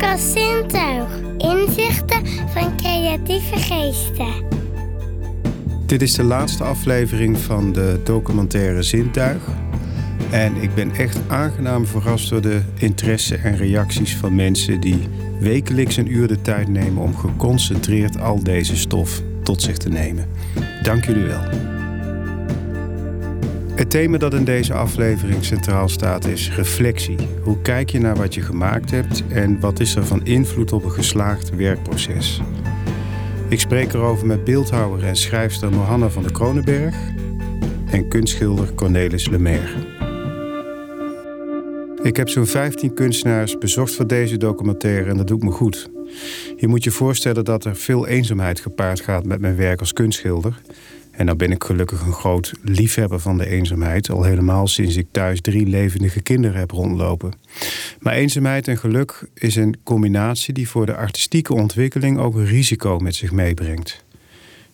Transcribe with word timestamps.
podcast 0.00 0.32
Zintuig. 0.32 1.20
Inzichten 1.38 2.26
van 2.26 2.76
creatieve 2.76 3.56
geesten. 3.56 4.44
Dit 5.86 6.02
is 6.02 6.14
de 6.14 6.22
laatste 6.22 6.64
aflevering 6.64 7.38
van 7.38 7.72
de 7.72 8.00
documentaire 8.04 8.82
Zintuig. 8.82 9.42
En 10.30 10.56
ik 10.56 10.74
ben 10.74 10.90
echt 10.90 11.18
aangenaam 11.28 11.86
verrast 11.86 12.30
door 12.30 12.40
de 12.40 12.62
interesse 12.78 13.36
en 13.36 13.56
reacties 13.56 14.16
van 14.16 14.34
mensen 14.34 14.80
die 14.80 15.08
wekelijks 15.40 15.96
een 15.96 16.12
uur 16.12 16.28
de 16.28 16.42
tijd 16.42 16.68
nemen 16.68 17.02
om 17.02 17.16
geconcentreerd 17.16 18.20
al 18.20 18.42
deze 18.42 18.76
stof 18.76 19.22
tot 19.42 19.62
zich 19.62 19.76
te 19.76 19.88
nemen. 19.88 20.26
Dank 20.82 21.04
jullie 21.04 21.24
wel. 21.24 21.69
Het 23.80 23.90
thema 23.90 24.18
dat 24.18 24.34
in 24.34 24.44
deze 24.44 24.74
aflevering 24.74 25.44
centraal 25.44 25.88
staat 25.88 26.26
is 26.26 26.54
reflectie. 26.54 27.16
Hoe 27.42 27.60
kijk 27.62 27.90
je 27.90 28.00
naar 28.00 28.16
wat 28.16 28.34
je 28.34 28.40
gemaakt 28.40 28.90
hebt 28.90 29.22
en 29.28 29.60
wat 29.60 29.80
is 29.80 29.94
er 29.94 30.06
van 30.06 30.24
invloed 30.24 30.72
op 30.72 30.84
een 30.84 30.90
geslaagd 30.90 31.56
werkproces? 31.56 32.40
Ik 33.48 33.60
spreek 33.60 33.92
erover 33.92 34.26
met 34.26 34.44
beeldhouwer 34.44 35.04
en 35.04 35.16
schrijfster 35.16 35.70
Mohanna 35.72 36.08
van 36.08 36.22
der 36.22 36.32
Kronenberg 36.32 36.96
en 37.90 38.08
kunstschilder 38.08 38.74
Cornelis 38.74 39.28
Lemaire. 39.28 39.86
Ik 42.02 42.16
heb 42.16 42.28
zo'n 42.28 42.46
15 42.46 42.94
kunstenaars 42.94 43.58
bezocht 43.58 43.94
voor 43.94 44.06
deze 44.06 44.36
documentaire 44.36 45.10
en 45.10 45.16
dat 45.16 45.28
doet 45.28 45.42
me 45.42 45.50
goed. 45.50 45.90
Je 46.56 46.68
moet 46.68 46.84
je 46.84 46.90
voorstellen 46.90 47.44
dat 47.44 47.64
er 47.64 47.76
veel 47.76 48.06
eenzaamheid 48.06 48.60
gepaard 48.60 49.00
gaat 49.00 49.24
met 49.24 49.40
mijn 49.40 49.56
werk 49.56 49.80
als 49.80 49.92
kunstschilder. 49.92 50.60
En 51.10 51.26
dan 51.26 51.36
ben 51.36 51.50
ik 51.50 51.64
gelukkig 51.64 52.02
een 52.06 52.12
groot 52.12 52.52
liefhebber 52.62 53.20
van 53.20 53.38
de 53.38 53.46
eenzaamheid, 53.46 54.10
al 54.10 54.22
helemaal 54.22 54.66
sinds 54.66 54.96
ik 54.96 55.06
thuis 55.10 55.40
drie 55.40 55.66
levendige 55.66 56.20
kinderen 56.20 56.58
heb 56.58 56.70
rondlopen. 56.70 57.32
Maar 58.00 58.14
eenzaamheid 58.14 58.68
en 58.68 58.78
geluk 58.78 59.28
is 59.34 59.56
een 59.56 59.76
combinatie 59.82 60.54
die 60.54 60.68
voor 60.68 60.86
de 60.86 60.96
artistieke 60.96 61.54
ontwikkeling 61.54 62.18
ook 62.18 62.34
een 62.34 62.46
risico 62.46 62.98
met 62.98 63.14
zich 63.14 63.32
meebrengt. 63.32 64.04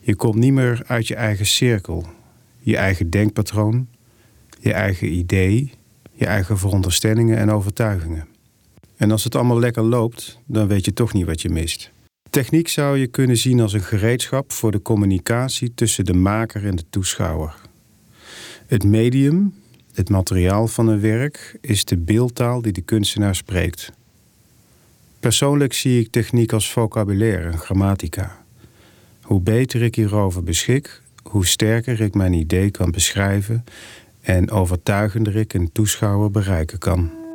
Je 0.01 0.15
komt 0.15 0.34
niet 0.34 0.53
meer 0.53 0.83
uit 0.87 1.09
je 1.09 1.15
eigen 1.15 1.47
cirkel, 1.47 2.06
je 2.59 2.77
eigen 2.77 3.11
denkpatroon, 3.11 3.89
je 4.61 4.73
eigen 4.73 5.12
idee, 5.12 5.73
je 6.12 6.27
eigen 6.27 6.59
veronderstellingen 6.59 7.39
en 7.39 7.50
overtuigingen. 7.50 8.27
En 8.97 9.11
als 9.11 9.25
het 9.25 9.34
allemaal 9.34 9.59
lekker 9.59 9.83
loopt, 9.83 10.39
dan 10.47 10.67
weet 10.67 10.84
je 10.84 10.93
toch 10.93 11.12
niet 11.12 11.27
wat 11.27 11.43
je 11.43 11.48
mist. 11.48 11.91
Techniek 12.31 12.69
zou 12.69 12.99
je 12.99 13.07
kunnen 13.07 13.37
zien 13.37 13.61
als 13.61 13.73
een 13.73 13.83
gereedschap 13.83 14.53
voor 14.53 14.71
de 14.71 14.83
communicatie 14.83 15.75
tussen 15.75 16.05
de 16.05 16.15
maker 16.15 16.67
en 16.67 16.77
de 16.77 16.85
toeschouwer. 16.91 17.55
Het 18.67 18.85
medium, 18.85 19.55
het 19.93 20.09
materiaal 20.09 20.67
van 20.67 20.89
een 20.89 21.01
werk, 21.01 21.59
is 21.61 21.85
de 21.85 21.97
beeldtaal 21.97 22.63
die 22.63 22.73
de 22.73 22.81
kunstenaar 22.81 23.35
spreekt. 23.35 23.93
Persoonlijk 25.21 25.73
zie 25.73 26.01
ik 26.01 26.11
techniek 26.11 26.53
als 26.53 26.73
vocabulaire 26.73 27.51
en 27.51 27.59
grammatica. 27.59 28.45
Hoe 29.23 29.41
beter 29.41 29.83
ik 29.83 29.95
hierover 29.95 30.43
beschik, 30.43 31.03
hoe 31.23 31.47
sterker 31.47 32.01
ik 32.01 32.15
mijn 32.15 32.33
idee 32.33 32.71
kan 32.71 32.91
beschrijven 32.91 33.65
en 34.21 34.51
overtuigender 34.51 35.37
ik 35.37 35.55
een 35.55 35.73
toeschouwer 35.73 36.31
bereiken 36.31 36.79
kan. 36.79 37.26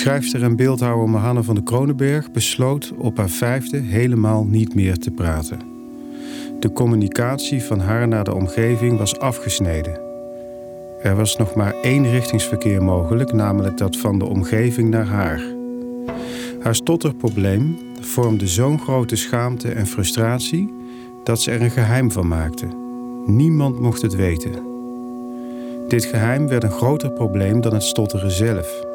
Schrijfster 0.00 0.42
en 0.42 0.56
beeldhouwer 0.56 1.08
Mahanne 1.08 1.42
van 1.42 1.54
de 1.54 1.62
Kronenberg 1.62 2.30
besloot 2.30 2.92
op 2.98 3.16
haar 3.16 3.28
vijfde 3.28 3.78
helemaal 3.78 4.44
niet 4.44 4.74
meer 4.74 4.98
te 4.98 5.10
praten. 5.10 5.58
De 6.60 6.72
communicatie 6.72 7.62
van 7.62 7.80
haar 7.80 8.08
naar 8.08 8.24
de 8.24 8.34
omgeving 8.34 8.98
was 8.98 9.18
afgesneden. 9.18 10.00
Er 11.02 11.16
was 11.16 11.36
nog 11.36 11.54
maar 11.54 11.74
één 11.82 12.10
richtingsverkeer 12.10 12.82
mogelijk, 12.82 13.32
namelijk 13.32 13.76
dat 13.76 13.96
van 13.96 14.18
de 14.18 14.24
omgeving 14.24 14.90
naar 14.90 15.06
haar. 15.06 15.42
Haar 16.60 16.74
stotterprobleem 16.74 17.78
vormde 18.00 18.46
zo'n 18.46 18.80
grote 18.80 19.16
schaamte 19.16 19.68
en 19.72 19.86
frustratie 19.86 20.74
dat 21.24 21.40
ze 21.40 21.50
er 21.50 21.62
een 21.62 21.70
geheim 21.70 22.10
van 22.10 22.28
maakte. 22.28 22.66
Niemand 23.26 23.80
mocht 23.80 24.02
het 24.02 24.14
weten. 24.14 24.52
Dit 25.88 26.04
geheim 26.04 26.48
werd 26.48 26.62
een 26.62 26.70
groter 26.70 27.12
probleem 27.12 27.60
dan 27.60 27.72
het 27.72 27.82
stotteren 27.82 28.30
zelf. 28.30 28.88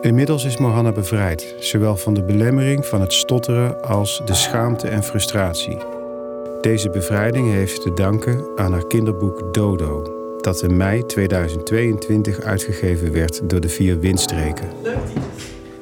Inmiddels 0.00 0.44
is 0.44 0.56
Mohanna 0.56 0.92
bevrijd, 0.92 1.54
zowel 1.58 1.96
van 1.96 2.14
de 2.14 2.22
belemmering 2.22 2.86
van 2.86 3.00
het 3.00 3.12
stotteren 3.12 3.82
als 3.82 4.22
de 4.24 4.34
schaamte 4.34 4.88
en 4.88 5.02
frustratie. 5.02 5.78
Deze 6.60 6.90
bevrijding 6.90 7.52
heeft 7.52 7.82
te 7.82 7.92
danken 7.92 8.44
aan 8.56 8.72
haar 8.72 8.86
kinderboek 8.86 9.54
Dodo, 9.54 10.02
dat 10.40 10.62
in 10.62 10.76
mei 10.76 11.06
2022 11.06 12.40
uitgegeven 12.40 13.12
werd 13.12 13.50
door 13.50 13.60
de 13.60 13.68
vier 13.68 14.00
windstreken. 14.00 14.68
Leuk 14.82 14.98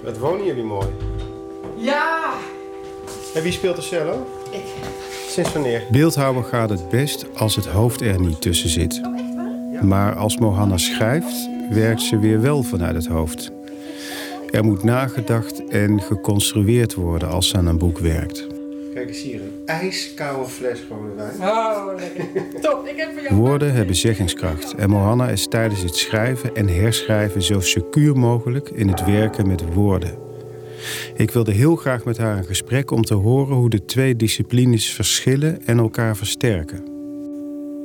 Wat 0.04 0.18
wonen 0.18 0.46
jullie 0.46 0.64
mooi? 0.64 0.86
Ja! 1.76 2.32
En 3.34 3.42
wie 3.42 3.52
speelt 3.52 3.76
de 3.76 3.82
cello? 3.82 4.26
Ik. 4.50 4.64
Sinds 5.28 5.52
wanneer? 5.52 5.82
Beeldhouwer 5.90 6.44
gaat 6.44 6.70
het 6.70 6.88
best 6.88 7.26
als 7.34 7.56
het 7.56 7.66
hoofd 7.66 8.00
er 8.00 8.20
niet 8.20 8.40
tussen 8.40 8.68
zit. 8.68 9.00
Maar 9.82 10.14
als 10.14 10.38
Mohanna 10.38 10.76
schrijft, 10.76 11.48
werkt 11.70 12.02
ze 12.02 12.18
weer 12.18 12.40
wel 12.40 12.62
vanuit 12.62 12.94
het 12.94 13.06
hoofd. 13.06 13.55
Er 14.56 14.64
moet 14.64 14.82
nagedacht 14.82 15.64
en 15.68 16.00
geconstrueerd 16.02 16.94
worden 16.94 17.28
als 17.28 17.48
ze 17.48 17.56
aan 17.56 17.66
een 17.66 17.78
boek 17.78 17.98
werkt. 17.98 18.46
Kijk 18.94 19.08
eens 19.08 19.22
hier, 19.22 19.40
een 19.40 19.66
ijskoude 19.66 20.48
fles 20.48 20.80
rode 20.90 21.14
wijn. 21.16 21.40
Oh, 21.40 21.86
lekker. 21.96 22.60
Top, 22.60 22.86
ik 22.86 22.96
heb 22.96 23.12
voor 23.12 23.22
jou... 23.22 23.34
Woorden 23.34 23.72
hebben 23.72 23.94
zeggingskracht 23.94 24.74
en 24.74 24.90
Mohanna 24.90 25.28
is 25.28 25.46
tijdens 25.48 25.82
het 25.82 25.96
schrijven 25.96 26.54
en 26.54 26.68
herschrijven 26.68 27.42
zo 27.42 27.60
secuur 27.60 28.16
mogelijk 28.18 28.68
in 28.68 28.88
het 28.88 29.04
werken 29.04 29.46
met 29.46 29.74
woorden. 29.74 30.18
Ik 31.14 31.30
wilde 31.30 31.52
heel 31.52 31.76
graag 31.76 32.04
met 32.04 32.18
haar 32.18 32.36
een 32.38 32.44
gesprek 32.44 32.90
om 32.90 33.02
te 33.02 33.14
horen 33.14 33.56
hoe 33.56 33.70
de 33.70 33.84
twee 33.84 34.16
disciplines 34.16 34.90
verschillen 34.92 35.66
en 35.66 35.78
elkaar 35.78 36.16
versterken. 36.16 36.84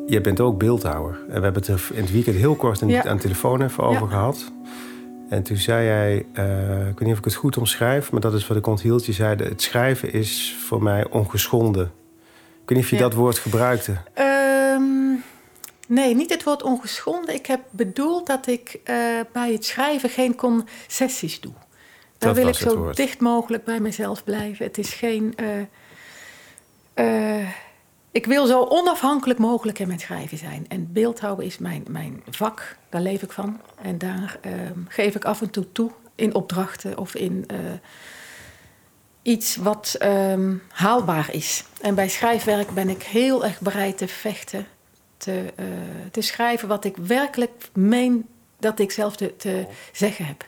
Je 0.06 0.22
bent 0.22 0.40
ook 0.40 0.60
beeldhouwer. 0.60 1.20
En 1.28 1.36
we 1.38 1.44
hebben 1.44 1.62
het 1.62 1.68
er 1.68 1.90
in 1.94 2.02
het 2.02 2.12
weekend 2.12 2.36
heel 2.36 2.56
kort 2.56 2.80
Ja. 2.88 3.04
aan 3.06 3.16
de 3.16 3.22
telefoon 3.22 3.62
even 3.62 3.84
over 3.84 4.02
Ja. 4.02 4.08
gehad. 4.08 4.52
En 5.32 5.44
toen 5.44 5.58
zei 5.58 5.86
jij, 5.86 6.26
eh, 6.34 6.88
ik 6.88 7.00
weet 7.00 7.00
niet 7.00 7.12
of 7.12 7.18
ik 7.18 7.24
het 7.26 7.34
goed 7.36 7.58
omschrijf, 7.58 8.12
maar 8.12 8.22
dat 8.22 8.34
is 8.34 8.48
wat 8.48 8.58
ik 8.58 8.68
onthield. 8.68 9.06
Je 9.06 9.12
zei, 9.12 9.36
het 9.44 9.62
schrijven 9.62 10.14
is 10.14 10.56
voor 10.68 10.84
mij 10.84 11.10
ongeschonden. 11.10 11.86
Ik 12.62 12.70
weet 12.70 12.78
niet 12.78 12.86
of 12.86 12.90
je 12.90 12.96
Ja. 12.96 13.02
dat 13.02 13.14
woord 13.14 13.38
gebruikte. 13.38 13.98
Ehm, 14.14 15.14
nee, 15.88 16.16
niet 16.16 16.30
het 16.30 16.44
woord 16.44 16.64
ongeschonden. 16.64 17.36
Ik 17.36 17.46
heb 17.46 17.60
bedoeld 17.70 18.28
dat 18.28 18.48
ik 18.48 18.80
eh, 18.84 18.96
bij 19.34 19.52
het 19.52 19.66
schrijven 19.66 20.10
geen 20.10 20.36
concessies 20.36 21.40
doe. 21.40 21.52
Daar 22.18 22.30
Dat 22.34 22.38
wil 22.44 22.48
ik 22.48 22.56
zo 22.56 22.78
woord. 22.78 22.96
dicht 22.96 23.20
mogelijk 23.20 23.64
bij 23.64 23.80
mezelf 23.80 24.24
blijven. 24.24 24.66
Het 24.66 24.78
is 24.78 24.94
geen... 24.94 25.34
eh, 25.36 25.60
eh, 27.40 27.48
ik 28.12 28.26
wil 28.26 28.46
zo 28.46 28.66
onafhankelijk 28.70 29.40
mogelijk 29.40 29.80
in 29.80 29.88
mijn 29.88 30.00
schrijven 30.00 30.38
zijn. 30.38 30.66
En 30.68 30.92
beeldhouden 30.92 31.46
is 31.46 31.58
mijn, 31.58 31.84
mijn 31.90 32.24
vak. 32.30 32.78
Daar 32.90 33.02
leef 33.02 33.22
ik 33.22 33.32
van. 33.32 33.62
En 33.82 33.98
daar 33.98 34.38
ehm, 34.42 34.80
geef 34.88 35.16
ik 35.16 35.26
af 35.26 35.42
en 35.42 35.50
toe 35.50 35.72
toe 35.72 35.92
in 36.16 36.36
opdrachten 36.36 36.98
of 36.98 37.16
in 37.16 37.44
eh, 37.48 37.58
iets 39.22 39.56
wat 39.56 39.96
ehm, 40.00 40.56
haalbaar 40.70 41.30
is. 41.32 41.64
En 41.82 41.96
bij 41.96 42.10
schrijfwerk 42.10 42.70
ben 42.70 42.90
ik 42.90 43.04
heel 43.04 43.46
erg 43.46 43.60
bereid 43.60 43.98
te 43.98 44.08
vechten. 44.08 44.68
Te, 45.18 45.54
eh, 45.56 45.66
te 46.12 46.22
schrijven 46.22 46.68
wat 46.68 46.86
ik 46.86 46.98
werkelijk 46.98 47.70
meen 47.74 48.28
dat 48.60 48.80
ik 48.80 48.92
zelf 48.92 49.16
te, 49.16 49.36
te 49.36 49.66
zeggen 49.92 50.26
heb. 50.26 50.46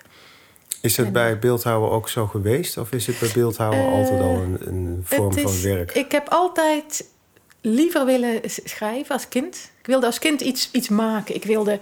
Is 0.81 0.97
het 0.97 1.11
bij 1.11 1.39
beeldhouwen 1.39 1.91
ook 1.91 2.09
zo 2.09 2.27
geweest? 2.27 2.77
Of 2.77 2.91
is 2.91 3.07
het 3.07 3.19
bij 3.19 3.29
beeldhouwen 3.33 3.91
altijd 3.91 4.19
al 4.19 4.35
een, 4.35 4.57
een 4.67 5.01
vorm 5.03 5.35
Het 5.35 5.41
van 5.41 5.61
werk? 5.61 5.91
Ik 5.91 6.11
heb 6.11 6.29
altijd 6.29 7.05
liever 7.63 8.05
willen 8.05 8.41
schrijven 8.45 9.15
als 9.15 9.27
kind. 9.27 9.71
Ik 9.79 9.85
wilde 9.85 10.05
als 10.05 10.19
kind 10.19 10.41
iets, 10.41 10.69
iets 10.71 10.89
maken. 10.89 11.35
Ik 11.35 11.43
wilde 11.43 11.79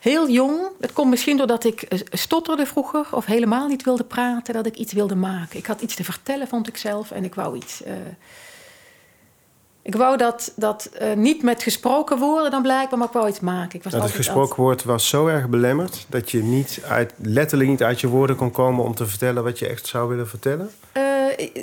heel 0.00 0.28
jong, 0.28 0.68
het 0.80 0.92
komt 0.92 1.10
misschien 1.10 1.36
doordat 1.36 1.64
ik 1.64 1.82
eh, 1.82 1.98
stotterde 2.10 2.66
vroeger... 2.66 3.06
of 3.10 3.24
helemaal 3.24 3.68
niet 3.68 3.84
wilde 3.84 4.04
praten, 4.04 4.54
dat 4.54 4.66
ik 4.66 4.76
iets 4.76 4.92
wilde 4.92 5.14
maken. 5.14 5.58
Ik 5.58 5.66
had 5.66 5.80
iets 5.80 5.94
te 5.94 6.04
vertellen, 6.04 6.48
vond 6.48 6.68
ik 6.68 6.76
zelf, 6.76 7.10
en 7.10 7.24
ik 7.24 7.34
wou 7.34 7.56
iets... 7.56 7.82
eh, 7.82 7.92
ik 9.82 9.94
wou 9.94 10.16
dat, 10.16 10.52
dat 10.56 10.84
eh, 10.84 11.12
niet 11.12 11.42
met 11.42 11.62
gesproken 11.62 12.18
woorden 12.18 12.50
dan 12.50 12.62
blijkbaar, 12.62 12.98
maar 12.98 13.08
ik 13.08 13.14
wou 13.14 13.28
iets 13.28 13.40
maken. 13.40 13.78
Ik 13.78 13.82
was 13.82 13.92
Nou, 13.92 14.04
het 14.04 14.12
altijd 14.12 14.26
gesproken 14.26 14.62
woord 14.62 14.84
was 14.84 15.08
zo 15.08 15.26
erg 15.26 15.48
belemmerd 15.48 16.06
dat 16.08 16.30
je 16.30 16.42
niet 16.42 16.80
uit, 16.88 17.12
letterlijk 17.16 17.70
niet 17.70 17.82
uit 17.82 18.00
je 18.00 18.08
woorden 18.08 18.36
kon 18.36 18.50
komen 18.50 18.84
om 18.84 18.94
te 18.94 19.06
vertellen 19.06 19.44
wat 19.44 19.58
je 19.58 19.68
echt 19.68 19.86
zou 19.86 20.08
willen 20.08 20.28
vertellen. 20.28 20.70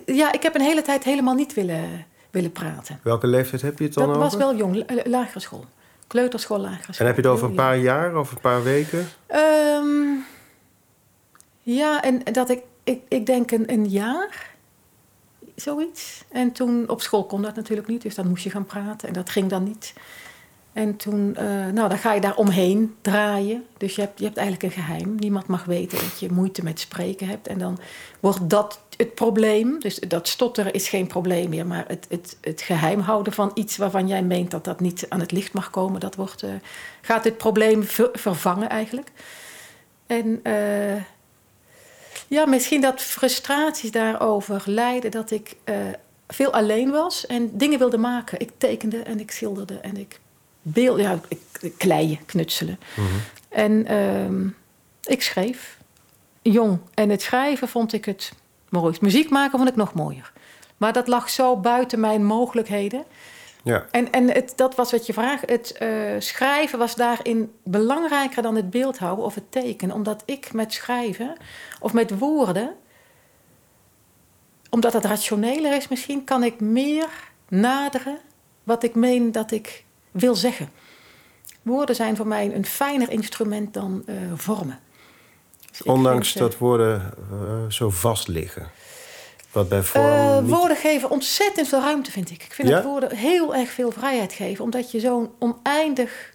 Ja, 0.05 0.31
ik 0.31 0.43
heb 0.43 0.55
een 0.55 0.61
hele 0.61 0.81
tijd 0.81 1.03
helemaal 1.03 1.33
niet 1.33 1.53
willen, 1.53 2.05
willen 2.31 2.51
praten. 2.51 2.99
Welke 3.03 3.27
leeftijd 3.27 3.61
heb 3.61 3.77
je 3.77 3.83
het 3.83 3.93
dan 3.93 4.07
Dat 4.07 4.15
over? 4.17 4.29
was 4.29 4.37
wel 4.37 4.55
jong, 4.55 4.75
la- 4.75 5.01
lagere 5.05 5.39
school. 5.39 5.65
Kleuterschool, 6.07 6.59
lagere 6.59 6.93
school. 6.93 6.95
En 6.97 7.05
heb 7.05 7.15
je 7.15 7.21
het 7.21 7.31
over 7.31 7.49
een 7.49 7.55
paar 7.55 7.77
jaar 7.77 8.15
of 8.17 8.31
een 8.31 8.39
paar 8.41 8.63
weken? 8.63 9.07
Ehm, 9.25 9.85
ja, 11.61 12.01
en 12.03 12.21
dat 12.31 12.49
ik, 12.49 12.61
ik, 12.83 13.01
ik 13.07 13.25
denk 13.25 13.51
een, 13.51 13.71
een 13.71 13.85
jaar, 13.89 14.49
zoiets. 15.55 16.23
En 16.31 16.51
toen 16.51 16.89
op 16.89 17.01
school 17.01 17.25
kon 17.25 17.41
dat 17.41 17.55
natuurlijk 17.55 17.87
niet, 17.87 18.01
dus 18.01 18.15
dan 18.15 18.27
moest 18.27 18.43
je 18.43 18.49
gaan 18.49 18.65
praten. 18.65 19.07
En 19.07 19.13
dat 19.13 19.29
ging 19.29 19.49
dan 19.49 19.63
niet. 19.63 19.93
En 20.73 20.95
toen, 20.95 21.35
uh, 21.39 21.43
nou, 21.67 21.89
dan 21.89 21.97
ga 21.97 22.13
je 22.13 22.21
daar 22.21 22.35
omheen 22.35 22.95
draaien. 23.01 23.65
Dus 23.77 23.95
je 23.95 24.01
hebt, 24.01 24.19
je 24.19 24.25
hebt 24.25 24.37
eigenlijk 24.37 24.65
een 24.75 24.83
geheim. 24.83 25.15
Niemand 25.15 25.47
mag 25.47 25.63
weten 25.65 25.97
dat 25.99 26.19
je 26.19 26.31
moeite 26.31 26.63
met 26.63 26.79
spreken 26.79 27.27
hebt. 27.27 27.47
En 27.47 27.57
dan 27.57 27.79
wordt 28.19 28.49
dat 28.49 28.79
het 29.01 29.15
probleem. 29.15 29.79
Dus 29.79 29.99
dat 29.99 30.27
stotteren 30.27 30.73
is 30.73 30.89
geen 30.89 31.07
probleem 31.07 31.49
meer. 31.49 31.65
Maar 31.65 31.85
het, 31.87 32.05
het, 32.09 32.37
het 32.41 32.61
geheim 32.61 32.99
houden 32.99 33.33
van 33.33 33.51
iets 33.53 33.77
waarvan 33.77 34.07
jij 34.07 34.23
meent 34.23 34.51
dat 34.51 34.63
dat 34.63 34.79
niet 34.79 35.05
aan 35.09 35.19
het 35.19 35.31
licht 35.31 35.53
mag 35.53 35.69
komen, 35.69 35.99
dat 35.99 36.15
wordt, 36.15 36.43
uh, 36.43 36.49
gaat 37.01 37.23
het 37.23 37.37
probleem 37.37 37.83
vervangen 38.13 38.69
eigenlijk. 38.69 39.11
En 40.07 40.39
uh, 40.43 41.01
ja, 42.27 42.45
misschien 42.45 42.81
dat 42.81 43.01
frustraties 43.01 43.91
daarover 43.91 44.63
leiden 44.65 45.11
dat 45.11 45.31
ik 45.31 45.55
veel 46.27 46.53
alleen 46.53 46.91
was 46.91 47.25
en 47.25 47.57
dingen 47.57 47.79
wilde 47.79 47.97
maken. 47.97 48.39
Ik 48.39 48.51
tekende 48.57 48.99
en 48.99 49.19
ik 49.19 49.31
schilderde 49.31 49.77
en 49.77 49.97
ik 49.97 50.19
beeld, 50.61 50.99
ja, 50.99 51.19
kleien, 51.77 52.25
knutselen. 52.25 52.79
Mhm. 52.95 53.07
En 53.49 53.85
ehm, 53.87 54.47
ik 55.03 55.21
schreef, 55.21 55.77
jong. 56.41 56.79
En 56.93 57.09
het 57.09 57.21
schrijven 57.21 57.67
vond 57.67 57.93
ik 57.93 58.05
het 58.05 58.31
mooist. 58.71 59.01
Muziek 59.01 59.29
maken 59.29 59.57
vond 59.57 59.69
ik 59.69 59.75
nog 59.75 59.93
mooier. 59.93 60.31
Maar 60.77 60.93
dat 60.93 61.07
lag 61.07 61.29
zo 61.29 61.57
buiten 61.57 61.99
mijn 61.99 62.25
mogelijkheden. 62.25 63.03
Ja. 63.63 63.85
En, 63.91 64.11
en 64.11 64.31
het, 64.31 64.53
dat 64.55 64.75
was 64.75 64.91
wat 64.91 65.05
je 65.05 65.13
vraagt. 65.13 65.49
Het 65.49 65.75
uh, 65.81 66.15
schrijven 66.19 66.79
was 66.79 66.95
daarin 66.95 67.51
belangrijker 67.63 68.41
dan 68.41 68.55
het 68.55 68.69
beeldhouden 68.69 69.25
of 69.25 69.35
het 69.35 69.51
tekenen. 69.51 69.95
Omdat 69.95 70.23
ik 70.25 70.53
met 70.53 70.73
schrijven 70.73 71.37
of 71.79 71.93
met 71.93 72.17
woorden, 72.17 72.75
omdat 74.69 74.93
het 74.93 75.05
rationeler 75.05 75.75
is 75.75 75.87
misschien, 75.87 76.23
kan 76.23 76.43
ik 76.43 76.59
meer 76.59 77.07
naderen 77.47 78.17
wat 78.63 78.83
ik 78.83 78.95
meen 78.95 79.31
dat 79.31 79.51
ik 79.51 79.83
wil 80.11 80.35
zeggen. 80.35 80.69
Woorden 81.61 81.95
zijn 81.95 82.15
voor 82.15 82.27
mij 82.27 82.55
een 82.55 82.65
fijner 82.65 83.11
instrument 83.11 83.73
dan 83.73 84.03
uh, 84.05 84.15
vormen. 84.35 84.79
Ondanks 85.85 86.33
dat 86.33 86.57
woorden 86.57 87.13
uh, 87.31 87.69
zo 87.69 87.89
vast 87.89 88.27
liggen. 88.27 88.69
Wat 89.51 89.69
bij 89.69 89.83
vormen 89.83 90.35
uh, 90.35 90.39
niet... 90.39 90.49
Woorden 90.49 90.77
geven 90.77 91.09
ontzettend 91.09 91.67
veel 91.67 91.79
ruimte, 91.79 92.11
vind 92.11 92.29
ik. 92.31 92.43
Ik 92.43 92.53
vind 92.53 92.67
dat 92.67 92.83
woorden 92.83 93.15
heel 93.15 93.55
erg 93.55 93.69
veel 93.69 93.91
vrijheid 93.91 94.33
geven. 94.33 94.63
Omdat 94.63 94.91
je 94.91 94.99
zo'n 94.99 95.31
oneindig 95.39 96.33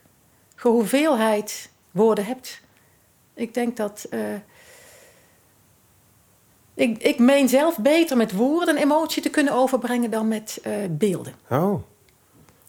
hoeveelheid 0.57 1.71
woorden 1.91 2.25
hebt. 2.25 2.61
Ik 3.35 3.55
denk 3.55 3.77
dat... 3.77 4.09
ik, 6.75 6.99
ik 6.99 7.19
meen 7.19 7.49
zelf 7.49 7.79
beter 7.79 8.17
met 8.17 8.33
woorden 8.33 8.77
emotie 8.77 9.23
te 9.23 9.31
kunnen 9.31 9.53
overbrengen 9.53 10.11
dan 10.11 10.29
met 10.29 10.61
beelden. 10.91 11.35
Oh. 11.49 11.83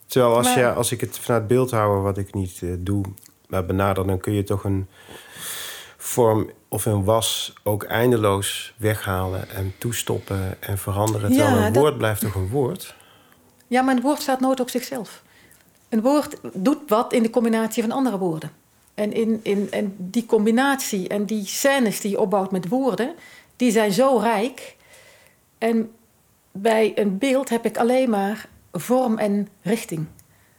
Terwijl 0.06 0.38
als, 0.38 0.54
je, 0.54 0.74
als 0.74 0.92
ik 0.92 1.02
het 1.02 1.20
vanuit 1.20 1.48
beeldhouden, 1.48 2.04
wat 2.04 2.18
ik 2.18 2.34
niet 2.34 2.62
uh, 2.62 2.76
doe, 2.80 3.06
maar 3.48 3.66
benader, 3.66 4.08
dan 4.08 4.20
kun 4.20 4.34
je 4.34 4.44
toch 4.44 4.64
een 4.64 4.88
vorm 5.98 6.50
of 6.68 6.86
een 6.86 7.04
was 7.04 7.54
ook 7.64 7.84
eindeloos 7.84 8.74
weghalen 8.78 9.50
en 9.50 9.74
toestoppen 9.78 10.62
en 10.62 10.78
veranderen. 10.78 11.32
Terwijl 11.32 11.66
een 11.66 11.74
woord 11.74 11.98
blijft 11.98 12.22
toch 12.22 12.36
een 12.36 12.50
woord? 12.50 12.96
Ja, 13.68 13.82
maar 13.82 13.96
een 13.96 14.02
woord 14.02 14.22
staat 14.22 14.40
nooit 14.40 14.60
op 14.60 14.70
zichzelf. 14.70 15.24
Een 15.90 16.02
woord 16.02 16.38
doet 16.54 16.78
wat 16.88 17.14
in 17.14 17.24
de 17.24 17.30
combinatie 17.30 17.84
van 17.84 17.92
andere 17.92 18.18
woorden. 18.18 18.52
En, 18.94 19.14
in, 19.14 19.40
in, 19.44 19.72
en 19.72 19.96
die 19.98 20.26
combinatie 20.26 21.08
en 21.08 21.26
die 21.26 21.46
scènes 21.46 22.02
die 22.02 22.12
je 22.12 22.20
opbouwt 22.20 22.52
met 22.52 22.68
woorden, 22.68 23.16
die 23.56 23.72
zijn 23.72 23.92
zo 23.92 24.18
rijk. 24.18 24.76
En 25.58 25.92
bij 26.52 26.92
een 26.96 27.18
beeld 27.18 27.50
heb 27.50 27.66
ik 27.66 27.78
alleen 27.78 28.10
maar 28.10 28.50
vorm 28.72 29.18
en 29.18 29.48
richting. 29.62 30.06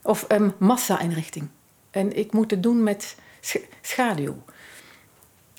Of 0.03 0.25
um, 0.33 0.55
massa 0.59 1.01
en 1.01 1.13
richting. 1.13 1.49
En 1.91 2.17
ik 2.17 2.33
moet 2.33 2.51
het 2.51 2.63
doen 2.63 2.83
met 2.83 3.17
schaduw. 3.81 4.37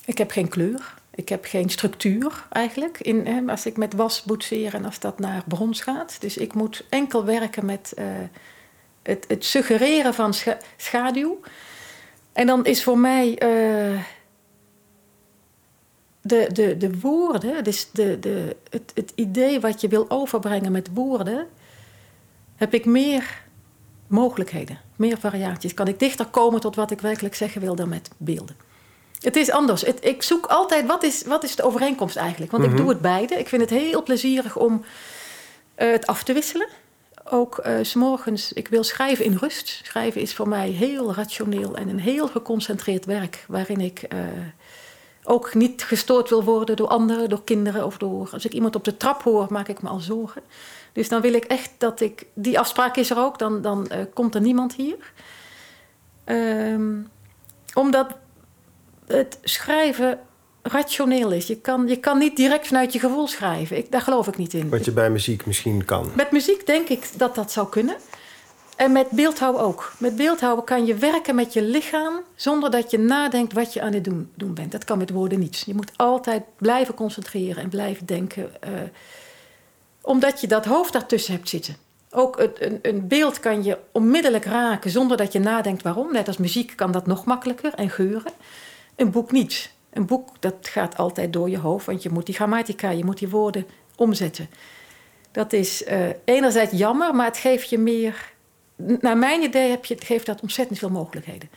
Ik 0.09 0.17
heb 0.17 0.31
geen 0.31 0.47
kleur. 0.47 0.93
Ik 1.15 1.29
heb 1.29 1.45
geen 1.45 1.69
structuur 1.69 2.45
eigenlijk. 2.51 2.99
In, 2.99 3.49
als 3.49 3.65
ik 3.65 3.77
met 3.77 3.93
was 3.93 4.23
boetseer 4.23 4.73
en 4.73 4.85
als 4.85 4.99
dat 4.99 5.19
naar 5.19 5.43
brons 5.47 5.81
gaat. 5.81 6.21
Dus 6.21 6.37
ik 6.37 6.53
moet 6.53 6.85
enkel 6.89 7.25
werken 7.25 7.65
met 7.65 7.93
uh, 7.99 8.05
het, 9.01 9.25
het, 9.27 9.45
suggereren 9.45 10.13
van 10.13 10.33
schaduw. 10.77 11.39
En 12.33 12.47
dan 12.47 12.65
is 12.65 12.83
voor 12.83 12.97
mij 12.97 13.29
uh, 13.29 14.01
de, 16.21 16.49
de, 16.53 16.77
de 16.77 16.99
woorden, 16.99 17.63
dus 17.63 17.89
de, 17.91 18.19
de, 18.19 18.55
het, 18.69 18.91
het 18.95 19.11
idee 19.15 19.59
wat 19.59 19.81
je 19.81 19.87
wil 19.87 20.09
overbrengen 20.09 20.71
met 20.71 20.89
woorden, 20.93 21.47
heb 22.55 22.73
ik 22.73 22.85
meer 22.85 23.43
mogelijkheden, 24.07 24.79
meer 24.95 25.17
variaties. 25.17 25.73
Kan 25.73 25.87
ik 25.87 25.99
dichter 25.99 26.25
komen 26.25 26.59
tot 26.59 26.75
wat 26.75 26.91
ik 26.91 27.01
werkelijk 27.01 27.35
zeggen 27.35 27.61
wil 27.61 27.75
dan 27.75 27.89
met 27.89 28.09
beelden. 28.17 28.68
Het 29.19 29.35
is 29.35 29.51
anders. 29.51 29.81
Het, 29.81 30.05
ik 30.05 30.23
zoek 30.23 30.45
altijd 30.45 30.85
wat 30.85 31.03
is, 31.03 31.23
wat 31.23 31.43
is 31.43 31.55
de 31.55 31.63
overeenkomst 31.63 32.15
eigenlijk. 32.15 32.51
Want 32.51 32.63
ik 32.63 32.69
mhm. 32.69 32.79
doe 32.79 32.89
het 32.89 33.01
beide. 33.01 33.35
Ik 33.35 33.47
vind 33.47 33.61
het 33.61 33.69
heel 33.69 34.03
plezierig 34.03 34.57
om 34.57 34.83
uh, 35.77 35.91
het 35.91 36.07
af 36.07 36.23
te 36.23 36.33
wisselen. 36.33 36.67
Ook 37.29 37.65
uh, 37.65 37.73
s 37.81 37.93
morgens, 37.93 38.53
ik 38.53 38.67
wil 38.67 38.83
schrijven 38.83 39.25
in 39.25 39.35
rust. 39.35 39.81
Schrijven 39.83 40.21
is 40.21 40.35
voor 40.35 40.47
mij 40.47 40.69
heel 40.69 41.13
rationeel 41.13 41.75
en 41.75 41.89
een 41.89 41.99
heel 41.99 42.27
geconcentreerd 42.27 43.05
werk. 43.05 43.45
Waarin 43.47 43.81
ik 43.81 44.05
uh, 44.13 44.19
ook 45.23 45.53
niet 45.53 45.83
gestoord 45.83 46.29
wil 46.29 46.43
worden 46.43 46.75
door 46.75 46.87
anderen, 46.87 47.29
door 47.29 47.43
kinderen 47.43 47.85
of 47.85 47.97
door. 47.97 48.29
Als 48.31 48.45
ik 48.45 48.53
iemand 48.53 48.75
op 48.75 48.83
de 48.83 48.97
trap 48.97 49.23
hoor, 49.23 49.47
maak 49.49 49.67
ik 49.67 49.81
me 49.81 49.89
al 49.89 49.99
zorgen. 49.99 50.41
Dus 50.93 51.09
dan 51.09 51.21
wil 51.21 51.33
ik 51.33 51.43
echt 51.43 51.71
dat 51.77 52.01
ik. 52.01 52.25
Die 52.33 52.59
afspraak 52.59 52.95
is 52.95 53.09
er 53.09 53.17
ook, 53.17 53.39
dan, 53.39 53.61
dan 53.61 53.87
komt 54.13 54.35
er 54.35 54.41
niemand 54.41 54.73
hier. 54.75 55.11
Um, 56.25 57.09
omdat 57.73 58.15
het 59.17 59.37
schrijven 59.43 60.19
rationeel 60.61 61.31
is. 61.31 61.47
Je 61.47 61.57
kan, 61.57 61.87
je 61.87 61.97
kan 61.97 62.17
niet 62.17 62.35
direct 62.35 62.67
vanuit 62.67 62.93
je 62.93 62.99
gevoel 62.99 63.27
schrijven. 63.27 63.77
Ik, 63.77 63.91
daar 63.91 64.01
geloof 64.01 64.27
ik 64.27 64.37
niet 64.37 64.53
in. 64.53 64.69
Wat 64.69 64.85
je 64.85 64.91
bij 64.91 65.09
muziek 65.09 65.45
misschien 65.45 65.85
kan. 65.85 66.11
Met 66.15 66.31
muziek 66.31 66.65
denk 66.65 66.89
ik 66.89 67.09
dat 67.17 67.35
dat 67.35 67.51
zou 67.51 67.69
kunnen. 67.69 67.95
En 68.75 68.91
met 68.91 69.09
beeldhouden 69.09 69.61
ook. 69.61 69.93
Met 69.97 70.15
beeldhouden 70.15 70.65
kan 70.65 70.85
je 70.85 70.95
werken 70.95 71.35
met 71.35 71.53
je 71.53 71.61
lichaam 71.61 72.21
zonder 72.35 72.71
dat 72.71 72.91
je 72.91 72.99
nadenkt 72.99 73.53
wat 73.53 73.73
je 73.73 73.81
aan 73.81 73.93
het 73.93 74.03
doen, 74.03 74.31
doen 74.35 74.53
bent. 74.53 74.71
Dat 74.71 74.83
kan 74.83 74.97
met 74.97 75.09
woorden 75.09 75.39
niet. 75.39 75.63
Je 75.65 75.75
moet 75.75 75.91
altijd 75.95 76.43
blijven 76.57 76.93
concentreren 76.93 77.63
en 77.63 77.69
blijven 77.69 78.05
denken. 78.05 78.51
Uh, 78.63 78.69
omdat 80.01 80.41
je 80.41 80.47
dat 80.47 80.65
hoofd 80.65 80.93
daartussen 80.93 81.33
hebt 81.33 81.49
zitten. 81.49 81.75
Ook 82.09 82.39
een, 82.39 82.79
een, 82.81 83.07
beeld 83.07 83.39
kan 83.39 83.63
je 83.63 83.77
onmiddellijk 83.91 84.45
raken 84.45 84.91
zonder 84.91 85.17
dat 85.17 85.33
je 85.33 85.39
nadenkt 85.39 85.83
waarom. 85.83 86.11
Net 86.11 86.27
als 86.27 86.37
muziek 86.37 86.73
kan 86.75 86.91
dat 86.91 87.07
nog 87.07 87.25
makkelijker 87.25 87.73
en 87.73 87.89
geuren. 87.89 88.31
Een 88.99 89.11
boek 89.11 89.31
niet. 89.31 89.71
Een 89.89 90.05
boek 90.05 90.29
dat 90.39 90.55
gaat 90.61 90.97
altijd 90.97 91.33
door 91.33 91.49
je 91.49 91.57
hoofd, 91.57 91.85
want 91.85 92.03
je 92.03 92.09
moet 92.09 92.25
die 92.25 92.35
grammatica, 92.35 92.89
je 92.89 93.05
moet 93.05 93.17
die 93.17 93.29
woorden 93.29 93.65
omzetten. 93.95 94.49
Dat 95.31 95.53
is 95.53 95.87
uh, 95.87 96.07
enerzijds 96.23 96.71
jammer, 96.71 97.15
maar 97.15 97.25
het 97.25 97.37
geeft 97.37 97.69
je 97.69 97.77
meer. 97.77 98.31
Naar 98.75 99.17
mijn 99.17 99.41
idee 99.41 99.69
heb 99.69 99.85
je, 99.85 99.97
geeft 99.99 100.25
dat 100.25 100.41
ontzettend 100.41 100.79
veel 100.79 100.89
mogelijkheden. 100.89 101.49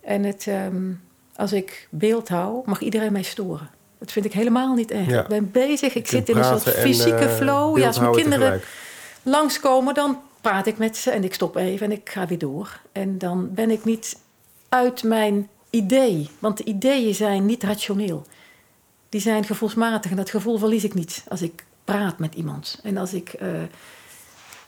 En 0.00 0.24
het, 0.24 0.46
um, 0.46 1.00
als 1.36 1.52
ik 1.52 1.88
beeld 1.90 2.28
hou, 2.28 2.62
mag 2.64 2.80
iedereen 2.80 3.12
mij 3.12 3.22
storen. 3.22 3.70
Dat 3.98 4.12
vind 4.12 4.24
ik 4.24 4.32
helemaal 4.32 4.74
niet 4.74 4.90
erg. 4.90 5.20
Ik 5.20 5.26
ben 5.26 5.50
bezig, 5.50 5.94
ik 5.94 6.06
zit 6.06 6.28
in 6.28 6.36
een 6.36 6.44
soort 6.44 6.68
fysieke 6.68 7.16
en, 7.16 7.28
uh, 7.28 7.34
flow. 7.34 7.78
Ja, 7.78 7.86
als 7.86 7.98
mijn 7.98 8.12
kinderen 8.12 8.40
tegelijk. 8.40 8.66
langskomen, 9.22 9.94
dan 9.94 10.20
praat 10.40 10.66
ik 10.66 10.78
met 10.78 10.96
ze 10.96 11.10
en 11.10 11.24
ik 11.24 11.34
stop 11.34 11.56
even 11.56 11.86
en 11.86 11.92
ik 11.92 12.10
ga 12.10 12.26
weer 12.26 12.38
door. 12.38 12.80
En 12.92 13.18
dan 13.18 13.54
ben 13.54 13.70
ik 13.70 13.84
niet 13.84 14.18
uit 14.68 15.02
mijn 15.02 15.48
idee. 15.74 16.30
Want 16.38 16.56
de 16.56 16.64
ideeën 16.64 17.14
zijn 17.14 17.46
niet 17.46 17.62
rationeel. 17.62 18.26
Die 19.08 19.20
zijn 19.20 19.44
gevoelsmatig 19.44 20.10
en 20.10 20.16
dat 20.16 20.30
gevoel 20.30 20.58
verlies 20.58 20.84
ik 20.84 20.94
niet 20.94 21.24
als 21.28 21.42
ik 21.42 21.64
praat 21.84 22.18
met 22.18 22.34
iemand. 22.34 22.80
En 22.82 22.96
als 22.96 23.14
ik 23.14 23.34
uh, 23.42 23.62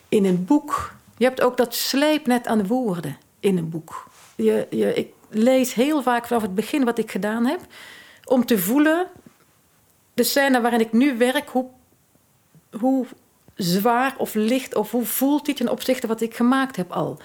in 0.09 0.25
een 0.25 0.45
boek. 0.45 0.95
Je 1.17 1.25
hebt 1.25 1.41
ook 1.41 1.57
dat 1.57 1.75
sleepnet 1.75 2.47
aan 2.47 2.67
woorden 2.67 3.17
in 3.41 3.57
een 3.57 3.71
boek. 3.71 4.09
Je, 4.37 4.67
je, 4.71 4.95
ik 4.95 5.13
lees 5.29 5.75
heel 5.75 6.03
vaak 6.03 6.27
vanaf 6.27 6.43
het 6.43 6.55
begin 6.55 6.85
wat 6.85 6.99
ik 6.99 7.11
gedaan 7.11 7.47
heb. 7.47 7.61
Om 8.25 8.47
te 8.47 8.59
voelen 8.59 9.07
de 10.15 10.23
scène 10.23 10.61
waarin 10.61 10.81
ik 10.81 10.93
nu 10.93 11.17
werk, 11.17 11.49
hoe, 11.49 11.67
hoe 12.81 13.07
zwaar 13.55 14.15
of 14.19 14.35
licht 14.35 14.75
of 14.75 14.91
hoe 14.91 15.05
voelt 15.05 15.45
die 15.45 15.55
ten 15.55 15.69
opzichte 15.69 16.07
wat 16.07 16.21
ik 16.21 16.35
gemaakt 16.35 16.77
heb 16.77 16.93
al. 16.93 17.19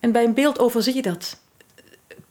En 0.00 0.12
bij 0.12 0.24
een 0.24 0.34
beeld 0.34 0.58
overzie 0.58 0.94
je 0.94 1.02
dat 1.02 1.40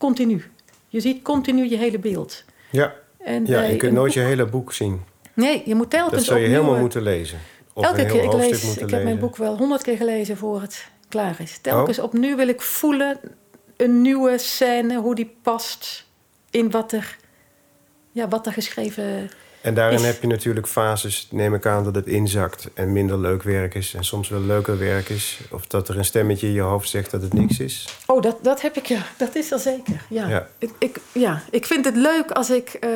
continu. 0.01 0.43
Je 0.87 0.99
ziet 0.99 1.21
continu 1.21 1.69
je 1.69 1.77
hele 1.77 1.99
beeld. 1.99 2.43
Ja, 2.71 2.95
en 3.17 3.45
ja 3.45 3.61
je 3.61 3.75
kunt 3.75 3.93
nooit 3.93 4.13
je 4.13 4.19
hele 4.19 4.45
boek 4.45 4.73
zien. 4.73 5.01
Nee, 5.33 5.63
je 5.65 5.75
moet 5.75 5.89
telkens 5.89 6.15
Dat 6.15 6.23
zou 6.23 6.39
je 6.39 6.47
helemaal 6.47 6.79
moeten 6.79 7.01
lezen. 7.01 7.39
Of 7.73 7.85
elke 7.85 8.05
keer, 8.05 8.23
ik, 8.23 8.33
lees, 8.33 8.77
ik 8.77 8.89
heb 8.89 9.03
mijn 9.03 9.19
boek 9.19 9.37
wel 9.37 9.57
honderd 9.57 9.81
keer 9.81 9.97
gelezen 9.97 10.37
voor 10.37 10.61
het 10.61 10.87
klaar 11.09 11.35
is. 11.39 11.59
Telkens 11.61 11.99
oh. 11.99 12.03
opnieuw 12.03 12.35
wil 12.35 12.47
ik 12.47 12.61
voelen 12.61 13.19
een 13.77 14.01
nieuwe 14.01 14.37
scène, 14.37 14.95
hoe 14.95 15.15
die 15.15 15.35
past 15.41 16.05
in 16.49 16.71
wat 16.71 16.91
er, 16.91 17.17
ja, 18.11 18.27
wat 18.27 18.45
er 18.45 18.53
geschreven 18.53 19.29
En 19.61 19.73
daarin 19.73 20.03
heb 20.03 20.21
je 20.21 20.27
natuurlijk 20.27 20.67
fases, 20.67 21.27
neem 21.31 21.53
ik 21.53 21.65
aan, 21.65 21.83
dat 21.83 21.95
het 21.95 22.07
inzakt 22.07 22.69
en 22.73 22.91
minder 22.91 23.19
leuk 23.19 23.43
werk 23.43 23.75
is. 23.75 23.93
En 23.93 24.03
soms 24.03 24.29
wel 24.29 24.39
leuker 24.39 24.77
werk 24.77 25.09
is. 25.09 25.39
Of 25.51 25.67
dat 25.67 25.89
er 25.89 25.97
een 25.97 26.05
stemmetje 26.05 26.47
in 26.47 26.53
je 26.53 26.61
hoofd 26.61 26.89
zegt 26.89 27.11
dat 27.11 27.21
het 27.21 27.33
niks 27.33 27.59
is. 27.59 27.97
Oh, 28.05 28.21
dat, 28.21 28.43
dat 28.43 28.61
heb 28.61 28.75
ik, 28.75 28.85
ja. 28.85 29.01
Dat 29.17 29.35
is 29.35 29.51
er 29.51 29.59
zeker, 29.59 30.05
ja. 30.09 30.27
Ja. 30.27 30.47
Ik, 30.57 30.71
ik, 30.79 30.99
ja. 31.11 31.41
ik 31.51 31.65
vind 31.65 31.85
het 31.85 31.95
leuk 31.95 32.31
als 32.31 32.49
ik... 32.49 32.69
eh, 32.69 32.89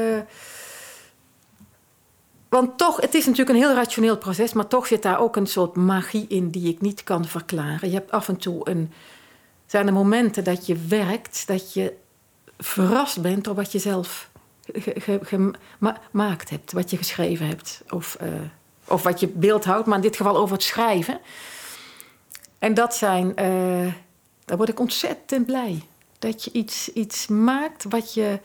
want 2.49 2.77
toch, 2.77 3.01
het 3.01 3.13
is 3.13 3.25
natuurlijk 3.25 3.49
een 3.49 3.63
heel 3.63 3.75
rationeel 3.75 4.17
proces... 4.17 4.53
maar 4.53 4.67
toch 4.67 4.87
zit 4.87 5.01
daar 5.01 5.19
ook 5.19 5.35
een 5.35 5.47
soort 5.47 5.75
magie 5.75 6.25
in 6.27 6.49
die 6.49 6.69
ik 6.69 6.81
niet 6.81 7.03
kan 7.03 7.25
verklaren. 7.25 7.89
Je 7.89 7.95
hebt 7.95 8.11
af 8.11 8.27
en 8.27 8.37
toe 8.37 8.69
een... 8.69 8.91
Zijn 9.65 9.87
er 9.87 9.93
momenten 9.93 10.43
dat 10.43 10.65
je 10.65 10.77
werkt, 10.87 11.47
dat 11.47 11.73
je 11.73 11.93
verrast 12.57 13.21
bent 13.21 13.43
door 13.43 13.55
wat 13.55 13.71
je 13.71 13.79
zelf 13.79 14.29
gemaakt 16.11 16.49
hebt, 16.49 16.71
wat 16.71 16.89
je 16.89 16.97
geschreven 16.97 17.47
hebt. 17.47 17.81
Of, 17.89 18.15
eh, 18.19 18.27
of 18.87 19.03
wat 19.03 19.19
je 19.19 19.27
beeldhoudt, 19.27 19.85
maar 19.85 19.95
in 19.95 20.03
dit 20.03 20.15
geval 20.15 20.37
over 20.37 20.55
het 20.55 20.63
schrijven. 20.63 21.19
En 22.59 22.73
dat 22.73 22.95
zijn, 22.95 23.35
eh, 23.35 23.93
daar 24.45 24.57
word 24.57 24.69
ik 24.69 24.79
ontzettend 24.79 25.45
blij. 25.45 25.81
Dat 26.19 26.43
je 26.43 26.51
iets, 26.51 26.93
iets 26.93 27.27
maakt 27.27 27.83
wat 27.89 28.13
je, 28.13 28.39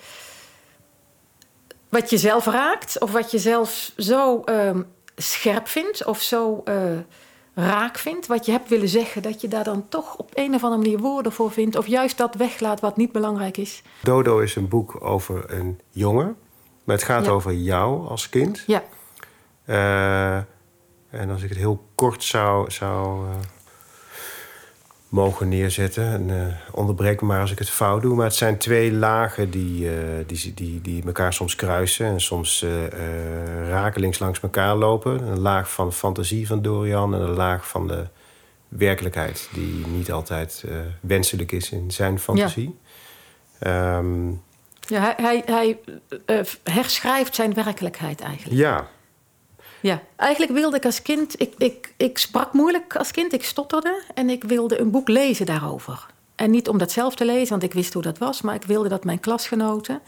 wat 1.88 2.10
je 2.10 2.18
zelf 2.18 2.46
raakt, 2.46 2.98
of 2.98 3.10
wat 3.12 3.30
je 3.30 3.38
zelf 3.38 3.92
zo 3.96 4.42
ehm, 4.44 4.82
scherp 5.16 5.68
vindt, 5.68 6.04
of 6.04 6.20
zo 6.22 6.60
eh, 6.64 6.98
raak 7.54 7.98
vindt, 7.98 8.26
wat 8.26 8.46
je 8.46 8.52
hebt 8.52 8.68
willen 8.68 8.88
zeggen, 8.88 9.22
dat 9.22 9.40
je 9.40 9.48
daar 9.48 9.64
dan 9.64 9.88
toch 9.88 10.16
op 10.16 10.30
een 10.34 10.54
of 10.54 10.64
andere 10.64 10.82
manier 10.82 10.98
woorden 10.98 11.32
voor 11.32 11.50
vindt, 11.50 11.76
of 11.76 11.86
juist 11.86 12.18
dat 12.18 12.34
weglaat 12.34 12.80
wat 12.80 12.96
niet 12.96 13.12
belangrijk 13.12 13.56
is. 13.56 13.82
Dodo 14.02 14.38
is 14.38 14.56
een 14.56 14.68
boek 14.68 14.96
over 15.04 15.44
een 15.54 15.80
jongen. 15.90 16.36
Maar 16.84 16.96
het 16.96 17.04
gaat 17.04 17.24
Ja. 17.24 17.30
over 17.30 17.52
jou 17.52 18.08
als 18.08 18.28
kind. 18.28 18.64
Ja, 18.66 18.82
Eh, 19.64 20.36
en 21.10 21.30
als 21.30 21.42
ik 21.42 21.48
het 21.48 21.58
heel 21.58 21.84
kort 21.94 22.24
zou, 22.24 22.70
zou 22.70 23.26
eh, 23.28 23.34
mogen 25.10 25.48
neerzetten. 25.48 26.04
En, 26.04 26.30
eh, 26.30 26.74
onderbreek 26.74 27.20
me 27.20 27.26
maar 27.26 27.40
als 27.40 27.50
ik 27.50 27.58
het 27.58 27.70
fout 27.70 28.02
doe. 28.02 28.14
Maar 28.14 28.24
het 28.24 28.34
zijn 28.34 28.58
twee 28.58 28.92
lagen 28.92 29.50
die, 29.50 29.88
eh, 29.88 29.96
die, 30.26 30.54
die, 30.54 30.80
die 30.80 31.02
elkaar 31.06 31.32
soms 31.32 31.54
kruisen. 31.54 32.06
En 32.06 32.20
soms 32.20 32.62
eh, 32.62 33.68
rakelings 33.68 34.18
langs 34.18 34.40
elkaar 34.40 34.76
lopen. 34.76 35.22
Een 35.22 35.40
laag 35.40 35.72
van 35.72 35.92
fantasie 35.92 36.46
van 36.46 36.62
Dorian. 36.62 37.14
En 37.14 37.20
een 37.20 37.34
laag 37.34 37.68
van 37.68 37.88
de 37.88 38.06
werkelijkheid. 38.68 39.48
Die 39.52 39.86
niet 39.86 40.12
altijd 40.12 40.64
wenselijk 41.00 41.52
is 41.52 41.70
in 41.70 41.90
zijn 41.90 42.18
fantasie. 42.18 42.78
Ehm, 43.58 44.28
ja 44.80 45.14
hij, 45.16 45.42
hij, 45.44 45.44
hij 45.46 45.78
herschrijft 46.62 47.34
zijn 47.34 47.54
werkelijkheid 47.54 48.20
eigenlijk. 48.20 48.56
ja, 48.56 48.88
Ja, 49.80 50.02
eigenlijk 50.16 50.52
wilde 50.52 50.76
ik 50.76 50.84
als 50.84 51.02
kind, 51.02 51.40
ik, 51.40 51.54
ik, 51.58 51.94
ik 51.96 52.18
sprak 52.18 52.52
moeilijk 52.52 52.96
als 52.96 53.10
kind, 53.10 53.32
ik 53.32 53.44
stotterde 53.44 54.02
en 54.14 54.30
ik 54.30 54.44
wilde 54.44 54.80
een 54.80 54.90
boek 54.90 55.08
lezen 55.08 55.46
daarover. 55.46 56.06
En 56.34 56.50
niet 56.50 56.68
om 56.68 56.78
dat 56.78 56.90
zelf 56.90 57.14
te 57.14 57.24
lezen, 57.24 57.48
want 57.48 57.62
ik 57.62 57.72
wist 57.72 57.92
hoe 57.92 58.02
dat 58.02 58.18
was, 58.18 58.42
maar 58.42 58.54
ik 58.54 58.64
wilde 58.64 58.88
dat 58.88 59.04
mijn 59.04 59.20
klasgenoten, 59.20 60.00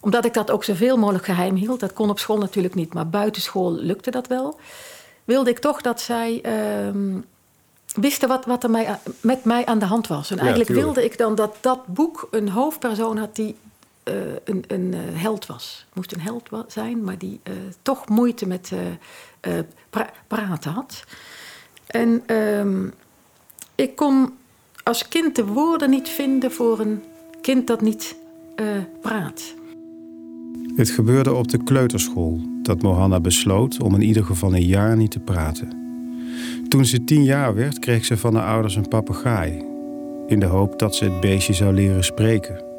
omdat 0.00 0.24
ik 0.24 0.34
dat 0.34 0.50
ook 0.50 0.64
zoveel 0.64 0.96
mogelijk 0.96 1.24
geheim 1.24 1.54
hield, 1.54 1.80
dat 1.80 1.92
kon 1.92 2.10
op 2.10 2.18
school 2.18 2.38
natuurlijk 2.38 2.74
niet, 2.74 2.94
maar 2.94 3.08
buiten 3.08 3.42
school 3.42 3.72
lukte 3.72 4.10
dat 4.10 4.26
wel, 4.26 4.58
wilde 5.24 5.50
ik 5.50 5.58
toch 5.58 5.80
dat 5.80 6.00
zij 6.00 6.40
ehm, 6.42 7.18
wisten 7.94 8.28
wat, 8.28 8.44
wat 8.44 8.62
er 8.62 8.70
mij, 8.70 8.98
met 9.20 9.44
mij 9.44 9.66
aan 9.66 9.78
de 9.78 9.84
hand 9.84 10.06
was. 10.06 10.30
En 10.30 10.36
Ja, 10.36 10.42
eigenlijk 10.42 10.70
tuurlijk. 10.70 10.94
wilde 10.94 11.10
ik 11.10 11.18
dan 11.18 11.34
dat 11.34 11.56
dat 11.60 11.86
boek 11.86 12.28
een 12.30 12.48
hoofdpersoon 12.48 13.16
had 13.16 13.36
die 13.36 13.56
eh, 14.02 14.14
een, 14.44 14.64
een 14.66 14.94
eh, 14.94 15.00
held 15.12 15.46
was. 15.46 15.86
Moest 15.92 16.12
een 16.12 16.20
held 16.20 16.48
zijn, 16.66 17.04
maar 17.04 17.18
die 17.18 17.40
eh, 17.42 17.52
toch 17.82 18.08
moeite 18.08 18.46
met 18.46 18.72
pra- 19.90 20.12
praten 20.26 20.70
had. 20.70 21.04
En 21.86 22.22
ehm, 22.26 22.88
ik 23.74 23.96
kon 23.96 24.32
als 24.82 25.08
kind 25.08 25.36
de 25.36 25.44
woorden 25.44 25.90
niet 25.90 26.08
vinden 26.08 26.52
voor 26.52 26.80
een 26.80 27.02
kind 27.40 27.66
dat 27.66 27.80
niet 27.80 28.16
praat. 29.00 29.54
Het 30.76 30.90
gebeurde 30.90 31.34
op 31.34 31.48
de 31.48 31.62
kleuterschool 31.62 32.40
dat 32.62 32.82
Mohanna 32.82 33.20
besloot 33.20 33.82
om 33.82 33.94
in 33.94 34.02
ieder 34.02 34.24
geval 34.24 34.54
een 34.54 34.66
jaar 34.66 34.96
niet 34.96 35.10
te 35.10 35.20
praten. 35.20 35.68
Toen 36.68 36.84
ze 36.84 37.04
tien 37.04 37.24
jaar 37.24 37.54
werd, 37.54 37.78
kreeg 37.78 38.04
ze 38.04 38.16
van 38.16 38.34
haar 38.34 38.46
ouders 38.46 38.76
een 38.76 38.88
papegaai. 38.88 39.64
In 40.26 40.40
de 40.40 40.46
hoop 40.46 40.78
dat 40.78 40.94
ze 40.94 41.04
het 41.04 41.20
beestje 41.20 41.52
zou 41.52 41.74
leren 41.74 42.04
spreken. 42.04 42.71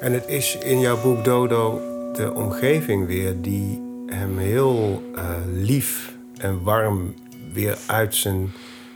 En 0.00 0.12
het 0.12 0.28
is 0.28 0.58
in 0.58 0.80
jouw 0.80 1.00
boek 1.02 1.24
Dodo 1.24 1.80
de 2.12 2.32
omgeving 2.34 3.06
weer 3.06 3.40
die 3.40 3.82
hem 4.06 4.38
heel 4.38 5.02
eh, 5.14 5.24
lief 5.52 6.12
en 6.38 6.62
warm 6.62 7.14
weer 7.52 7.78
uit 7.86 8.14
zijn 8.14 8.52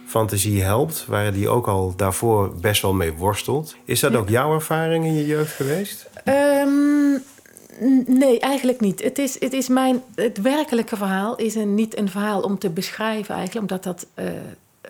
fantasie 0.06 0.62
helpt, 0.62 1.04
waar 1.06 1.32
hij 1.32 1.48
ook 1.48 1.66
al 1.68 1.92
daarvoor 1.96 2.54
best 2.60 2.82
wel 2.82 2.92
mee 2.92 3.12
worstelt. 3.12 3.76
Is 3.84 4.00
dat 4.00 4.16
ook 4.16 4.28
jouw 4.28 4.54
ervaring 4.54 5.04
in 5.04 5.14
je 5.14 5.26
jeugd 5.26 5.52
geweest? 5.52 6.10
Ehm, 6.24 7.18
nee, 8.06 8.40
eigenlijk 8.40 8.80
niet. 8.80 9.02
Het, 9.02 9.18
is, 9.18 9.40
het, 9.40 9.52
is 9.52 9.68
mijn, 9.68 10.02
het 10.14 10.40
werkelijke 10.40 10.96
verhaal 10.96 11.36
is 11.36 11.54
een, 11.54 11.74
niet 11.74 11.98
een 11.98 12.08
verhaal 12.08 12.40
om 12.40 12.58
te 12.58 12.70
beschrijven, 12.70 13.34
eigenlijk, 13.34 13.70
omdat 13.70 13.84
dat 13.84 14.06
eh, 14.14 14.24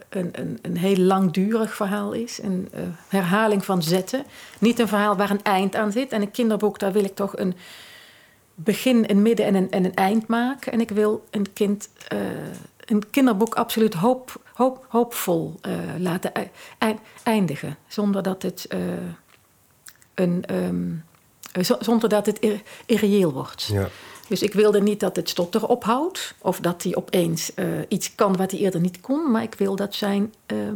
een, 0.09 0.29
een, 0.33 0.59
een 0.63 0.77
heel 0.77 0.97
langdurig 0.97 1.75
verhaal 1.75 2.13
is. 2.13 2.43
Een 2.43 2.69
eh, 2.73 2.81
herhaling 3.09 3.65
van 3.65 3.83
zetten. 3.83 4.25
Niet 4.59 4.79
een 4.79 4.89
verhaal 4.89 5.17
waar 5.17 5.31
een 5.31 5.43
eind 5.43 5.77
aan 5.77 5.93
zit. 5.93 6.13
En 6.13 6.23
een 6.23 6.31
kinderboek, 6.31 6.79
daar 6.79 6.93
wil 6.93 7.05
ik 7.05 7.15
toch 7.15 7.37
een 7.39 7.55
begin, 8.55 9.05
een 9.11 9.23
midden 9.23 9.47
en 9.47 9.55
een, 9.55 9.71
en 9.71 9.85
een 9.85 9.95
eind 9.95 10.27
maken. 10.27 10.73
En 10.73 10.81
ik 10.81 10.91
wil 10.91 11.25
een, 11.31 11.53
kind, 11.53 11.89
eh, 12.09 12.19
een 12.85 13.11
kinderboek 13.11 13.55
absoluut 13.55 13.95
hoop, 13.95 14.41
hoop, 14.55 14.87
hoopvol 14.89 15.55
eh, 15.61 15.73
laten 15.99 16.35
ei- 16.35 16.51
ei- 16.79 16.99
eindigen. 17.23 17.77
Zonder 17.87 18.23
dat 18.23 18.43
het. 18.43 18.67
een, 20.15 20.45
ehm, 20.45 20.91
eh, 21.53 21.77
zonder 21.81 22.09
dat 22.09 22.27
het 22.27 22.39
ir- 22.39 22.63
irreëel 22.87 23.33
wordt. 23.33 23.63
Ja. 23.73 23.89
Dus 24.29 24.43
ik 24.43 24.53
wilde 24.53 24.81
niet 24.81 25.01
dat 25.01 25.17
het 25.17 25.29
stotter 25.29 25.67
ophoudt 25.69 26.35
of 26.39 26.61
dat 26.61 26.83
hij 26.83 26.97
opeens 26.97 27.55
eh, 27.55 27.67
iets 27.89 28.15
kan 28.15 28.37
wat 28.37 28.51
hij 28.51 28.61
eerder 28.61 28.81
niet 28.81 29.01
kon, 29.01 29.31
maar 29.31 29.43
ik 29.43 29.55
wil 29.55 29.77
dat 29.77 29.95
zijn 29.95 30.35
eh, 30.47 30.69
eh, 30.69 30.75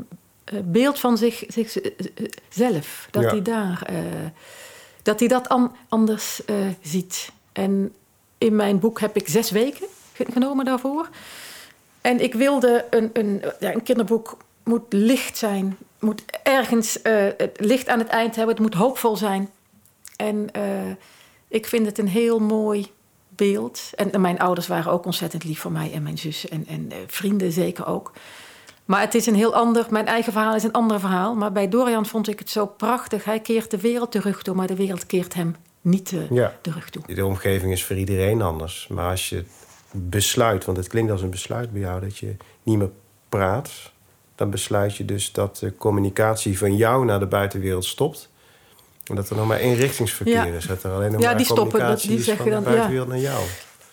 beeld 0.65 0.99
van 1.01 1.17
zich, 1.19 1.45
zichzelf, 1.49 3.09
dat 3.11 3.23
Ja. 3.23 3.29
hij 3.29 3.43
daar, 3.43 3.91
dat 5.03 5.19
hij 5.19 5.29
dat 5.29 5.49
an- 5.49 5.73
anders 5.89 6.41
ziet. 6.83 7.31
En 7.53 7.93
in 8.39 8.57
mijn 8.57 8.79
boek 8.79 9.01
heb 9.01 9.17
ik 9.17 9.29
zes 9.29 9.51
weken 9.51 9.87
ge- 10.13 10.27
genomen 10.33 10.65
daarvoor. 10.65 11.09
En 12.01 12.21
ik 12.21 12.35
wilde 12.35 12.87
een, 12.91 13.11
een, 13.13 13.43
ja, 13.61 13.73
een 13.75 13.83
kinderboek 13.83 14.37
moet 14.63 14.93
licht 14.93 15.39
zijn, 15.39 15.77
moet 15.99 16.23
ergens 16.43 16.99
het 17.37 17.57
licht 17.61 17.89
aan 17.89 17.99
het 17.99 18.09
eind 18.09 18.37
hebben, 18.37 18.55
het 18.55 18.65
moet 18.65 18.75
hoopvol 18.75 19.17
zijn. 19.17 19.51
En 20.17 20.51
ik 21.49 21.67
vind 21.67 21.87
het 21.87 21.99
een 21.99 22.09
heel 22.09 22.39
mooi 22.39 22.91
beeld. 23.47 23.91
En, 23.95 24.13
en 24.13 24.21
mijn 24.21 24.39
ouders 24.39 24.67
waren 24.67 24.93
ook 24.93 25.05
ontzettend 25.05 25.45
lief 25.45 25.61
voor 25.61 25.73
mij 25.73 25.93
en 25.93 26.03
mijn 26.03 26.19
zus 26.19 26.49
en, 26.49 26.67
en 26.67 26.87
eh, 26.91 26.97
vrienden 27.07 27.53
zeker 27.53 27.87
ook. 27.87 28.13
Maar 28.85 29.01
het 29.01 29.15
is 29.15 29.27
een 29.27 29.35
heel 29.35 29.55
ander, 29.55 29.87
mijn 29.91 30.07
eigen 30.07 30.33
verhaal 30.33 30.55
is 30.55 30.63
een 30.63 30.73
ander 30.73 31.01
verhaal. 31.01 31.35
Maar 31.35 31.53
bij 31.53 31.69
Dorian 31.69 32.07
vond 32.07 32.29
ik 32.29 32.39
het 32.39 32.51
zo 32.51 32.67
prachtig. 32.67 33.25
Hij 33.25 33.41
keert 33.41 33.71
de 33.71 33.81
wereld 33.81 34.11
terug 34.13 34.43
toe, 34.43 34.55
maar 34.55 34.67
de 34.67 34.75
wereld 34.77 35.07
keert 35.07 35.35
hem 35.35 35.57
niet 35.81 36.13
eh, 36.13 36.31
Ja. 36.31 36.55
terug 36.61 36.91
toe. 36.91 37.03
De 37.15 37.25
omgeving 37.27 37.73
is 37.73 37.85
voor 37.85 37.97
iedereen 37.97 38.43
anders. 38.43 38.87
Maar 38.89 39.11
als 39.11 39.29
je 39.29 39.45
besluit, 39.93 40.65
want 40.65 40.77
het 40.77 40.89
klinkt 40.89 41.11
als 41.11 41.23
een 41.23 41.31
besluit 41.31 41.73
bij 41.73 41.81
jou, 41.81 42.01
dat 42.01 42.19
je 42.19 42.37
niet 42.63 42.79
meer 42.79 42.91
praat, 43.29 43.71
dan 44.35 44.51
besluit 44.51 44.97
je 44.97 45.05
dus 45.05 45.33
dat 45.33 45.57
de 45.57 45.77
communicatie 45.77 46.59
van 46.59 46.77
jou 46.77 47.05
naar 47.05 47.19
de 47.19 47.27
buitenwereld 47.27 47.85
stopt. 47.85 48.31
En 49.05 49.15
dat 49.15 49.31
er 49.31 49.37
nog 49.37 49.47
maar 49.47 49.59
eenrichtingsverkeer 49.59 50.35
Ja. 50.35 50.45
is. 50.45 50.67
Dat 50.67 50.83
er 50.83 50.91
alleen 50.93 51.13
nog 51.13 51.21
Ja, 51.21 51.27
maar 51.27 51.37
die 51.37 51.47
stoppen, 51.47 51.81
dat- 51.81 52.01
die 52.01 52.19
is 52.19 52.25
zeggen 52.25 52.45
van 52.53 52.55
de 52.55 52.63
dan, 52.63 52.63
ja. 52.63 52.69
buitenwereld 52.69 53.09
naar 53.09 53.19
jou. 53.19 53.43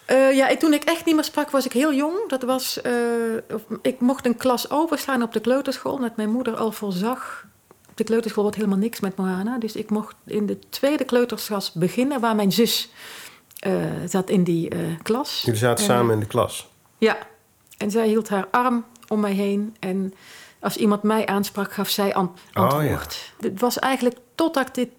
Eh, 0.06 0.36
ja, 0.36 0.58
toen 0.58 0.74
ik 0.74 0.84
echt 0.84 1.06
niet 1.06 1.16
meer 1.16 1.24
sprak, 1.24 1.50
was 1.50 1.66
ik 1.66 1.72
heel 1.74 1.94
jong. 1.94 2.30
Dat 2.30 2.44
was, 2.44 2.82
eh, 2.82 2.92
ik 3.82 4.00
mocht 4.00 4.25
een 4.25 4.38
klas 4.38 4.70
overslaan 4.72 5.22
op 5.22 5.34
de 5.34 5.39
kleuterschool, 5.39 5.94
omdat 5.94 6.16
mijn 6.18 6.30
moeder 6.30 6.56
al 6.56 6.72
voorzag. 6.72 7.46
Op 7.89 7.98
de 7.98 8.04
kleuterschool 8.04 8.44
wordt 8.44 8.58
helemaal 8.58 8.78
niks 8.78 9.00
met 9.00 9.16
Moana. 9.16 9.58
Dus 9.58 9.75
ik 9.75 9.89
mocht 9.89 10.16
in 10.25 10.46
de 10.46 10.60
tweede 10.70 11.04
kleutersklas 11.04 11.72
beginnen, 11.74 12.20
waar 12.20 12.36
mijn 12.36 12.51
zus 12.51 12.89
eh, 13.60 13.74
zat 14.06 14.30
in 14.30 14.44
die 14.44 14.72
klas. 15.04 15.42
Jullie 15.46 15.60
zaten 15.60 15.84
En, 15.84 15.89
samen 15.92 16.13
in 16.13 16.20
de 16.20 16.25
klas. 16.25 16.70
Ja, 16.98 17.18
en 17.78 17.92
zij 17.92 18.08
hield 18.08 18.30
haar 18.30 18.48
arm 18.51 18.86
om 19.08 19.20
mij 19.20 19.34
heen. 19.34 19.75
En 19.80 20.13
als 20.60 20.78
iemand 20.78 21.04
mij 21.04 21.25
aansprak, 21.25 21.74
gaf 21.74 21.89
zij 21.89 22.13
an- 22.13 22.36
Oh, 22.54 22.63
antwoord. 22.63 23.32
Het 23.39 23.60
was 23.60 23.80
eigenlijk 23.80 24.18
totdat 24.36 24.75
dit, 24.75 24.89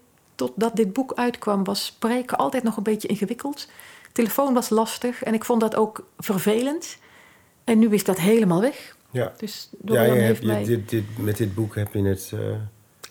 totdat 0.41 0.75
dit 0.75 0.93
boek 0.93 1.13
uitkwam, 1.15 1.63
was 1.63 1.85
spreken 1.85 2.37
altijd 2.37 2.63
nog 2.63 2.77
een 2.77 2.83
beetje 2.83 3.07
ingewikkeld. 3.07 3.67
Telefoon 4.11 4.53
was 4.53 4.69
lastig 4.69 5.23
en 5.23 5.33
ik 5.33 5.43
vond 5.43 5.61
dat 5.61 5.75
ook 5.75 6.07
vervelend. 6.17 6.97
En 7.63 7.79
nu 7.79 7.89
is 7.89 8.03
dat 8.03 8.19
helemaal 8.19 8.61
weg. 8.61 8.95
Ja. 9.11 9.33
Dus 9.37 9.69
Ja, 9.85 10.03
je 10.03 10.11
hebt, 10.11 10.39
je, 10.39 10.45
mij... 10.45 10.63
dit, 10.63 10.89
dit, 10.89 11.03
met 11.17 11.37
dit 11.37 11.55
boek 11.55 11.75
heb 11.75 11.93
je 11.93 12.03
het 12.03 12.31
eh, 12.33 12.39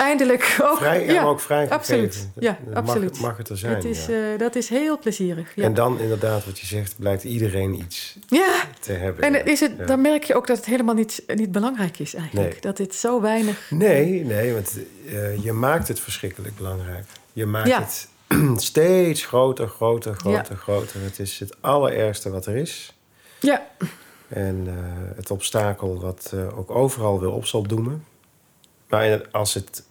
eindelijk 0.00 0.59
ook... 0.62 0.76
Vrij, 0.76 1.07
ja, 1.07 1.23
ook 1.23 1.40
vrij 1.40 1.71
absoluut. 1.71 2.28
Ja, 2.38 2.59
mag, 2.66 2.75
absoluut. 2.75 3.21
Mag 3.21 3.37
het 3.37 3.49
er 3.49 3.57
zijn, 3.57 3.75
het 3.75 3.85
is, 3.85 4.07
ja. 4.07 4.33
uh, 4.33 4.38
Dat 4.38 4.54
is 4.54 4.69
heel 4.69 4.99
plezierig. 4.99 5.54
Ja. 5.54 5.64
En 5.64 5.75
dan 5.75 6.00
inderdaad, 6.00 6.45
wat 6.45 6.59
je 6.59 6.66
zegt, 6.66 6.95
blijkt 6.99 7.25
iedereen 7.25 7.75
iets 7.75 8.16
ja. 8.28 8.52
te 8.80 8.92
hebben. 8.92 9.25
En 9.25 9.47
is 9.47 9.61
het, 9.61 9.87
dan 9.87 10.00
merk 10.00 10.25
je 10.25 10.35
ook 10.35 10.47
dat 10.47 10.57
het 10.57 10.66
helemaal 10.66 10.95
niet, 10.95 11.23
niet 11.35 11.52
belangrijk 11.52 11.99
is 11.99 12.14
eigenlijk. 12.14 12.50
Nee. 12.50 12.61
Dat 12.61 12.76
dit 12.76 12.95
zo 12.95 13.21
weinig... 13.21 13.71
Nee, 13.71 14.25
nee, 14.25 14.52
want 14.52 14.78
uh, 15.07 15.45
je 15.45 15.52
maakt 15.52 15.88
het 15.88 16.00
verschrikkelijk 16.00 16.57
belangrijk. 16.57 17.07
Je 17.33 17.47
maakt 17.47 17.75
het 17.75 18.09
steeds 18.71 19.26
groter, 19.26 19.69
groter, 19.69 20.14
groter, 20.14 20.57
groter. 20.57 21.00
Het 21.02 21.19
is 21.19 21.38
het 21.38 21.57
allerergste 21.61 22.30
wat 22.30 22.47
er 22.47 22.57
is. 22.57 22.95
Ja. 23.40 23.66
En 24.28 24.64
uh, 24.66 24.75
het 25.16 25.30
obstakel 25.30 26.00
wat 26.00 26.35
ook 26.57 26.71
overal 26.71 27.21
wil 27.21 27.33
op 27.33 27.47
zal 27.47 27.62
doemen. 27.62 28.04
Maar 28.90 29.28
als 29.30 29.54
het, 29.54 29.83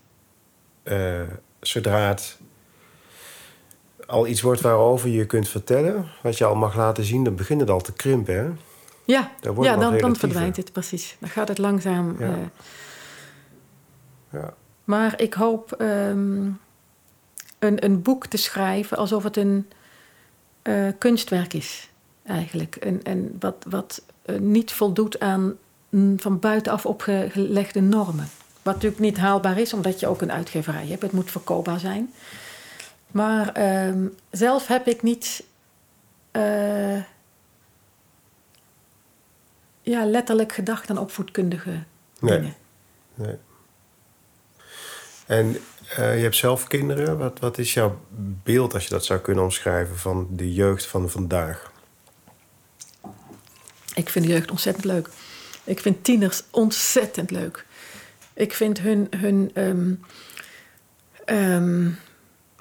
uh, 0.83 1.21
zodra 1.59 2.07
het 2.07 2.38
al 4.05 4.27
iets 4.27 4.41
wordt 4.41 4.62
waarover 4.62 5.09
je 5.09 5.25
kunt 5.25 5.50
vertellen, 5.50 6.05
wat 6.21 6.38
je 6.38 6.45
al 6.45 6.55
mag 6.55 6.75
laten 6.75 7.03
zien, 7.03 7.24
dan 7.24 7.36
begint 7.36 7.62
het 7.62 7.69
al 7.69 7.81
te 7.81 7.93
krimpen. 7.93 8.36
Hè? 8.36 8.50
Ja, 9.05 9.31
ja 9.62 9.75
dan, 9.75 9.98
dan 9.98 10.15
verdwijnt 10.15 10.57
het 10.57 10.71
precies. 10.71 11.17
Dan 11.19 11.29
gaat 11.29 11.48
het 11.48 11.57
langzaam. 11.57 12.15
Ja. 12.19 12.38
ja. 14.31 14.53
Maar 14.83 15.21
ik 15.21 15.33
hoop 15.33 15.75
um, 15.81 16.59
een, 17.59 17.86
een 17.86 18.01
boek 18.01 18.25
te 18.25 18.38
schrijven 18.38 18.98
alsof 18.98 19.24
het 19.24 19.38
een 19.38 19.67
kunstwerk 20.98 21.53
is, 21.53 21.89
eigenlijk. 22.24 22.75
En, 22.75 23.03
en 23.03 23.36
wat, 23.39 23.65
wat 23.69 24.01
niet 24.39 24.71
voldoet 24.71 25.19
aan 25.19 25.57
van 26.17 26.39
buitenaf 26.39 26.86
opgelegde 26.86 27.81
normen. 27.81 28.27
Wat 28.69 28.81
natuurlijk 28.81 29.11
niet 29.11 29.17
haalbaar 29.17 29.57
is, 29.57 29.73
omdat 29.73 29.99
je 29.99 30.07
ook 30.07 30.21
een 30.21 30.31
uitgeverij 30.31 30.88
hebt. 30.88 31.01
Het 31.01 31.11
moet 31.11 31.31
verkoopbaar 31.31 31.79
zijn. 31.79 32.13
Maar 33.07 33.59
uh, 33.59 34.07
zelf 34.31 34.67
heb 34.67 34.88
ik 34.88 35.01
niet 35.01 35.43
uh, 36.31 37.03
ja, 39.81 40.05
letterlijk 40.05 40.53
gedacht 40.53 40.89
aan 40.89 40.97
opvoedkundige 40.97 41.83
nee. 42.19 42.39
dingen. 42.39 42.55
Nee. 43.13 43.35
En 45.25 45.47
uh, 45.47 46.15
je 46.15 46.21
hebt 46.21 46.35
zelf 46.35 46.67
kinderen. 46.67 47.17
Wat, 47.17 47.39
wat 47.39 47.57
is 47.57 47.73
jouw 47.73 47.99
beeld, 48.43 48.73
als 48.73 48.83
je 48.83 48.89
dat 48.89 49.05
zou 49.05 49.19
kunnen 49.19 49.43
omschrijven, 49.43 49.97
van 49.97 50.27
de 50.31 50.53
jeugd 50.53 50.85
van 50.85 51.09
vandaag? 51.09 51.71
Ik 53.93 54.09
vind 54.09 54.25
de 54.25 54.31
jeugd 54.31 54.51
ontzettend 54.51 54.85
leuk. 54.85 55.09
Ik 55.63 55.79
vind 55.79 56.03
tieners 56.03 56.43
ontzettend 56.51 57.31
leuk. 57.31 57.67
Ik 58.39 58.53
vind 58.53 58.79
hun, 58.79 59.08
hun 59.17 59.51
um, 59.53 60.00
um, 61.25 61.98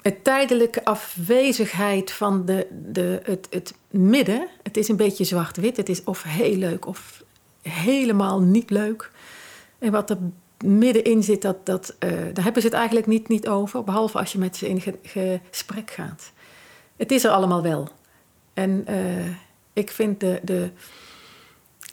het 0.01 0.23
tijdelijke 0.23 0.85
afwezigheid 0.85 2.11
van 2.11 2.45
de, 2.45 2.67
de, 2.85 3.19
het, 3.23 3.47
het 3.49 3.73
midden. 3.89 4.47
Het 4.63 4.77
is 4.77 4.87
een 4.87 4.95
beetje 4.95 5.23
zwart-wit. 5.23 5.77
Het 5.77 5.89
is 5.89 6.03
of 6.03 6.23
heel 6.23 6.55
leuk 6.55 6.85
of 6.85 7.23
helemaal 7.61 8.41
niet 8.41 8.69
leuk. 8.69 9.11
En 9.79 9.91
wat 9.91 10.09
er 10.09 10.17
middenin 10.63 11.23
zit, 11.23 11.41
dat, 11.41 11.65
dat, 11.65 11.95
uh, 11.99 12.09
daar 12.33 12.43
hebben 12.43 12.61
ze 12.61 12.67
het 12.67 12.77
eigenlijk 12.77 13.07
niet, 13.07 13.27
niet 13.27 13.47
over. 13.47 13.83
Behalve 13.83 14.17
als 14.17 14.31
je 14.31 14.37
met 14.37 14.57
ze 14.57 14.69
in 14.69 14.81
ge, 14.81 15.39
gesprek 15.49 15.91
gaat. 15.91 16.31
Het 16.97 17.11
is 17.11 17.23
er 17.23 17.31
allemaal 17.31 17.61
wel. 17.61 17.89
En 18.53 18.85
uh, 18.89 19.35
ik 19.73 19.91
vind 19.91 20.19
de, 20.19 20.39
de, 20.43 20.69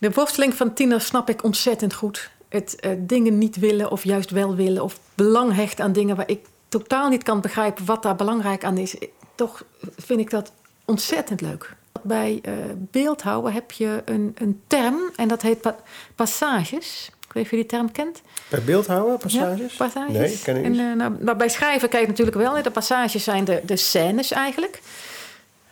de 0.01 0.11
worsteling 0.11 0.55
van 0.55 0.75
tieners 0.75 1.07
snap 1.07 1.29
ik 1.29 1.45
ontzettend 1.45 1.95
goed. 1.95 2.35
Het 2.57 2.77
uh, 2.81 2.93
dingen 2.99 3.39
niet 3.39 3.57
willen 3.57 3.91
of 3.91 4.05
juist 4.05 4.31
wel 4.31 4.55
willen. 4.55 4.83
Of 4.83 4.99
belang 5.15 5.55
hechten 5.55 5.85
aan 5.85 5.93
dingen 5.93 6.17
waar 6.17 6.29
ik 6.29 6.47
totaal 6.69 7.09
niet 7.09 7.23
kan 7.23 7.41
begrijpen 7.41 7.85
wat 7.85 8.03
daar 8.03 8.17
belangrijk 8.17 8.65
aan 8.65 8.79
is. 8.79 8.97
Toch 9.35 9.65
vind 9.97 10.21
ik 10.21 10.31
dat 10.31 10.53
ontzettend 10.85 11.41
leuk. 11.41 11.75
Bij 12.03 12.41
uh, 12.43 12.53
beeldhouden 12.77 13.53
heb 13.53 13.73
je 13.73 14.03
een, 14.05 14.35
een 14.39 14.61
term 14.67 15.01
en 15.17 15.29
dat 15.29 15.43
heet 15.43 15.61
pa 15.61 15.77
passages. 16.15 17.11
Ik 17.29 17.33
weet 17.33 17.35
niet 17.35 17.45
of 17.45 17.51
je 17.51 17.57
die 17.57 17.67
term 17.67 17.93
kent. 17.93 18.23
Bij 18.49 18.63
beeldhouden, 18.63 19.19
passages? 19.19 19.73
Ja, 19.73 19.77
passages. 19.85 20.13
Nee, 20.13 20.41
ken 20.43 20.57
ik 20.57 20.65
en, 20.65 20.71
niet. 20.71 20.81
uh, 20.81 20.93
nou, 20.95 21.25
maar 21.25 21.37
bij 21.37 21.49
schrijven 21.49 21.89
kijk 21.89 22.03
je 22.03 22.09
natuurlijk 22.09 22.37
wel. 22.37 22.63
De 22.63 22.71
passages 22.71 23.25
zijn 23.25 23.45
de, 23.45 23.61
de 23.65 23.77
scènes 23.77 24.31
eigenlijk. 24.31 24.81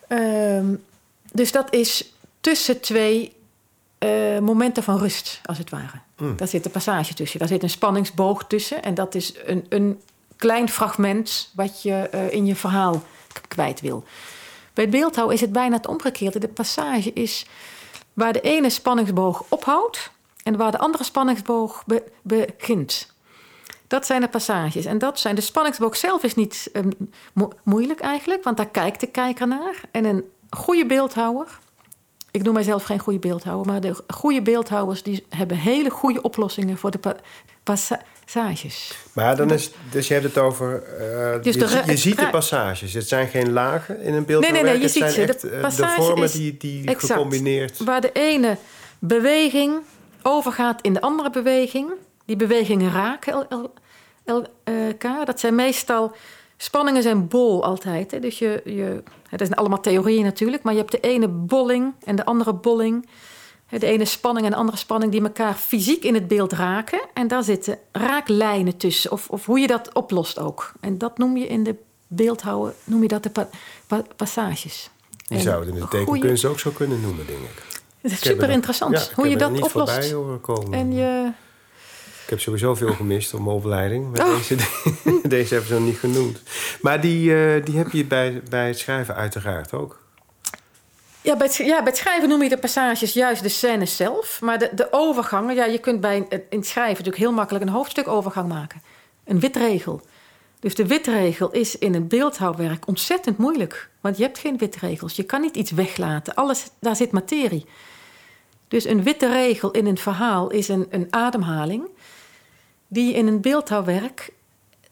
Um, 0.08 0.84
dus 1.32 1.52
dat 1.52 1.72
is 1.72 2.14
tussen 2.40 2.80
twee 2.80 3.32
uh, 4.04 4.38
momenten 4.38 4.82
van 4.82 4.98
rust, 4.98 5.40
als 5.44 5.58
het 5.58 5.70
ware. 5.70 6.00
Mm. 6.16 6.36
Daar 6.36 6.48
zit 6.48 6.64
een 6.64 6.70
passage 6.70 7.14
tussen. 7.14 7.38
Daar 7.38 7.48
zit 7.48 7.62
een 7.62 7.70
spanningsboog 7.70 8.44
tussen. 8.46 8.82
En 8.82 8.94
dat 8.94 9.14
is 9.14 9.34
een, 9.44 9.66
een 9.68 10.00
klein 10.36 10.68
fragment 10.68 11.50
wat 11.54 11.82
je 11.82 12.10
uh, 12.14 12.32
in 12.32 12.46
je 12.46 12.56
verhaal 12.56 13.02
kwijt 13.48 13.80
wil. 13.80 14.04
Bij 14.72 14.84
het 14.84 14.92
beeldhouden 14.92 15.34
is 15.34 15.40
het 15.40 15.52
bijna 15.52 15.76
het 15.76 15.86
omgekeerde. 15.86 16.38
De 16.38 16.48
passage 16.48 17.12
is 17.12 17.46
waar 18.12 18.32
de 18.32 18.40
ene 18.40 18.70
spanningsboog 18.70 19.44
ophoudt 19.48 20.10
en 20.42 20.56
waar 20.56 20.70
de 20.70 20.78
andere 20.78 21.04
spanningsboog 21.04 21.82
be 21.86 22.02
begint. 22.22 23.12
Dat 23.86 24.06
zijn 24.06 24.20
de 24.20 24.28
passages. 24.28 24.84
En 24.84 24.98
dat 24.98 25.18
zijn, 25.18 25.34
de 25.34 25.40
spanningsboog 25.40 25.96
zelf 25.96 26.22
is 26.22 26.34
niet 26.34 26.70
um, 26.72 26.90
mo 27.32 27.52
moeilijk 27.62 28.00
eigenlijk, 28.00 28.44
want 28.44 28.56
daar 28.56 28.68
kijkt 28.68 29.00
de 29.00 29.06
kijker 29.06 29.46
naar. 29.46 29.80
En 29.90 30.04
een 30.04 30.24
goede 30.50 30.86
beeldhouwer, 30.86 31.58
ik 32.34 32.42
noem 32.42 32.54
mijzelf 32.54 32.84
geen 32.84 32.98
goede 32.98 33.18
beeldhouwer, 33.18 33.66
maar 33.66 33.80
de 33.80 33.94
goede 34.08 34.42
beeldhouwers 34.42 35.02
die 35.02 35.26
hebben 35.28 35.56
hele 35.56 35.90
goede 35.90 36.22
oplossingen 36.22 36.76
voor 36.76 36.90
de 36.90 36.98
pa 36.98 37.16
passages. 37.62 38.92
Maar 39.12 39.36
dan 39.36 39.50
is, 39.50 39.70
dus 39.90 40.08
je 40.08 40.12
hebt 40.14 40.26
het 40.26 40.38
over, 40.38 40.82
uh, 41.00 41.42
Dus 41.42 41.54
je, 41.54 41.60
de- 41.60 41.82
je 41.86 41.96
ziet 41.96 42.18
de 42.18 42.30
passages. 42.30 42.92
Het 42.92 43.08
zijn 43.08 43.28
geen 43.28 43.52
lagen 43.52 44.00
in 44.00 44.14
een 44.14 44.24
beeld. 44.24 44.42
Nee, 44.42 44.52
nee, 44.52 44.62
nee, 44.62 44.76
je 44.76 44.82
het 44.82 44.92
ziet 44.92 45.10
ze. 45.10 45.24
De 45.26 45.48
eh, 45.48 45.76
de, 45.76 45.94
vormen 45.96 46.24
is 46.24 46.32
die, 46.32 46.56
die 46.56 46.86
exact. 46.86 47.12
gecombineerd... 47.12 47.78
Waar 47.84 48.00
de 48.00 48.12
ene 48.12 48.56
beweging 48.98 49.74
overgaat 50.22 50.80
in 50.82 50.92
de 50.92 51.00
andere 51.00 51.30
beweging. 51.30 51.90
Die 52.24 52.36
bewegingen 52.36 52.92
raken 52.92 53.46
el- 54.24 54.46
elkaar. 54.64 55.24
Dat 55.24 55.40
zijn 55.40 55.54
meestal... 55.54 56.14
Spanningen 56.64 57.02
zijn 57.02 57.28
bol 57.28 57.64
altijd. 57.64 58.10
Hè? 58.10 58.18
Dus 58.20 58.38
je, 58.38 58.62
je, 58.64 59.02
het 59.28 59.40
zijn 59.40 59.54
allemaal 59.54 59.80
theorieën 59.80 60.24
natuurlijk. 60.24 60.62
Maar 60.62 60.72
je 60.72 60.78
hebt 60.78 60.90
de 60.92 61.00
ene 61.00 61.28
bolling 61.28 61.92
en 62.04 62.16
de 62.16 62.24
andere 62.24 62.52
bolling. 62.54 63.08
De 63.68 63.86
ene 63.86 64.04
spanning 64.04 64.44
en 64.46 64.52
de 64.52 64.58
andere 64.58 64.76
spanning 64.78 65.12
die 65.12 65.22
elkaar 65.22 65.54
fysiek 65.54 66.04
in 66.04 66.14
het 66.14 66.28
beeld 66.28 66.52
raken. 66.52 67.00
En 67.14 67.28
daar 67.28 67.42
zitten 67.42 67.78
raaklijnen 67.92 68.76
tussen. 68.76 69.12
Of, 69.12 69.28
of 69.28 69.46
hoe 69.46 69.58
je 69.60 69.66
dat 69.66 69.94
oplost 69.94 70.38
ook. 70.38 70.72
En 70.80 70.98
dat 70.98 71.18
noem 71.18 71.36
je 71.36 71.46
in 71.46 71.62
de 71.62 71.74
beeldhouden, 72.06 72.74
noem 72.84 73.02
je 73.02 73.08
dat 73.08 73.22
de 73.22 73.30
pa- 73.30 73.48
pa- 73.86 74.04
passages. 74.16 74.90
Je 75.26 75.40
zou 75.40 75.58
het 75.60 75.68
in 75.68 75.74
de 75.74 75.80
goeie- 75.80 76.04
tekenkunst 76.04 76.44
ook 76.44 76.58
zo 76.58 76.70
kunnen 76.70 77.00
noemen, 77.00 77.26
denk 77.26 77.38
ik. 77.38 77.62
Het 78.00 78.12
is 78.12 78.20
er 78.20 78.26
super 78.26 78.50
interessant 78.50 78.92
ja, 79.08 79.14
hoe 79.14 79.28
je 79.28 79.36
dat 79.36 79.50
oplost. 79.62 79.70
voorbij. 79.70 80.78
En 80.78 80.92
je, 80.92 81.30
heb 82.34 82.42
sowieso 82.42 82.74
veel 82.74 82.92
gemist 83.02 83.34
op 83.34 83.40
mijn 83.40 83.56
opleiding. 83.56 84.12
Maar 84.12 84.26
Oh. 84.26 84.36
deze, 84.36 84.56
deze 85.28 85.54
hebben 85.54 85.68
ze 85.72 85.74
nog 85.78 85.84
niet 85.88 85.98
genoemd. 85.98 86.42
Maar 86.80 87.00
die, 87.00 87.34
eh, 87.54 87.64
die 87.64 87.76
heb 87.76 87.90
je 87.92 88.04
bij, 88.04 88.42
bij 88.50 88.66
het 88.66 88.78
schrijven 88.78 89.14
uiteraard 89.14 89.72
ook. 89.72 90.02
ja, 91.20 91.36
bij 91.36 91.46
het, 91.46 91.56
ja, 91.56 91.76
bij 91.76 91.86
het 91.92 91.96
schrijven 91.96 92.28
noem 92.28 92.42
je 92.42 92.48
de 92.48 92.58
passages 92.58 93.12
juist 93.12 93.42
de 93.42 93.48
scènes 93.48 93.96
zelf. 93.96 94.40
Maar 94.40 94.58
de, 94.58 94.70
de 94.74 94.88
overgangen, 94.90 95.54
ja, 95.54 95.64
je 95.64 95.78
kunt 95.78 96.00
bij 96.00 96.26
het- 96.28 96.42
in 96.50 96.58
het 96.58 96.66
schrijven 96.66 96.90
natuurlijk 96.96 97.22
heel 97.22 97.32
makkelijk 97.32 97.64
een 97.64 97.70
hoofdstukovergang 97.70 98.48
maken. 98.48 98.82
Een 99.24 99.40
witregel. 99.40 100.00
Dus 100.60 100.74
de 100.74 100.86
witregel 100.86 101.50
is 101.50 101.78
in 101.78 101.94
een 101.94 102.08
beeldhouwwerk 102.08 102.86
ontzettend 102.88 103.38
moeilijk. 103.38 103.88
Want 104.00 104.16
je 104.16 104.22
hebt 104.22 104.38
geen 104.38 104.58
witregels. 104.58 105.16
Je 105.16 105.22
kan 105.22 105.40
niet 105.40 105.56
iets 105.56 105.70
weglaten. 105.70 106.34
Alles, 106.34 106.66
daar 106.80 106.96
zit 106.96 107.10
materie. 107.12 107.66
Dus 108.68 108.84
een 108.84 109.02
witte 109.02 109.28
regel 109.32 109.70
in 109.70 109.86
een 109.86 109.98
verhaal 109.98 110.50
is 110.50 110.68
een, 110.68 110.86
een 110.90 111.06
ademhaling. 111.10 111.88
Die 112.88 113.06
je 113.06 113.12
in 113.12 113.26
een 113.26 113.40
beeldhouwwerk, 113.40 114.32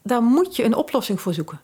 daar 0.03 0.23
moet 0.23 0.57
je 0.57 0.65
een 0.65 0.75
oplossing 0.75 1.21
voor 1.21 1.35
zoeken. 1.35 1.61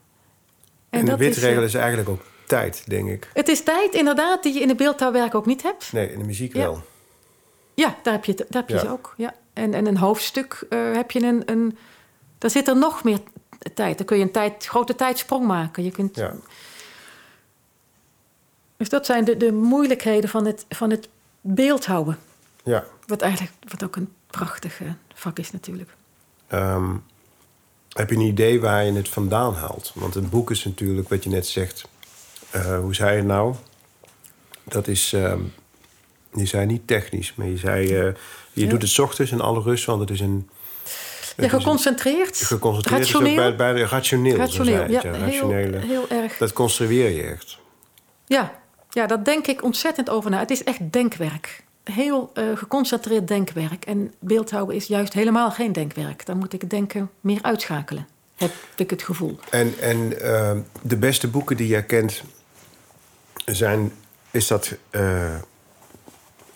En, 0.89 1.05
de 1.05 1.11
dat 1.11 1.19
is, 1.19 1.27
witregel 1.27 1.59
eh, 1.61 1.67
is 1.67 1.73
eigenlijk 1.73 2.09
ook 2.09 2.21
tijd, 2.47 2.83
denk 2.87 3.09
ik. 3.09 3.29
Het 3.33 3.47
is 3.47 3.63
tijd 3.63 3.93
inderdaad 3.93 4.43
die 4.43 4.53
je 4.53 4.59
in 4.59 4.69
een 4.69 4.77
beeldhouwwerk 4.77 5.35
ook 5.35 5.45
niet 5.45 5.63
hebt. 5.63 5.91
Nee, 5.93 6.11
in 6.11 6.19
de 6.19 6.25
muziek 6.25 6.53
Ja. 6.53 6.59
wel. 6.59 6.83
Ja, 7.73 7.95
daar 8.03 8.13
heb 8.13 8.25
je, 8.25 8.33
daar 8.35 8.45
heb 8.61 8.67
je 8.69 8.73
Ja. 8.75 8.79
ze 8.81 8.89
ook. 8.89 9.13
Ja. 9.17 9.33
En, 9.53 9.73
en 9.73 9.85
een 9.85 9.97
hoofdstuk 9.97 10.65
eh, 10.69 10.93
heb 10.93 11.11
je 11.11 11.23
een, 11.23 11.41
een... 11.45 11.77
Daar 12.37 12.49
zit 12.49 12.67
er 12.67 12.77
nog 12.77 13.03
meer 13.03 13.19
tijd. 13.73 13.97
Dan 13.97 14.05
kun 14.05 14.17
je 14.17 14.23
een 14.23 14.31
tijd, 14.31 14.65
grote 14.65 14.95
tijdsprong 14.95 15.45
maken. 15.47 15.83
Je 15.83 15.91
kunt, 15.91 16.15
Ja. 16.15 16.33
Dus 18.77 18.89
dat 18.89 19.05
zijn 19.05 19.23
de, 19.25 19.37
de 19.37 19.51
moeilijkheden 19.51 20.29
van 20.29 20.45
het, 20.45 20.65
van 20.69 20.89
het 20.89 21.09
beeldhouden. 21.41 22.17
ja. 22.63 22.85
Wat 23.07 23.21
eigenlijk 23.21 23.53
wat 23.67 23.83
ook 23.83 23.95
een 23.95 24.13
prachtig 24.27 24.81
eh, 24.81 24.87
vak 25.13 25.39
is 25.39 25.51
natuurlijk. 25.51 25.89
Ehm, 26.49 26.89
heb 27.89 28.09
je 28.09 28.15
een 28.15 28.21
idee 28.21 28.61
waar 28.61 28.85
je 28.85 28.91
het 28.93 29.09
vandaan 29.09 29.53
haalt? 29.53 29.91
Want 29.95 30.13
het 30.13 30.29
boek 30.29 30.51
is 30.51 30.63
natuurlijk, 30.65 31.09
wat 31.09 31.23
je 31.23 31.29
net 31.29 31.47
zegt... 31.47 31.87
eh, 32.51 32.79
hoe 32.79 32.95
zei 32.95 33.11
je 33.11 33.17
het 33.17 33.25
nou? 33.25 33.55
Dat 34.63 34.87
is... 34.87 35.13
ehm, 35.13 35.41
je 36.33 36.45
zei 36.45 36.65
niet 36.65 36.87
technisch, 36.87 37.33
maar 37.35 37.47
je 37.47 37.57
zei... 37.57 37.83
eh, 37.85 38.13
je 38.53 38.63
Ja. 38.63 38.69
doet 38.69 38.81
het 38.81 38.91
's 38.91 38.99
ochtends 38.99 39.31
in 39.31 39.41
alle 39.41 39.61
rust, 39.61 39.85
want 39.85 39.99
het 39.99 40.09
is 40.09 40.19
een... 40.19 40.49
Ja, 41.37 41.47
geconcentreerd. 41.49 42.37
Geconcentreerd 42.37 43.01
rationeel. 43.01 43.29
Is 43.49 43.55
bij, 43.55 43.73
bij 43.73 43.81
rationeel. 43.81 44.35
Rationeel, 44.35 44.89
ja. 44.89 45.01
Heel, 45.13 45.51
heel 45.51 46.09
erg. 46.09 46.37
Dat 46.37 46.53
construeer 46.53 47.09
je 47.09 47.23
echt. 47.23 47.57
Ja, 48.25 48.59
ja, 48.89 49.05
daar 49.07 49.23
denk 49.23 49.47
ik 49.47 49.63
ontzettend 49.63 50.09
over 50.09 50.29
na. 50.31 50.39
Het 50.39 50.49
is 50.51 50.63
echt 50.63 50.91
denkwerk. 50.91 51.63
Heel 51.91 52.31
uh, 52.33 52.57
geconcentreerd 52.57 53.27
denkwerk. 53.27 53.85
En 53.85 54.13
beeldhouden 54.19 54.75
is 54.75 54.87
juist 54.87 55.13
helemaal 55.13 55.51
geen 55.51 55.71
denkwerk. 55.71 56.25
Dan 56.25 56.37
moet 56.37 56.53
ik 56.53 56.61
het 56.61 56.69
denken 56.69 57.09
meer 57.21 57.39
uitschakelen, 57.41 58.07
heb 58.35 58.51
ik 58.75 58.89
het 58.89 59.03
gevoel. 59.03 59.39
En, 59.49 59.73
en 59.79 59.97
uh, 59.97 60.51
de 60.81 60.97
beste 60.97 61.27
boeken 61.27 61.57
die 61.57 61.67
jij 61.67 61.83
kent, 61.83 62.23
zijn, 63.45 63.91
is 64.31 64.47
dat 64.47 64.75
uh, 64.91 65.35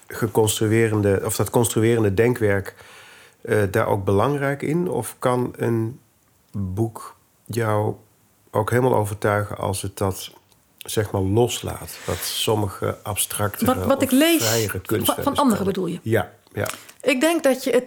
geconstruerende, 0.07 1.21
of 1.25 1.35
dat 1.35 1.49
construerende 1.49 2.13
denkwerk 2.13 2.75
daar 3.71 3.87
ook 3.87 4.05
belangrijk 4.05 4.61
in? 4.61 4.89
Of 4.89 5.15
kan 5.19 5.53
een 5.57 5.99
boek 6.51 7.15
jou 7.45 7.95
ook 8.51 8.69
helemaal 8.69 8.95
overtuigen 8.95 9.57
als 9.57 9.81
het 9.81 9.97
dat 9.97 10.31
zeg 10.83 11.11
maar 11.11 11.21
loslaat. 11.21 11.97
Wat 12.05 12.17
sommige 12.17 12.97
abstracte 13.03 13.65
wat, 13.65 13.85
wat 13.85 14.01
ik 14.01 14.11
lees 14.11 14.69
van, 14.85 15.23
van 15.23 15.35
anderen 15.35 15.65
bedoel 15.65 15.87
je? 15.87 15.99
Ja, 16.01 16.31
ja. 16.53 16.67
Ik 17.01 17.21
denk 17.21 17.43
dat 17.43 17.63
je 17.63 17.71
het. 17.71 17.85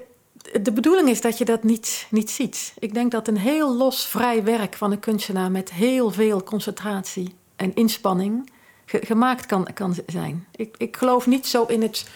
De 0.62 0.72
bedoeling 0.72 1.09
is 1.09 1.20
dat 1.20 1.38
je 1.38 1.44
dat 1.44 1.62
niet, 1.62 2.06
niet 2.11 2.30
ziet. 2.30 2.72
Ik 2.78 2.94
denk 2.94 3.11
dat 3.11 3.28
een 3.28 3.37
heel 3.37 3.76
los, 3.76 4.06
vrij 4.06 4.44
werk 4.44 4.74
van 4.74 4.92
een 4.92 5.00
kunstenaar 5.00 5.50
met 5.50 5.72
heel 5.72 6.11
veel 6.11 6.42
concentratie 6.42 7.35
en 7.56 7.74
inspanning 7.74 8.50
gemaakt 8.87 9.46
kan, 9.46 9.68
kan 9.74 9.96
zijn. 10.06 10.46
Ik, 10.56 10.74
ik 10.78 10.96
geloof 10.96 11.26
niet 11.26 11.46
zo 11.46 11.64
in 11.64 11.82
het. 11.82 12.06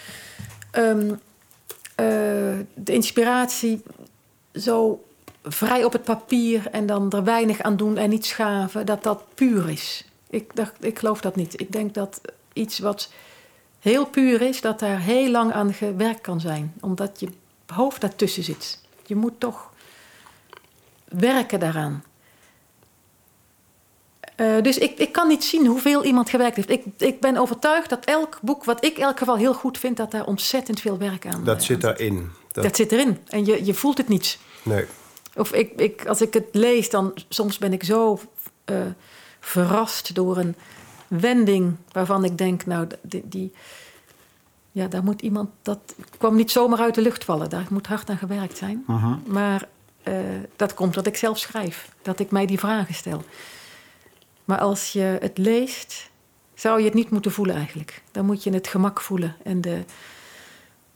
Um, 0.72 1.20
de 2.74 2.92
inspiratie 2.92 3.82
zo 4.54 5.04
vrij 5.42 5.84
op 5.84 5.92
het 5.92 6.04
papier 6.04 6.66
en 6.66 6.86
dan 6.86 7.12
er 7.12 7.24
weinig 7.24 7.60
aan 7.62 7.76
doen 7.76 7.96
en 7.96 8.10
niet 8.10 8.26
schaven, 8.26 8.86
dat 8.86 9.02
dat 9.02 9.24
puur 9.34 9.70
is. 9.70 10.04
Ik, 10.30 10.56
dacht, 10.56 10.84
ik 10.84 10.98
geloof 10.98 11.20
dat 11.20 11.36
niet. 11.36 11.60
Ik 11.60 11.72
denk 11.72 11.94
dat 11.94 12.20
iets 12.52 12.78
wat 12.78 13.12
heel 13.78 14.06
puur 14.06 14.42
is, 14.42 14.60
dat 14.60 14.78
daar 14.78 15.00
heel 15.00 15.30
lang 15.30 15.52
aan 15.52 15.74
gewerkt 15.74 16.20
kan 16.20 16.40
zijn. 16.40 16.74
Omdat 16.80 17.20
je 17.20 17.28
hoofd 17.66 18.00
daartussen 18.00 18.42
zit. 18.42 18.80
Je 19.06 19.16
moet 19.16 19.40
toch 19.40 19.72
werken 21.08 21.60
daaraan. 21.60 22.04
Uh, 24.36 24.62
dus 24.62 24.78
ik, 24.78 24.98
ik 24.98 25.12
kan 25.12 25.28
niet 25.28 25.44
zien 25.44 25.66
hoeveel 25.66 26.04
iemand 26.04 26.30
gewerkt 26.30 26.56
heeft. 26.56 26.70
Ik, 26.70 26.84
ik 26.98 27.20
ben 27.20 27.36
overtuigd 27.36 27.88
dat 27.88 28.04
elk 28.04 28.38
boek, 28.42 28.64
wat 28.64 28.84
ik 28.84 28.96
in 28.96 29.02
elk 29.02 29.18
geval 29.18 29.36
heel 29.36 29.54
goed 29.54 29.78
vind, 29.78 29.96
dat 29.96 30.10
daar 30.10 30.26
ontzettend 30.26 30.80
veel 30.80 30.98
werk 30.98 31.26
aan 31.26 31.44
Dat 31.44 31.62
zit 31.62 31.80
daarin. 31.80 32.30
Dat... 32.52 32.64
dat 32.64 32.76
zit 32.76 32.92
erin. 32.92 33.18
En 33.28 33.44
je, 33.44 33.64
je 33.64 33.74
voelt 33.74 33.98
het 33.98 34.08
niet. 34.08 34.38
Nee. 34.62 34.84
Of 35.36 35.52
ik, 35.52 35.72
ik, 35.80 36.06
als 36.06 36.20
ik 36.20 36.34
het 36.34 36.46
lees, 36.52 36.90
dan 36.90 37.14
soms 37.28 37.58
ben 37.58 37.72
ik 37.72 37.84
zo 37.84 38.20
uh, 38.70 38.76
verrast 39.40 40.14
door 40.14 40.36
een 40.36 40.54
wending 41.08 41.76
waarvan 41.92 42.24
ik 42.24 42.38
denk, 42.38 42.66
nou, 42.66 42.86
die, 43.02 43.22
die, 43.28 43.52
ja, 44.72 44.86
daar 44.86 45.02
moet 45.02 45.22
iemand, 45.22 45.50
dat 45.62 45.78
kwam 46.18 46.36
niet 46.36 46.50
zomaar 46.50 46.80
uit 46.80 46.94
de 46.94 47.02
lucht 47.02 47.24
vallen. 47.24 47.50
Daar 47.50 47.66
moet 47.70 47.86
hard 47.86 48.10
aan 48.10 48.18
gewerkt 48.18 48.56
zijn. 48.56 48.84
Maar 49.26 49.68
uh, 50.04 50.14
dat 50.56 50.74
komt 50.74 50.94
dat 50.94 51.06
ik 51.06 51.16
zelf 51.16 51.38
schrijf, 51.38 51.94
dat 52.02 52.18
ik 52.18 52.30
mij 52.30 52.46
die 52.46 52.58
vragen 52.58 52.94
stel. 52.94 53.22
Maar 54.44 54.58
als 54.58 54.92
je 54.92 55.18
het 55.20 55.38
leest, 55.38 56.10
zou 56.54 56.78
je 56.78 56.84
het 56.84 56.94
niet 56.94 57.10
moeten 57.10 57.32
voelen 57.32 57.56
eigenlijk. 57.56 58.02
Dan 58.10 58.26
moet 58.26 58.44
je 58.44 58.52
het 58.52 58.68
gemak 58.68 59.00
voelen. 59.00 59.36
En 59.42 59.60
de, 59.60 59.84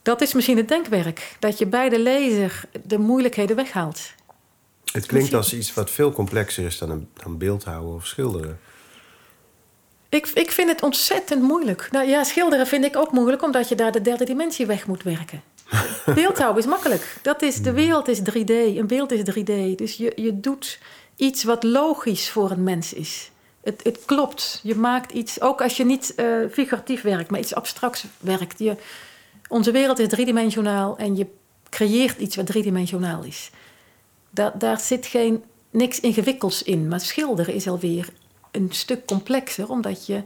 dat 0.03 0.21
is 0.21 0.35
misschien 0.35 0.57
het 0.57 0.69
denkwerk. 0.69 1.37
Dat 1.39 1.59
je 1.59 1.67
bij 1.67 1.89
de 1.89 1.99
lezer 1.99 2.65
de 2.83 2.99
moeilijkheden 2.99 3.57
weghaalt. 3.57 4.13
Het 4.95 5.07
klinkt 5.07 5.35
als 5.35 5.53
iets 5.55 5.75
wat 5.75 5.91
veel 5.91 6.13
complexer 6.13 6.65
is 6.65 6.79
dan 6.79 6.91
een 6.91 7.09
dan 7.23 7.39
beeldhouden 7.39 7.95
of 7.95 8.07
schilderen. 8.07 8.59
Ik, 10.09 10.27
ik 10.27 10.51
vind 10.51 10.69
het 10.69 10.83
ontzettend 10.83 11.43
moeilijk. 11.43 11.89
Nou 11.91 12.09
ja, 12.09 12.25
schilderen 12.25 12.67
vind 12.67 12.85
ik 12.85 12.97
ook 12.97 13.13
moeilijk, 13.13 13.43
omdat 13.43 13.69
je 13.69 13.75
daar 13.75 13.93
de 13.93 14.01
derde 14.01 14.25
dimensie 14.25 14.67
weg 14.67 14.87
moet 14.87 15.03
werken. 15.03 15.43
Beeldhouden 16.15 16.63
is 16.63 16.69
makkelijk. 16.69 17.17
Dat 17.23 17.43
is, 17.43 17.63
de 17.63 17.73
wereld 17.73 18.09
is 18.09 18.21
3D, 18.21 18.53
een 18.77 18.87
beeld 18.87 19.13
is 19.13 19.21
3D. 19.21 19.75
Dus 19.77 19.97
je, 19.97 20.13
je 20.17 20.41
doet 20.41 20.79
iets 21.17 21.45
wat 21.45 21.63
logisch 21.63 22.31
voor 22.31 22.51
een 22.51 22.63
mens 22.63 22.93
is. 22.93 23.31
Het, 23.63 23.81
het 23.83 23.99
klopt. 24.05 24.61
Je 24.63 24.75
maakt 24.75 25.13
iets, 25.13 25.41
ook 25.41 25.63
als 25.63 25.77
je 25.77 25.85
niet 25.85 26.13
uh, 26.17 26.51
figuratief 26.51 27.03
werkt, 27.03 27.31
maar 27.31 27.41
iets 27.41 27.55
abstracts 27.55 28.05
werkt. 28.21 28.59
Je, 28.59 28.77
onze 29.49 29.71
wereld 29.71 29.99
is 29.99 30.09
driedimensionaal 30.09 30.97
en 30.97 31.17
je 31.17 31.27
creëert 31.69 32.19
iets 32.19 32.37
wat 32.37 32.47
driedimensionaal 32.47 33.23
is. 33.23 33.51
Daar, 34.35 34.59
daar 34.59 34.81
zit 34.81 35.07
geen, 35.07 35.45
niks 35.71 36.01
ingewikkelds 36.01 36.63
in. 36.63 36.89
Maar 36.89 37.01
schilderen 37.01 37.55
is 37.55 37.69
alweer 37.69 38.09
een 38.51 38.69
stuk 38.71 39.07
complexer, 39.07 39.69
omdat 39.69 40.07
je 40.07 40.23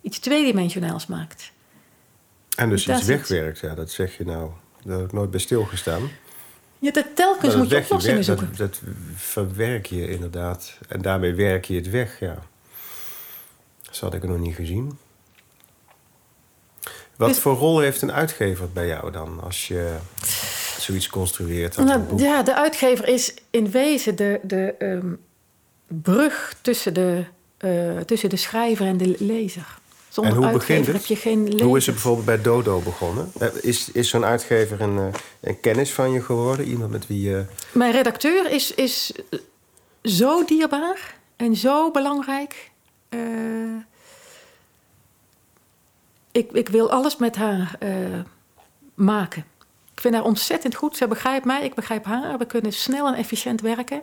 iets 0.00 0.18
tweedimensionaals 0.18 1.06
maakt. 1.06 1.52
En 2.56 2.68
dus 2.68 2.88
iets 2.88 3.04
wegwerkt, 3.04 3.58
ja, 3.58 3.74
dat 3.74 3.90
zeg 3.90 4.16
je 4.16 4.24
nou. 4.24 4.50
Daar 4.84 4.96
heb 4.96 5.06
ik 5.06 5.12
nooit 5.12 5.30
bij 5.30 5.40
stilgestaan. 5.40 6.10
Ja, 6.78 6.90
dat 6.90 7.06
telkens 7.14 7.56
moet 7.56 7.70
je 7.70 7.76
oplossingen 7.76 8.24
zoeken. 8.24 8.48
Dat, 8.56 8.56
dat, 8.56 8.80
verwerk 9.14 9.86
je 9.86 10.08
inderdaad. 10.08 10.78
En 10.88 11.02
daarmee 11.02 11.34
werk 11.34 11.64
je 11.64 11.74
het 11.74 11.90
weg, 11.90 12.20
ja. 12.20 12.42
Dat 13.82 13.98
had 13.98 14.14
ik 14.14 14.22
nog 14.22 14.38
niet 14.38 14.54
gezien. 14.54 14.98
Wat 17.16 17.28
dus- 17.28 17.38
voor 17.38 17.56
rol 17.56 17.78
heeft 17.78 18.02
een 18.02 18.12
uitgever 18.12 18.68
bij 18.72 18.86
jou 18.86 19.10
dan? 19.12 19.40
Als 19.42 19.68
je 19.68 19.96
zoiets 20.82 21.08
construeert? 21.08 21.76
Nou, 21.76 22.02
ja, 22.16 22.42
de 22.42 22.54
uitgever 22.54 23.08
is 23.08 23.34
in 23.50 23.70
wezen 23.70 24.16
de, 24.16 24.40
de 24.42 24.74
um, 24.78 25.18
brug 25.86 26.54
tussen 26.62 26.94
de, 26.94 27.24
uh, 27.60 28.00
tussen 28.00 28.28
de 28.28 28.36
schrijver 28.36 28.86
en 28.86 28.96
de 28.96 29.16
lezer. 29.18 29.78
Zonder 30.08 30.34
en 30.34 30.42
hoe 30.42 30.52
begint 30.52 30.86
het? 30.86 30.96
Heb 30.96 31.04
je 31.04 31.16
geen 31.16 31.48
lezer. 31.48 31.66
Hoe 31.66 31.76
is 31.76 31.86
het 31.86 31.94
bijvoorbeeld 31.94 32.26
bij 32.26 32.40
Dodo 32.40 32.80
begonnen? 32.80 33.30
Eh, 33.38 33.48
is, 33.60 33.90
is 33.92 34.08
zo'n 34.08 34.24
uitgever 34.24 34.80
een, 34.80 34.98
eh, 34.98 35.04
een 35.40 35.60
kennis 35.60 35.92
van 35.92 36.12
je 36.12 36.22
geworden? 36.22 36.66
Iemand 36.66 36.90
met 36.90 37.06
wie 37.06 37.20
je... 37.20 37.44
Mijn 37.72 37.92
redacteur 37.92 38.50
is, 38.50 38.74
is 38.74 39.12
zo 40.02 40.44
dierbaar 40.44 41.18
en 41.36 41.56
zo 41.56 41.90
belangrijk. 41.90 42.70
Uh, 43.10 43.20
ik, 46.32 46.52
ik 46.52 46.68
wil 46.68 46.90
alles 46.90 47.16
met 47.16 47.36
haar 47.36 47.76
uh, 47.82 48.20
maken. 48.94 49.44
Ik 49.96 50.02
vind 50.02 50.14
haar 50.14 50.24
ontzettend 50.24 50.74
goed. 50.74 50.96
Ze 50.96 51.08
begrijpt 51.08 51.44
mij, 51.44 51.64
ik 51.64 51.74
begrijp 51.74 52.04
haar. 52.04 52.38
We 52.38 52.46
kunnen 52.46 52.72
snel 52.72 53.06
en 53.06 53.14
efficiënt 53.14 53.60
werken. 53.60 54.02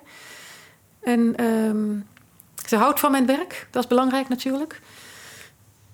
En 1.01 1.43
um, 1.43 2.07
ze 2.67 2.75
houdt 2.75 2.99
van 2.99 3.11
mijn 3.11 3.25
werk. 3.25 3.67
Dat 3.71 3.83
is 3.83 3.89
belangrijk 3.89 4.29
natuurlijk. 4.29 4.81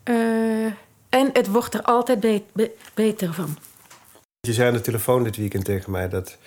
Uh, 0.03 0.65
en 1.09 1.29
het 1.33 1.47
wordt 1.47 1.73
er 1.73 1.81
altijd 1.81 2.19
be 2.19 2.41
be 2.53 2.75
beter 2.93 3.33
van. 3.33 3.57
Je 4.39 4.53
zei 4.53 4.67
aan 4.67 4.73
de 4.73 4.81
telefoon 4.81 5.23
dit 5.23 5.35
weekend 5.35 5.65
tegen 5.65 5.91
mij 5.91 6.09
dat, 6.09 6.37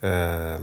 uh, 0.00 0.54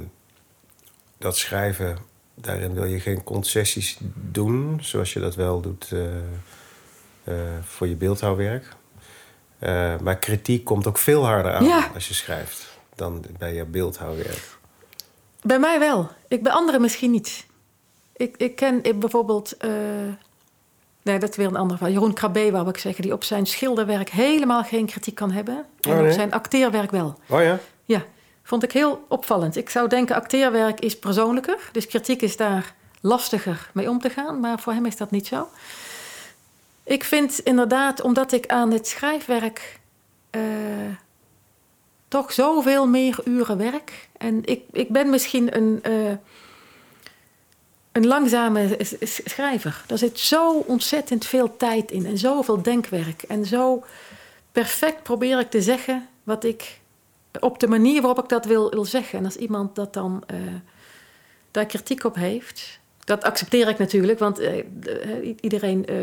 dat 1.18 1.38
schrijven, 1.38 1.98
daarin 2.34 2.74
wil 2.74 2.86
je 2.86 3.00
geen 3.00 3.24
concessies 3.24 3.98
doen, 4.16 4.80
zoals 4.82 5.14
je 5.14 5.20
dat 5.20 5.36
wel 5.36 5.62
doet 5.62 5.92
uh, 5.94 7.34
voor 7.62 7.88
je 7.88 7.96
beeldhouwwerk. 7.96 8.76
Uh, 9.66 9.94
maar 10.02 10.18
kritiek 10.18 10.64
komt 10.64 10.88
ook 10.88 10.98
veel 10.98 11.26
harder 11.26 11.54
aan 11.54 11.94
als 11.94 12.08
je 12.08 12.14
schrijft 12.14 12.78
dan 12.96 13.26
bij 13.38 13.54
je 13.54 13.66
beeldhouwwerk. 13.66 14.58
Bij 15.42 15.60
mij 15.60 15.80
wel. 15.80 16.10
Ik, 16.28 16.44
bij 16.44 16.52
anderen 16.52 16.82
misschien 16.82 17.12
niet. 17.12 17.46
Ik, 18.16 18.38
ik 18.38 18.56
ken 18.56 18.84
ik 18.84 19.00
bijvoorbeeld. 19.00 19.54
Uh, 19.66 19.72
nee, 21.02 21.20
dat 21.20 21.30
is 21.30 21.36
weer 21.36 21.48
een 21.48 21.56
ander 21.56 21.78
verhaal. 21.78 21.96
Jeroen 21.96 22.14
Krabbe, 22.14 22.52
wou 22.52 22.70
ik 22.70 22.78
zeggen, 22.78 23.04
die 23.04 23.14
op 23.14 23.24
zijn 23.24 23.46
schilderwerk 23.46 24.10
helemaal 24.10 24.64
geen 24.64 24.86
kritiek 24.86 25.16
kan 25.16 25.32
hebben. 25.32 25.66
En 25.82 25.92
oh, 25.92 25.98
nee? 25.98 26.08
op 26.08 26.14
zijn 26.14 26.34
acteerwerk 26.34 26.92
wel. 26.92 27.20
Oh 27.30 27.42
ja? 27.42 27.60
Ja, 27.86 28.04
vond 28.44 28.64
ik 28.64 28.72
heel 28.72 29.06
opvallend. 29.08 29.56
Ik 29.56 29.70
zou 29.70 29.88
denken, 29.88 30.16
acteerwerk 30.16 30.80
is 30.80 31.00
persoonlijker. 31.00 31.70
Dus 31.72 31.88
kritiek 31.88 32.22
is 32.22 32.38
daar 32.38 32.74
lastiger 33.02 33.70
mee 33.74 33.90
om 33.90 34.00
te 34.00 34.10
gaan. 34.10 34.40
Maar 34.40 34.60
voor 34.60 34.74
hem 34.74 34.86
is 34.86 34.98
dat 34.98 35.12
niet 35.12 35.28
zo. 35.28 35.48
Ik 36.84 37.04
vind 37.04 37.40
inderdaad, 37.40 38.02
omdat 38.02 38.32
ik 38.32 38.48
aan 38.48 38.72
het 38.72 38.88
schrijfwerk 38.88 39.80
uh, 40.32 40.42
toch 42.08 42.34
zoveel 42.34 42.88
meer 42.88 43.20
uren 43.26 43.58
werk. 43.58 44.10
En 44.18 44.46
ik, 44.46 44.62
ik 44.72 44.90
ben 44.90 45.10
misschien 45.10 45.56
een, 45.56 45.82
uh, 45.88 46.12
een 47.92 48.08
langzame 48.08 48.78
schrijver. 49.04 49.84
Daar 49.88 49.98
zit 49.98 50.20
zo 50.20 50.58
ontzettend 50.58 51.26
veel 51.26 51.58
tijd 51.58 51.92
in 51.92 52.06
en 52.06 52.18
zoveel 52.18 52.62
denkwerk. 52.62 53.24
En 53.24 53.46
zo 53.46 53.84
perfect 54.52 55.04
probeer 55.04 55.40
ik 55.40 55.50
te 55.50 55.62
zeggen 55.62 56.08
wat 56.24 56.44
ik 56.44 56.80
op 57.40 57.60
de 57.60 57.68
manier 57.68 58.02
waarop 58.02 58.24
ik 58.24 58.30
dat 58.30 58.46
wil, 58.46 58.70
wil 58.70 58.86
zeggen. 58.86 59.20
En 59.20 59.26
als 59.26 59.36
iemand 59.36 59.76
dat 59.76 59.94
dan 59.94 60.24
uh, 60.34 60.38
daar 61.52 61.66
kritiek 61.66 62.04
op 62.04 62.16
heeft, 62.16 62.80
dat 63.06 63.24
accepteer 63.24 63.68
ik 63.68 63.78
natuurlijk, 63.78 64.20
want 64.20 64.42
uh, 64.42 64.64
iedereen 65.42 65.86
uh, 65.90 65.98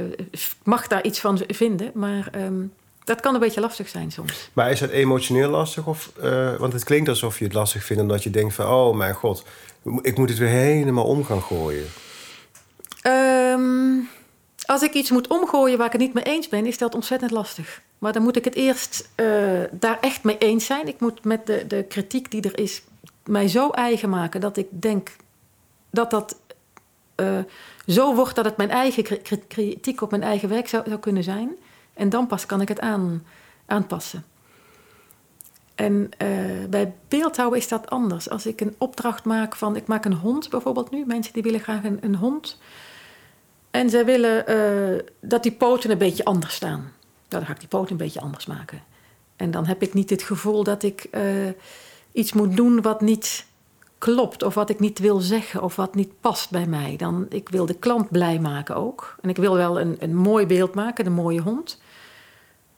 mag 0.63 0.87
daar 0.87 1.05
iets 1.05 1.21
van 1.21 1.41
vinden. 1.49 1.91
Maar 1.95 2.31
um, 2.37 2.73
Dat 3.05 3.21
kan 3.21 3.35
een 3.35 3.41
beetje 3.41 3.61
lastig 3.61 3.89
zijn 3.89 4.11
soms. 4.11 4.51
Maar 4.53 4.71
is 4.71 4.81
dat 4.81 4.91
emotioneel 4.91 5.51
lastig? 5.51 5.87
Of, 5.87 6.13
uh, 6.23 6.57
want 6.57 6.73
het 6.73 6.85
klinkt 6.85 7.09
alsof 7.09 7.39
je 7.39 7.45
het 7.45 7.55
lastig 7.55 7.85
vindt 7.85 8.03
omdat 8.03 8.23
je 8.23 8.31
denkt 8.31 8.55
van... 8.55 8.67
oh 8.67 8.97
mijn 8.97 9.15
god, 9.15 9.45
ik 10.03 10.19
moet 10.19 10.29
het 10.29 10.39
weer 10.39 10.49
helemaal 10.49 11.05
om 11.05 11.25
gaan 11.25 11.43
gooien. 11.43 11.87
Um, 13.07 14.09
als 14.67 14.83
ik 14.83 14.93
iets 14.93 15.11
moet 15.11 15.29
omgooien 15.29 15.79
waar 15.79 15.87
ik 15.87 15.93
het 15.93 16.01
niet 16.01 16.15
mee 16.15 16.25
eens 16.25 16.49
ben... 16.49 16.67
is 16.67 16.79
dat 16.79 16.95
ontzettend 16.95 17.31
lastig. 17.31 17.83
Maar 17.99 18.13
dan 18.13 18.23
moet 18.23 18.37
ik 18.37 18.45
het 18.45 18.55
eerst 18.55 19.09
uh, 19.17 19.27
daar 19.71 19.99
echt 20.01 20.23
mee 20.23 20.39
eens 20.39 20.67
zijn. 20.67 20.89
Ik 20.89 21.01
moet 21.01 21.25
met 21.25 21.47
de, 21.47 21.65
de 21.67 21.83
kritiek 21.83 22.31
die 22.31 22.43
er 22.43 22.59
is 22.59 22.83
mij 23.25 23.49
zo 23.49 23.71
eigen 23.71 24.09
maken... 24.09 24.41
dat 24.41 24.57
ik 24.57 24.67
denk 24.71 25.11
dat 25.91 26.11
dat 26.11 26.37
uh, 27.21 27.39
zo 27.87 28.15
wordt 28.15 28.35
dat 28.35 28.45
het 28.45 28.57
mijn 28.57 28.71
eigen 28.71 29.23
kritiek 29.49 30.03
op 30.03 30.11
mijn 30.11 30.23
eigen 30.23 30.49
werk 30.49 30.69
zou, 30.69 30.85
zou 30.87 31.01
kunnen 31.01 31.23
zijn. 31.23 31.51
En 31.95 32.09
dan 32.09 32.27
pas 32.27 32.47
kan 32.47 32.61
ik 32.61 32.69
het 32.69 32.81
aan, 32.81 33.25
aanpassen. 33.67 34.25
En 35.75 36.11
uh, 36.23 36.65
bij 36.69 36.93
beeldhouden 37.09 37.59
is 37.59 37.69
dat 37.69 37.91
anders. 37.91 38.31
Als 38.31 38.47
ik 38.47 38.61
een 38.61 38.75
opdracht 38.79 39.25
maak 39.25 39.57
van, 39.57 39.77
ik 39.77 39.87
maak 39.87 40.05
een 40.05 40.13
hond 40.13 40.51
bijvoorbeeld 40.51 40.91
nu. 40.91 41.05
Mensen 41.07 41.33
die 41.33 41.43
willen 41.43 41.61
graag 41.61 41.85
een, 41.85 41.99
een 42.01 42.17
hond. 42.17 42.59
En 43.71 43.91
zij 43.91 44.05
willen 44.05 44.51
uh, 44.51 45.01
dat 45.21 45.43
die 45.43 45.53
poten 45.53 45.91
een 45.91 45.99
beetje 45.99 46.25
anders 46.25 46.55
staan. 46.55 46.81
Nou, 46.81 46.93
dan 47.29 47.47
ga 47.47 47.53
ik 47.53 47.61
die 47.61 47.69
poten 47.69 47.91
een 47.91 47.97
beetje 47.97 48.21
anders 48.21 48.47
maken. 48.47 48.83
En 49.37 49.51
dan 49.51 49.67
heb 49.67 49.83
ik 49.83 49.95
niet 49.95 50.11
het 50.11 50.23
gevoel 50.23 50.65
dat 50.65 50.83
ik 50.83 51.09
iets 52.13 52.33
moet 52.33 52.57
doen 52.57 52.83
wat 52.83 53.01
niet 53.01 53.47
klopt 54.01 54.43
of 54.43 54.55
wat 54.55 54.71
ik 54.71 54.81
niet 54.81 54.99
wil 54.99 55.21
zeggen 55.21 55.63
of 55.63 55.77
wat 55.77 55.95
niet 55.95 56.21
past 56.21 56.51
bij 56.51 56.67
mij. 56.67 56.97
Dan, 56.97 57.27
ik 57.29 57.49
wil 57.49 57.67
de 57.67 57.79
klant 57.79 58.11
blij 58.11 58.39
maken 58.39 58.77
ook. 58.77 59.17
En 59.21 59.29
ik 59.29 59.37
wil 59.37 59.55
wel 59.55 59.81
een, 59.81 59.97
een 59.99 60.17
mooi 60.17 60.47
beeld 60.47 60.75
maken, 60.75 61.07
een 61.07 61.13
mooie 61.13 61.41
hond. 61.41 61.83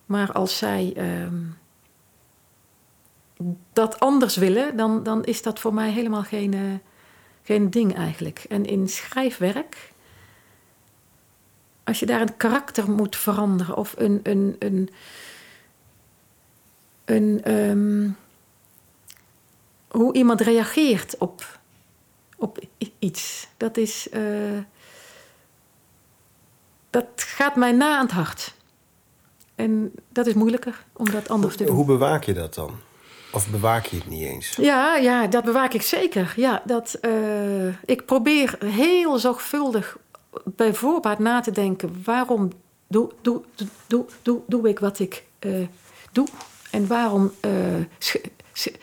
Maar 0.07 0.33
als 0.33 0.59
zij 0.59 0.95
uh, 0.97 1.27
dat 3.73 4.01
anders 4.01 4.37
willen, 4.37 4.77
dan, 4.77 5.03
dan 5.03 5.25
is 5.25 5.43
dat 5.43 5.59
voor 5.59 5.75
mij 5.75 5.91
helemaal 5.91 6.23
geen, 6.23 6.53
uh, 6.53 6.61
geen 7.43 7.71
ding 7.71 7.97
eigenlijk. 7.97 8.45
En 8.49 8.65
in 8.65 8.89
schrijfwerk, 8.89 9.93
als 11.85 12.01
je 12.01 12.07
daar 12.07 12.21
een 12.21 12.37
karakter 12.37 12.91
moet 12.91 13.17
veranderen 13.17 13.77
of 13.77 13.95
een. 13.97 14.21
een, 14.23 14.57
een, 14.59 14.91
een 17.05 17.53
um, 17.53 18.17
hoe 19.93 20.15
iemand 20.15 20.41
reageert 20.41 21.19
op, 21.19 21.59
op 22.37 22.59
iets. 22.99 23.49
Dat 23.57 23.77
is. 23.77 24.09
Uh, 24.13 24.59
dat 26.91 27.07
gaat 27.17 27.57
mij 27.57 27.73
na 27.73 27.97
aan 27.97 28.05
het 28.05 28.15
hart. 28.15 28.55
En 29.55 29.93
dat 30.09 30.27
is 30.27 30.35
moeilijker 30.35 30.85
om 30.93 31.11
dat 31.11 31.29
anders 31.29 31.57
te 31.57 31.65
doen. 31.65 31.77
Hoe 31.77 31.85
bewaak 31.85 32.25
je 32.25 32.33
dat 32.33 32.55
dan? 32.55 32.71
Of 33.33 33.49
bewaak 33.49 33.87
je 33.87 33.97
het 33.97 34.07
niet 34.09 34.23
eens? 34.23 34.57
Ja, 34.57 34.97
ja 34.97 35.27
dat 35.27 35.45
bewaak 35.45 35.73
ik 35.73 35.83
zeker. 35.83 36.33
Ja, 36.37 36.63
dat, 36.65 36.99
uh, 37.03 37.67
ik 37.85 38.07
probeer 38.07 38.59
heel 38.65 39.19
zorgvuldig 39.19 39.97
bij 40.45 40.75
voorbaat 40.75 41.19
na 41.19 41.41
te 41.41 41.51
denken... 41.51 42.03
waarom 42.05 42.51
doe, 42.87 43.11
doe, 43.21 43.43
doe, 43.87 44.05
doe, 44.23 44.41
doe 44.47 44.69
ik 44.69 44.79
wat 44.79 44.99
ik 44.99 45.25
uh, 45.41 45.67
doe? 46.13 46.27
En 46.71 46.87
waarom 46.87 47.33
uh, 47.45 47.53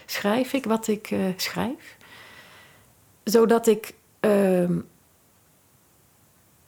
schrijf 0.06 0.54
ik 0.54 0.66
wat 0.66 0.88
ik 0.88 1.12
uh, 1.12 1.20
schrijf. 1.36 1.98
Zodat 3.24 3.68
ik. 3.68 3.94
Uh, 4.22 4.70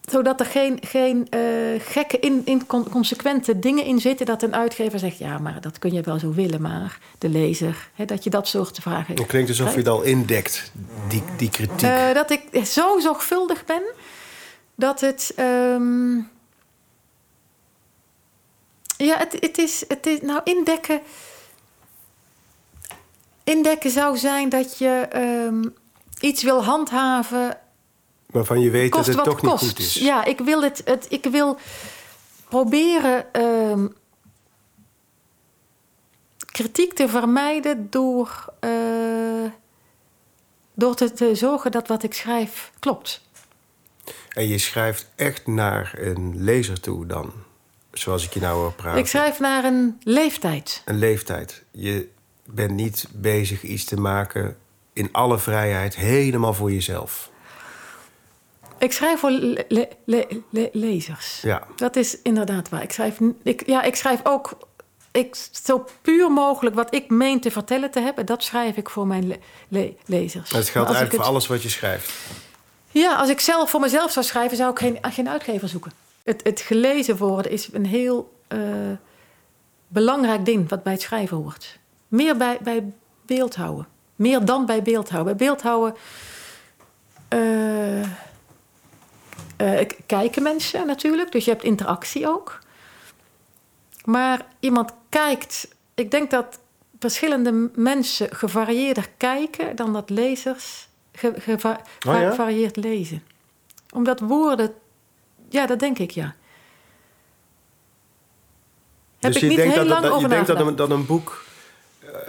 zodat 0.01 0.39
er 0.39 0.45
geen, 0.45 0.79
geen 0.81 1.27
uh, 1.35 1.81
gekke, 1.81 2.19
in, 2.19 2.41
inconsequente 2.45 3.59
dingen 3.59 3.85
in 3.85 3.99
zitten. 3.99 4.25
Dat 4.25 4.43
een 4.43 4.55
uitgever 4.55 4.99
zegt: 4.99 5.17
ja, 5.17 5.37
maar 5.37 5.61
dat 5.61 5.79
kun 5.79 5.93
je 5.93 6.01
wel 6.01 6.19
zo 6.19 6.33
willen, 6.33 6.61
maar 6.61 6.99
de 7.17 7.29
lezer. 7.29 7.89
Hè, 7.93 8.05
dat 8.05 8.23
je 8.23 8.29
dat 8.29 8.47
soort 8.47 8.79
vragen. 8.79 9.15
Het 9.15 9.25
klinkt 9.25 9.49
alsof 9.49 9.71
je 9.71 9.77
het 9.77 9.87
al 9.87 10.01
indekt, 10.01 10.71
die, 11.07 11.23
die 11.37 11.49
kritiek. 11.49 11.89
Uh, 11.89 12.13
dat 12.13 12.31
ik 12.31 12.65
zo 12.65 12.99
zorgvuldig 12.99 13.65
ben 13.65 13.83
dat 14.75 15.01
het. 15.01 15.33
Um, 15.39 16.29
ja, 18.97 19.17
het, 19.17 19.37
het, 19.39 19.57
is, 19.57 19.83
het 19.87 20.05
is. 20.05 20.21
Nou, 20.21 20.41
indekken 20.43 21.01
Indekken 23.51 23.91
zou 23.91 24.17
zijn 24.17 24.49
dat 24.49 24.77
je 24.77 25.07
um, 25.15 25.73
iets 26.19 26.43
wil 26.43 26.63
handhaven. 26.63 27.57
Waarvan 28.25 28.59
je 28.59 28.69
weet 28.69 28.93
dat 28.93 29.05
het 29.05 29.23
toch 29.23 29.39
kost. 29.39 29.61
niet 29.61 29.71
goed 29.71 29.79
is. 29.79 29.93
Ja, 29.93 30.23
ik 30.23 30.39
wil, 30.39 30.63
het, 30.63 30.81
het, 30.85 31.05
ik 31.09 31.25
wil 31.25 31.57
proberen 32.49 33.41
um, 33.41 33.93
kritiek 36.51 36.93
te 36.93 37.09
vermijden 37.09 37.87
door, 37.89 38.53
uh, 38.61 39.49
door 40.73 40.95
te, 40.95 41.11
te 41.11 41.35
zorgen 41.35 41.71
dat 41.71 41.87
wat 41.87 42.03
ik 42.03 42.13
schrijf 42.13 42.71
klopt. 42.79 43.21
En 44.29 44.47
je 44.47 44.57
schrijft 44.57 45.09
echt 45.15 45.47
naar 45.47 45.93
een 45.97 46.43
lezer 46.43 46.79
toe 46.79 47.05
dan? 47.05 47.31
Zoals 47.91 48.25
ik 48.25 48.33
je 48.33 48.39
nou 48.39 48.59
hoor 48.59 48.73
praten. 48.73 48.99
Ik 48.99 49.07
schrijf 49.07 49.39
naar 49.39 49.63
een 49.63 50.01
leeftijd. 50.03 50.81
Een 50.85 50.99
leeftijd. 50.99 51.63
Je 51.71 52.09
ben 52.45 52.75
niet 52.75 53.07
bezig 53.11 53.63
iets 53.63 53.83
te 53.83 53.99
maken 53.99 54.57
in 54.93 55.09
alle 55.11 55.39
vrijheid, 55.39 55.95
helemaal 55.95 56.53
voor 56.53 56.71
jezelf. 56.71 57.29
Ik 58.77 58.91
schrijf 58.91 59.19
voor 59.19 59.31
le 59.31 59.89
le 60.05 60.41
le 60.49 60.69
lezers. 60.73 61.41
Ja. 61.41 61.67
Dat 61.75 61.95
is 61.95 62.21
inderdaad 62.21 62.69
waar. 62.69 62.83
Ik 62.83 62.91
schrijf, 62.91 63.19
ik, 63.43 63.65
ja, 63.65 63.81
ik 63.81 63.95
schrijf 63.95 64.19
ook 64.23 64.57
ik, 65.11 65.47
zo 65.63 65.85
puur 66.01 66.31
mogelijk 66.31 66.75
wat 66.75 66.93
ik 66.93 67.09
meen 67.09 67.39
te 67.39 67.51
vertellen 67.51 67.91
te 67.91 67.99
hebben, 67.99 68.25
dat 68.25 68.43
schrijf 68.43 68.77
ik 68.77 68.89
voor 68.89 69.07
mijn 69.07 69.41
le 69.67 69.95
lezers. 70.05 70.49
Dat 70.49 70.69
geldt 70.69 70.89
eigenlijk 70.89 71.23
voor 71.23 71.31
alles 71.31 71.47
wat 71.47 71.63
je 71.63 71.69
schrijft. 71.69 72.11
Ja, 72.91 73.15
als 73.15 73.29
ik 73.29 73.39
zelf 73.39 73.69
voor 73.69 73.79
mezelf 73.79 74.11
zou 74.11 74.25
schrijven, 74.25 74.57
zou 74.57 74.71
ik 74.71 74.79
geen, 74.79 74.97
geen 75.01 75.29
uitgever 75.29 75.69
zoeken. 75.69 75.91
Het, 76.23 76.43
het 76.43 76.61
gelezen 76.61 77.17
worden 77.17 77.51
is 77.51 77.69
een 77.73 77.85
heel 77.85 78.33
uh, 78.49 78.59
belangrijk 79.87 80.45
ding 80.45 80.69
wat 80.69 80.83
bij 80.83 80.93
het 80.93 81.01
schrijven 81.01 81.37
hoort. 81.37 81.79
Meer 82.11 82.37
bij, 82.37 82.57
bij 82.61 82.93
beeldhouden. 83.25 83.87
Meer 84.15 84.45
dan 84.45 84.65
bij 84.65 84.81
beeldhouden. 84.81 85.37
Bij 85.37 85.47
beeldhouden 85.47 85.95
uh, 87.33 88.01
uh, 89.57 89.87
kijken 90.05 90.43
mensen 90.43 90.87
natuurlijk, 90.87 91.31
dus 91.31 91.45
je 91.45 91.51
hebt 91.51 91.63
interactie 91.63 92.27
ook. 92.27 92.59
Maar 94.05 94.45
iemand 94.59 94.93
kijkt, 95.09 95.75
ik 95.93 96.11
denk 96.11 96.31
dat 96.31 96.59
verschillende 96.99 97.69
mensen 97.75 98.35
gevarieerder 98.35 99.09
kijken 99.17 99.75
dan 99.75 99.93
dat 99.93 100.09
lezers 100.09 100.87
ge, 101.13 101.33
geva, 101.37 101.81
oh 102.07 102.19
ja? 102.19 102.29
gevarieerd 102.29 102.75
lezen. 102.75 103.23
Omdat 103.93 104.19
woorden, 104.19 104.73
ja, 105.49 105.65
dat 105.65 105.79
denk 105.79 105.99
ik 105.99 106.11
ja. 106.11 106.35
Heb 109.19 109.33
dus 109.33 109.41
ik 109.41 109.49
je 109.51 109.57
niet 109.57 109.73
heel 109.73 109.75
dat, 109.75 109.87
lang 109.87 110.01
dat, 110.01 110.11
over 110.11 110.29
je 110.29 110.35
denkt 110.35 110.47
dat 110.47 110.59
een, 110.59 110.75
dat 110.75 110.89
een 110.89 111.05
boek 111.05 111.49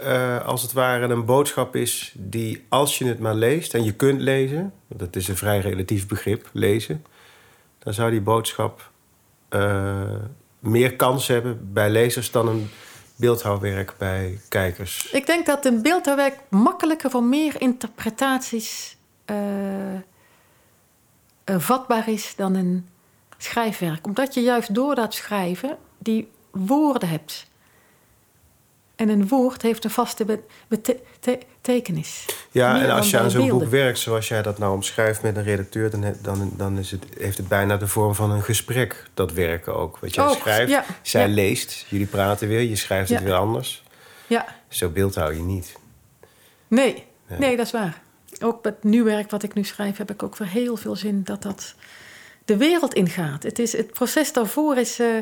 uh, 0.03 0.45
als 0.45 0.61
het 0.61 0.73
ware 0.73 1.07
een 1.07 1.25
boodschap 1.25 1.75
is 1.75 2.13
die, 2.17 2.65
als 2.69 2.97
je 2.97 3.05
het 3.05 3.19
maar 3.19 3.35
leest 3.35 3.73
en 3.73 3.83
je 3.83 3.93
kunt 3.93 4.21
lezen, 4.21 4.73
dat 4.87 5.15
is 5.15 5.27
een 5.27 5.37
vrij 5.37 5.59
relatief 5.59 6.07
begrip, 6.07 6.49
lezen, 6.53 7.05
dan 7.79 7.93
zou 7.93 8.11
die 8.11 8.21
boodschap 8.21 8.91
uh, 9.49 10.01
meer 10.59 10.95
kans 10.95 11.27
hebben 11.27 11.73
bij 11.73 11.89
lezers 11.89 12.31
dan 12.31 12.47
een 12.47 12.69
beeldhouwwerk 13.15 13.95
bij 13.97 14.39
kijkers. 14.49 15.11
Ik 15.11 15.25
denk 15.25 15.45
dat 15.45 15.65
een 15.65 15.81
beeldhouwwerk 15.81 16.39
makkelijker 16.49 17.09
voor 17.09 17.23
meer 17.23 17.61
interpretaties 17.61 18.97
uh, 19.25 19.37
vatbaar 21.45 22.09
is 22.09 22.33
dan 22.35 22.55
een 22.55 22.87
schrijfwerk. 23.37 24.05
Omdat 24.05 24.33
je 24.33 24.41
juist 24.41 24.75
door 24.75 24.95
dat 24.95 25.13
schrijven 25.13 25.77
die 25.97 26.31
woorden 26.51 27.09
hebt. 27.09 27.51
En 28.95 29.09
een 29.09 29.27
woord 29.27 29.61
heeft 29.61 29.83
een 29.83 29.89
vaste 29.89 30.39
betekenis. 30.67 32.25
Ja, 32.51 32.81
en 32.81 32.89
als 32.89 33.09
je 33.09 33.19
aan 33.19 33.31
zo'n 33.31 33.49
boek 33.49 33.69
werkt 33.69 33.99
zoals 33.99 34.27
jij 34.27 34.41
dat 34.41 34.57
nou 34.57 34.73
omschrijft 34.73 35.21
met 35.21 35.35
een 35.35 35.43
redacteur, 35.43 35.89
dan, 35.89 36.15
dan, 36.21 36.53
dan 36.57 36.77
is 36.77 36.91
het, 36.91 37.05
heeft 37.17 37.37
het 37.37 37.47
bijna 37.47 37.77
de 37.77 37.87
vorm 37.87 38.15
van 38.15 38.31
een 38.31 38.43
gesprek, 38.43 39.03
dat 39.13 39.31
werken 39.31 39.75
ook. 39.75 39.97
Wat 39.97 40.15
jij 40.15 40.33
schrijft, 40.33 40.71
ja, 40.71 40.85
zij 41.01 41.27
ja. 41.27 41.33
leest, 41.33 41.85
jullie 41.89 42.07
praten 42.07 42.47
weer, 42.47 42.61
je 42.61 42.75
schrijft 42.75 43.09
het 43.09 43.23
weer 43.23 43.33
anders. 43.33 43.83
Ja, 44.27 44.45
Zo 44.67 44.89
beeldhouw 44.89 45.31
je 45.31 45.41
niet. 45.41 45.77
nee, 46.67 47.05
Nee. 47.27 47.39
nee, 47.39 47.57
dat 47.57 47.65
is 47.65 47.71
waar. 47.71 48.01
Ook 48.41 48.63
met 48.63 48.83
nu 48.83 49.03
werk 49.03 49.31
wat 49.31 49.43
ik 49.43 49.53
nu 49.53 49.63
schrijf, 49.63 49.97
heb 49.97 50.11
ik 50.11 50.23
ook 50.23 50.35
voor 50.35 50.45
heel 50.45 50.77
veel 50.77 50.95
zin 50.95 51.23
dat 51.23 51.41
dat 51.41 51.75
de 52.45 52.57
wereld 52.57 52.93
ingaat. 52.93 53.43
Het, 53.43 53.59
is, 53.59 53.71
het 53.73 53.93
proces 53.93 54.33
daarvoor 54.33 54.77
is, 54.77 54.99
eh, 54.99 55.17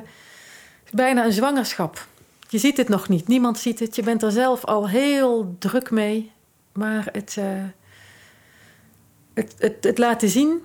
is 0.86 0.92
bijna 0.92 1.26
een 1.26 1.32
zwangerschap. 1.32 2.06
Je 2.52 2.58
ziet 2.58 2.78
het 2.78 2.90
nog 2.90 3.10
niet, 3.10 3.28
niemand 3.28 3.58
ziet 3.58 3.80
het. 3.80 3.96
Je 3.96 4.04
bent 4.04 4.24
er 4.24 4.32
zelf 4.32 4.66
al 4.66 4.90
heel 4.90 5.56
druk 5.60 5.92
mee. 5.92 6.32
Maar 6.72 7.10
het, 7.12 7.36
eh, 7.38 7.46
het, 9.34 9.56
het, 9.58 9.84
het 9.84 9.98
laten 9.98 10.30
zien 10.30 10.62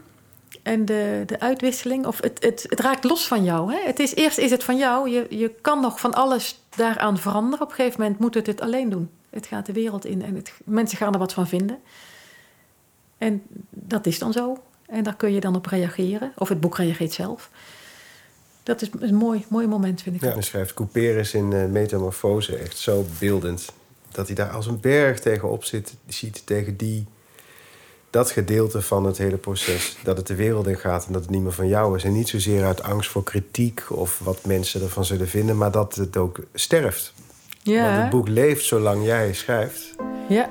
en 0.62 0.84
de, 0.84 1.22
de 1.26 1.40
uitwisseling. 1.40 2.06
Of 2.06 2.20
het, 2.22 2.42
het, 2.44 2.66
het 2.68 2.80
raakt 2.80 3.04
los 3.04 3.26
van 3.26 3.44
jou. 3.44 3.72
Hè? 3.72 3.78
Het 3.84 3.98
is, 3.98 4.14
eerst 4.14 4.38
is 4.38 4.50
het 4.50 4.64
van 4.64 4.76
jou. 4.76 5.10
Je, 5.10 5.26
je 5.28 5.48
kan 5.60 5.80
nog 5.80 6.00
van 6.00 6.14
alles 6.14 6.60
daaraan 6.76 7.18
veranderen. 7.18 7.64
Op 7.64 7.70
een 7.70 7.76
gegeven 7.76 8.00
moment 8.00 8.20
moet 8.20 8.34
het 8.34 8.46
het 8.46 8.60
alleen 8.60 8.88
doen. 8.88 9.10
Het 9.30 9.46
gaat 9.46 9.66
de 9.66 9.72
wereld 9.72 10.04
in 10.04 10.22
en 10.22 10.34
het, 10.34 10.52
mensen 10.64 10.98
gaan 10.98 11.12
er 11.12 11.18
wat 11.18 11.32
van 11.32 11.48
vinden. 11.48 11.78
En 13.18 13.42
dat 13.70 14.06
is 14.06 14.18
dan 14.18 14.32
zo. 14.32 14.62
En 14.86 15.02
daar 15.02 15.16
kun 15.16 15.32
je 15.32 15.40
dan 15.40 15.56
op 15.56 15.66
reageren. 15.66 16.32
Of 16.36 16.48
het 16.48 16.60
boek 16.60 16.76
reageert 16.76 17.12
zelf. 17.12 17.50
Dat 18.66 18.82
is 18.82 18.90
een 19.00 19.14
mooi, 19.14 19.44
mooi 19.48 19.66
moment, 19.66 20.02
vind 20.02 20.16
ik. 20.16 20.22
Ja, 20.22 20.32
en 20.32 20.42
schrijft 20.42 20.74
Couperus 20.74 21.34
in 21.34 21.50
uh, 21.50 21.64
Metamorfose 21.64 22.56
echt 22.56 22.78
zo 22.78 23.06
beeldend. 23.18 23.72
Dat 24.10 24.26
hij 24.26 24.36
daar 24.36 24.50
als 24.50 24.66
een 24.66 24.80
berg 24.80 25.20
tegenop 25.20 25.64
zit, 25.64 25.94
ziet 26.06 26.46
tegen 26.46 26.76
die, 26.76 27.06
dat 28.10 28.30
gedeelte 28.30 28.82
van 28.82 29.04
het 29.04 29.18
hele 29.18 29.36
proces. 29.36 29.96
Dat 30.02 30.16
het 30.16 30.26
de 30.26 30.34
wereld 30.34 30.66
in 30.66 30.76
gaat 30.76 31.06
en 31.06 31.12
dat 31.12 31.22
het 31.22 31.30
niet 31.30 31.42
meer 31.42 31.52
van 31.52 31.68
jou 31.68 31.96
is. 31.96 32.04
En 32.04 32.12
niet 32.12 32.28
zozeer 32.28 32.64
uit 32.64 32.82
angst 32.82 33.10
voor 33.10 33.22
kritiek 33.22 33.82
of 33.88 34.18
wat 34.18 34.44
mensen 34.44 34.82
ervan 34.82 35.04
zullen 35.04 35.28
vinden, 35.28 35.56
maar 35.56 35.70
dat 35.70 35.94
het 35.94 36.16
ook 36.16 36.38
sterft. 36.54 37.12
Ja. 37.62 37.84
Want 37.84 38.02
het 38.02 38.10
boek 38.10 38.28
leeft 38.28 38.64
zolang 38.64 39.04
jij 39.04 39.32
schrijft. 39.32 39.94
Ja. 40.28 40.50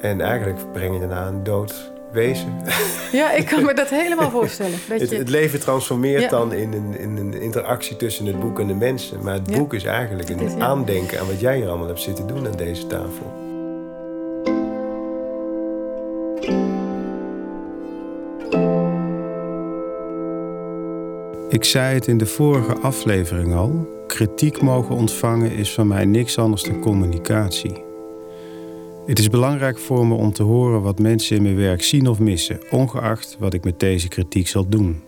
En 0.00 0.20
eigenlijk 0.20 0.72
breng 0.72 0.94
je 0.94 1.00
daarna 1.00 1.26
een 1.26 1.42
dood 1.42 1.91
wezen. 2.12 2.60
Ja, 3.12 3.32
ik 3.32 3.46
kan 3.46 3.64
me 3.64 3.74
dat 3.74 3.90
helemaal 3.90 4.30
voorstellen. 4.40 4.78
Dat 4.88 5.00
het, 5.00 5.10
het, 5.10 5.28
leven 5.28 5.60
transformeert 5.60 6.30
dan 6.30 6.52
in 6.52 6.72
een, 6.72 6.98
in 6.98 7.16
een, 7.16 7.40
interactie 7.40 7.96
tussen 7.96 8.26
het 8.26 8.40
boek 8.40 8.60
en 8.60 8.66
de 8.66 8.74
mensen. 8.74 9.22
Maar 9.22 9.34
het 9.34 9.50
boek 9.56 9.74
is 9.74 9.84
eigenlijk 9.84 10.28
een 10.28 10.62
aandenken 10.62 11.20
aan 11.20 11.26
wat 11.26 11.40
jij 11.40 11.56
hier 11.56 11.68
allemaal 11.68 11.86
hebt 11.86 12.00
zitten 12.00 12.26
doen 12.26 12.46
aan 12.46 12.56
deze 12.56 12.86
tafel. 12.86 13.50
Ik 21.48 21.64
zei 21.64 21.94
het 21.94 22.06
in 22.06 22.18
de 22.18 22.26
vorige 22.26 22.74
aflevering 22.74 23.54
al. 23.54 23.88
Kritiek 24.06 24.60
mogen 24.60 24.94
ontvangen 24.94 25.50
is 25.50 25.74
van 25.74 25.86
mij 25.86 26.04
niks 26.04 26.38
anders 26.38 26.62
dan 26.62 26.80
communicatie. 26.80 27.91
Het 29.06 29.18
is 29.18 29.28
belangrijk 29.28 29.78
voor 29.78 30.06
me 30.06 30.14
om 30.14 30.32
te 30.32 30.42
horen 30.42 30.82
wat 30.82 30.98
mensen 30.98 31.36
in 31.36 31.42
mijn 31.42 31.56
werk 31.56 31.82
zien 31.82 32.06
of 32.06 32.18
missen, 32.18 32.60
ongeacht 32.70 33.36
wat 33.38 33.54
ik 33.54 33.64
met 33.64 33.80
deze 33.80 34.08
kritiek 34.08 34.48
zal 34.48 34.68
doen. 34.68 35.02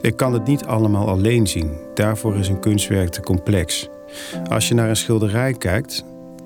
Ik 0.00 0.16
kan 0.16 0.32
het 0.32 0.46
niet 0.46 0.64
allemaal 0.64 1.08
alleen 1.08 1.46
zien, 1.46 1.70
daarvoor 1.94 2.36
is 2.36 2.48
een 2.48 2.60
kunstwerk 2.60 3.08
te 3.08 3.20
complex. 3.20 3.88
Als 4.48 4.68
je 4.68 4.74
naar 4.74 4.88
een 4.88 4.96
schilderij 4.96 5.52
kijkt, 5.52 6.04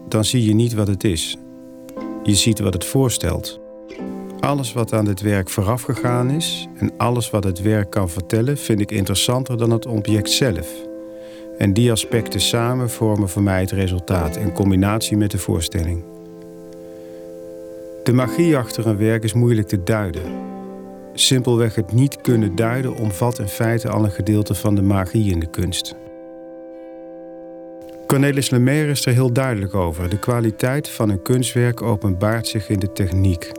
dan 0.08 0.24
zie 0.24 0.44
je 0.44 0.54
niet 0.54 0.74
wat 0.74 0.86
het 0.86 1.04
is. 1.04 1.36
Je 2.22 2.34
ziet 2.34 2.58
wat 2.58 2.74
het 2.74 2.84
voorstelt. 2.84 3.60
Alles 4.40 4.72
wat 4.72 4.92
aan 4.92 5.04
dit 5.04 5.20
werk 5.20 5.48
voorafgegaan 5.50 6.30
is 6.30 6.68
en 6.74 6.92
alles 6.96 7.30
wat 7.30 7.44
het 7.44 7.60
werk 7.60 7.90
kan 7.90 8.08
vertellen, 8.08 8.58
vind 8.58 8.80
ik 8.80 8.90
interessanter 8.90 9.58
dan 9.58 9.70
het 9.70 9.86
object 9.86 10.30
zelf. 10.30 10.89
En 11.60 11.72
die 11.72 11.90
aspecten 11.90 12.40
samen 12.40 12.90
vormen 12.90 13.28
voor 13.28 13.42
mij 13.42 13.60
het 13.60 13.70
resultaat 13.70 14.36
in 14.36 14.52
combinatie 14.52 15.16
met 15.16 15.30
de 15.30 15.38
voorstelling. 15.38 16.02
De 18.02 18.12
magie 18.12 18.56
achter 18.56 18.86
een 18.86 18.96
werk 18.96 19.24
is 19.24 19.32
moeilijk 19.32 19.68
te 19.68 19.82
duiden. 19.82 20.22
Simpelweg 21.14 21.74
het 21.74 21.92
niet 21.92 22.20
kunnen 22.20 22.56
duiden 22.56 22.96
omvat 22.96 23.38
in 23.38 23.48
feite 23.48 23.88
al 23.88 24.04
een 24.04 24.10
gedeelte 24.10 24.54
van 24.54 24.74
de 24.74 24.82
magie 24.82 25.32
in 25.32 25.40
de 25.40 25.50
kunst. 25.50 25.94
Cornelis 28.06 28.50
Lemaire 28.50 28.90
is 28.90 29.06
er 29.06 29.12
heel 29.12 29.32
duidelijk 29.32 29.74
over. 29.74 30.08
De 30.08 30.18
kwaliteit 30.18 30.88
van 30.88 31.08
een 31.08 31.22
kunstwerk 31.22 31.82
openbaart 31.82 32.46
zich 32.46 32.68
in 32.68 32.78
de 32.78 32.92
techniek. 32.92 33.52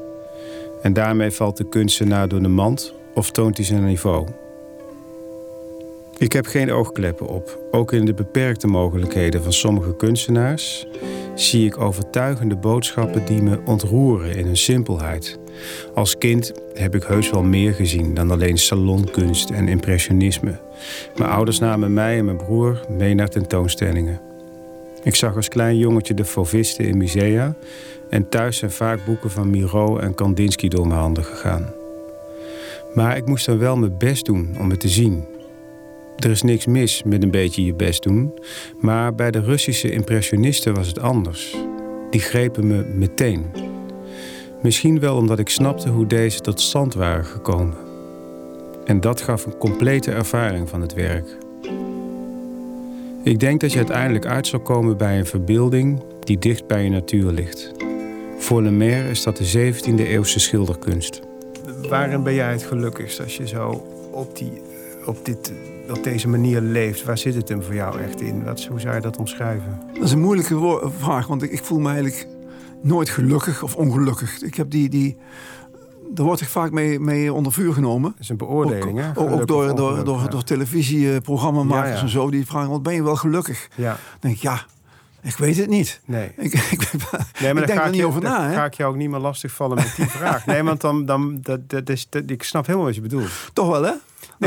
En 0.81 0.93
daarmee 0.93 1.31
valt 1.31 1.57
de 1.57 1.69
kunstenaar 1.69 2.27
door 2.27 2.41
de 2.41 2.47
mand 2.47 2.93
of 3.13 3.31
toont 3.31 3.57
hij 3.57 3.65
zijn 3.65 3.85
niveau. 3.85 4.27
Ik 6.21 6.31
heb 6.31 6.45
geen 6.45 6.71
oogkleppen 6.71 7.27
op. 7.27 7.59
Ook 7.71 7.91
in 7.91 8.05
de 8.05 8.13
beperkte 8.13 8.67
mogelijkheden 8.67 9.43
van 9.43 9.53
sommige 9.53 9.95
kunstenaars 9.95 10.87
zie 11.35 11.65
ik 11.65 11.77
overtuigende 11.79 12.55
boodschappen 12.55 13.25
die 13.25 13.41
me 13.41 13.59
ontroeren 13.65 14.35
in 14.35 14.45
hun 14.45 14.57
simpelheid. 14.57 15.39
Als 15.93 16.17
kind 16.17 16.51
heb 16.73 16.95
ik 16.95 17.03
heus 17.03 17.29
wel 17.29 17.43
meer 17.43 17.73
gezien 17.73 18.13
dan 18.13 18.31
alleen 18.31 18.57
salonkunst 18.57 19.49
en 19.49 19.67
impressionisme. 19.67 20.59
Mijn 21.17 21.29
ouders 21.29 21.59
namen 21.59 21.93
mij 21.93 22.17
en 22.17 22.25
mijn 22.25 22.37
broer 22.37 22.85
mee 22.89 23.13
naar 23.13 23.29
tentoonstellingen. 23.29 24.21
Ik 25.03 25.15
zag 25.15 25.35
als 25.35 25.47
klein 25.47 25.77
jongetje 25.77 26.13
de 26.13 26.25
Fauvisten 26.25 26.85
in 26.85 26.97
musea 26.97 27.55
en 28.09 28.29
thuis 28.29 28.57
zijn 28.57 28.71
vaak 28.71 29.05
boeken 29.05 29.31
van 29.31 29.49
Miro 29.49 29.97
en 29.97 30.15
Kandinsky 30.15 30.67
door 30.67 30.87
mijn 30.87 30.99
handen 30.99 31.23
gegaan. 31.23 31.73
Maar 32.93 33.17
ik 33.17 33.25
moest 33.25 33.45
dan 33.45 33.57
wel 33.57 33.75
mijn 33.75 33.97
best 33.97 34.25
doen 34.25 34.55
om 34.59 34.69
het 34.69 34.79
te 34.79 34.89
zien 34.89 35.30
er 36.23 36.31
is 36.31 36.41
niks 36.41 36.65
mis 36.65 37.03
met 37.03 37.23
een 37.23 37.31
beetje 37.31 37.65
je 37.65 37.73
best 37.73 38.03
doen, 38.03 38.33
maar 38.79 39.15
bij 39.15 39.31
de 39.31 39.39
Russische 39.39 39.91
impressionisten 39.91 40.73
was 40.73 40.87
het 40.87 40.99
anders. 40.99 41.55
Die 42.09 42.21
grepen 42.21 42.67
me 42.67 42.83
meteen. 42.83 43.45
Misschien 44.61 44.99
wel 44.99 45.15
omdat 45.15 45.39
ik 45.39 45.49
snapte 45.49 45.89
hoe 45.89 46.07
deze 46.07 46.39
tot 46.39 46.61
stand 46.61 46.93
waren 46.93 47.25
gekomen. 47.25 47.77
En 48.85 48.99
dat 48.99 49.21
gaf 49.21 49.45
een 49.45 49.57
complete 49.57 50.11
ervaring 50.11 50.69
van 50.69 50.81
het 50.81 50.93
werk. 50.93 51.37
Ik 53.23 53.39
denk 53.39 53.61
dat 53.61 53.71
je 53.71 53.77
uiteindelijk 53.77 54.25
uit 54.25 54.47
zal 54.47 54.59
komen 54.59 54.97
bij 54.97 55.19
een 55.19 55.25
verbeelding 55.25 56.03
die 56.19 56.39
dicht 56.39 56.67
bij 56.67 56.83
je 56.83 56.89
natuur 56.89 57.31
ligt. 57.31 57.71
Voor 58.37 58.61
Lemaire 58.61 59.09
is 59.09 59.23
dat 59.23 59.37
de 59.37 59.73
17e 59.73 59.95
eeuwse 59.95 60.39
schilderkunst. 60.39 61.21
Waarin 61.89 62.23
ben 62.23 62.33
jij 62.33 62.51
het 62.51 62.63
gelukkigst 62.63 63.21
als 63.21 63.37
je 63.37 63.47
zo 63.47 63.83
op, 64.11 64.37
die, 64.37 64.61
op 65.05 65.25
dit 65.25 65.53
op 65.89 66.03
deze 66.03 66.27
manier 66.27 66.61
leeft, 66.61 67.03
waar 67.03 67.17
zit 67.17 67.35
het 67.35 67.49
hem 67.49 67.63
voor 67.63 67.73
jou 67.73 67.99
echt 67.99 68.21
in? 68.21 68.43
Wat, 68.43 68.63
hoe 68.63 68.79
zou 68.79 68.95
je 68.95 69.01
dat 69.01 69.17
omschrijven? 69.17 69.79
Dat 69.93 70.03
is 70.03 70.11
een 70.11 70.19
moeilijke 70.19 70.89
vraag, 70.97 71.27
want 71.27 71.41
ik, 71.41 71.51
ik 71.51 71.63
voel 71.63 71.79
me 71.79 71.89
eigenlijk 71.89 72.27
nooit 72.81 73.09
gelukkig 73.09 73.63
of 73.63 73.75
ongelukkig. 73.75 74.41
Ik 74.41 74.55
heb 74.55 74.69
die, 74.69 74.89
die, 74.89 75.17
daar 76.13 76.25
wordt 76.25 76.41
ik 76.41 76.47
vaak 76.47 76.71
mee, 76.71 76.99
mee 76.99 77.33
onder 77.33 77.51
vuur 77.51 77.73
genomen. 77.73 78.11
Dat 78.11 78.19
is 78.19 78.29
een 78.29 78.37
beoordeling, 78.37 78.99
hè? 78.99 79.07
Ook, 79.15 79.47
door, 79.47 79.75
door, 79.75 80.03
door, 80.03 80.29
door 80.29 80.43
televisieprogrammamakers 80.43 82.01
en 82.01 82.09
zo. 82.09 82.29
Die 82.29 82.45
vragen, 82.45 82.69
wat 82.69 82.83
ben 82.83 82.93
je 82.93 83.03
wel 83.03 83.15
gelukkig? 83.15 83.67
Ja. 83.75 83.89
Dan 83.89 84.19
denk 84.19 84.35
ik, 84.35 84.41
ja, 84.41 84.65
ik 85.21 85.35
weet 85.35 85.57
het 85.57 85.69
niet. 85.69 86.01
Nee. 86.05 86.31
Ik, 86.37 86.53
ik, 86.53 86.91
nee, 87.41 87.53
maar 87.53 87.63
ik 87.63 87.67
denk 87.67 87.79
er 87.79 87.89
niet 87.89 88.03
over 88.03 88.21
na. 88.21 88.37
Dan 88.45 88.53
ga 88.53 88.65
ik 88.65 88.73
jou 88.73 88.91
ook 88.91 88.97
niet 88.97 89.09
meer 89.09 89.19
lastigvallen 89.19 89.75
met 89.75 89.93
die 89.95 90.09
vraag. 90.19 90.45
Nee, 90.45 90.63
want 90.63 90.81
dan, 90.81 91.05
dan 91.05 91.39
dat, 91.41 91.69
dat 91.69 91.89
is, 91.89 92.07
dat, 92.09 92.23
ik 92.25 92.43
snap 92.43 92.65
helemaal 92.65 92.87
wat 92.87 92.95
je 92.95 93.01
bedoelt. 93.01 93.29
Toch 93.53 93.67
wel, 93.67 93.83
hè? 93.83 93.93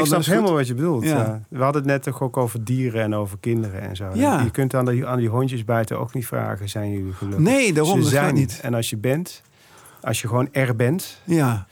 Ik 0.00 0.07
snap 0.07 0.24
helemaal 0.24 0.52
wat 0.52 0.66
je 0.66 0.74
bedoelt. 0.74 1.04
Ja. 1.04 1.42
We 1.48 1.62
hadden 1.62 1.83
het 1.83 1.90
net 1.90 2.02
toch 2.02 2.22
ook 2.22 2.37
over 2.37 2.64
dieren 2.64 3.02
en 3.02 3.14
over 3.14 3.38
kinderen 3.38 3.80
en 3.80 3.96
zo. 3.96 4.11
Ja. 4.14 4.40
Je 4.40 4.50
kunt 4.50 4.74
aan, 4.74 4.85
de, 4.85 5.07
aan 5.07 5.18
die 5.18 5.28
hondjes 5.28 5.64
buiten 5.64 5.98
ook 5.98 6.14
niet 6.14 6.26
vragen, 6.26 6.68
zijn 6.68 6.90
jullie 6.90 7.12
gelukkig? 7.12 7.44
Nee, 7.44 7.72
daarom 7.72 8.02
Ze 8.02 8.09
zijn 8.09 8.35
niet. 8.35 8.61
En 8.62 8.74
als 8.74 8.90
je 8.90 8.96
bent, 8.96 9.42
als 10.00 10.20
je 10.20 10.28
gewoon 10.28 10.48
er 10.52 10.76
bent... 10.76 11.20
Ja. 11.24 11.66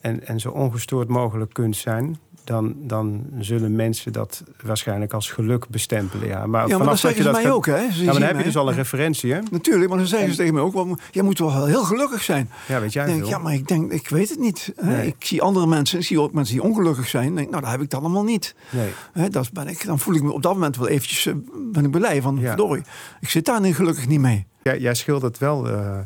En, 0.00 0.26
en 0.26 0.40
zo 0.40 0.50
ongestoord 0.50 1.08
mogelijk 1.08 1.52
kunt 1.52 1.76
zijn 1.76 2.18
dan, 2.44 2.74
dan 2.78 3.26
zullen 3.38 3.76
mensen 3.76 4.12
dat 4.12 4.42
waarschijnlijk 4.62 5.12
als 5.12 5.30
geluk 5.30 5.68
bestempelen. 5.68 6.28
Ja, 6.28 6.46
maar, 6.46 6.68
ja, 6.68 6.78
maar 6.78 6.86
dat 6.86 6.98
zeggen 6.98 7.22
ze 7.22 7.30
mij 7.30 7.50
ook. 7.50 7.66
Hè? 7.66 7.76
ja, 7.76 8.04
maar 8.04 8.12
dan 8.12 8.22
heb 8.22 8.38
je 8.38 8.44
dus 8.44 8.56
al 8.56 8.68
een 8.68 8.74
referentie. 8.74 9.32
Hè? 9.32 9.40
Natuurlijk, 9.50 9.88
maar 9.88 9.98
dan 9.98 10.06
zeggen 10.06 10.30
ze 10.30 10.36
tegen 10.36 10.54
mij 10.54 10.62
ook... 10.62 10.98
Jij 11.10 11.22
moet 11.22 11.38
wel 11.38 11.66
heel 11.66 11.84
gelukkig 11.84 12.22
zijn. 12.22 12.50
Ja, 12.68 12.80
weet 12.80 12.92
jij 12.92 13.06
denk, 13.06 13.24
Ja, 13.24 13.38
maar 13.38 13.54
ik 13.54 13.68
denk, 13.68 13.92
ik 13.92 14.08
weet 14.08 14.28
het 14.28 14.38
niet. 14.38 14.72
Hè? 14.76 15.02
Ik 15.02 15.16
zie 15.18 15.42
andere 15.42 15.66
mensen, 15.66 15.98
ik 15.98 16.04
zie 16.04 16.20
ook 16.20 16.32
mensen 16.32 16.54
die 16.54 16.62
ongelukkig 16.62 17.08
zijn. 17.08 17.34
Denk, 17.34 17.50
nou, 17.50 17.62
dat 17.62 17.70
heb 17.70 17.80
ik 17.80 17.90
dan 17.90 18.00
allemaal 18.00 18.24
niet. 18.24 18.54
Nee. 18.70 18.90
Hè, 19.12 19.28
dat 19.28 19.52
ben 19.52 19.68
ik, 19.68 19.86
dan 19.86 19.98
voel 19.98 20.14
ik 20.14 20.22
me 20.22 20.32
op 20.32 20.42
dat 20.42 20.52
moment 20.52 20.76
wel 20.76 20.88
eventjes... 20.88 21.26
Uh, 21.26 21.34
ben 21.72 21.84
ik 21.84 21.90
blij 21.90 22.22
van, 22.22 22.38
ja. 22.40 22.48
verdorie, 22.48 22.82
ik 23.20 23.28
zit 23.28 23.44
daar 23.44 23.60
nu 23.60 23.74
gelukkig 23.74 24.06
niet 24.06 24.20
mee. 24.20 24.46
Ja, 24.62 24.76
jij 24.76 24.94
schildert 24.94 25.38
wel... 25.38 25.70
Uh, 25.70 25.98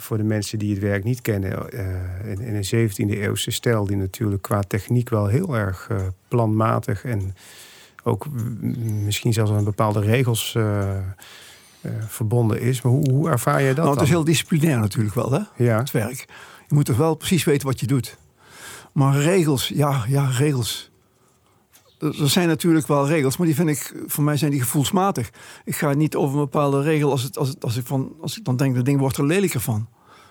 voor 0.00 0.16
de 0.16 0.24
mensen 0.24 0.58
die 0.58 0.70
het 0.70 0.82
werk 0.82 1.04
niet 1.04 1.20
kennen, 1.20 1.74
uh, 1.74 2.30
in, 2.30 2.40
in, 2.40 2.54
een 2.54 2.90
17e 2.90 3.18
eeuwse 3.18 3.50
stijl, 3.50 3.86
die 3.86 3.96
natuurlijk 3.96 4.42
qua 4.42 4.60
techniek 4.60 5.08
wel 5.08 5.26
heel 5.26 5.56
erg 5.56 5.88
uh, 5.92 5.98
planmatig 6.28 7.04
en 7.04 7.34
ook 8.02 8.26
misschien 9.04 9.32
zelfs 9.32 9.50
aan 9.50 9.64
bepaalde 9.64 10.00
regels 10.00 10.54
uh, 10.56 10.96
verbonden 12.06 12.60
is. 12.60 12.82
Maar 12.82 12.92
hoe, 12.92 13.10
hoe 13.10 13.28
ervaar 13.28 13.62
je 13.62 13.74
dat? 13.74 13.84
Nou, 13.84 13.90
het 13.90 14.02
is 14.02 14.08
heel 14.08 14.24
disciplinair 14.24 14.78
natuurlijk 14.78 15.14
wel, 15.14 15.32
hè? 15.32 15.64
Ja. 15.64 15.78
Het 15.78 15.90
werk. 15.90 16.26
Je 16.68 16.74
moet 16.74 16.84
toch 16.84 16.96
wel 16.96 17.14
precies 17.14 17.44
weten 17.44 17.66
wat 17.66 17.80
je 17.80 17.86
doet. 17.86 18.16
Maar 18.92 19.18
regels, 19.18 19.68
ja, 19.68 20.04
ja, 20.08 20.26
regels. 20.26 20.87
Er 21.98 22.28
zijn 22.28 22.48
natuurlijk 22.48 22.86
wel 22.86 23.06
regels, 23.06 23.36
maar 23.36 23.46
die 23.46 23.56
vind 23.56 23.68
ik, 23.68 23.94
voor 24.06 24.24
mij 24.24 24.36
zijn 24.36 24.50
die 24.50 24.60
gevoelsmatig. 24.60 25.30
Ik 25.64 25.76
ga 25.76 25.92
niet 25.92 26.16
over 26.16 26.34
een 26.34 26.44
bepaalde 26.44 26.82
regel 26.82 27.10
als, 27.10 27.22
het, 27.22 27.38
als, 27.62 27.76
ik, 27.76 27.86
van, 27.86 28.12
als 28.20 28.38
ik 28.38 28.44
dan 28.44 28.56
denk, 28.56 28.74
dat 28.74 28.84
ding 28.84 29.00
wordt 29.00 29.16
er 29.16 29.26
lelijker 29.26 29.60
van. 29.60 29.88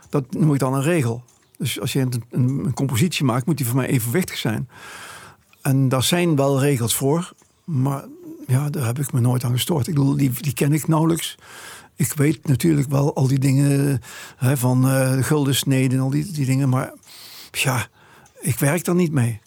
Dat 0.10 0.34
noem 0.34 0.54
ik 0.54 0.60
dan 0.60 0.74
een 0.74 0.82
regel. 0.82 1.24
Dus 1.58 1.80
als 1.80 1.94
je 1.94 2.00
een, 2.00 2.24
een, 2.30 2.74
compositie 2.74 3.26
maakt, 3.26 3.46
moet 3.46 3.58
die 3.58 3.66
voor 3.66 3.76
mij 3.76 3.88
evenwichtig 3.88 4.38
zijn. 4.38 4.70
En 5.62 5.90
daar 5.90 6.04
zijn 6.04 6.36
wel 6.36 6.60
regels 6.60 6.96
voor, 6.96 7.34
maar 7.64 8.06
ja, 8.48 8.70
daar 8.70 8.86
heb 8.86 9.00
ik 9.00 9.14
me 9.14 9.20
nooit 9.20 9.44
aan 9.44 9.52
gestoord. 9.52 9.88
Ik 9.88 9.94
bedoel, 9.94 10.18
die, 10.18 10.32
die 10.42 10.54
ken 10.54 10.74
ik 10.74 10.88
nauwelijks. 10.88 11.38
Ik 11.96 12.14
weet 12.14 12.48
natuurlijk 12.48 12.90
wel 12.90 13.16
al 13.16 13.28
die 13.28 13.40
dingen 13.40 14.02
hè, 14.38 14.58
van 14.58 14.86
uh, 14.86 15.12
de 15.12 15.24
guldensnede 15.24 15.96
en 15.96 16.02
al 16.02 16.10
die, 16.10 16.32
die 16.32 16.46
dingen, 16.46 16.70
maar 16.70 16.94
ja, 17.52 17.88
ik 18.40 18.60
werk 18.60 18.88
er 18.88 18.96
niet 18.96 19.12
mee. 19.12 19.42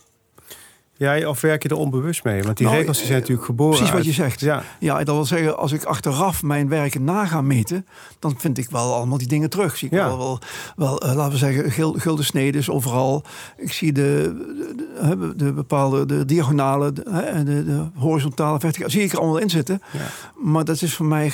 Ja, 1.01 1.29
of 1.29 1.41
werk 1.41 1.63
je 1.63 1.69
er 1.69 1.77
onbewust 1.77 2.25
mee? 2.25 2.43
Want 2.43 2.57
die 2.57 2.67
Nou, 2.67 2.79
regels 2.79 2.97
die 2.97 3.07
zijn 3.07 3.17
eh, 3.19 3.23
natuurlijk 3.23 3.49
geboren. 3.49 3.77
Precies 3.77 3.95
wat 3.95 4.05
je 4.05 4.13
zegt. 4.13 4.41
Ja, 4.41 4.63
Ja, 4.79 4.99
dat 5.05 5.15
wil 5.15 5.25
zeggen, 5.25 5.57
als 5.59 5.73
ik 5.73 5.85
achteraf 5.85 6.43
mijn 6.43 6.69
werken 6.69 7.05
na 7.05 7.27
ga 7.27 7.41
meten, 7.41 7.87
dan 8.19 8.35
vind 8.39 8.59
ik 8.59 8.71
wel 8.71 8.95
allemaal 8.95 9.19
die 9.19 9.27
dingen 9.29 9.51
terug. 9.51 9.77
Zie 9.77 9.89
ik 9.89 9.95
Ja. 9.95 10.07
wel, 10.07 10.19
wel, 10.19 10.39
wel 10.77 11.01
eh, 11.03 11.15
laten 11.15 11.33
we 11.33 11.39
zeggen, 11.39 11.71
gul- 11.71 11.93
gulden 11.99 12.25
snedes 12.25 12.71
overal. 12.71 13.23
Ik 13.57 13.73
zie 13.73 13.93
de, 13.93 14.35
de, 14.77 15.17
de, 15.19 15.33
de 15.37 15.53
bepaalde 15.53 16.07
de 16.07 16.25
diagonale, 16.25 16.93
de, 16.93 17.03
de, 17.45 17.65
de 17.65 17.87
horizontale, 17.95 18.61
verticale, 18.61 18.91
zie 18.91 19.03
ik 19.03 19.13
er 19.13 19.19
allemaal 19.19 19.39
in 19.39 19.51
zitten. 19.51 19.83
ja, 19.93 19.99
Maar 20.43 20.65
dat 20.65 20.83
is 20.83 20.95
voor 20.95 21.07
mij 21.07 21.33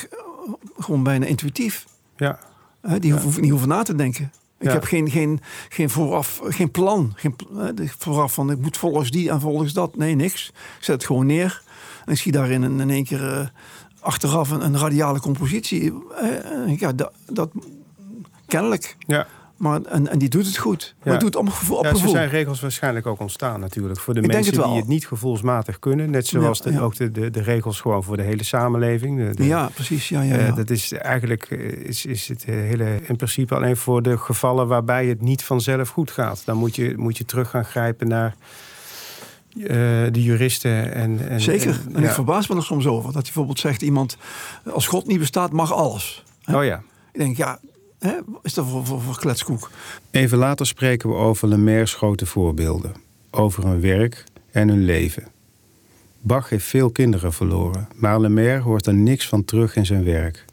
gewoon 0.79 1.03
bijna 1.03 1.27
intuïtief. 1.27 1.87
ja. 2.17 2.39
Die 2.99 3.13
hoef 3.13 3.37
ik 3.37 3.43
niet 3.43 3.53
over 3.53 3.69
na 3.69 3.83
te 3.83 3.95
denken. 3.95 4.33
Ik 4.59 4.67
Ja. 4.67 4.73
heb 4.73 4.85
geen, 4.85 5.11
geen, 5.11 5.41
geen 5.69 5.91
vooraf, 5.91 6.41
geen 6.45 6.71
plan. 6.71 7.13
Geen, 7.17 7.35
vooraf 7.99 8.35
van 8.35 8.51
ik 8.51 8.59
moet 8.59 8.77
volgens 8.77 9.11
die 9.11 9.31
en 9.31 9.41
volgens 9.41 9.73
dat. 9.73 9.97
Nee, 9.97 10.15
niks. 10.15 10.49
Ik 10.49 10.85
zet 10.85 10.95
het 10.95 11.05
gewoon 11.05 11.27
neer. 11.27 11.63
En 12.05 12.13
ik 12.13 12.19
zie 12.19 12.33
daarin 12.33 12.63
in, 12.63 12.81
in 12.81 12.91
één 12.91 13.05
keer 13.05 13.33
eh, 13.33 13.47
achteraf 14.01 14.51
een, 14.51 14.65
een 14.65 14.79
radiale 14.79 15.21
compositie. 15.21 15.93
Eh, 16.21 16.73
ik, 16.73 16.81
ja, 16.81 16.93
dat, 16.93 17.13
dat 17.27 17.51
kennelijk. 18.47 18.97
ja. 19.07 19.27
Maar, 19.57 19.83
en, 19.83 20.09
en 20.09 20.19
die 20.19 20.29
doet 20.29 20.47
het 20.47 20.57
goed. 20.57 20.95
Maar 20.99 21.07
Ja. 21.07 21.13
het 21.13 21.21
doet 21.21 21.37
op 21.37 21.49
gevoel. 21.49 21.77
Op 21.77 21.85
ja 21.85 21.91
zo 21.91 21.97
gevoel. 21.97 22.11
zijn 22.13 22.29
regels 22.29 22.61
waarschijnlijk 22.61 23.07
ook 23.07 23.21
ontstaan 23.21 23.61
natuurlijk. 23.61 24.01
Voor 24.01 24.15
de 24.15 24.21
Ik 24.21 24.27
mensen 24.27 24.55
het 24.55 24.65
die 24.65 24.77
het 24.77 24.87
niet 24.87 25.07
gevoelsmatig 25.07 25.79
kunnen. 25.79 26.11
Net 26.11 26.27
zoals 26.27 26.61
Ja, 26.65 26.71
de, 26.71 26.81
ook 26.81 26.97
de, 26.97 27.11
de, 27.11 27.31
de 27.31 27.43
regels 27.43 27.81
gewoon 27.81 28.03
voor 28.03 28.17
de 28.17 28.23
hele 28.23 28.45
samenleving. 28.45 29.19
De- 29.19 29.35
de- 29.37 29.47
Ja, 29.47 29.69
precies. 29.75 30.09
Ja, 30.09 30.23
ja, 30.23 30.37
Eh, 30.37 30.57
dat 30.57 30.71
is 30.71 30.93
eigenlijk 30.93 31.45
eh, 31.51 31.59
is, 31.73 32.07
is 32.07 32.29
het 32.29 32.45
hele 32.45 33.01
in 33.03 33.17
principe 33.17 33.55
alleen 33.55 33.77
voor 33.77 34.03
de 34.03 34.19
gevallen 34.19 34.67
waarbij 34.69 35.07
het 35.07 35.21
niet 35.21 35.45
vanzelf 35.45 35.89
goed 35.89 36.11
gaat. 36.11 36.43
Dan 36.45 36.57
moet 36.57 36.77
je, 36.77 36.95
moet 36.97 37.19
je 37.19 37.25
terug 37.25 37.51
gaan 37.51 37.65
grijpen 37.65 38.09
naar 38.09 38.35
eh, 39.57 39.67
de 40.13 40.23
juristen. 40.23 40.95
En, 40.95 41.29
en, 41.29 41.41
Zeker. 41.41 41.81
En, 41.95 42.05
ik 42.05 42.11
verbaas 42.11 42.49
me 42.49 42.57
er 42.57 42.63
soms 42.63 42.87
over. 42.87 43.05
Dat 43.07 43.15
je 43.15 43.23
bijvoorbeeld 43.23 43.59
zegt 43.59 43.83
iemand, 43.83 44.17
als 44.73 44.87
God 44.87 45.07
niet 45.07 45.19
bestaat, 45.19 45.53
mag 45.53 45.73
alles. 45.73 46.25
Oh 46.53 46.65
ja. 46.65 46.83
Ik 47.13 47.21
denk, 47.21 47.37
ja, 47.37 47.59
hè, 47.99 48.15
is 48.43 48.55
dat 48.55 48.67
voor, 48.67 48.87
voor, 48.87 49.01
voor 49.01 49.19
kletskoek? 49.19 49.71
Even 50.11 50.39
later 50.39 50.67
spreken 50.67 51.09
we 51.09 51.15
over 51.15 51.49
Lemaire's 51.49 51.95
grote 51.95 52.27
voorbeelden. 52.27 52.95
Over 53.31 53.67
hun 53.67 53.81
werk 53.81 54.25
en 54.51 54.69
hun 54.69 54.85
leven. 54.85 55.29
Bach 56.21 56.49
heeft 56.49 56.67
veel 56.67 56.91
kinderen 56.91 57.33
verloren, 57.33 57.89
maar 57.95 58.21
Lemaire 58.21 58.63
hoort 58.63 58.87
er 58.87 58.95
niks 58.95 59.29
van 59.29 59.45
terug 59.45 59.77
in 59.77 59.87
zijn 59.87 60.05
werk. 60.05 60.45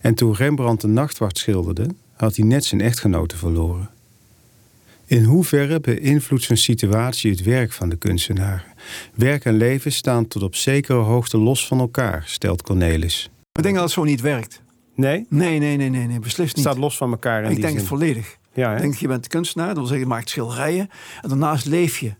En 0.00 0.14
toen 0.14 0.34
Rembrandt 0.34 0.80
de 0.80 0.88
Nachtwacht 0.88 1.38
schilderde, 1.38 1.86
had 2.16 2.36
hij 2.36 2.44
net 2.44 2.64
zijn 2.64 2.80
echtgenote 2.80 3.36
verloren. 3.36 3.90
In 5.06 5.24
hoeverre 5.24 5.80
beïnvloedt 5.80 6.44
zijn 6.44 6.58
situatie 6.58 7.30
het 7.30 7.42
werk 7.42 7.72
van 7.72 7.88
de 7.88 7.96
kunstenaar? 7.96 8.74
Werk 9.14 9.44
en 9.44 9.56
leven 9.56 9.92
staan 9.92 10.28
tot 10.28 10.42
op 10.42 10.54
zekere 10.54 10.98
hoogte 10.98 11.38
los 11.38 11.66
van 11.66 11.78
elkaar, 11.78 12.22
stelt 12.26 12.62
Cornelis. 12.62 13.30
Ik 13.52 13.62
denk 13.62 13.74
dat 13.74 13.84
het 13.84 13.92
zo 13.92 14.04
niet 14.04 14.20
werkt. 14.20 14.62
Nee? 14.94 15.26
Nee, 15.28 15.58
nee, 15.58 15.76
nee, 15.76 15.90
nee, 15.90 16.06
nee 16.06 16.18
beslist 16.18 16.48
Het 16.48 16.56
niet. 16.56 16.66
staat 16.66 16.78
los 16.78 16.96
van 16.96 17.10
elkaar 17.10 17.42
in 17.42 17.48
ik 17.48 17.54
die 17.54 17.64
denk 17.64 17.76
het 17.76 17.86
volledig. 17.86 18.36
Ja, 18.52 18.68
hè? 18.68 18.76
Ik 18.76 18.82
denk, 18.82 18.94
je 18.94 19.08
bent 19.08 19.28
kunstenaar, 19.28 19.66
dat 19.66 19.76
wil 19.76 19.86
zeggen, 19.86 20.06
je 20.06 20.12
maakt 20.12 20.28
schilderijen. 20.28 20.90
En 21.22 21.28
daarnaast 21.28 21.64
leef 21.64 21.98
je. 21.98 22.14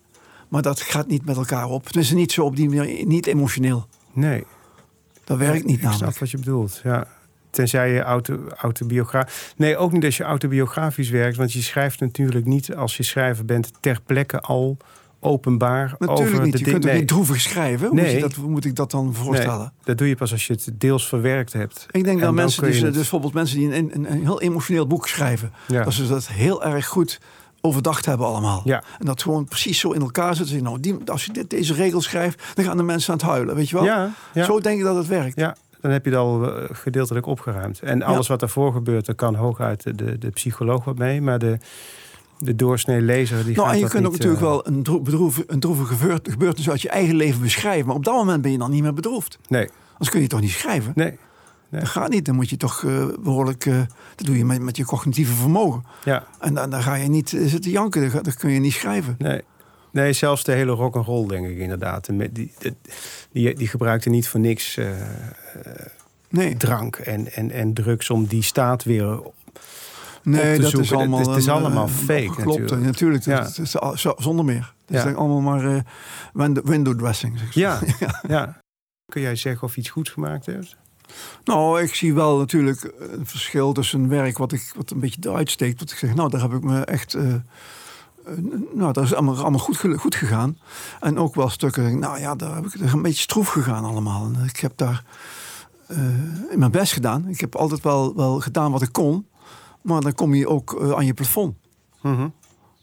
Maar 0.49 0.63
dat 0.63 0.81
gaat 0.81 1.07
niet 1.07 1.25
met 1.25 1.37
elkaar 1.37 1.69
op. 1.69 1.87
Tenminste, 1.87 2.15
niet 2.15 2.33
zo 2.33 2.45
op 2.45 2.57
die 2.57 2.69
manier, 2.69 3.07
niet 3.07 3.27
emotioneel. 3.27 3.87
Nee. 4.13 4.45
Dat 5.25 5.39
werkt 5.39 5.65
niet 5.65 5.75
Ik 5.75 5.81
snap 5.81 5.93
namelijk. 5.93 6.19
wat 6.19 6.31
je 6.31 6.39
bedoelt, 6.39 6.81
ja. 6.85 7.07
Tenzij 7.51 7.93
je 7.93 8.01
auto, 8.01 8.49
autobiografisch... 8.57 9.55
Nee, 9.57 9.77
ook 9.77 9.93
niet 9.93 10.05
als 10.05 10.17
je 10.17 10.25
autobiografisch 10.25 11.11
werkt. 11.11 11.37
Want 11.37 11.53
je 11.53 11.63
schrijft 11.63 12.01
natuurlijk 12.01 12.45
niet 12.45 12.75
als 12.75 12.97
je 12.97 13.03
schrijver 13.03 13.45
bent... 13.45 13.73
ter 13.81 14.01
plekke 14.07 14.41
al 14.41 14.77
openbaar 15.25 15.95
Natuurlijk 15.99 16.21
over 16.29 16.43
niet. 16.45 16.53
de 16.53 16.59
Je 16.59 16.65
kunt 16.65 16.85
nee. 16.85 16.99
niet 16.99 17.09
droevig 17.09 17.41
schrijven. 17.41 17.87
Hoe, 17.89 17.97
moet 17.97 18.05
Nee. 18.07 18.21
dat, 18.21 18.35
hoe 18.35 18.51
moet 18.51 18.65
ik 18.65 18.75
dat 18.75 18.91
dan 18.91 19.15
voorstellen? 19.15 19.59
Nee, 19.59 19.69
dat 19.85 19.99
doe 19.99 20.09
je 20.09 20.17
pas 20.17 20.33
als 20.33 20.47
je 20.47 20.53
het 20.53 20.71
deels 20.79 21.09
verwerkt 21.09 21.53
hebt. 21.53 21.87
Ik 21.91 22.05
denk 22.05 22.19
En 22.19 22.25
dat 22.25 22.35
mensen, 22.35 22.63
dus, 22.63 22.75
het- 22.77 22.85
dus 22.85 22.95
bijvoorbeeld 22.95 23.33
mensen 23.35 23.59
die 23.59 23.75
een, 23.75 23.91
een, 23.95 24.13
een 24.13 24.23
heel 24.23 24.41
emotioneel 24.41 24.87
boek 24.87 25.09
schrijven, 25.09 25.53
Ja. 25.67 25.85
dat 25.85 25.93
ze 25.93 26.09
dat 26.09 26.29
heel 26.29 26.65
erg 26.65 26.87
goed 26.87 27.21
overdacht 27.61 28.07
hebben 28.07 28.27
allemaal. 28.27 28.63
Ja. 28.65 28.83
En 28.99 29.07
dat 29.07 29.23
gewoon 29.23 29.45
precies 29.45 29.79
zo 29.79 29.91
in 29.93 30.01
elkaar 30.01 30.35
zit. 30.37 30.63
Nou, 30.63 30.81
die, 30.81 30.97
als 31.07 31.25
je 31.25 31.33
dit, 31.33 31.51
deze 31.51 31.75
regel 31.75 32.01
schrijft, 32.01 32.43
dan 32.55 32.65
gaan 32.65 32.77
de 32.77 32.83
mensen 32.83 33.13
aan 33.13 33.19
het 33.19 33.27
huilen, 33.27 33.55
weet 33.55 33.69
je 33.69 33.75
wel? 33.77 33.85
Ja, 33.85 34.11
ja. 34.35 34.45
Zo 34.45 34.61
denk 34.61 34.79
ik 34.79 34.85
dat 34.85 34.97
het 34.97 35.07
werkt. 35.07 35.39
Ja, 35.41 35.57
dan 35.81 35.91
heb 35.91 36.05
je 36.05 36.11
het 36.11 36.19
al 36.21 36.57
eh, 36.57 36.65
gedeeltelijk 36.73 37.27
opgeruimd. 37.27 37.81
En 37.81 38.03
alles 38.03 38.29
wat 38.29 38.41
daarvoor 38.41 38.73
gebeurt, 38.73 39.07
daar 39.07 39.15
kan 39.15 39.35
hooguit 39.35 39.83
de, 39.83 39.95
de, 39.95 40.19
de 40.19 40.31
psycholoog 40.31 40.85
wat 40.85 40.99
mee. 40.99 41.21
Maar 41.21 41.39
de, 41.39 41.59
de 42.39 42.57
doorsnee 42.57 43.01
lezer, 43.01 43.45
die 43.45 43.55
Nou, 43.57 43.67
gaat 43.67 43.77
en 43.77 43.81
je 43.83 43.89
kunt 43.89 44.05
ook 44.07 44.13
niet, 44.13 44.21
natuurlijk 44.23 44.43
eh, 44.43 44.49
wel 44.49 44.67
een, 44.67 44.83
droe- 44.83 45.01
bedroeve, 45.01 45.45
een 45.47 45.61
droevige 45.61 45.95
gebeurt- 45.97 46.31
gebeurtenis 46.31 46.71
uit 46.71 46.83
je 46.83 46.89
eigen 46.89 47.15
leven 47.17 47.41
beschrijven. 47.41 47.87
Maar 47.87 47.97
op 47.97 48.05
dat 48.05 48.15
moment 48.15 48.43
ben 48.43 48.51
je 48.53 48.59
dan 48.59 48.71
niet 48.71 48.83
meer 48.83 48.95
bedroefd. 48.95 49.39
Nee, 49.49 49.69
Anders 49.93 50.11
kun 50.11 50.15
je 50.19 50.21
het 50.21 50.31
toch 50.31 50.41
niet 50.41 50.51
schrijven? 50.51 50.93
nee. 50.95 51.19
Dat 51.71 51.89
gaat 51.89 52.11
niet. 52.11 52.25
Dan 52.25 52.35
moet 52.35 52.51
je 52.51 52.57
toch 52.57 52.85
eh, 52.85 53.07
behoorlijk... 53.21 53.67
eh, 53.67 53.77
dat 54.17 54.27
doe 54.27 54.37
je 54.39 54.45
met, 54.45 54.61
met 54.61 54.77
je 54.77 54.85
cognitieve 54.85 55.33
vermogen. 55.33 55.85
Ja, 56.05 56.25
En 56.41 56.55
dan, 56.55 56.71
dan 56.71 56.83
ga 56.83 56.95
je 56.95 57.09
niet 57.09 57.29
zitten 57.29 57.71
janken. 57.71 58.23
Dat, 58.23 58.35
kun 58.35 58.51
je 58.51 58.61
niet 58.61 58.73
schrijven. 58.73 59.15
nee. 59.19 59.41
Nee, 59.91 60.13
zelfs 60.13 60.45
de 60.45 60.53
hele 60.53 60.73
rock 60.73 60.97
and 60.97 61.07
roll 61.07 61.27
denk 61.29 61.47
ik 61.47 61.59
inderdaad. 61.59 62.07
Die, 62.07 62.31
die, 62.33 62.53
die, 63.33 63.55
die 63.55 63.69
gebruikte 63.69 64.09
niet 64.11 64.29
voor 64.29 64.41
niks 64.41 64.79
Nee, 66.29 66.57
drank 66.57 66.97
en, 66.97 67.33
en, 67.33 67.51
en 67.51 67.75
drugs 67.75 68.11
om 68.11 68.27
die 68.27 68.43
staat 68.43 68.85
weer... 68.85 69.21
nee 70.25 70.59
dat 70.59 70.71
zoeken. 70.71 70.81
is 70.81 70.93
allemaal... 70.93 71.19
Het 71.19 71.29
is- 71.29 71.35
het 71.35 71.43
is 71.43 71.49
allemaal 71.51 71.87
eh, 71.87 71.93
fake 71.93 72.43
Klopt, 72.43 72.81
natuurlijk. 72.81 73.25
Ja. 73.25 73.41
Dat 73.41 73.59
is, 73.59 74.07
zonder 74.17 74.45
meer. 74.45 74.75
Het 74.87 75.07
is 75.07 75.15
allemaal 75.15 75.41
maar 75.41 75.77
eh, 75.77 76.57
window, 76.65 76.99
dressing. 76.99 77.39
zeg 77.39 77.53
ze. 77.53 77.61
Ja, 77.61 77.81
ja. 78.29 78.57
Kun 79.13 79.21
jij 79.21 79.37
zeggen 79.37 79.63
of 79.67 79.77
iets 79.77 79.91
goed 79.91 80.09
gemaakt 80.09 80.47
heeft? 80.47 80.77
Nou, 81.45 81.83
ik 81.83 81.95
zie 81.95 82.15
wel 82.15 82.39
natuurlijk 82.39 82.93
een 82.99 83.27
verschil 83.27 83.73
tussen 83.73 84.09
werk 84.09 84.39
wat, 84.39 84.53
ik, 84.53 84.73
wat 84.77 84.91
een 84.91 85.01
beetje 85.01 85.21
eruit 85.29 85.51
steekt. 85.51 85.81
Wat 85.81 85.91
ik 85.91 85.97
zeg, 85.99 86.15
nou, 86.15 86.31
daar 86.31 86.41
heb 86.41 86.53
ik 86.53 86.63
me 86.63 86.85
echt... 86.85 87.15
eh, 87.15 87.35
eh, 87.35 87.41
nou, 88.75 88.93
dat 88.93 89.05
is 89.05 89.13
allemaal, 89.15 89.37
allemaal 89.39 89.59
goed, 89.61 89.77
goed 89.97 90.15
gegaan. 90.15 90.59
En 91.01 91.19
ook 91.19 91.35
wel 91.35 91.49
stukken, 91.49 91.99
nou 91.99 92.19
ja, 92.21 92.35
daar 92.35 92.55
heb 92.55 92.65
ik 92.65 92.93
een 92.93 93.03
beetje 93.03 93.21
stroef 93.23 93.49
gegaan 93.49 93.85
allemaal. 93.85 94.25
En 94.35 94.45
ik 94.45 94.57
heb 94.61 94.73
daar 94.77 95.05
eh, 95.87 95.99
mijn 96.57 96.71
best 96.71 96.93
gedaan. 96.93 97.29
Ik 97.29 97.41
heb 97.41 97.55
altijd 97.57 97.83
wel, 97.83 98.15
wel 98.17 98.41
gedaan 98.41 98.71
wat 98.73 98.83
ik 98.83 98.93
kon. 98.93 99.27
Maar 99.85 100.01
dan 100.01 100.15
kom 100.15 100.35
je 100.35 100.49
ook 100.49 100.81
eh, 100.81 100.93
aan 100.93 101.07
je 101.07 101.15
plafond. 101.15 101.57
Mhm. 102.03 102.29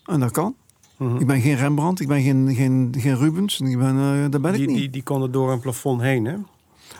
En 0.05 0.19
dat 0.19 0.31
kan. 0.31 0.55
Mhm. 0.97 1.17
Ik 1.17 1.27
ben 1.27 1.41
geen 1.41 1.55
Rembrandt, 1.55 1.99
ik 1.99 2.07
ben 2.07 2.21
geen, 2.21 2.55
geen, 2.55 2.95
geen 2.97 3.17
Rubens. 3.17 3.59
Ik 3.59 3.77
ben, 3.77 3.95
eh, 3.97 4.29
daar 4.29 4.41
ben 4.41 4.53
ik 4.53 4.57
Die, 4.57 4.67
niet. 4.67 4.77
die, 4.77 4.89
die 4.89 5.03
konden 5.03 5.31
door 5.31 5.51
een 5.51 5.59
plafond 5.59 6.01
heen, 6.01 6.25
hè? 6.25 6.35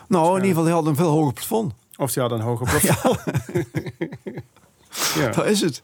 nou, 0.07 0.27
in 0.27 0.33
ieder 0.33 0.47
geval, 0.47 0.63
hij 0.63 0.73
had 0.73 0.85
een 0.85 0.95
veel 0.95 1.09
hoger 1.09 1.33
plafond. 1.33 1.73
Of 1.97 2.11
die 2.13 2.21
hadden 2.21 2.39
een 2.39 2.45
hoger 2.45 2.67
plafond. 2.79 3.19
Ja. 5.15 5.29
Dat 5.29 5.45
is 5.45 5.61
het. 5.61 5.81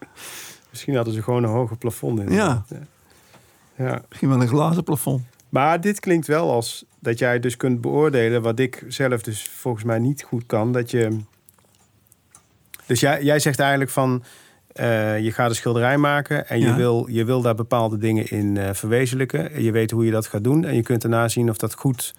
Misschien 0.69 0.95
hadden 0.95 1.13
ze 1.13 1.23
gewoon 1.23 1.43
een 1.43 1.49
hoger 1.49 1.77
plafond 1.77 2.19
in. 2.19 2.31
Ja. 2.31 2.65
ja. 3.75 4.01
Misschien 4.07 4.29
wel 4.29 4.41
een 4.41 4.47
glazen 4.47 4.83
plafond. 4.83 5.21
Maar 5.49 5.81
dit 5.81 5.99
klinkt 5.99 6.27
wel 6.27 6.51
als 6.51 6.85
dat 6.99 7.19
jij 7.19 7.39
dus 7.39 7.57
kunt 7.57 7.81
beoordelen... 7.81 8.41
wat 8.41 8.59
ik 8.59 8.83
zelf 8.87 9.21
dus 9.21 9.49
volgens 9.49 9.83
mij 9.83 9.99
niet 9.99 10.23
goed 10.23 10.45
kan. 10.45 10.71
Dat 10.71 10.91
je... 10.91 11.17
Dus 12.87 12.99
jij, 12.99 13.23
jij 13.23 13.39
zegt 13.39 13.59
eigenlijk 13.59 13.91
van... 13.91 14.23
eh, 14.73 15.19
je 15.19 15.31
gaat 15.31 15.49
een 15.49 15.55
schilderij 15.55 15.97
maken 15.97 16.47
en 16.49 16.59
je, 16.59 16.73
wil, 16.73 17.07
je 17.09 17.23
wil 17.25 17.41
daar 17.41 17.55
bepaalde 17.55 17.97
dingen 17.97 18.29
in 18.31 18.57
eh, 18.57 18.69
verwezenlijken. 18.73 19.51
En 19.51 19.63
je 19.63 19.71
weet 19.71 19.91
hoe 19.91 20.05
je 20.05 20.11
dat 20.11 20.27
gaat 20.27 20.43
doen. 20.43 20.65
En 20.65 20.75
je 20.75 20.81
kunt 20.83 21.01
daarna 21.01 21.27
zien 21.27 21.49
of 21.49 21.57
dat 21.57 21.73
goed... 21.73 22.13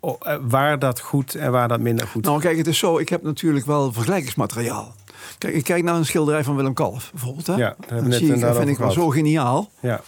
eh, 0.00 0.36
waar 0.42 0.78
dat 0.78 1.00
goed 1.00 1.34
en 1.34 1.52
waar 1.52 1.68
dat 1.68 1.80
minder 1.80 2.06
goed 2.06 2.24
Nou, 2.24 2.40
kijk, 2.40 2.56
het 2.56 2.66
is 2.66 2.78
zo. 2.78 2.98
Ik 2.98 3.08
heb 3.08 3.22
natuurlijk 3.22 3.66
wel 3.66 3.92
vergelijkingsmateriaal. 3.92 4.94
Kijk, 5.38 5.54
ik 5.54 5.64
kijk 5.64 5.82
naar 5.82 5.94
een 5.94 6.04
schilderij 6.04 6.44
van 6.44 6.56
Willem 6.56 6.74
Kalf, 6.74 7.10
bijvoorbeeld. 7.10 7.46
Hè? 7.46 7.54
Ja, 7.56 7.74
we 7.78 7.86
Dan 7.94 8.08
net 8.08 8.18
zie 8.18 8.34
ik, 8.34 8.40
dat 8.40 8.56
vind 8.56 8.68
ik 8.68 8.78
wel 8.78 8.90
zo 8.90 9.08
geniaal. 9.08 9.70
Ja, 9.80 10.00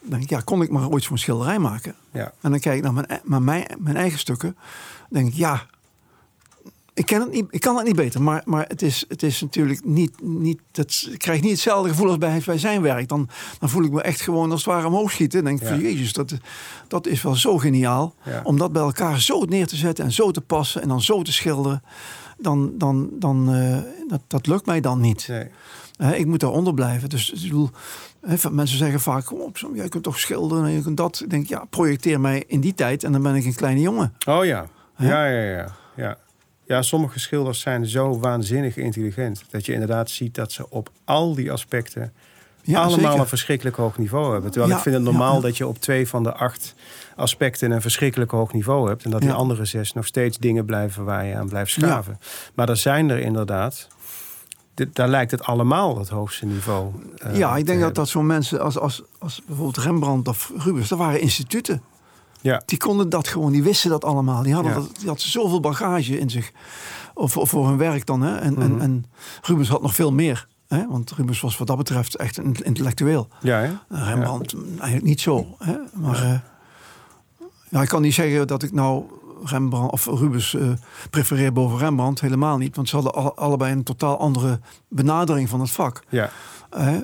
Dan 0.00 0.10
denk 0.10 0.22
ik, 0.22 0.30
ja, 0.30 0.40
kon 0.44 0.62
ik 0.62 0.70
maar 0.70 0.88
ooit 0.88 1.02
zo'n 1.02 1.18
schilderij 1.18 1.58
maken? 1.58 1.94
ja. 2.12 2.32
En 2.40 2.50
dan 2.50 2.60
kijk 2.60 2.76
ik 2.76 2.82
naar 2.82 2.92
mijn, 2.92 3.06
e- 3.08 3.20
naar 3.24 3.42
mijn, 3.42 3.66
mijn 3.78 3.96
eigen 3.96 4.18
stukken. 4.18 4.56
Dan 5.08 5.20
denk 5.20 5.32
ik, 5.32 5.34
ja, 5.38 5.66
ik, 6.96 7.06
ken 7.06 7.20
het 7.20 7.32
niet, 7.32 7.44
ik 7.50 7.60
kan 7.60 7.76
het 7.76 7.86
niet 7.86 7.96
beter. 7.96 8.22
Maar, 8.22 8.42
maar 8.44 8.64
het, 8.68 8.82
is, 8.82 9.04
het 9.08 9.22
is 9.22 9.40
natuurlijk 9.40 9.84
niet, 9.84 10.22
niet 10.22 10.60
dat, 10.70 11.08
ik 11.12 11.18
krijg 11.18 11.40
niet 11.40 11.50
hetzelfde 11.50 11.88
gevoel 11.88 12.08
als 12.08 12.18
bij, 12.18 12.42
bij 12.46 12.58
zijn 12.58 12.82
werk. 12.82 13.08
Dan, 13.08 13.28
dan 13.58 13.68
voel 13.68 13.84
ik 13.84 13.90
me 13.90 14.02
echt 14.02 14.20
gewoon 14.20 14.50
als 14.50 14.64
het 14.64 14.74
ware 14.74 14.86
omhoog 14.86 15.10
schieten. 15.10 15.44
Dan 15.44 15.48
denk 15.48 15.60
ik, 15.62 15.68
Ja. 15.68 15.74
van, 15.74 15.82
jezus, 15.84 16.12
dat, 16.12 16.34
dat 16.88 17.06
is 17.06 17.22
wel 17.22 17.34
zo 17.34 17.58
geniaal. 17.58 18.14
Ja. 18.24 18.40
Om 18.44 18.58
dat 18.58 18.72
bij 18.72 18.82
elkaar 18.82 19.20
zo 19.20 19.44
neer 19.44 19.66
te 19.66 19.76
zetten 19.76 20.04
en 20.04 20.12
zo 20.12 20.30
te 20.30 20.40
passen 20.40 20.82
en 20.82 20.88
dan 20.88 21.02
zo 21.02 21.22
te 21.22 21.32
schilderen. 21.32 21.82
Dan, 22.38 22.72
dan, 22.78 23.08
dan, 23.12 23.54
eh, 23.54 23.78
dat, 24.08 24.20
dat 24.26 24.46
lukt 24.46 24.66
mij 24.66 24.80
dan 24.80 25.00
niet. 25.00 25.28
Nee. 25.28 26.18
Ik 26.18 26.26
moet 26.26 26.40
daaronder 26.40 26.74
blijven. 26.74 27.08
Dus 27.08 27.32
ik 27.32 27.42
bedoel, 27.42 27.70
mensen 28.50 28.78
zeggen 28.78 29.00
vaak: 29.00 29.24
kom 29.24 29.40
op, 29.40 29.58
Sam, 29.58 29.74
jij 29.76 29.88
kunt 29.88 30.02
toch 30.02 30.18
schilderen 30.18 30.64
en 30.64 30.70
je 30.70 30.82
kunt 30.82 30.96
dat. 30.96 31.20
Ik 31.24 31.30
denk, 31.30 31.46
ja, 31.46 31.64
projecteer 31.70 32.20
mij 32.20 32.44
in 32.46 32.60
die 32.60 32.74
tijd 32.74 33.04
en 33.04 33.12
dan 33.12 33.22
ben 33.22 33.34
ik 33.34 33.44
een 33.44 33.54
kleine 33.54 33.80
jongen. 33.80 34.14
Oh 34.26 34.44
ja. 34.44 34.66
Ja, 34.98 35.26
ja, 35.26 35.42
ja, 35.42 35.74
ja. 35.96 36.16
Ja, 36.66 36.82
sommige 36.82 37.18
schilders 37.18 37.60
zijn 37.60 37.86
zo 37.86 38.18
waanzinnig 38.18 38.76
intelligent. 38.76 39.44
Dat 39.50 39.66
je 39.66 39.72
inderdaad 39.72 40.10
ziet 40.10 40.34
dat 40.34 40.52
ze 40.52 40.70
op 40.70 40.90
al 41.04 41.34
die 41.34 41.52
aspecten 41.52 42.12
Ja, 42.62 42.78
allemaal 42.82 42.98
zeker. 43.04 43.20
een 43.20 43.26
verschrikkelijk 43.26 43.76
hoog 43.76 43.98
niveau 43.98 44.32
hebben. 44.32 44.50
Terwijl 44.50 44.70
Ja, 44.72 44.76
ik 44.76 44.82
vind 44.82 44.94
het 44.94 45.04
normaal 45.04 45.34
ja, 45.34 45.40
dat 45.40 45.56
je 45.56 45.66
op 45.66 45.78
twee 45.78 46.08
van 46.08 46.22
de 46.22 46.32
acht 46.34 46.74
aspecten 47.16 47.70
een 47.70 47.80
verschrikkelijk 47.80 48.30
hoog 48.30 48.52
niveau 48.52 48.88
hebt. 48.88 49.04
En 49.04 49.10
dat 49.10 49.20
die 49.20 49.32
andere 49.32 49.64
zes 49.64 49.92
nog 49.92 50.06
steeds 50.06 50.38
dingen 50.38 50.64
blijven 50.64 51.04
waar 51.04 51.24
je 51.26 51.36
aan 51.36 51.48
blijft 51.48 51.70
schaven. 51.72 52.18
Maar 52.54 52.68
er 52.68 52.76
zijn 52.76 53.10
er 53.10 53.18
inderdaad. 53.18 53.88
dit- 54.74 54.94
Daar 54.94 55.08
lijkt 55.08 55.30
het 55.30 55.42
allemaal 55.42 55.98
het 55.98 56.08
hoogste 56.08 56.46
niveau. 56.46 56.92
eh, 57.18 57.36
ja, 57.36 57.48
ik 57.48 57.54
denk 57.54 57.66
dat 57.66 57.76
hebben. 57.76 57.94
dat 57.94 58.08
zo'n 58.08 58.26
mensen 58.26 58.60
als, 58.60 58.78
als, 58.78 59.02
als 59.18 59.42
bijvoorbeeld 59.46 59.84
Rembrandt 59.84 60.28
of 60.28 60.52
Rubens, 60.56 60.88
dat 60.88 60.98
waren 60.98 61.20
instituten. 61.20 61.82
Ja. 62.40 62.62
Die 62.66 62.78
konden 62.78 63.08
dat 63.08 63.28
gewoon, 63.28 63.52
die 63.52 63.62
wisten 63.62 63.90
dat 63.90 64.04
allemaal. 64.04 64.42
Die 64.42 64.54
hadden, 64.54 64.72
Ja. 64.72 64.78
dat, 64.78 64.96
die 64.98 65.06
hadden 65.06 65.28
zoveel 65.28 65.60
bagage 65.60 66.18
in 66.18 66.30
zich. 66.30 66.52
Of, 67.14 67.36
of 67.36 67.48
voor 67.50 67.66
hun 67.68 67.76
werk 67.76 68.06
dan. 68.06 68.20
Hè? 68.22 68.36
En, 68.36 68.52
Mhm. 68.52 68.62
en, 68.62 68.80
en 68.80 69.04
Rubens 69.42 69.68
had 69.68 69.82
nog 69.82 69.94
veel 69.94 70.12
meer. 70.12 70.46
Hè? 70.68 70.86
Want 70.88 71.10
Rubens 71.10 71.40
was 71.40 71.58
wat 71.58 71.66
dat 71.66 71.76
betreft 71.76 72.16
echt 72.16 72.36
een 72.36 72.54
intellectueel. 72.62 73.28
Ja, 73.40 73.58
hè? 73.58 73.66
Uh, 73.68 74.08
Rembrandt 74.08 74.54
eigenlijk 74.70 75.02
niet 75.02 75.20
zo. 75.20 75.46
Hè? 75.58 75.76
Maar 75.92 76.22
eh, 76.22 76.38
ja, 77.68 77.82
ik 77.82 77.88
kan 77.88 78.02
niet 78.02 78.14
zeggen 78.14 78.46
dat 78.46 78.62
ik 78.62 78.72
nou 78.72 79.04
Rembrandt 79.44 79.92
of 79.92 80.06
Rubens 80.06 80.54
eh, 80.54 80.68
prefereer 81.10 81.52
boven 81.52 81.78
Rembrandt. 81.78 82.20
Helemaal 82.20 82.56
niet. 82.58 82.76
Want 82.76 82.88
ze 82.88 82.94
hadden 82.94 83.14
alle- 83.14 83.34
allebei 83.34 83.72
een 83.72 83.82
totaal 83.82 84.18
andere 84.18 84.60
benadering 84.88 85.48
van 85.48 85.60
het 85.60 85.70
vak. 85.70 86.02
ja. 86.08 86.30
Hè? 86.70 87.00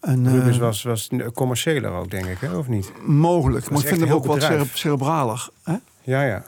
En, 0.00 0.26
eh, 0.26 0.32
Rubens 0.32 0.58
was, 0.58 0.82
was 0.82 1.08
commerciëler 1.34 1.90
ook, 1.90 2.10
denk 2.10 2.26
ik, 2.26 2.38
hè? 2.40 2.56
of 2.56 2.68
niet? 2.68 2.92
mogelijk. 3.06 3.70
Maar 3.70 3.80
ik 3.80 3.86
vind 3.86 4.00
hem 4.00 4.10
ook 4.12 4.24
wat 4.26 4.34
bedrijf. 4.38 4.60
cere- 4.62 4.78
cerebraler. 4.78 5.48
Hè? 5.64 5.74
Ja, 6.02 6.22
ja. 6.22 6.44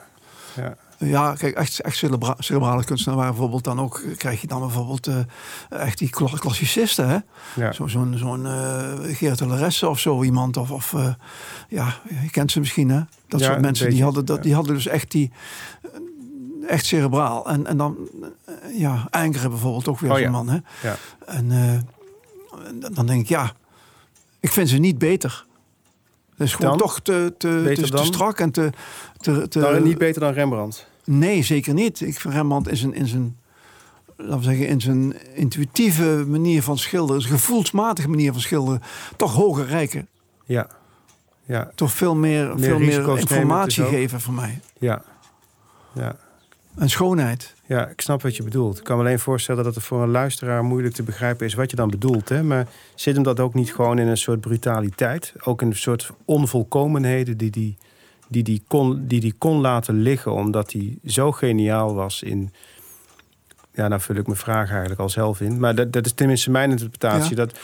ja. 0.57 0.77
Ja, 0.99 1.35
kijk, 1.35 1.57
echt, 1.57 1.81
echt 1.81 1.97
cerebra 1.97 2.35
cerebrale 2.39 2.85
kunstenaar 2.85 3.17
waren 3.19 3.33
bijvoorbeeld 3.33 3.65
dan 3.65 3.81
ook... 3.81 4.03
krijg 4.17 4.41
je 4.41 4.47
dan 4.47 4.61
bijvoorbeeld 4.61 5.07
eh, 5.07 5.17
echt 5.69 5.99
die 5.99 6.11
kla- 6.11 6.39
klassicisten, 6.39 7.09
hè? 7.09 7.19
ja. 7.55 7.73
Zo- 7.73 7.87
Zo'n 7.87 8.15
zo'n 8.17 8.47
eh 8.47 8.93
Geert 9.03 9.39
de 9.39 9.47
Laresse 9.47 9.89
of 9.89 9.99
zo 9.99 10.23
iemand. 10.23 10.57
Of, 10.57 10.71
of 10.71 10.95
eh, 10.95 11.15
ja, 11.69 11.95
je 12.23 12.31
kent 12.31 12.51
ze 12.53 12.59
misschien, 12.59 12.89
hè? 12.91 13.01
Dat 13.29 13.41
Ja, 13.41 13.47
soort 13.47 13.61
mensen, 13.61 13.91
die 13.91 14.03
hadden, 14.03 14.25
dat, 14.25 14.37
ja. 14.37 14.43
die 14.43 14.55
hadden 14.55 14.75
dus 14.75 14.87
echt 14.87 15.11
die... 15.11 15.31
eh, 15.83 15.91
Echt 16.69 16.87
cerebraal. 16.87 17.49
En, 17.49 17.67
en 17.67 17.77
dan, 17.77 17.97
eh, 18.47 18.79
ja, 18.79 19.07
Enkeren 19.11 19.51
bijvoorbeeld 19.51 19.89
ook 19.89 20.01
weer 20.01 20.11
Oh, 20.11 20.17
zo'n 20.17 20.25
ja. 20.25 20.31
man, 20.31 20.49
hè? 20.49 20.59
Ja. 20.83 20.97
En 21.27 21.53
eh, 21.53 21.79
dan 22.93 23.07
denk 23.07 23.21
ik, 23.21 23.29
ja, 23.29 23.53
ik 24.41 24.51
vind 24.53 24.69
ze 24.69 24.79
niet 24.79 24.99
beter. 24.99 25.47
Het 26.31 26.47
is 26.47 26.55
gewoon 26.55 26.71
Dan? 26.71 26.81
toch 26.81 27.01
te, 27.01 27.35
te, 27.39 27.73
te, 27.91 28.05
strak 28.05 28.39
en 28.39 28.51
te... 28.51 28.71
te, 29.17 29.49
te 29.49 29.59
Nou, 29.59 29.83
niet 29.83 29.99
beter 29.99 30.21
dan 30.21 30.33
Rembrandt. 30.33 30.87
Nee, 31.05 31.43
zeker 31.43 31.75
niet. 31.75 32.01
Ik 32.01 32.21
vind 32.21 32.35
Rembrandt 32.35 32.69
in 32.69 32.77
zijn, 32.77 32.95
in 32.95 33.07
zijn, 33.07 33.37
laten 34.17 34.39
we 34.39 34.45
zeggen, 34.45 34.67
in 34.67 34.81
zijn 34.81 35.15
intuïtieve 35.35 36.25
manier 36.29 36.63
van 36.63 36.79
schilderen, 36.79 37.23
zijn 37.23 37.35
gevoelsmatige 37.35 38.09
manier 38.09 38.33
van 38.33 38.41
schilderen, 38.41 38.83
toch 39.17 39.35
hoger 39.35 39.67
rijken. 39.67 40.09
Ja. 40.45 40.67
Ja, 41.45 41.71
Toch 41.75 41.93
veel 41.93 42.15
meer, 42.15 42.47
Meer 42.47 42.59
veel 42.59 42.79
meer 42.79 43.19
informatie 43.19 43.85
geven 43.85 44.21
voor 44.21 44.35
mij. 44.35 44.61
ja. 44.79 45.03
Ja. 45.95 46.17
En 46.77 46.91
schoonheid. 46.91 47.55
Ja, 47.66 47.89
ik 47.89 48.01
snap 48.01 48.23
wat 48.23 48.37
je 48.37 48.43
bedoelt. 48.43 48.79
Ik 48.79 48.85
kan 48.85 48.97
me 48.97 49.03
alleen 49.03 49.18
voorstellen 49.18 49.64
dat 49.64 49.75
het 49.75 49.85
voor 49.85 50.03
een 50.03 50.11
luisteraar 50.11 50.64
moeilijk 50.64 50.95
te 50.95 51.03
begrijpen 51.03 51.47
is 51.47 51.55
wat 51.55 51.70
je 51.70 51.77
dan 51.77 51.91
bedoelt. 51.91 52.29
Hè? 52.29 52.43
Maar 52.43 52.66
zit 52.95 53.14
hem 53.14 53.23
dat 53.23 53.41
ook 53.41 53.55
niet 53.55 53.75
gewoon 53.75 53.99
in 53.99 54.07
een 54.07 54.16
soort 54.16 54.41
brutaliteit? 54.41 55.35
Ook 55.45 55.62
in 55.62 55.66
een 55.66 55.77
soort 55.77 56.11
onvolkomenheden 56.25 57.37
die 57.37 57.51
die, 57.51 57.77
die, 58.29 58.43
die, 58.43 58.62
kon, 58.68 59.07
die 59.07 59.20
die 59.20 59.35
kon 59.39 59.61
laten 59.61 59.95
liggen, 59.95 60.33
omdat 60.33 60.73
hij 60.73 60.99
zo 61.05 61.33
geniaal 61.33 61.95
was 61.95 62.23
in. 62.23 62.53
Ja, 63.75 63.89
nou 63.89 64.01
vul 64.01 64.16
ik 64.16 64.27
mijn 64.27 64.39
vraag 64.39 64.70
eigenlijk 64.70 65.01
al 65.01 65.09
zelf 65.09 65.41
in. 65.41 65.61
Maar 65.61 65.75
dat, 65.75 65.93
dat 65.93 66.07
is 66.07 66.12
tenminste 66.12 66.51
mijn 66.51 66.70
interpretatie. 66.70 67.37
Ja. 67.37 67.45
Dat 67.45 67.59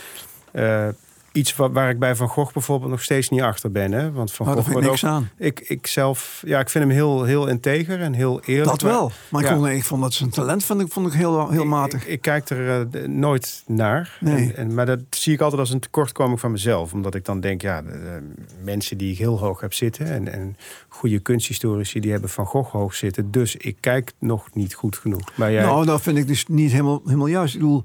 eh, 0.53 0.89
iets 1.33 1.57
waar, 1.57 1.73
waar 1.73 1.91
ik 1.91 1.99
bij 1.99 2.17
Van 2.17 2.29
Gogh 2.29 2.53
bijvoorbeeld 2.53 2.91
nog 2.91 3.03
steeds 3.03 3.29
niet 3.29 3.43
achter 3.43 3.71
ben. 3.71 3.93
Hè? 3.93 4.13
Want 4.13 4.33
Van 4.33 4.47
daar 4.47 4.55
Gogh 4.55 4.71
wordt 4.71 4.87
niks 4.87 5.05
ook, 5.05 5.11
aan. 5.11 5.31
ik, 5.37 5.61
ik 5.61 5.87
zelf, 5.87 6.43
ja, 6.47 6.61
ik 6.61 6.69
vind 6.69 6.85
hem 6.85 6.93
heel, 6.93 7.25
heel 7.25 7.47
integer 7.47 8.01
en 8.01 8.13
heel 8.13 8.41
eerlijk. 8.41 8.71
Dat 8.71 8.81
wel. 8.81 9.13
Maar 9.29 9.43
ik, 9.43 9.49
vond, 9.49 9.67
ik 9.67 9.85
vond 9.85 10.03
dat 10.03 10.13
zijn 10.13 10.31
talent 10.31 10.65
vond 10.65 10.81
ik, 10.81 10.93
vond 10.93 11.07
ik 11.07 11.13
heel, 11.13 11.49
heel 11.49 11.65
matig. 11.65 12.03
Ik, 12.03 12.09
ik 12.09 12.21
kijk 12.21 12.49
er 12.49 12.89
eh, 12.93 13.09
nooit 13.09 13.63
naar. 13.67 14.17
Nee. 14.21 14.35
En, 14.35 14.57
en, 14.57 14.75
maar 14.75 14.87
dat 14.87 15.01
zie 15.11 15.33
ik 15.33 15.41
altijd 15.41 15.61
als 15.61 15.71
een 15.71 15.81
tekortkoming 15.81 16.41
van 16.41 16.51
mezelf. 16.51 16.93
Omdat 16.93 17.15
ik 17.15 17.25
dan 17.25 17.41
denk, 17.41 17.63
ja, 17.63 17.83
de, 17.83 17.89
de 17.89 18.23
mensen 18.65 18.99
die 18.99 19.13
ik 19.13 19.19
heel 19.19 19.39
hoog 19.39 19.61
heb 19.61 19.75
zitten... 19.75 20.07
en, 20.07 20.33
en 20.33 20.57
goede 20.89 21.19
kunsthistorici, 21.19 22.01
die 22.01 22.11
hebben 22.11 22.31
Van 22.31 22.47
Gogh 22.47 22.71
hoog 22.71 22.95
zitten. 22.95 23.31
Dus 23.31 23.57
ik 23.57 23.77
kijk 23.81 24.13
nog 24.19 24.49
niet 24.53 24.75
goed 24.75 24.97
genoeg. 24.97 25.37
Maar 25.37 25.53
jij, 25.53 25.63
Nou, 25.63 25.87
dat 25.87 26.01
vind 26.01 26.19
ik 26.19 26.27
dus 26.27 26.47
niet 26.47 26.71
helemaal, 26.71 27.01
helemaal 27.05 27.27
juist. 27.27 27.55
Ik 27.55 27.61
bedoel, 27.61 27.85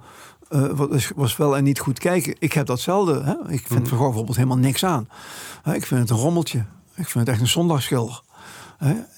eh, 0.50 1.02
was 1.16 1.38
wel 1.38 1.58
en 1.58 1.64
niet 1.64 1.80
goed 1.80 2.00
kijken. 2.00 2.36
Ik 2.40 2.54
heb 2.54 2.66
datzelfde. 2.66 3.24
Hè? 3.24 3.54
Ik 3.54 3.68
vind. 3.68 3.88
Van 3.88 3.98
Gogh 3.98 4.04
bijvoorbeeld 4.04 4.38
helemaal 4.38 4.58
niks 4.58 4.86
aan. 4.86 5.08
Ik 5.74 5.86
vind 5.86 6.02
het 6.02 6.10
een 6.10 6.18
rommeltje. 6.18 6.66
Ik 6.96 7.08
vind 7.08 7.14
het 7.26 7.28
echt 7.28 7.42
een 7.42 7.48
zondagsschilder. 7.48 8.22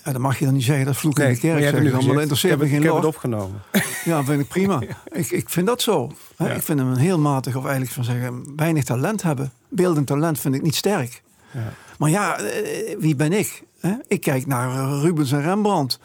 Ja, 0.04 0.12
dan 0.12 0.22
mag 0.22 0.40
je 0.40 0.46
dan 0.46 0.54
niet 0.54 0.64
zeggen, 0.64 0.86
dat 0.86 0.96
vloek 0.96 1.20
in 1.20 1.34
de 1.34 1.40
kerk. 1.40 1.62
Zeg 1.62 1.72
dan, 1.72 1.82
interesseert 1.82 2.52
heb, 2.54 2.62
me 2.62 2.68
geen 2.68 2.78
ik 2.78 2.86
heb 2.86 2.96
het 2.96 3.06
opgenomen. 3.06 3.62
Ja, 4.04 4.24
vind 4.24 4.42
ik 4.42 4.48
prima. 4.48 4.82
ik, 5.12 5.32
ik 5.32 5.50
vind 5.50 5.68
dat 5.68 5.82
zo. 5.82 6.12
Hè? 6.36 6.48
Ja. 6.48 6.54
Ik 6.54 6.62
vind 6.62 6.80
hem 6.80 6.92
een 6.92 6.98
heel 6.98 7.20
matig, 7.20 7.56
of 7.56 7.64
eigenlijk 7.64 7.94
van 7.94 8.04
zeggen, 8.04 8.56
weinig 8.56 8.84
talent 8.84 9.22
hebben. 9.22 9.52
Beeldend 9.70 10.08
talent 10.08 10.40
vind 10.40 10.56
ik 10.56 10.62
niet 10.62 10.76
sterk. 10.76 11.24
Ja. 11.52 11.74
Maar 11.98 12.10
ja, 12.10 12.38
eh, 12.38 12.96
wie 13.00 13.16
ben 13.16 13.34
ik? 13.34 13.64
Hè? 13.80 13.94
Ik 14.08 14.22
kijk 14.22 14.46
naar 14.46 14.70
eh, 14.70 15.02
Rubens 15.02 15.32
en 15.32 15.42
Rembrandt. 15.42 16.00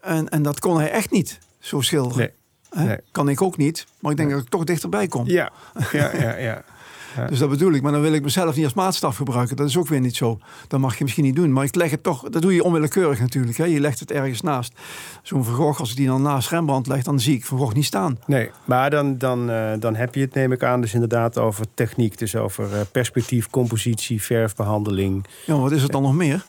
En, 0.00 0.28
en 0.28 0.42
dat 0.42 0.60
kon 0.60 0.76
hij 0.76 0.90
echt 0.90 1.10
niet, 1.10 1.38
zo 1.58 1.80
schilderen. 1.80 2.18
Nee. 2.18 2.30
Nee. 2.70 2.96
Kan 3.12 3.28
ik 3.28 3.42
ook 3.42 3.56
niet, 3.56 3.86
maar 4.00 4.10
ik 4.10 4.16
denk 4.16 4.30
dat 4.30 4.40
ik 4.40 4.48
toch 4.48 4.64
dichterbij 4.64 5.06
kom. 5.06 5.26
Ja, 5.26 5.50
ja, 5.92 6.10
ja. 6.22 6.36
ja. 6.36 6.64
Ja. 7.16 7.26
Dus 7.26 7.38
dat 7.38 7.48
bedoel 7.48 7.72
ik. 7.72 7.82
Maar 7.82 7.92
dan 7.92 8.00
wil 8.00 8.12
ik 8.12 8.22
mezelf 8.22 8.56
niet 8.56 8.64
als 8.64 8.74
maatstaf 8.74 9.16
gebruiken. 9.16 9.56
Dat 9.56 9.68
is 9.68 9.76
ook 9.76 9.88
weer 9.88 10.00
niet 10.00 10.16
zo. 10.16 10.38
Dat 10.68 10.80
mag 10.80 10.96
je 10.96 11.02
misschien 11.04 11.24
niet 11.24 11.36
doen. 11.36 11.52
Maar 11.52 11.64
ik 11.64 11.74
leg 11.74 11.90
het 11.90 12.02
toch, 12.02 12.28
dat 12.28 12.42
doe 12.42 12.54
je 12.54 12.64
onwillekeurig 12.64 13.20
natuurlijk. 13.20 13.56
Hè? 13.56 13.64
Je 13.64 13.80
legt 13.80 14.00
het 14.00 14.10
ergens 14.10 14.40
naast. 14.40 14.72
Zo'n 15.22 15.44
Van 15.44 15.54
Gogh, 15.54 15.80
als 15.80 15.90
ik 15.90 15.96
die 15.96 16.06
dan 16.06 16.22
naast 16.22 16.48
Rembrandt 16.48 16.88
leg, 16.88 17.02
dan 17.02 17.20
zie 17.20 17.34
ik 17.34 17.44
Van 17.44 17.58
Gogh 17.58 17.74
niet 17.74 17.84
staan. 17.84 18.18
Nee, 18.26 18.50
maar 18.64 18.90
dan, 18.90 19.18
dan, 19.18 19.50
eh, 19.50 19.72
dan 19.78 19.94
heb 19.94 20.14
je 20.14 20.20
het, 20.20 20.34
neem 20.34 20.52
ik 20.52 20.62
aan, 20.62 20.80
dus 20.80 20.94
inderdaad 20.94 21.38
over 21.38 21.66
techniek. 21.74 22.18
Dus 22.18 22.36
over 22.36 22.74
eh, 22.74 22.80
perspectief, 22.92 23.50
compositie, 23.50 24.22
verfbehandeling. 24.22 25.26
Ja, 25.46 25.54
wat 25.54 25.72
is 25.72 25.82
het 25.82 25.92
dan 25.92 26.02
nog 26.02 26.14
meer? 26.14 26.46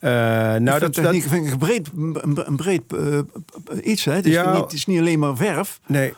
Eh, 0.00 0.10
nou, 0.10 0.78
dat, 0.78 0.92
techniek 0.92 1.22
dat, 1.22 1.30
vind 1.32 1.46
ik 1.46 1.52
een 1.52 1.58
breed, 1.58 1.88
een, 2.46 2.56
breed 2.56 2.82
eh, 2.92 3.18
eh, 3.18 3.24
iets. 3.82 4.04
Hè? 4.04 4.12
Het, 4.12 4.26
is 4.26 4.32
Ja. 4.32 4.52
niet, 4.52 4.62
het 4.62 4.72
is 4.72 4.86
niet 4.86 4.98
alleen 5.00 5.18
maar 5.18 5.36
verf. 5.36 5.80
Nee, 5.86 6.14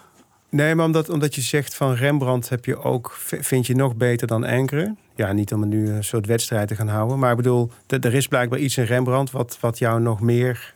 nee 0.48 0.74
maar 0.74 0.86
omdat, 0.86 1.08
omdat 1.08 1.34
je 1.34 1.40
zegt 1.40 1.74
van 1.74 1.94
Rembrandt 1.94 2.48
heb 2.48 2.64
je 2.64 2.82
ook, 2.82 3.12
vind 3.40 3.66
je 3.66 3.74
nog 3.74 3.96
beter 3.96 4.26
dan 4.26 4.44
Enkeren. 4.44 4.98
Ja, 5.14 5.32
niet 5.32 5.52
om 5.52 5.68
nu 5.68 5.90
een 5.90 6.04
soort 6.04 6.26
wedstrijd 6.26 6.68
te 6.68 6.74
gaan 6.74 6.88
houden. 6.88 7.18
Maar 7.18 7.30
ik 7.30 7.36
bedoel, 7.36 7.70
er 7.86 8.14
is 8.14 8.28
blijkbaar 8.28 8.58
iets 8.58 8.76
in 8.76 8.84
Rembrandt 8.84 9.30
wat, 9.30 9.58
wat 9.60 9.78
jou 9.78 10.00
nog 10.00 10.20
meer... 10.20 10.72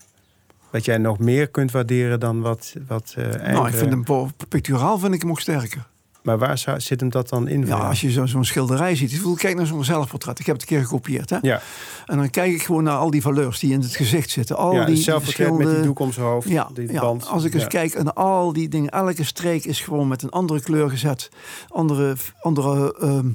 Wat 0.70 0.84
jij 0.84 0.98
nog 0.98 1.18
meer 1.18 1.48
kunt 1.48 1.70
waarderen 1.70 2.20
dan 2.20 2.40
wat, 2.40 2.74
wat 2.86 3.14
Enkeren... 3.16 3.52
Nou, 3.52 3.68
ik 3.68 3.74
vind 3.74 3.90
hem 3.90 4.30
picturaal 4.48 4.98
vind 4.98 5.14
ik 5.14 5.20
hem 5.20 5.30
ook 5.30 5.40
sterker. 5.40 5.86
Maar 6.26 6.38
waar 6.38 6.58
zou, 6.58 6.80
zit 6.80 7.00
hem 7.00 7.08
dat 7.10 7.28
dan 7.28 7.48
in? 7.48 7.66
Ja, 7.66 7.76
als 7.76 8.00
je 8.00 8.10
zo- 8.10 8.26
zo'n 8.26 8.44
schilderij 8.44 8.96
ziet. 8.96 9.10
Ik 9.12 9.16
bedoel, 9.16 9.34
kijk 9.34 9.56
naar 9.56 9.66
zo'n 9.66 9.84
zelfportret. 9.84 10.38
Ik 10.38 10.46
heb 10.46 10.54
het 10.54 10.64
een 10.70 10.76
keer 10.76 10.86
gekopieerd. 10.86 11.30
Hè? 11.30 11.36
Ja, 11.42 11.60
En 12.06 12.16
dan 12.18 12.30
kijk 12.30 12.52
ik 12.52 12.62
gewoon 12.62 12.82
naar 12.82 12.96
al 12.96 13.10
die 13.10 13.22
valeurs 13.22 13.58
die 13.58 13.72
in 13.72 13.80
het 13.80 13.96
gezicht 13.96 14.30
zitten. 14.30 14.56
Al 14.56 14.74
ja 14.74 14.84
die 14.84 14.96
zelfportret 14.96 15.52
met 15.58 15.68
die 15.70 15.80
doek 15.82 15.98
om 15.98 16.12
zijn 16.12 16.26
hoofd, 16.26 16.48
Ja, 16.48 16.68
die 16.74 16.92
ja, 16.92 17.00
band. 17.00 17.26
als 17.28 17.44
ik 17.44 17.54
eens 17.54 17.66
kijk 17.66 18.02
naar 18.02 18.12
al 18.12 18.52
die 18.52 18.68
dingen, 18.68 18.90
elke 18.90 19.24
streek 19.24 19.64
is 19.64 19.80
gewoon 19.80 20.08
met 20.08 20.22
een 20.22 20.30
andere 20.30 20.60
kleur 20.60 20.90
gezet. 20.90 21.28
Andere, 21.68 22.16
andere, 22.40 22.96
ehm, 23.00 23.28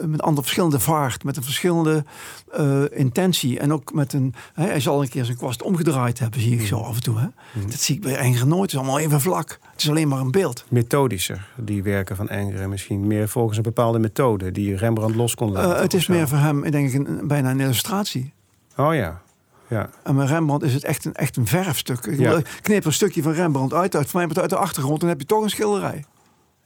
met 0.00 0.22
andere 0.22 0.42
verschillende 0.42 0.80
vaart, 0.80 1.24
met 1.24 1.36
een 1.36 1.42
verschillende 1.42 2.04
eh, 2.52 2.82
intentie. 2.90 3.58
En 3.58 3.72
ook 3.72 3.92
met 3.92 4.12
een, 4.12 4.34
hè, 4.54 4.64
hij 4.66 4.80
zal 4.80 5.02
een 5.02 5.08
keer 5.08 5.24
zijn 5.24 5.36
kwast 5.36 5.62
omgedraaid 5.62 6.18
hebben, 6.18 6.40
zie 6.40 6.58
ik 6.60 6.66
zo 6.66 6.78
af 6.80 6.94
en 6.96 7.02
toe. 7.02 7.18
Hè. 7.18 7.26
Dat 7.66 7.80
zie 7.80 7.94
ik 7.94 8.00
bij 8.00 8.16
Enger 8.16 8.46
nooit, 8.46 8.60
het 8.62 8.70
is 8.72 8.76
allemaal 8.76 8.98
even 8.98 9.20
vlak. 9.20 9.58
Het 9.72 9.80
is 9.82 9.88
alleen 9.88 10.08
maar 10.08 10.20
een 10.20 10.30
beeld. 10.30 10.64
Methodischer, 10.68 11.48
die 11.56 11.82
werken 11.82 12.16
van 12.16 12.28
Engeren 12.28 12.68
misschien. 12.68 13.06
Meer 13.06 13.28
volgens 13.28 13.56
een 13.56 13.62
bepaalde 13.62 13.98
methode 13.98 14.50
die 14.52 14.76
Rembrandt 14.76 15.16
los 15.16 15.34
kon 15.34 15.52
laten. 15.52 15.74
Eh, 15.76 15.82
het 15.82 15.94
is 15.94 16.06
meer 16.06 16.28
voor 16.28 16.38
hem, 16.38 16.64
ik 16.64 16.72
denk, 16.72 16.92
een, 16.94 17.20
bijna 17.28 17.50
een 17.50 17.60
illustratie. 17.60 18.32
Oh 18.76 18.94
ja, 18.94 19.20
ja. 19.68 19.90
En 20.02 20.14
met 20.14 20.28
Rembrandt 20.28 20.64
is 20.64 20.74
het 20.74 20.84
echt 20.84 21.04
een, 21.04 21.14
echt 21.14 21.36
een 21.36 21.46
verfstuk. 21.46 22.06
Ik 22.06 22.18
Ja. 22.18 22.40
knip 22.60 22.84
een 22.84 22.92
stukje 22.92 23.22
van 23.22 23.32
Rembrandt 23.32 23.74
uit, 23.74 23.96
uit, 23.96 24.10
van 24.10 24.26
mij 24.26 24.36
uit 24.36 24.50
de 24.50 24.56
achtergrond, 24.56 25.00
dan 25.00 25.08
heb 25.08 25.20
je 25.20 25.26
toch 25.26 25.42
een 25.42 25.50
schilderij. 25.50 26.04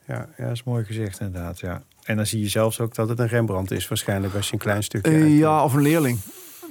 Ja, 0.07 0.29
ja, 0.37 0.45
dat 0.45 0.53
is 0.53 0.65
mooi 0.65 0.85
gezegd 0.85 1.21
inderdaad. 1.21 1.61
Ja. 1.61 1.83
En 2.07 2.17
dan 2.17 2.27
zie 2.27 2.41
je 2.41 2.49
zelfs 2.49 2.81
ook 2.81 2.95
dat 2.95 3.09
het 3.09 3.19
een 3.19 3.29
Rembrandt 3.29 3.71
is, 3.71 3.89
waarschijnlijk 3.89 4.35
als 4.35 4.47
je 4.47 4.53
een 4.53 4.59
klein 4.59 4.83
stukje. 4.83 5.11
Eh, 5.11 5.17
uitknipt. 5.17 5.41
ja, 5.41 5.65
of 5.65 5.75
een 5.75 5.83
leerling. 5.83 6.19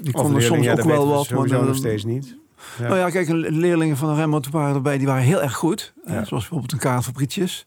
Die 0.01 0.13
kon 0.13 0.35
er 0.35 0.41
soms 0.41 0.65
ja, 0.65 0.71
ook 0.71 0.81
wel 0.83 1.07
wat. 1.07 1.29
Maar 1.29 1.47
dan- 1.47 1.65
nog 1.65 1.75
steeds 1.75 2.03
niet. 2.03 2.35
Ja. 2.79 2.87
Nou 2.87 2.99
ja, 2.99 3.09
kijk, 3.09 3.27
leerlingen 3.49 3.97
van 3.97 4.15
Rembrandt 4.15 4.49
waren 4.49 4.75
erbij, 4.75 4.97
die 4.97 5.07
waren 5.07 5.23
heel 5.23 5.41
erg 5.41 5.53
goed. 5.55 5.93
Ja. 6.05 6.11
Zoals 6.13 6.29
bijvoorbeeld 6.29 6.71
een 6.71 6.77
Karel 6.79 7.01
Fabricius. 7.01 7.65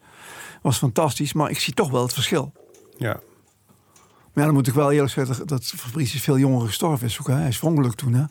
Was 0.63 0.79
fantastisch, 0.79 1.33
maar 1.33 1.51
ik 1.51 1.59
zie 1.59 1.75
toch 1.75 1.91
wel 1.91 2.03
het 2.03 2.13
verschil. 2.13 2.53
Ja. 2.97 3.21
Maar 4.33 4.45
dan 4.45 4.55
moet 4.55 4.67
ik 4.67 4.75
wel 4.75 4.93
eerlijk 4.93 5.13
zeggen 5.13 5.47
dat 5.47 5.65
Fabricius 5.65 6.23
veel 6.23 6.39
jonger 6.39 6.67
gestorven 6.67 7.07
is. 7.07 7.21
Ook, 7.21 7.27
hè. 7.27 7.35
Hij 7.35 7.49
is 7.49 7.59
verongelukt 7.59 7.97
toen, 7.97 8.13
hè? 8.15 8.25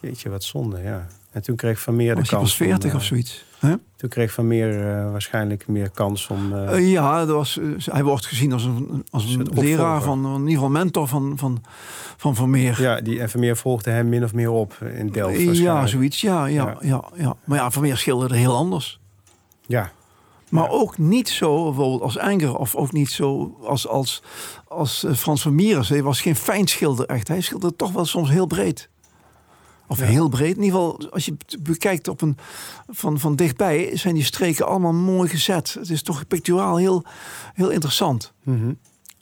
Jeetje, 0.00 0.28
wat 0.28 0.44
zonde, 0.44 0.80
ja. 0.82 1.06
En 1.36 1.42
toen 1.42 1.56
kreeg 1.56 1.80
Van 1.80 1.96
Meer 1.96 2.14
de 2.14 2.20
Was 2.20 2.30
hij 2.30 2.38
kans. 2.38 2.56
pas 2.56 2.66
40 2.66 2.84
om, 2.84 2.90
eh, 2.90 2.96
of 2.96 3.04
zoiets. 3.04 3.44
Toen 3.96 4.08
kreeg 4.08 4.32
Van 4.32 4.46
Meer 4.46 4.88
eh, 4.96 5.10
waarschijnlijk 5.10 5.68
meer 5.68 5.90
kans 5.90 6.26
om... 6.28 6.52
eh, 6.54 6.90
ja, 6.92 7.24
dat 7.24 7.34
was, 7.36 7.58
hij 7.84 8.04
wordt 8.04 8.26
gezien 8.26 8.52
als 8.52 8.64
een, 8.64 9.04
als 9.10 9.34
een 9.34 9.48
leraar, 9.54 10.02
van, 10.02 10.24
in 10.26 10.38
ieder 10.40 10.52
geval 10.54 10.68
mentor 10.68 11.08
van, 11.08 11.32
van, 11.36 11.62
van 12.16 12.34
Vermeer. 12.34 12.80
ja, 12.82 13.00
die, 13.00 13.20
en 13.20 13.30
Van 13.30 13.40
Meer 13.40 13.56
volgde 13.56 13.90
hem 13.90 14.08
min 14.08 14.24
of 14.24 14.34
meer 14.34 14.50
op 14.50 14.78
in 14.94 15.08
Delft. 15.10 15.56
ja, 15.56 15.86
zoiets. 15.86 16.20
Ja, 16.20 16.46
ja, 16.46 16.76
ja. 16.80 17.04
Ja, 17.14 17.36
Maar 17.44 17.58
ja, 17.58 17.70
Vermeer 17.70 17.96
schilderde 17.96 18.36
heel 18.36 18.54
anders. 18.56 19.00
Ja, 19.66 19.90
Maar 20.48 20.64
Ja. 20.64 20.70
ook 20.70 20.98
niet 20.98 21.28
zo 21.28 21.64
bijvoorbeeld 21.64 22.02
als 22.02 22.16
Enger. 22.16 22.56
Of 22.56 22.74
ook 22.74 22.92
niet 22.92 23.10
zo 23.10 23.56
als, 23.64 23.88
als, 23.88 24.22
als 24.68 25.06
Frans 25.14 25.42
van 25.42 25.54
Mieres. 25.54 25.88
Hij 25.88 26.02
was 26.02 26.20
geen 26.20 26.36
fijn 26.36 26.66
schilder 26.66 27.06
echt. 27.06 27.28
Hij 27.28 27.40
schilderde 27.40 27.76
toch 27.76 27.92
wel 27.92 28.04
soms 28.04 28.28
heel 28.30 28.46
breed. 28.46 28.88
Of 29.88 29.98
Ja. 29.98 30.04
heel 30.04 30.28
breed. 30.28 30.56
In 30.56 30.62
ieder 30.62 30.80
geval, 30.80 31.10
als 31.10 31.24
je 31.24 31.34
het 31.46 31.62
bekijkt 31.62 32.08
op 32.08 32.20
een, 32.22 32.36
van, 32.88 33.20
van 33.20 33.36
dichtbij... 33.36 33.90
zijn 33.96 34.14
die 34.14 34.24
streken 34.24 34.66
allemaal 34.66 34.92
mooi 34.92 35.28
gezet. 35.28 35.74
Het 35.78 35.90
is 35.90 36.02
toch 36.02 36.26
picturaal 36.26 36.76
heel, 36.76 37.04
heel 37.54 37.70
interessant. 37.70 38.32
Mhm. 38.42 38.72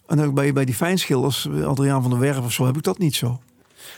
En 0.06 0.20
ook 0.20 0.34
bij, 0.34 0.52
bij 0.52 0.64
die 0.64 0.74
fijnschilders, 0.74 1.46
eh, 1.48 1.66
Adriaan 1.66 2.02
van 2.02 2.10
der 2.10 2.20
Werf 2.20 2.38
of 2.44 2.52
zo... 2.52 2.66
heb 2.66 2.76
ik 2.76 2.82
dat 2.82 2.98
niet 2.98 3.14
zo. 3.14 3.40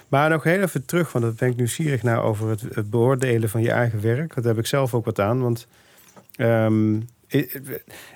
Maar 0.09 0.31
nog 0.31 0.43
heel 0.43 0.61
even 0.63 0.85
terug, 0.85 1.13
want 1.13 1.25
dat 1.25 1.37
ben 1.37 1.49
ik 1.49 1.57
nieuwsgierig 1.57 2.03
naar 2.03 2.23
over 2.23 2.49
het, 2.49 2.61
het 2.73 2.91
beoordelen 2.91 3.49
van 3.51 3.63
je 3.63 3.71
eigen 3.71 4.01
werk. 4.01 4.35
Daar 4.35 4.45
heb 4.45 4.59
ik 4.59 4.67
zelf 4.67 4.95
ook 4.95 5.05
wat 5.05 5.21
aan. 5.21 5.41
Want 5.43 5.67
i- 6.41 7.07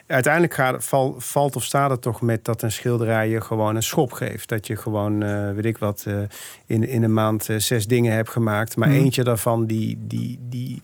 uiteindelijk 0.06 0.54
gaat, 0.54 0.84
val, 0.84 1.14
valt 1.18 1.56
of 1.56 1.64
staat 1.64 1.90
het 1.90 2.02
toch 2.02 2.20
met 2.20 2.44
dat 2.44 2.62
een 2.62 2.72
schilderij 2.72 3.28
je 3.28 3.40
gewoon 3.40 3.76
een 3.76 3.82
schop 3.82 4.12
geeft. 4.12 4.48
Dat 4.48 4.66
je 4.66 4.76
gewoon, 4.76 5.22
eh, 5.22 5.50
weet 5.52 5.64
ik 5.64 5.78
wat, 5.78 6.04
eh, 6.06 6.18
in, 6.66 6.88
in 6.88 7.02
een 7.02 7.12
maand 7.12 7.48
eh, 7.48 7.56
zes 7.58 7.86
dingen 7.86 8.12
hebt 8.14 8.30
gemaakt. 8.30 8.76
Maar 8.76 8.88
Mhm. 8.88 8.96
eentje 8.98 9.24
daarvan, 9.24 9.66
die, 9.66 9.98
die, 10.00 10.38
die, 10.42 10.82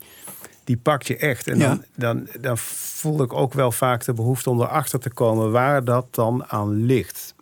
die 0.64 0.76
pakt 0.76 1.06
je 1.06 1.16
echt. 1.16 1.48
En 1.48 1.58
Ja. 1.58 1.68
dan, 1.68 1.84
dan, 1.94 2.28
dan 2.40 2.58
voel 2.58 3.22
ik 3.22 3.32
ook 3.32 3.52
wel 3.52 3.72
vaak 3.72 4.04
de 4.04 4.12
behoefte 4.12 4.50
om 4.50 4.60
erachter 4.60 4.98
te 5.00 5.10
komen 5.10 5.50
waar 5.50 5.84
dat 5.84 6.06
dan 6.14 6.44
aan 6.48 6.84
ligt. 6.84 7.34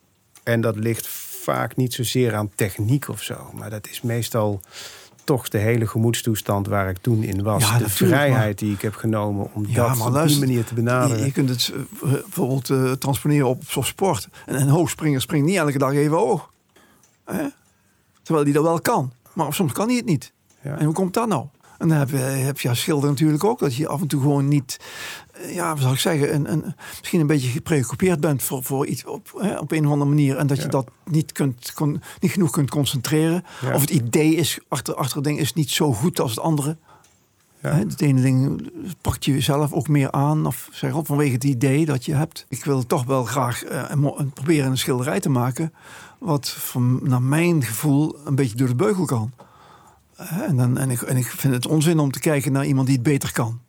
En 0.43 0.61
dat 0.61 0.77
ligt 0.77 1.07
vaak 1.45 1.77
niet 1.77 1.95
zozeer 1.95 2.35
aan 2.35 2.51
techniek 2.55 3.09
of 3.09 3.23
zo. 3.23 3.51
Maar 3.55 3.71
dat 3.71 3.89
is 3.89 4.01
meestal 4.03 4.61
toch 5.25 5.49
de 5.49 5.59
hele 5.59 5.87
gemoedstoestand 5.87 6.67
waar 6.67 6.89
ik 6.89 6.99
toen 6.99 7.23
in 7.23 7.43
was. 7.43 7.63
Ja, 7.63 7.79
de 7.79 7.89
vrijheid 7.89 8.59
die 8.59 8.73
ik 8.73 8.81
heb 8.83 8.95
genomen 8.95 9.49
om 9.53 9.67
Ja, 9.67 9.89
dat 9.89 9.97
maar 9.99 10.07
op 10.07 10.13
luister, 10.13 10.41
die 10.41 10.49
manier 10.49 10.65
te 10.65 10.75
Je, 10.75 10.83
benaderen. 10.83 11.25
je 11.25 11.33
kunt 11.33 11.49
het 11.49 11.73
eh, 11.75 12.11
bijvoorbeeld 12.11 12.71
eh, 12.71 12.93
transponeren 12.93 13.49
op, 13.49 13.63
op 13.77 13.85
sport. 13.85 14.29
En 14.47 14.61
een 14.61 14.69
hoogspringer 14.69 15.21
springt 15.21 15.47
niet 15.47 15.57
elke 15.57 15.79
dag 15.79 15.93
even 15.93 16.17
hoog. 16.17 16.51
Hè? 17.25 17.47
Terwijl 18.23 18.45
hij 18.45 18.55
dat 18.55 18.63
wel 18.63 18.81
kan. 18.81 19.13
Maar 19.33 19.55
soms 19.55 19.73
kan 19.73 19.87
hij 19.87 19.97
het 19.97 20.05
niet. 20.07 20.33
Ja. 20.63 20.79
En 20.79 20.85
hoe 20.85 20.95
komt 20.95 21.15
dat 21.15 21.29
nou? 21.29 21.47
En 21.79 21.89
dan 21.89 21.99
heb 21.99 22.11
je, 22.11 22.17
heb 22.17 22.61
je 22.61 22.69
als 22.69 22.81
schilder 22.81 23.09
natuurlijk 23.11 23.45
ook. 23.45 23.59
Dat 23.59 23.75
je 23.75 23.89
af 23.89 24.01
en 24.01 24.07
toe 24.07 24.21
gewoon 24.21 24.49
niet, 24.49 24.81
eh, 25.33 25.55
ja, 25.55 25.71
wat 25.73 25.81
zal 25.83 25.93
ik 25.93 25.99
zeggen, 25.99 26.35
een, 26.35 26.53
een, 26.53 26.75
misschien 26.99 27.21
een 27.21 27.27
beetje 27.27 27.49
gepreoccupeerd 27.49 28.21
bent 28.21 28.43
voor, 28.43 28.63
voor 28.65 28.87
iets 28.87 29.05
op, 29.05 29.33
hè, 29.39 29.59
op 29.59 29.73
een 29.73 29.85
of 29.87 29.93
andere 29.93 30.11
manier. 30.11 30.37
En 30.37 30.47
dat 30.47 30.63
je 30.63 30.69
dat 30.69 30.91
niet, 31.05 31.33
kunt, 31.33 31.73
kon, 31.75 32.03
niet 32.21 32.31
genoeg 32.33 32.51
kunt 32.51 32.71
concentreren. 32.71 33.45
Ja. 33.61 33.75
Of 33.75 33.81
het 33.81 33.91
idee 33.91 34.35
is, 34.35 34.59
achter, 34.69 34.95
achter 34.95 35.17
het 35.17 35.25
ding 35.25 35.39
is 35.39 35.53
niet 35.53 35.71
zo 35.71 35.93
goed 35.93 36.21
als 36.21 36.31
het 36.31 36.41
andere. 36.41 36.77
Ja. 37.63 37.71
Hè, 37.73 37.79
Het 37.79 38.01
ene 38.01 38.21
ding 38.21 38.71
pakt 39.01 39.25
je 39.25 39.41
zelf 39.41 39.73
ook 39.73 39.89
meer 39.89 40.11
aan. 40.11 40.47
Of 40.47 40.69
zeg 40.73 40.93
op, 40.95 41.07
vanwege 41.07 41.33
het 41.33 41.45
idee 41.45 41.87
dat 41.87 42.05
je 42.05 42.15
hebt. 42.15 42.47
Ik 42.49 42.65
wil 42.65 42.87
toch 42.87 43.05
wel 43.05 43.25
graag 43.25 43.65
eh, 43.65 43.83
een- 43.89 44.31
proberen 44.33 44.71
een 44.71 44.79
schilderij 44.79 45.21
te 45.21 45.29
maken. 45.29 45.73
Wat 46.19 46.49
van, 46.51 47.01
naar 47.03 47.23
mijn 47.23 47.63
gevoel 47.63 48.17
een 48.25 48.35
beetje 48.35 48.57
door 48.57 48.69
de 48.69 48.75
beugel 48.75 49.05
kan. 49.05 49.33
En, 50.17 50.57
dan, 50.57 50.79
en, 50.79 50.91
ik, 50.91 51.03
en 51.03 51.17
ik 51.17 51.27
vind 51.27 51.55
het 51.55 51.67
onzin 51.67 51.99
om 51.99 52.11
te 52.11 52.19
kijken 52.21 52.53
naar 52.53 52.65
iemand 52.65 52.87
die 52.87 52.97
het 52.97 53.05
beter 53.05 53.33
kan. 53.33 53.61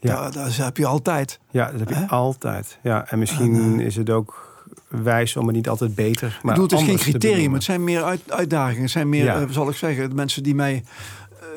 Ja. 0.00 0.14
Daar, 0.20 0.32
daar 0.32 0.56
heb 0.64 0.76
je 0.76 0.86
altijd. 0.86 1.38
Ja, 1.50 1.70
dat 1.70 1.80
heb 1.80 1.88
je 1.88 1.94
Hè? 1.94 2.06
altijd. 2.06 2.78
Ja, 2.82 3.06
en 3.08 3.18
misschien 3.18 3.54
En, 3.54 3.80
is 3.80 3.96
het 3.96 4.10
ook 4.10 4.52
wijs 4.88 5.36
om 5.36 5.46
het 5.46 5.56
niet 5.56 5.68
altijd 5.68 5.94
beter. 5.94 6.28
Maar 6.42 6.56
ik 6.56 6.60
bedoel, 6.60 6.62
het 6.62 6.72
is 6.72 6.78
geen 6.78 6.86
anders 6.88 7.02
te 7.04 7.10
criterium. 7.10 7.34
benoemen. 7.36 7.54
Het 7.58 7.64
zijn 7.64 7.84
meer 7.84 8.02
uit, 8.02 8.20
uitdagingen. 8.32 8.82
Het 8.82 8.90
zijn 8.90 9.08
meer, 9.08 9.24
Ja. 9.24 9.40
eh, 9.40 9.48
zal 9.50 9.68
ik 9.68 9.76
zeggen, 9.76 10.08
de 10.08 10.14
mensen 10.14 10.42
die 10.42 10.54
mij, 10.54 10.84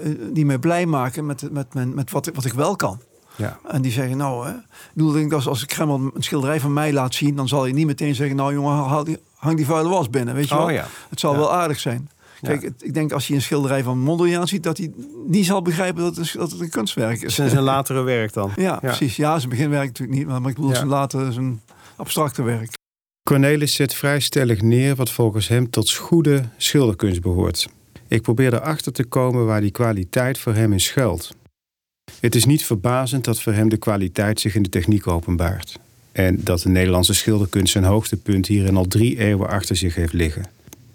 eh, 0.04 0.12
die 0.34 0.46
mij 0.46 0.58
blij 0.58 0.86
maken 0.86 1.26
met, 1.26 1.52
met, 1.52 1.74
met, 1.74 1.96
met 1.96 2.12
wat, 2.12 2.28
ik- 2.28 2.36
wat 2.36 2.46
ik 2.46 2.54
wel 2.54 2.76
kan. 2.76 3.00
Ja, 3.36 3.58
En 3.68 3.82
die 3.82 3.92
zeggen, 3.92 4.18
nou, 4.18 4.46
hè, 4.48 4.52
ik 4.54 4.64
bedoel, 4.94 5.10
ik 5.12 5.16
denk 5.18 5.32
dat 5.32 5.48
als 5.48 5.62
ik 5.62 5.68
Kreml 5.68 6.12
een 6.14 6.24
schilderij 6.24 6.60
van 6.60 6.74
mij 6.74 6.94
laat 6.94 7.14
zien, 7.16 7.36
dan 7.36 7.48
zal 7.48 7.66
je 7.66 7.74
niet 7.74 7.86
meteen 7.86 8.16
zeggen, 8.16 8.36
nou 8.36 8.54
jongen, 8.54 8.74
haal 8.76 9.04
die, 9.04 9.18
hang 9.36 9.58
die 9.58 9.66
vuile 9.66 9.90
was 9.90 10.10
binnen, 10.10 10.36
weet 10.36 10.50
je 10.50 10.56
wel? 10.56 10.66
Oh 10.66 10.72
ja. 10.72 10.86
Het 11.10 11.20
zal 11.20 11.32
Ja. 11.32 11.38
wel 11.38 11.54
aardig 11.54 11.80
zijn. 11.80 12.10
Kijk, 12.42 12.62
Ja. 12.62 12.68
het- 12.68 12.84
ik 12.84 12.94
denk 12.94 13.12
als 13.12 13.28
je 13.28 13.34
een 13.34 13.42
schilderij 13.42 13.84
van 13.84 14.00
Mondriaan 14.00 14.48
ziet, 14.48 14.64
dat 14.64 14.78
hij 14.78 14.92
niet 15.28 15.46
zal 15.46 15.62
begrijpen 15.62 16.02
dat 16.04 16.16
het, 16.16 16.34
een- 16.34 16.40
dat 16.40 16.52
het 16.52 16.60
een 16.60 16.70
kunstwerk 16.70 17.22
is. 17.22 17.38
Het 17.38 17.46
is 17.48 17.54
een 17.54 17.62
latere 17.74 18.02
werk 18.02 18.34
dan. 18.34 18.52
Ja, 18.56 18.76
precies. 18.76 19.16
Ja, 19.16 19.38
zijn 19.38 19.50
beginwerk 19.50 19.88
natuurlijk 19.88 20.18
niet, 20.18 20.28
maar 20.28 20.38
ik 20.38 20.56
bedoel, 20.56 20.70
Ja. 20.70 20.76
zijn 20.76 20.88
later 20.88 21.34
zijn 21.34 21.62
abstracte 21.96 22.44
werk. 22.44 22.72
Cornelis 23.30 23.74
zet 23.76 23.94
vrij 23.94 24.20
stellig 24.20 24.62
neer 24.62 24.96
wat 24.96 25.10
volgens 25.12 25.48
hem 25.48 25.70
tot 25.70 25.92
goede 25.92 26.44
schilderkunst 26.58 27.22
behoort. 27.22 27.68
Ik 28.08 28.22
probeer 28.22 28.54
erachter 28.54 28.92
te 28.92 29.04
komen 29.04 29.46
waar 29.46 29.62
die 29.62 29.72
kwaliteit 29.72 30.38
voor 30.38 30.54
hem 30.54 30.72
in 30.72 30.80
schuilt. 30.80 31.36
Het 32.20 32.36
is 32.36 32.46
niet 32.46 32.66
verbazend 32.66 33.24
dat 33.24 33.42
voor 33.42 33.54
hem 33.54 33.70
de 33.70 33.78
kwaliteit 33.78 34.40
zich 34.40 34.56
in 34.56 34.64
de 34.64 34.70
techniek 34.70 35.08
openbaart. 35.08 35.80
En 36.12 36.44
dat 36.44 36.60
de 36.62 36.70
Nederlandse 36.70 37.14
schilderkunst 37.14 37.72
zijn 37.72 37.84
hoogtepunt 37.84 38.48
hierin 38.48 38.76
al 38.78 38.86
drie 38.86 39.18
eeuwen 39.20 39.50
achter 39.50 39.76
zich 39.76 39.96
heeft 39.96 40.14
liggen. 40.14 40.46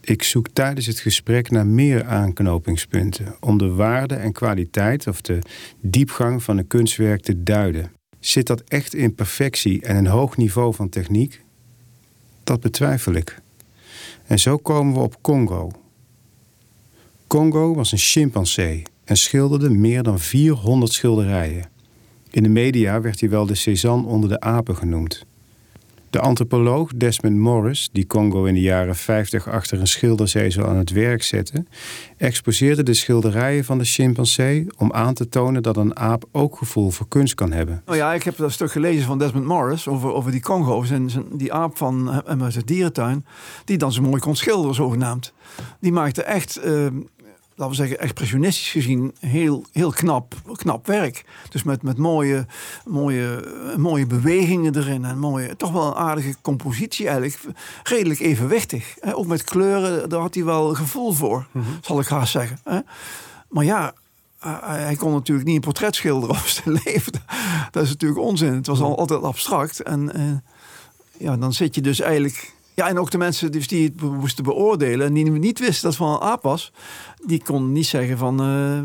Ik 0.05 0.22
zoek 0.22 0.48
tijdens 0.48 0.86
het 0.86 0.98
gesprek 0.98 1.50
naar 1.50 1.66
meer 1.66 2.05
aanknopingspunten 2.05 3.36
om 3.40 3.59
de 3.59 3.68
waarde 3.68 4.14
en 4.14 4.32
kwaliteit 4.32 5.07
of 5.07 5.20
de 5.20 5.38
diepgang 5.80 6.42
van 6.42 6.59
een 6.59 6.66
kunstwerk 6.66 7.22
te 7.22 7.42
duiden. 7.42 7.92
Zit 8.20 8.46
dat 8.46 8.62
echt 8.68 8.94
in 8.94 9.14
perfectie 9.14 9.82
en 9.82 9.96
een 9.96 10.07
hoog 10.07 10.36
niveau 10.36 10.74
van 10.74 10.88
techniek? 10.88 11.42
Dat 12.44 12.61
betwijfel 12.61 13.12
ik. 13.12 13.40
En 14.26 14.38
zo 14.38 14.57
komen 14.57 14.94
we 14.94 15.00
op 15.00 15.22
Congo. 15.22 15.70
Congo 17.26 17.74
was 17.74 17.92
een 17.92 17.98
chimpansee 17.98 18.82
en 19.05 19.16
schilderde 19.16 19.70
meer 19.70 20.03
dan 20.03 20.18
400 20.18 20.92
schilderijen. 20.92 21.70
In 22.30 22.42
de 22.42 22.48
media 22.48 23.00
werd 23.00 23.20
hij 23.20 23.28
wel 23.28 23.46
de 23.46 23.55
Cézanne 23.55 24.07
onder 24.07 24.28
de 24.28 24.40
apen 24.40 24.76
genoemd. 24.76 25.26
De 26.13 26.21
antropoloog 26.21 26.91
Desmond 26.97 27.37
Morris, 27.37 27.89
die 27.93 28.07
Congo 28.07 28.45
in 28.45 28.55
de 28.55 28.61
jaren 28.61 28.97
50 28.97 29.49
achter 29.49 29.81
een 29.81 29.87
schilderzezel 29.87 30.67
aan 30.67 30.77
het 30.77 30.91
werk 30.91 31.23
zette, 31.23 31.65
exposeerde 32.17 32.83
de 32.83 32.95
schilderijen 32.95 33.65
van 33.65 33.79
de 33.79 33.85
chimpansee 33.85 34.67
om 34.77 34.93
aan 34.93 35.15
te 35.15 35.29
tonen 35.29 35.63
dat 35.63 35.77
een 35.77 35.97
aap 35.97 36.25
ook 36.33 36.57
gevoel 36.57 36.91
voor 36.91 37.09
kunst 37.09 37.35
kan 37.35 37.53
hebben. 37.53 37.83
Nou 37.87 37.99
ja, 37.99 38.13
ik 38.13 38.23
heb 38.23 38.37
dat 38.37 38.53
stuk 38.53 38.73
gelezen 38.73 39.07
van 39.07 39.19
Desmond 39.19 39.45
Morris 39.45 39.89
over, 39.89 40.13
over 40.13 40.31
die 40.31 40.43
zijn, 40.85 41.11
die 41.33 41.53
aap 41.53 41.77
van 41.77 42.23
hem 42.25 42.43
uit 42.43 42.55
de 42.55 42.65
dierentuin, 42.65 43.25
die 43.65 43.79
dan 43.79 43.93
zo 43.93 44.03
mooi 44.03 44.21
kon 44.21 44.37
schilderen, 44.37 44.75
zogenaamd. 44.75 45.33
Die 45.81 45.93
maakte 45.93 46.23
echt, 46.23 46.57
eh, 46.57 46.87
laten 47.63 47.77
we 47.77 47.89
zeggen, 47.89 48.05
expressionistisch 48.05 48.71
gezien 48.71 49.15
heel, 49.21 49.65
heel 49.73 49.91
knap, 49.91 50.35
knap 50.53 50.87
werk. 50.87 51.25
Dus 51.49 51.63
met, 51.63 51.83
met 51.83 51.99
mooie, 51.99 52.47
mooie, 52.85 53.45
mooie 53.77 54.07
bewegingen 54.07 54.77
erin 54.77 55.05
en 55.05 55.19
mooie, 55.19 55.57
toch 55.57 55.73
wel 55.73 55.87
een 55.87 55.95
aardige 55.95 56.35
compositie 56.41 57.07
eigenlijk. 57.07 57.41
Redelijk 57.83 58.21
evenwichtig. 58.21 58.95
Hè? 59.01 59.17
Ook 59.17 59.27
met 59.27 59.45
kleuren, 59.45 60.09
daar 60.09 60.21
had 60.21 60.35
hij 60.35 60.45
wel 60.45 60.75
gevoel 60.75 61.13
voor, 61.13 61.47
zal 61.81 62.01
ik 62.01 62.07
haast 62.07 62.33
zeggen. 62.33 62.59
Hè? 62.65 62.79
Maar 63.49 63.65
ja, 63.65 63.95
hij 64.65 64.97
kon 64.97 65.13
natuurlijk 65.13 65.47
niet 65.47 65.57
een 65.57 65.63
portret 65.63 65.95
schilderen 65.95 66.35
over 66.37 66.49
zijn 66.49 66.81
leven. 66.85 67.13
Dat 67.71 67.83
is 67.83 67.89
natuurlijk 67.89 68.21
onzin. 68.21 68.55
Het 68.55 68.67
was 68.67 68.81
al, 68.81 68.99
altijd 68.99 69.23
abstract. 69.23 69.83
En 69.83 70.21
uh, 70.21 70.37
ja, 71.19 71.37
dan 71.37 71.53
zit 71.53 71.75
je 71.75 71.81
dus 71.81 72.01
eigenlijk. 72.01 72.53
Ja, 72.75 72.89
en 72.89 72.99
ook 72.99 73.11
de 73.11 73.18
mensen 73.18 73.53
dus 73.53 73.68
die 73.68 73.85
het 73.85 74.01
moesten 74.01 74.45
beoordelen 74.45 75.07
en 75.07 75.14
die 75.14 75.31
niet 75.31 75.59
wisten 75.59 75.83
dat 75.83 75.99
het 75.99 76.09
van 76.09 76.12
een 76.12 76.29
aap 76.29 76.43
was, 76.43 76.73
die 77.25 77.43
konden 77.43 77.73
niet 77.73 77.87
zeggen 77.87 78.18
van. 78.18 78.49
Uh, 78.49 78.83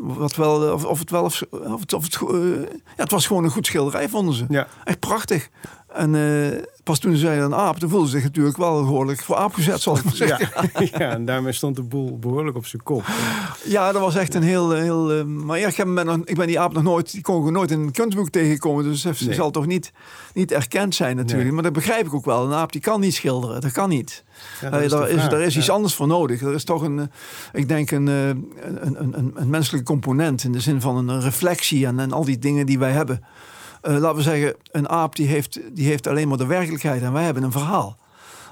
wat 0.00 0.36
wel, 0.36 0.72
of, 0.72 0.84
of 0.84 0.98
het 0.98 1.10
wel, 1.10 1.24
of, 1.24 1.42
of 1.50 1.80
het, 1.80 1.92
of 1.92 2.04
het, 2.04 2.20
uh, 2.30 2.62
ja, 2.62 2.66
het 2.96 3.10
was 3.10 3.26
gewoon 3.26 3.44
een 3.44 3.50
goed 3.50 3.66
schilderij, 3.66 4.08
vonden 4.08 4.34
ze. 4.34 4.44
Ja. 4.48 4.66
Echt 4.84 5.00
prachtig. 5.00 5.48
En 5.96 6.14
uh, 6.14 6.62
pas 6.82 6.98
toen 6.98 7.12
ze 7.12 7.18
zeiden 7.18 7.44
een 7.44 7.54
aap, 7.54 7.78
toen 7.78 7.90
voelden 7.90 8.08
ze 8.08 8.14
zich 8.14 8.24
natuurlijk 8.24 8.56
wel 8.56 8.84
behoorlijk 8.84 9.22
voor 9.22 9.36
aap 9.36 9.54
gezet, 9.54 9.80
zal 9.80 9.96
ik 9.96 10.04
maar 10.04 10.14
zeggen. 10.14 10.48
Ja, 10.72 10.88
ja 10.98 11.10
en 11.10 11.24
daarmee 11.24 11.52
stond 11.52 11.76
de 11.76 11.82
boel 11.82 12.18
behoorlijk 12.18 12.56
op 12.56 12.66
zijn 12.66 12.82
kop. 12.82 13.04
Ja, 13.64 13.92
dat 13.92 14.00
was 14.00 14.14
echt 14.14 14.34
een 14.34 14.42
heel... 14.42 14.70
heel 14.70 15.16
uh, 15.16 15.24
maar 15.24 15.58
ja, 15.58 15.68
ik, 15.68 15.76
heb 15.76 15.94
ben 15.94 16.06
nog, 16.06 16.18
ik 16.24 16.36
ben 16.36 16.46
die 16.46 16.60
aap 16.60 16.72
nog 16.72 16.82
nooit, 16.82 17.12
die 17.12 17.22
kon 17.22 17.52
nooit 17.52 17.70
in 17.70 17.80
een 17.80 17.92
kunstboek 17.92 18.30
tegenkomen. 18.30 18.84
Dus 18.84 19.00
ze 19.00 19.14
nee. 19.24 19.34
zal 19.34 19.50
toch 19.50 19.66
niet, 19.66 19.92
niet 20.34 20.52
erkend 20.52 20.94
zijn 20.94 21.16
natuurlijk. 21.16 21.44
Nee. 21.44 21.52
Maar 21.52 21.62
dat 21.62 21.72
begrijp 21.72 22.06
ik 22.06 22.14
ook 22.14 22.24
wel. 22.24 22.44
Een 22.44 22.52
aap 22.52 22.72
die 22.72 22.80
kan 22.80 23.00
niet 23.00 23.14
schilderen, 23.14 23.60
dat 23.60 23.72
kan 23.72 23.88
niet. 23.88 24.24
Ja, 24.60 24.70
dat 24.70 24.80
is 24.80 24.90
daar, 24.90 25.08
is, 25.08 25.28
daar 25.28 25.40
is 25.40 25.56
iets 25.56 25.70
anders 25.70 25.94
voor 25.94 26.06
nodig. 26.06 26.42
Er 26.42 26.54
is 26.54 26.64
toch 26.64 26.82
een, 26.82 27.10
ik 27.52 27.68
denk 27.68 27.90
een, 27.90 28.06
een, 28.06 28.46
een, 28.80 29.18
een, 29.18 29.32
een 29.34 29.50
menselijke 29.50 29.86
component 29.86 30.44
in 30.44 30.52
de 30.52 30.60
zin 30.60 30.80
van 30.80 31.08
een 31.08 31.20
reflectie 31.20 31.86
en, 31.86 32.00
en 32.00 32.12
al 32.12 32.24
die 32.24 32.38
dingen 32.38 32.66
die 32.66 32.78
wij 32.78 32.92
hebben. 32.92 33.20
Uh, 33.88 33.98
laten 33.98 34.16
we 34.16 34.22
zeggen, 34.22 34.54
een 34.70 34.88
aap 34.88 35.16
die 35.16 35.26
heeft, 35.26 35.60
die 35.72 35.86
heeft 35.86 36.06
alleen 36.06 36.28
maar 36.28 36.38
de 36.38 36.46
werkelijkheid 36.46 37.02
en 37.02 37.12
wij 37.12 37.24
hebben 37.24 37.42
een 37.42 37.52
verhaal. 37.52 37.96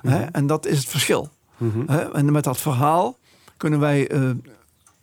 Mm 0.02 0.10
-hmm. 0.10 0.20
hè? 0.20 0.26
En 0.26 0.46
dat 0.46 0.66
is 0.66 0.78
het 0.78 0.88
verschil. 0.88 1.28
Mm 1.56 1.70
-hmm. 1.70 1.84
hè? 1.86 2.12
En 2.12 2.32
met 2.32 2.44
dat 2.44 2.58
verhaal 2.58 3.18
kunnen 3.56 3.80
wij 3.80 4.12
uh, 4.12 4.30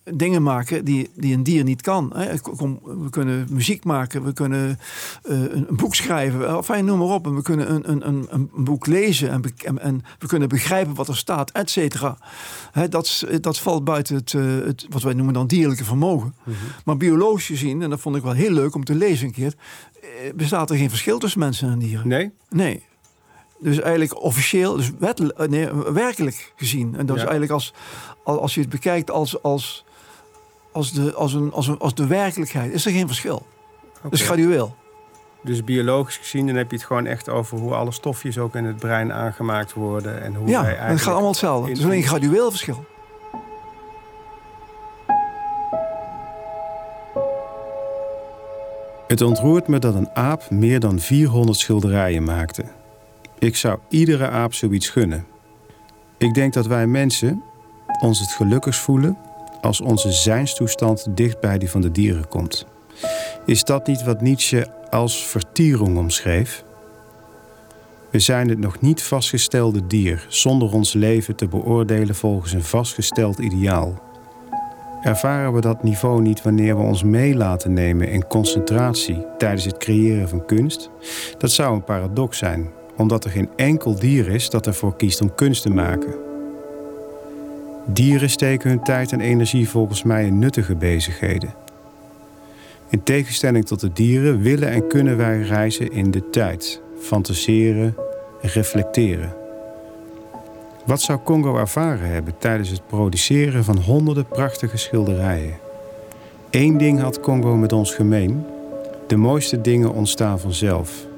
dingen 0.04 0.44
maken 0.44 0.86
die, 0.86 1.10
die 1.16 1.34
een 1.34 1.44
dier 1.44 1.64
niet 1.64 1.82
kan. 1.82 2.14
We 2.84 3.08
kunnen 3.10 3.48
muziek 3.50 3.84
maken, 3.84 4.24
we 4.24 4.34
kunnen 4.34 4.80
eh, 5.24 5.40
een, 5.42 5.68
boek 5.70 5.96
schrijven, 5.96 6.58
of 6.58 6.82
noem 6.82 6.98
maar 7.00 7.08
op. 7.08 7.26
En 7.26 7.36
we 7.36 7.42
kunnen 7.42 7.74
een, 7.74 7.92
een, 7.92 8.08
een, 8.08 8.28
een 8.32 8.64
boek 8.64 8.86
lezen 8.88 9.30
en, 9.32 9.42
en, 9.64 9.80
en 9.80 10.02
we 10.20 10.28
kunnen 10.28 10.50
begrijpen 10.50 10.96
wat 10.96 11.08
er 11.08 11.18
staat, 11.18 11.52
et 11.52 11.70
cetera. 11.70 12.18
Dat, 12.90 13.06
is- 13.06 13.26
dat 13.42 13.60
valt 13.60 13.84
buiten 13.84 14.16
het, 14.16 14.34
eh, 14.34 14.44
het, 14.66 14.86
wat 14.90 15.02
wij 15.02 15.14
noemen 15.14 15.34
dan 15.34 15.48
dierlijke 15.48 15.84
vermogen. 15.84 16.36
Maar 16.86 16.98
biologisch 16.98 17.46
gezien, 17.46 17.82
en 17.82 17.90
dat 17.90 18.00
vond 18.00 18.16
ik 18.16 18.24
wel 18.24 18.32
heel 18.34 18.52
leuk 18.52 18.76
om 18.76 18.84
te 18.84 18.96
lezen 18.96 19.26
een 19.28 19.34
keer, 19.34 19.54
eh, 20.02 20.34
bestaat 20.36 20.70
er 20.70 20.78
geen 20.78 20.90
verschil 20.90 21.20
tussen 21.20 21.40
mensen 21.40 21.72
en 21.72 21.80
dieren. 21.80 22.08
Nee? 22.08 22.32
Nee. 22.50 22.84
Dus 23.60 23.80
eigenlijk 23.80 24.22
officieel, 24.22 24.76
dus 24.76 24.92
wettelijk, 25.00 25.38
eh, 25.40 25.48
nee, 25.48 25.74
werkelijk 25.94 26.54
gezien. 26.56 26.96
En 26.96 27.06
dat 27.06 27.16
is 27.16 27.22
eigenlijk 27.22 27.52
als, 27.52 27.74
al- 28.24 28.42
als 28.42 28.54
je 28.56 28.62
het 28.62 28.70
bekijkt 28.70 29.12
als, 29.12 29.42
als, 29.44 29.86
als, 30.72 30.92
de, 30.92 31.14
als, 31.14 31.34
een, 31.34 31.52
als, 31.52 31.68
een, 31.68 31.80
als 31.80 31.94
de 31.94 32.08
werkelijkheid, 32.08 32.74
is 32.74 32.86
er 32.86 32.92
geen 32.92 33.08
verschil. 33.08 33.46
Oké. 33.98 34.10
Dus 34.10 34.22
gradueel. 34.22 34.76
Dus 35.44 35.64
biologisch 35.64 36.18
gezien, 36.18 36.48
dan 36.48 36.56
heb 36.56 36.72
je 36.72 36.78
het 36.78 36.86
gewoon 36.86 37.06
echt 37.06 37.30
over 37.30 37.58
hoe 37.58 37.74
alle 37.74 37.92
stofjes 37.92 38.38
ook 38.38 38.56
in 38.56 38.66
het 38.66 38.78
brein 38.78 39.14
aangemaakt 39.14 39.74
worden. 39.74 40.24
En 40.24 40.36
hoe 40.36 40.48
Ja, 40.48 40.52
wij 40.52 40.62
en 40.62 40.68
het 40.70 40.78
eigenlijk... 40.78 41.02
gaat 41.02 41.12
allemaal 41.12 41.30
hetzelfde. 41.30 41.70
Het 41.70 41.78
is 41.78 41.84
alleen 41.84 42.04
gradueel 42.04 42.50
verschil. 42.50 42.86
Het 49.08 49.22
ontroert 49.22 49.68
me 49.68 49.80
dat 49.80 49.96
een 49.96 50.10
aap 50.14 50.50
meer 50.50 50.80
dan 50.80 51.00
400 51.00 51.58
schilderijen 51.60 52.24
maakte. 52.24 52.64
Ik 53.40 53.56
zou 53.56 53.80
iedere 53.90 54.30
aap 54.30 54.54
zoiets 54.54 54.90
gunnen. 54.90 55.26
Ik 56.18 56.34
denk 56.34 56.54
dat 56.54 56.68
wij 56.68 56.88
mensen 56.88 57.44
ons 58.02 58.20
het 58.20 58.32
gelukkigst 58.32 58.80
voelen 58.80 59.18
als 59.62 59.82
onze 59.82 60.12
zijnstoestand 60.12 61.08
dicht 61.10 61.40
bij 61.40 61.58
die 61.58 61.70
van 61.70 61.82
de 61.82 61.92
dieren 61.92 62.28
komt. 62.28 62.66
Is 63.46 63.64
dat 63.64 63.88
niet 63.88 64.04
wat 64.04 64.22
Nietzsche 64.22 64.68
als 64.90 65.26
vertierung 65.26 65.98
omschreef? 65.98 66.64
We 68.10 68.20
zijn 68.20 68.50
het 68.50 68.60
nog 68.60 68.82
niet 68.82 69.04
vastgestelde 69.04 69.88
dier 69.88 70.26
zonder 70.28 70.74
ons 70.74 70.94
leven 70.94 71.36
te 71.36 71.48
beoordelen 71.48 72.16
volgens 72.16 72.54
een 72.54 72.64
vastgesteld 72.64 73.38
ideaal. 73.40 74.02
Ervaren 75.02 75.54
we 75.54 75.62
dat 75.62 75.84
niveau 75.84 76.22
niet 76.22 76.42
wanneer 76.42 76.78
we 76.78 76.84
ons 76.84 77.04
mee 77.04 77.36
laten 77.36 77.74
nemen 77.74 78.10
in 78.10 78.28
concentratie 78.28 79.26
tijdens 79.38 79.66
het 79.66 79.78
creëren 79.78 80.30
van 80.30 80.46
kunst? 80.46 80.90
Dat 81.38 81.52
zou 81.52 81.74
een 81.74 81.84
paradox 81.84 82.38
zijn, 82.38 82.70
omdat 82.98 83.26
er 83.26 83.32
geen 83.32 83.50
enkel 83.56 84.00
dier 84.00 84.28
is 84.28 84.50
dat 84.50 84.68
ervoor 84.68 84.96
kiest 84.96 85.22
om 85.22 85.36
kunst 85.36 85.62
te 85.62 85.70
maken. 85.70 86.31
Dieren 87.86 88.30
steken 88.30 88.70
hun 88.70 88.84
tijd 88.84 89.12
en 89.12 89.20
energie 89.20 89.70
volgens 89.70 90.04
mij 90.04 90.26
in 90.26 90.40
nuttige 90.40 90.76
bezigheden. 90.76 91.54
In 92.90 93.04
tegenstelling 93.04 93.66
tot 93.66 93.80
de 93.80 93.94
dieren 93.94 94.42
willen 94.42 94.70
en 94.70 94.88
kunnen 94.88 95.18
wij 95.18 95.42
reizen 95.42 95.92
in 95.92 96.12
de 96.12 96.30
tijd, 96.30 96.82
fantaseren 97.00 97.96
en 98.42 98.50
reflecteren. 98.50 99.34
Wat 100.86 101.02
zou 101.02 101.20
Congo 101.24 101.58
ervaren 101.58 102.10
hebben 102.10 102.34
tijdens 102.38 102.70
het 102.70 102.88
produceren 102.88 103.64
van 103.64 103.78
honderden 103.78 104.28
prachtige 104.28 104.78
schilderijen? 104.78 105.54
Eén 106.50 106.78
ding 106.78 107.00
had 107.00 107.20
Congo 107.20 107.56
met 107.56 107.74
ons 107.74 107.94
gemeen: 107.94 108.46
de 109.08 109.16
mooiste 109.16 109.62
dingen 109.62 109.94
ontstaan 109.94 110.40
vanzelf. 110.40 111.10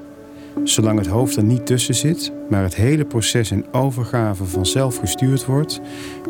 Zolang 0.63 0.97
het 0.97 1.07
hoofd 1.07 1.35
er 1.35 1.43
niet 1.43 1.65
tussen 1.65 1.95
zit, 1.95 2.31
maar 2.49 2.63
het 2.63 2.75
hele 2.75 3.05
proces 3.05 3.51
in 3.51 3.65
overgave 3.71 4.45
vanzelf 4.45 4.97
gestuurd 4.97 5.45
wordt, 5.45 5.81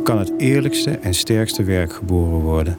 kan 0.04 0.20
het 0.20 0.34
eerlijkste 0.38 0.92
en 0.92 1.14
sterkste 1.14 1.64
werk 1.64 1.94
geboren 1.94 2.40
worden. 2.40 2.78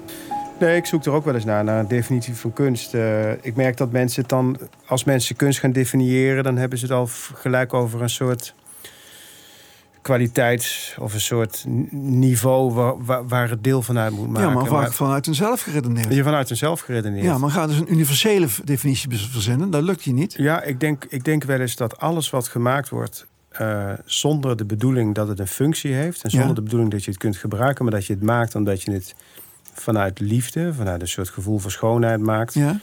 Nee, 0.60 0.76
ik 0.76 0.86
zoek 0.86 1.04
er 1.04 1.12
ook 1.12 1.24
wel 1.24 1.34
eens 1.34 1.44
naar, 1.44 1.64
naar 1.64 1.80
een 1.80 1.88
definitie 1.88 2.34
van 2.34 2.52
kunst. 2.52 2.94
Eh, 2.94 3.32
ik 3.32 3.56
merk 3.56 3.76
dat 3.76 3.92
mensen 3.92 4.20
het 4.20 4.30
dan, 4.30 4.58
als 4.86 5.04
mensen 5.04 5.36
kunst 5.36 5.58
gaan 5.58 5.72
definiëren, 5.72 6.44
dan 6.44 6.56
hebben 6.56 6.78
ze 6.78 6.84
het 6.84 6.94
al 6.94 7.08
gelijk 7.34 7.74
over 7.74 8.02
een 8.02 8.10
soort 8.10 8.54
kwaliteit 10.04 10.94
of 10.98 11.14
een 11.14 11.20
soort 11.20 11.64
niveau 11.90 12.72
waar, 12.72 13.04
waar, 13.04 13.28
waar 13.28 13.50
het 13.50 13.64
deel 13.64 13.82
van 13.82 13.98
uit 13.98 14.12
moet 14.12 14.28
maken. 14.28 14.48
ja, 14.48 14.54
maar 14.54 14.66
vaak 14.66 14.92
vanuit 14.92 15.26
een 15.26 15.34
zelf 15.34 15.62
geredeneerd. 15.62 16.14
je 16.14 16.22
vanuit 16.22 16.50
een 16.50 16.56
zelf 16.56 16.80
geredeneerd. 16.80 17.24
Ja, 17.24 17.38
maar 17.38 17.50
ga 17.50 17.66
dus 17.66 17.78
een 17.78 17.92
universele 17.92 18.46
definitie 18.64 19.08
verzinnen. 19.18 19.70
Dat 19.70 19.82
lukt 19.82 20.02
je 20.04 20.12
niet. 20.12 20.34
Ja, 20.36 20.62
ik 20.62 20.80
denk, 20.80 21.04
ik 21.08 21.24
denk 21.24 21.44
wel 21.44 21.60
eens 21.60 21.76
dat 21.76 21.98
alles 21.98 22.30
wat 22.30 22.48
gemaakt 22.48 22.88
wordt. 22.88 23.26
eh, 23.50 23.92
zonder 24.04 24.56
de 24.56 24.64
bedoeling 24.64 25.14
dat 25.14 25.28
het 25.28 25.38
een 25.38 25.46
functie 25.46 25.92
heeft. 25.92 26.22
En 26.22 26.30
zonder 26.30 26.48
Ja. 26.48 26.54
de 26.54 26.62
bedoeling 26.62 26.90
dat 26.90 27.04
je 27.04 27.10
het 27.10 27.20
kunt 27.20 27.36
gebruiken. 27.36 27.84
maar 27.84 27.94
dat 27.94 28.06
je 28.06 28.12
het 28.12 28.22
maakt 28.22 28.54
omdat 28.54 28.82
je 28.82 28.92
het 28.92 29.14
vanuit 29.74 30.20
liefde. 30.20 30.74
vanuit 30.74 31.00
een 31.00 31.08
soort 31.08 31.28
gevoel 31.28 31.58
voor 31.58 31.70
schoonheid 31.70 32.20
maakt. 32.20 32.54
Ja? 32.54 32.78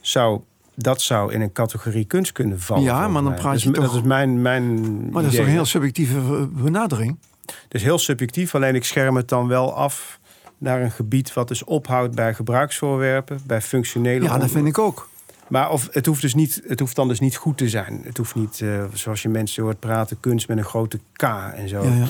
Zou, 0.00 0.40
dat 0.74 1.02
zou 1.02 1.32
in 1.32 1.40
een 1.40 1.52
categorie 1.52 2.04
kunst 2.04 2.32
kunnen 2.32 2.60
vallen. 2.60 2.82
Ja, 2.82 3.08
maar 3.08 3.22
dan 3.22 3.34
praat 3.34 3.52
dat 3.52 3.62
je 3.62 3.68
is, 3.70 3.74
toch- 3.74 3.84
Dat 3.86 3.94
is 3.94 4.02
mijn, 4.02 4.42
mijn 4.42 4.80
Maar 5.10 5.22
dat 5.22 5.30
is 5.32 5.36
toch 5.38 5.46
een 5.46 5.52
heel 5.52 5.64
subjectieve 5.64 6.16
eh, 6.18 6.42
benadering? 6.50 7.18
Het 7.44 7.74
is 7.74 7.82
heel 7.82 7.98
subjectief. 7.98 8.54
Alleen 8.54 8.74
ik 8.74 8.84
scherm 8.84 9.16
het 9.16 9.28
dan 9.28 9.48
wel 9.48 9.74
af 9.74 10.18
naar 10.58 10.82
een 10.82 10.90
gebied 10.90 11.32
wat 11.34 11.48
dus 11.48 11.64
ophoudt 11.64 12.14
bij 12.14 12.34
gebruiksvoorwerpen, 12.34 13.40
bij 13.46 13.60
functionele. 13.62 14.24
Ja, 14.24 14.38
dat 14.38 14.50
vind 14.50 14.66
ik 14.66 14.78
ook. 14.78 15.08
Maar 15.48 15.70
of, 15.70 15.88
het, 15.90 16.06
hoeft 16.06 16.20
dus 16.20 16.34
niet, 16.34 16.62
het 16.66 16.80
hoeft 16.80 16.96
dan 16.96 17.08
dus 17.08 17.20
niet 17.20 17.36
goed 17.36 17.58
te 17.58 17.68
zijn. 17.68 18.00
Het 18.04 18.16
hoeft 18.16 18.34
niet, 18.34 18.60
eh, 18.60 18.84
zoals 18.92 19.22
je 19.22 19.28
mensen 19.28 19.62
hoort 19.62 19.78
praten, 19.80 20.20
kunst 20.20 20.48
met 20.48 20.58
een 20.58 20.64
grote 20.64 20.98
K 21.12 21.22
en 21.54 21.68
zo. 21.68 21.82
Ja, 21.84 21.94
ja. 21.94 22.06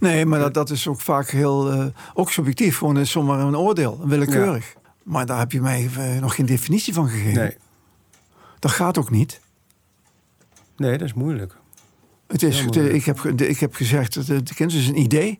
Nee, 0.00 0.26
maar 0.26 0.38
dat, 0.38 0.54
dat 0.54 0.70
is 0.70 0.88
ook 0.88 1.00
vaak 1.00 1.30
heel 1.30 1.70
eh, 1.72 1.84
ook 2.14 2.30
subjectief. 2.30 2.78
Gewoon 2.78 2.98
is 2.98 3.10
zomaar 3.10 3.40
een 3.40 3.56
oordeel, 3.56 4.00
willekeurig. 4.04 4.74
Maar 5.02 5.26
daar 5.26 5.38
heb 5.38 5.52
je 5.52 5.60
mij 5.60 5.88
nog 6.20 6.34
geen 6.34 6.46
definitie 6.46 6.94
van 6.94 7.08
gegeven. 7.08 7.42
Nee, 7.42 7.56
Dat 8.62 8.70
gaat 8.70 8.98
ook 8.98 9.10
niet. 9.10 9.40
nee, 10.76 10.98
dat 10.98 11.06
is 11.08 11.14
moeilijk. 11.14 11.56
Het 12.26 12.42
is, 12.42 12.56
het- 12.60 12.74
moeilijk. 12.74 12.94
ik, 12.94 13.04
heb, 13.04 13.20
ik 13.40 13.58
heb 13.58 13.74
gezegd, 13.74 14.26
de 14.26 14.54
kunst 14.54 14.76
is 14.76 14.88
een 14.88 14.98
idee. 15.00 15.38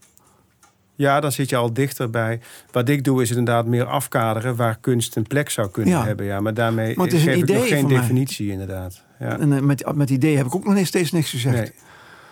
Ja, 0.95 1.21
dan 1.21 1.33
zit 1.33 1.49
je 1.49 1.57
al 1.57 1.73
dichter 1.73 2.11
bij. 2.11 2.41
Wat 2.71 2.89
ik 2.89 3.05
doe 3.05 3.23
is 3.23 3.29
het 3.29 3.39
inderdaad 3.39 3.67
meer 3.67 3.85
afkaderen 3.85 4.57
waar 4.57 4.79
kunst 4.81 5.17
een 5.17 5.23
plek 5.27 5.51
zou 5.51 5.71
kunnen 5.71 5.95
Ja. 5.95 6.05
hebben. 6.05 6.27
Ja, 6.27 6.41
maar 6.41 6.55
daarmee 6.55 6.97
Maar 6.97 7.05
het 7.07 7.15
is 7.15 7.25
een 7.27 7.33
geef 7.33 7.43
ik 7.43 7.49
nog 7.55 7.69
geen 7.69 7.87
mij. 7.87 7.97
definitie 8.01 8.51
inderdaad. 8.51 9.03
Ja. 9.19 9.39
En 9.39 9.53
eh, 9.53 9.61
met, 9.61 9.95
met 9.95 10.11
idee 10.11 10.37
heb 10.37 10.47
ik 10.47 10.55
ook 10.55 10.65
nog 10.65 10.75
niet 10.75 10.87
steeds 10.87 11.11
niks 11.13 11.31
gezegd. 11.31 11.57
Nee, 11.57 11.73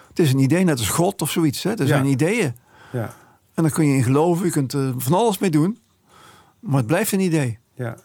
Het 0.09 0.19
is 0.19 0.33
een 0.33 0.39
idee, 0.39 0.65
net 0.65 0.79
als 0.79 0.89
God 0.89 1.23
of 1.23 1.31
zoiets. 1.31 1.63
Hè? 1.63 1.71
Er 1.71 1.81
Ja. 1.81 1.87
zijn 1.87 2.07
ideeën. 2.07 2.55
ja, 2.93 3.15
En 3.55 3.63
daar 3.63 3.73
kun 3.73 3.87
je 3.87 3.97
in 3.97 4.03
geloven. 4.03 4.45
Je 4.47 4.51
kunt 4.53 4.73
er 4.73 4.95
van 4.97 5.13
alles 5.13 5.39
mee 5.39 5.51
doen. 5.51 5.79
Maar 6.61 6.77
het 6.79 6.87
blijft 6.87 7.13
een 7.13 7.21
idee. 7.21 7.59
Ja, 7.75 7.97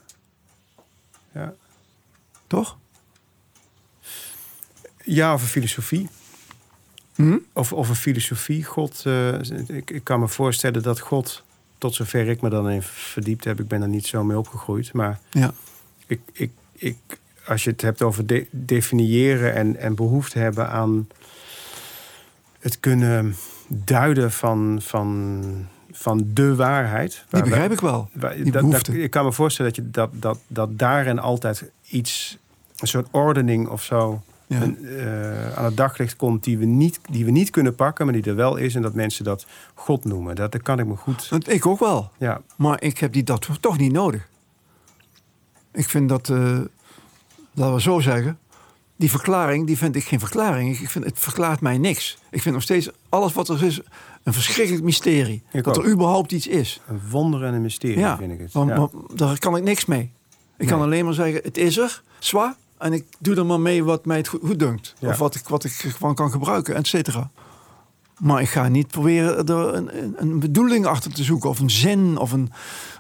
Toch? 2.47 2.77
ja 5.03 5.31
een 5.31 5.39
filosofie. 5.39 6.09
Hm? 7.15 7.37
Of, 7.53 7.71
een 7.71 7.95
filosofie. 7.95 8.63
God, 8.63 9.01
eh, 9.05 9.39
ik, 9.67 9.91
ik 9.91 10.03
kan 10.03 10.19
me 10.19 10.27
voorstellen 10.27 10.83
dat 10.83 10.99
God, 10.99 11.43
tot 11.77 11.95
zover 11.95 12.27
ik 12.27 12.41
me 12.41 12.49
dan 12.49 12.69
in 12.69 12.81
verdiept 12.81 13.43
heb, 13.43 13.59
ik 13.59 13.67
ben 13.67 13.81
er 13.81 13.87
niet 13.87 14.05
zo 14.07 14.23
mee 14.23 14.37
opgegroeid, 14.37 14.93
maar 14.93 15.19
Ja. 15.31 15.53
ik, 16.07 16.19
ik, 16.33 16.51
ik, 16.71 16.97
als 17.47 17.63
je 17.63 17.69
het 17.69 17.81
hebt 17.81 18.01
over 18.01 18.25
de- 18.25 18.47
definiëren 18.51 19.53
en, 19.53 19.75
en 19.77 19.95
behoefte 19.95 20.39
hebben 20.39 20.69
aan 20.69 21.07
het 22.59 22.79
kunnen 22.79 23.35
duiden 23.67 24.31
van, 24.31 24.79
van, 24.81 25.43
van 25.91 26.21
de 26.33 26.55
waarheid. 26.55 27.23
Die 27.29 27.41
begrijp 27.43 27.71
ik 27.71 27.79
wel. 27.79 28.09
waar- 28.13 28.33
die 28.35 28.43
dat- 28.43 28.53
dat- 28.53 28.61
behoefte. 28.63 29.01
ik 29.01 29.11
kan 29.11 29.25
me 29.25 29.31
voorstellen 29.31 29.73
dat, 29.73 29.85
je 29.85 29.91
dat, 29.91 30.09
dat, 30.13 30.39
dat 30.47 30.77
daarin 30.79 31.19
altijd 31.19 31.71
iets, 31.95 32.37
een 32.79 32.87
soort 32.87 33.07
ordening 33.11 33.67
of 33.67 33.83
zo 33.83 34.21
Ja. 34.47 34.61
een, 34.61 34.85
eh, 34.85 35.53
aan 35.57 35.65
het 35.65 35.77
daglicht 35.77 36.15
komt 36.15 36.43
die 36.43 36.57
we, 36.57 36.65
niet, 36.65 36.99
die 37.09 37.25
we 37.25 37.31
niet 37.31 37.49
kunnen 37.49 37.75
pakken, 37.75 38.05
maar 38.05 38.13
die 38.13 38.23
er 38.23 38.35
wel 38.35 38.55
is. 38.55 38.75
En 38.75 38.81
dat 38.81 38.93
mensen 38.93 39.23
dat 39.23 39.45
God 39.73 40.05
noemen. 40.05 40.35
Dat, 40.35 40.51
dat 40.51 40.61
kan 40.61 40.79
ik 40.79 40.85
me 40.85 40.95
goed. 40.95 41.29
Dat- 41.29 41.47
Ik 41.47 41.65
ook 41.65 41.79
wel. 41.79 42.11
Ja, 42.17 42.41
Maar 42.55 42.81
ik 42.81 42.97
heb 42.97 43.13
die 43.13 43.23
dat 43.23 43.47
toch 43.59 43.77
niet 43.77 43.91
nodig. 43.91 44.27
Ik 45.71 45.89
vind 45.89 46.09
dat, 46.09 46.29
eh, 46.29 46.59
laten 47.53 47.73
we 47.75 47.81
zo 47.81 47.99
zeggen, 47.99 48.39
die 48.95 49.09
verklaring, 49.09 49.67
die 49.67 49.77
vind 49.77 49.95
ik 49.95 50.03
geen 50.03 50.19
verklaring. 50.19 50.79
Ik 50.79 50.89
vind, 50.89 51.05
het 51.05 51.19
verklaart 51.19 51.61
mij 51.61 51.77
niks. 51.77 52.17
Ik 52.31 52.41
vind 52.41 52.53
nog 52.55 52.63
steeds 52.63 52.89
alles 53.09 53.33
wat 53.33 53.49
er 53.49 53.63
is 53.63 53.81
een 54.23 54.33
verschrikkelijk 54.33 54.83
mysterie. 54.83 55.43
Ik 55.51 55.63
dat 55.63 55.77
ook. 55.77 55.83
er 55.85 55.91
überhaupt 55.91 56.31
iets 56.31 56.47
is. 56.47 56.81
een 56.87 57.01
wonder 57.09 57.43
en 57.43 57.53
een 57.53 57.61
mysterie 57.61 57.99
Ja, 57.99 58.17
vind 58.17 58.31
ik 58.31 58.39
het. 58.39 58.51
Want, 58.53 58.69
ja. 58.69 58.89
daar 59.15 59.39
kan 59.39 59.55
ik 59.57 59.63
niks 59.63 59.85
mee. 59.85 60.11
Ik 60.57 60.67
kan 60.67 60.81
alleen 60.81 61.05
maar 61.05 61.13
zeggen, 61.13 61.41
het 61.43 61.57
is 61.57 61.77
er, 61.77 62.01
zwaar. 62.19 62.55
En 62.77 62.93
ik 62.93 63.05
doe 63.19 63.35
er 63.35 63.45
maar 63.45 63.59
mee 63.59 63.83
wat 63.83 64.05
mij 64.05 64.17
het 64.17 64.27
goed, 64.27 64.41
goed 64.43 64.59
dunkt. 64.59 64.93
Ja. 64.99 65.09
Of 65.09 65.17
wat 65.17 65.35
ik, 65.35 65.47
wat 65.47 65.63
ik 65.63 65.71
van 65.97 66.15
kan 66.15 66.31
gebruiken, 66.31 66.75
et 66.75 66.87
cetera. 66.87 67.29
Maar 68.19 68.41
ik 68.41 68.49
ga 68.49 68.67
niet 68.67 68.87
proberen 68.87 69.45
er 69.45 69.73
een, 69.73 70.15
een, 70.17 70.39
bedoeling 70.39 70.85
achter 70.85 71.13
te 71.13 71.23
zoeken. 71.23 71.49
Of 71.49 71.59
een 71.59 71.69
zin, 71.69 72.17
of, 72.17 72.31
een, 72.31 72.51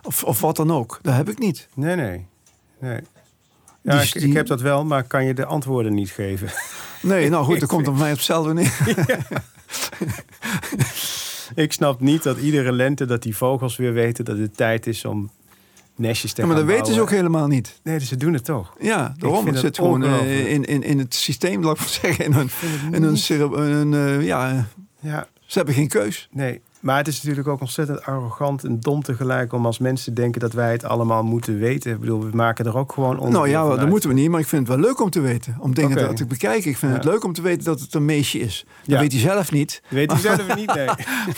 of, 0.03 0.23
of 0.23 0.41
wat 0.41 0.55
dan 0.55 0.71
ook. 0.71 0.99
Dat 1.01 1.15
heb 1.15 1.29
ik 1.29 1.39
niet. 1.39 1.67
Nee, 1.73 1.95
nee. 1.95 2.25
nee. 2.79 2.99
Ja, 3.81 3.99
Dus 3.99 4.13
ik, 4.13 4.33
heb 4.33 4.47
dat 4.47 4.61
wel, 4.61 4.85
maar 4.85 5.03
kan 5.03 5.25
je 5.25 5.33
de 5.33 5.45
antwoorden 5.45 5.93
niet 5.93 6.11
geven. 6.11 6.49
Nee, 7.01 7.29
nou 7.29 7.45
goed, 7.45 7.59
dan 7.59 7.67
komt 7.67 7.85
voor 7.85 7.95
mij 7.95 8.11
op 8.11 8.15
hetzelfde 8.15 8.53
neer. 8.53 8.77
ik 11.65 11.73
snap 11.73 11.99
niet 11.99 12.23
dat 12.23 12.37
iedere 12.37 12.71
lente 12.71 13.05
dat 13.05 13.23
die 13.23 13.37
vogels 13.37 13.75
weer 13.75 13.93
weten 13.93 14.25
dat 14.25 14.37
het 14.37 14.57
tijd 14.57 14.87
is 14.87 15.05
om 15.05 15.31
nestjes 15.95 16.33
te 16.33 16.41
Ja, 16.41 16.47
maar 16.47 16.55
dat 16.55 16.65
weten 16.65 16.93
ze 16.93 17.01
ook 17.01 17.09
helemaal 17.09 17.47
niet. 17.47 17.79
Nee, 17.83 17.99
dus 17.99 18.07
ze 18.07 18.17
doen 18.17 18.33
het 18.33 18.45
toch. 18.45 18.75
Ja, 18.79 19.13
daarom. 19.17 19.45
Het 19.47 19.59
zit 19.59 19.75
gewoon 19.75 20.03
eh, 20.03 20.51
in, 20.53 20.63
in, 20.65 20.83
in 20.83 20.99
het 20.99 21.13
systeem, 21.15 21.63
laat 21.63 21.73
ik 21.73 21.79
maar 21.79 21.89
zeggen. 22.01 22.25
In 22.25 22.33
hun, 22.33 22.49
in 22.91 23.03
hun, 23.03 23.17
cere- 23.17 23.55
in 23.55 23.61
hun, 23.71 23.93
eh, 23.93 24.25
ja, 24.25 24.67
Ja, 24.99 25.27
ze 25.45 25.57
hebben 25.57 25.75
geen 25.75 25.87
keus. 25.87 26.27
nee. 26.31 26.61
Maar 26.85 26.97
het 26.97 27.07
is 27.07 27.21
natuurlijk 27.21 27.47
ook 27.47 27.61
ontzettend 27.61 28.03
arrogant 28.03 28.63
en 28.63 28.79
dom 28.79 29.03
tegelijk 29.03 29.53
om 29.53 29.65
als 29.65 29.79
mensen 29.79 30.13
te 30.13 30.21
denken 30.21 30.41
dat 30.41 30.53
wij 30.53 30.71
het 30.71 30.83
allemaal 30.83 31.23
moeten 31.23 31.57
weten. 31.59 31.91
Ik 31.91 31.99
bedoel, 31.99 32.23
we 32.29 32.35
maken 32.35 32.65
er 32.65 32.77
ook 32.77 32.91
gewoon 32.91 33.17
onder. 33.17 33.31
Nou 33.33 33.49
ja, 33.49 33.75
dat 33.75 33.89
moeten 33.89 34.09
we 34.09 34.15
niet, 34.15 34.29
maar 34.29 34.39
ik 34.39 34.45
vind 34.47 34.67
het 34.67 34.77
wel 34.77 34.85
leuk 34.85 35.01
om 35.01 35.09
te 35.09 35.19
weten. 35.21 35.57
Om 35.59 35.73
dingen 35.73 35.97
te, 35.97 36.13
te 36.13 36.25
bekijken. 36.25 36.69
Ik 36.69 36.77
vind 36.77 36.91
Ja. 36.91 36.97
het 36.97 37.07
leuk 37.07 37.23
om 37.23 37.33
te 37.33 37.41
weten 37.41 37.63
dat 37.63 37.79
het 37.79 37.93
een 37.93 38.05
meisje 38.05 38.39
is. 38.39 38.65
Dat 38.65 38.85
Ja. 38.85 38.99
weet 38.99 39.11
hij 39.11 39.21
zelf 39.21 39.51
niet. 39.51 39.81
Weet 39.89 40.11
je 40.11 40.17
zelf 40.17 40.55
niet? 40.55 40.73
Nee. 40.73 40.85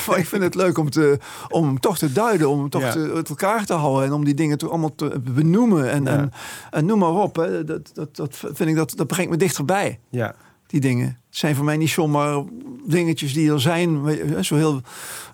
Maar 0.08 0.18
ik 0.18 0.26
vind 0.26 0.44
het 0.44 0.56
leuk 0.56 0.78
om, 0.78 0.90
te, 0.90 1.20
om 1.50 1.66
hem 1.66 1.80
toch 1.80 1.98
te 1.98 2.12
duiden, 2.12 2.50
om 2.50 2.60
hem 2.60 2.70
toch 2.70 2.82
Ja. 2.82 2.92
te, 2.92 3.12
uit 3.16 3.30
elkaar 3.30 3.66
te 3.66 3.74
houden 3.74 4.06
en 4.06 4.14
om 4.14 4.26
die 4.26 4.34
dingen 4.34 4.58
toch 4.58 4.70
allemaal 4.70 4.96
te 4.96 5.20
benoemen. 5.34 5.90
En, 5.92 6.08
en, 6.08 6.32
en 6.72 6.86
noem 6.86 7.00
maar 7.00 7.14
op. 7.14 7.36
Hè. 7.36 7.64
Dat, 7.64 7.92
dat, 7.94 8.16
dat 8.16 8.36
vind 8.54 8.70
ik 8.70 8.76
dat, 8.76 8.94
dat 8.96 9.08
brengt 9.08 9.32
me 9.32 9.38
dichterbij. 9.38 10.00
Ja, 10.10 10.36
die 10.68 10.80
dingen. 10.82 11.06
Het 11.08 11.38
zijn 11.38 11.56
voor 11.56 11.66
mij 11.66 11.78
niet 11.78 11.90
zomaar 11.90 12.44
dingetjes 12.88 13.34
die 13.34 13.52
er 13.52 13.62
zijn, 13.62 14.00
zo 14.44 14.56
heel, 14.56 14.82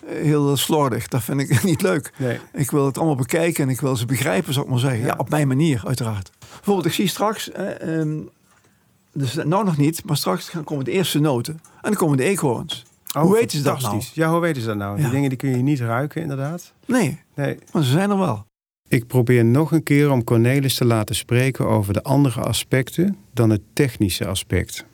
heel 0.05 0.57
slordig. 0.57 1.07
Dat 1.07 1.23
vind 1.23 1.39
ik 1.41 1.63
niet 1.63 1.81
leuk. 1.81 2.11
nee. 2.17 2.39
Ik 2.53 2.71
wil 2.71 2.85
het 2.85 2.97
allemaal 2.97 3.15
bekijken 3.15 3.63
en 3.63 3.69
ik 3.69 3.81
wil 3.81 3.95
ze 3.95 4.05
begrijpen, 4.05 4.53
zou 4.53 4.65
ik 4.65 4.71
maar 4.71 4.79
zeggen. 4.81 4.99
Ja, 4.99 5.05
Ja. 5.05 5.13
op 5.17 5.29
mijn 5.29 5.47
manier, 5.47 5.81
uiteraard. 5.85 6.31
Bijvoorbeeld, 6.55 6.85
ik 6.85 6.93
zie 6.93 7.07
straks, 7.07 7.51
eh, 7.51 7.99
ehm, 7.99 8.17
dus 9.13 9.33
nou 9.33 9.63
nog 9.65 9.77
niet, 9.77 10.05
maar 10.05 10.17
straks 10.17 10.49
gaan 10.49 10.63
komen 10.63 10.85
de 10.85 10.91
eerste 10.91 11.19
noten. 11.19 11.53
En 11.53 11.61
dan 11.81 11.93
komen 11.95 12.17
de 12.17 12.23
eekhoorns. 12.23 12.83
Oh, 13.15 13.21
hoe 13.21 13.33
weten 13.33 13.57
ze 13.57 13.63
dat 13.63 13.81
nou? 13.81 14.01
Ja, 14.13 14.29
hoe 14.31 14.39
weten 14.39 14.61
ze 14.61 14.67
dat 14.67 14.77
nou? 14.77 14.97
Ja. 14.97 15.01
Die 15.03 15.11
dingen 15.11 15.29
die 15.29 15.37
kun 15.37 15.49
je 15.49 15.55
niet 15.63 15.79
ruiken, 15.79 16.21
inderdaad. 16.21 16.73
Nee, 16.85 17.19
Nee. 17.35 17.57
maar 17.71 17.83
ze 17.83 17.91
zijn 17.91 18.09
er 18.09 18.17
wel. 18.17 18.45
Ik 18.87 19.07
probeer 19.07 19.45
nog 19.45 19.71
een 19.71 19.83
keer 19.83 20.11
om 20.11 20.23
Cornelis 20.23 20.75
te 20.75 20.85
laten 20.85 21.15
spreken 21.15 21.67
over 21.67 21.93
de 21.93 22.03
andere 22.03 22.41
aspecten 22.41 23.17
dan 23.33 23.49
het 23.49 23.61
technische 23.73 24.25
aspect. 24.27 24.85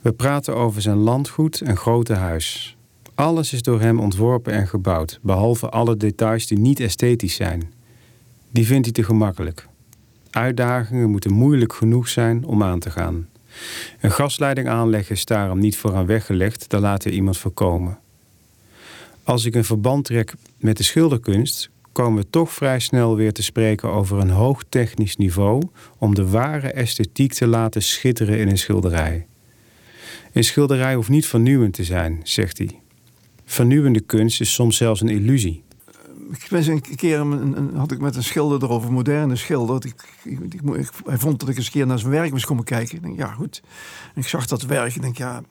We 0.00 0.12
praten 0.12 0.56
over 0.56 0.82
zijn 0.82 0.96
landgoed 0.96 1.60
en 1.60 1.76
grote 1.76 2.14
huis. 2.14 2.76
Alles 3.14 3.52
is 3.52 3.62
door 3.62 3.80
hem 3.80 4.00
ontworpen 4.00 4.52
en 4.52 4.68
gebouwd, 4.68 5.18
behalve 5.22 5.68
alle 5.68 5.96
details 5.96 6.46
die 6.46 6.58
niet 6.58 6.80
esthetisch 6.80 7.34
zijn. 7.34 7.72
Die 8.50 8.66
vindt 8.66 8.84
hij 8.84 8.94
te 8.94 9.02
gemakkelijk. 9.02 9.68
Uitdagingen 10.30 11.10
moeten 11.10 11.32
moeilijk 11.32 11.72
genoeg 11.72 12.08
zijn 12.08 12.44
om 12.44 12.62
aan 12.62 12.78
te 12.78 12.90
gaan. 12.90 13.28
Een 14.00 14.12
gasleiding 14.12 14.68
aanleggen 14.68 15.14
is 15.14 15.24
daarom 15.24 15.58
niet 15.58 15.76
voor 15.76 15.94
aan 15.94 16.06
weggelegd, 16.06 16.68
daar 16.68 16.80
laat 16.80 17.04
hij 17.04 17.12
iemand 17.12 17.38
voorkomen. 17.38 17.98
Als 19.22 19.44
ik 19.44 19.54
een 19.54 19.64
verband 19.64 20.04
trek 20.04 20.34
met 20.58 20.76
de 20.76 20.82
schilderkunst, 20.82 21.70
komen 21.92 22.22
we 22.22 22.30
toch 22.30 22.52
vrij 22.52 22.80
snel 22.80 23.16
weer 23.16 23.32
te 23.32 23.42
spreken 23.42 23.88
over 23.88 24.18
een 24.18 24.30
hoog 24.30 24.62
technisch 24.68 25.16
niveau 25.16 25.62
om 25.98 26.14
de 26.14 26.28
ware 26.28 26.72
esthetiek 26.72 27.32
te 27.32 27.46
laten 27.46 27.82
schitteren 27.82 28.38
in 28.38 28.48
een 28.48 28.58
schilderij. 28.58 29.26
Een 30.36 30.44
schilderij 30.44 30.94
hoeft 30.94 31.08
niet 31.08 31.26
vernieuwend 31.26 31.72
te 31.74 31.84
zijn, 31.84 32.20
zegt 32.22 32.58
hij. 32.58 32.80
Vernieuwende 33.44 34.00
kunst 34.00 34.40
is 34.40 34.52
soms 34.54 34.76
zelfs 34.76 35.00
een 35.00 35.08
illusie. 35.08 35.64
Ik 36.30 36.46
ben 36.50 36.58
eens 36.58 36.66
een 36.66 36.96
keer 36.96 37.18
een, 37.20 37.56
een- 37.56 37.76
had 37.76 37.92
ik 37.92 38.00
met 38.00 38.16
een 38.16 38.22
schilder 38.24 38.62
erover, 38.62 38.88
een 38.88 38.94
moderne 38.94 39.36
schilder. 39.36 39.86
Ik, 39.86 39.94
ik, 40.24 40.38
ik, 40.52 40.90
hij 41.06 41.18
vond 41.18 41.40
dat 41.40 41.48
ik 41.48 41.56
eens 41.56 41.66
een 41.66 41.72
keer 41.72 41.86
naar 41.86 41.98
zijn 41.98 42.10
werk 42.10 42.30
moest 42.30 42.44
komen 42.44 42.64
kijken. 42.64 42.96
Ik 42.96 43.02
denk, 43.02 43.16
ja, 43.18 43.26
goed. 43.32 43.62
En 44.14 44.20
ik 44.20 44.28
zag 44.28 44.46
dat 44.46 44.62
werk. 44.62 44.94
Ik 44.94 45.02
denk, 45.02 45.16
ja, 45.16 45.42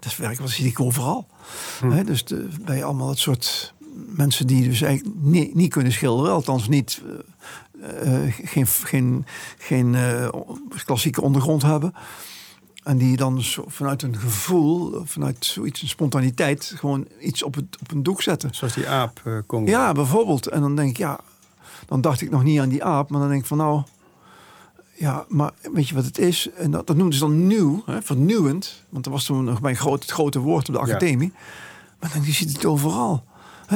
dat 0.00 0.16
werk 0.16 0.38
wat 0.40 0.50
zie 0.50 0.66
ik 0.66 0.80
overal. 0.80 1.26
Dus 2.04 2.24
de, 2.24 2.48
bij 2.64 2.84
allemaal 2.84 3.06
dat 3.06 3.18
soort 3.18 3.74
mensen 4.16 4.46
die 4.46 4.68
dus 4.68 4.80
eigenlijk 4.82 5.16
niet, 5.20 5.54
niet 5.54 5.70
kunnen 5.70 5.92
schilderen, 5.92 6.32
althans 6.32 6.68
niet. 6.68 7.02
eh, 7.82 8.24
eh, 8.26 8.32
geen 8.42 8.66
geen, 8.66 9.24
geen 9.58 9.94
eh, 9.94 10.28
klassieke 10.84 11.22
ondergrond 11.22 11.62
hebben. 11.62 11.94
En 12.82 12.96
die 12.98 13.16
dan 13.16 13.42
zo 13.42 13.64
vanuit 13.66 14.02
een 14.02 14.16
gevoel, 14.16 15.02
vanuit 15.04 15.44
zoiets, 15.44 15.82
een 15.82 15.88
spontaniteit, 15.88 16.72
gewoon 16.76 17.06
iets 17.20 17.42
op, 17.42 17.54
het, 17.54 17.64
op 17.80 17.90
een 17.90 18.02
doek 18.02 18.22
zetten. 18.22 18.54
Zoals 18.54 18.74
die 18.74 18.88
aap 18.88 19.20
eh 19.24 19.32
Congo. 19.46 19.70
Ja, 19.70 19.92
bijvoorbeeld. 19.92 20.46
En 20.48 20.60
dan 20.60 20.76
denk 20.76 20.90
ik, 20.90 20.96
ja, 20.96 21.20
dan 21.86 22.00
dacht 22.00 22.20
ik 22.20 22.30
nog 22.30 22.42
niet 22.42 22.60
aan 22.60 22.68
die 22.68 22.84
aap, 22.84 23.10
maar 23.10 23.20
dan 23.20 23.28
denk 23.28 23.40
ik 23.40 23.46
van 23.46 23.56
nou, 23.58 23.82
ja, 24.94 25.24
maar 25.28 25.50
weet 25.72 25.88
je 25.88 25.94
wat 25.94 26.04
het 26.04 26.18
is? 26.18 26.48
En 26.56 26.70
dat, 26.70 26.86
dat 26.86 26.96
noemden 26.96 27.14
ze 27.18 27.24
dan 27.24 27.46
nieuw, 27.46 27.82
hè, 27.86 28.02
vernieuwend, 28.02 28.84
want 28.88 29.04
dat 29.04 29.12
was 29.12 29.24
toen 29.24 29.44
nog 29.44 29.60
mijn 29.60 29.76
groot, 29.76 30.02
het 30.02 30.10
grote 30.10 30.38
woord 30.38 30.68
op 30.68 30.74
de 30.74 30.80
Ja. 30.80 30.86
academie. 30.86 31.32
Maar 32.00 32.10
dan 32.14 32.24
je 32.24 32.32
ziet 32.32 32.52
het 32.52 32.64
overal. 32.64 33.24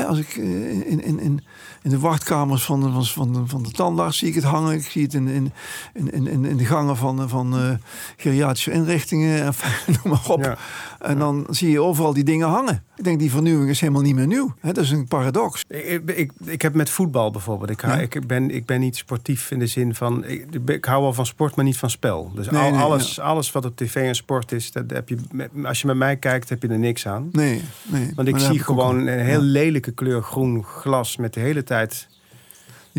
Als 0.05 0.19
ik 0.19 0.29
eh, 0.37 0.71
in, 0.71 1.03
in, 1.03 1.19
in, 1.21 1.45
in 1.83 1.91
de 1.91 1.99
wachtkamers 1.99 2.65
van 2.65 2.81
de, 2.81 3.03
van, 3.05 3.33
de, 3.33 3.43
van 3.47 3.63
de 3.63 3.71
tandarts 3.71 4.19
zie 4.19 4.29
ik 4.29 4.35
het 4.35 4.45
hangen. 4.45 4.75
Ik 4.75 4.85
zie 4.91 5.03
het 5.03 5.15
in, 5.15 5.29
in, 5.29 5.53
in, 5.95 6.27
in, 6.27 6.45
in- 6.45 6.57
de 6.57 6.65
gangen 6.65 6.97
van, 6.97 7.29
van 7.29 7.59
eh, 7.59 7.71
geriatrische 8.17 8.71
inrichtingen. 8.73 9.45
Enfin, 9.45 9.71
noem 10.03 10.13
maar 10.13 10.29
op. 10.31 10.45
Ja. 10.45 10.57
En 11.01 11.19
dan 11.19 11.47
zie 11.51 11.71
je 11.71 11.81
overal 11.81 12.13
die 12.13 12.25
dingen 12.25 12.49
hangen. 12.49 12.83
Ik 12.97 13.05
denk, 13.05 13.19
die 13.19 13.31
vernieuwing 13.31 13.71
is 13.71 13.81
helemaal 13.81 14.03
niet 14.03 14.15
meer 14.15 14.27
nieuw. 14.27 14.55
Hè, 14.61 14.73
dat 14.73 14.85
is 14.85 14.91
een 14.91 15.07
paradox. 15.09 15.65
Ik, 15.69 16.03
ik, 16.11 16.33
ik, 16.45 16.63
heb 16.63 16.75
met 16.75 16.91
voetbal 16.91 17.31
bijvoorbeeld. 17.31 17.71
Ik, 17.71 17.81
hou- 17.81 17.97
Ja. 17.97 18.03
ik, 18.03 18.27
ben, 18.27 18.51
ik 18.51 18.67
ben 18.67 18.81
niet 18.81 18.97
sportief 18.97 19.51
in 19.51 19.59
de 19.59 19.67
zin 19.67 19.95
van. 19.95 20.25
Ik, 20.25 20.47
ik 20.67 20.85
hou 20.85 21.03
wel 21.03 21.13
van 21.13 21.27
sport, 21.27 21.55
maar 21.57 21.65
niet 21.65 21.77
van 21.79 21.91
spel. 21.91 22.33
Dus 22.35 22.51
Nee, 22.51 22.63
al- 22.63 22.71
nee, 22.71 22.81
alles, 22.81 23.21
alles 23.21 23.53
wat 23.53 23.65
op 23.65 23.77
tv 23.77 23.95
en 23.95 24.15
sport 24.15 24.53
is, 24.53 24.73
dat 24.73 24.85
heb 24.91 25.09
je, 25.09 25.17
als 25.65 25.81
je 25.81 25.87
met 25.87 25.97
mij 25.97 26.17
kijkt, 26.17 26.49
heb 26.49 26.63
je 26.63 26.69
er 26.69 26.79
niks 26.79 27.07
aan. 27.07 27.29
Nee, 27.33 27.63
nee. 27.83 28.13
Want 28.15 28.29
ik 28.29 28.39
zie 28.39 28.59
gewoon 28.59 29.07
een 29.07 29.19
heel 29.25 29.41
Ja. 29.43 29.47
lelijke 29.51 29.91
kleur 29.93 30.23
groen 30.23 30.65
glas 30.65 31.17
met 31.17 31.35
de 31.35 31.41
hele 31.41 31.63
tijd 31.63 32.09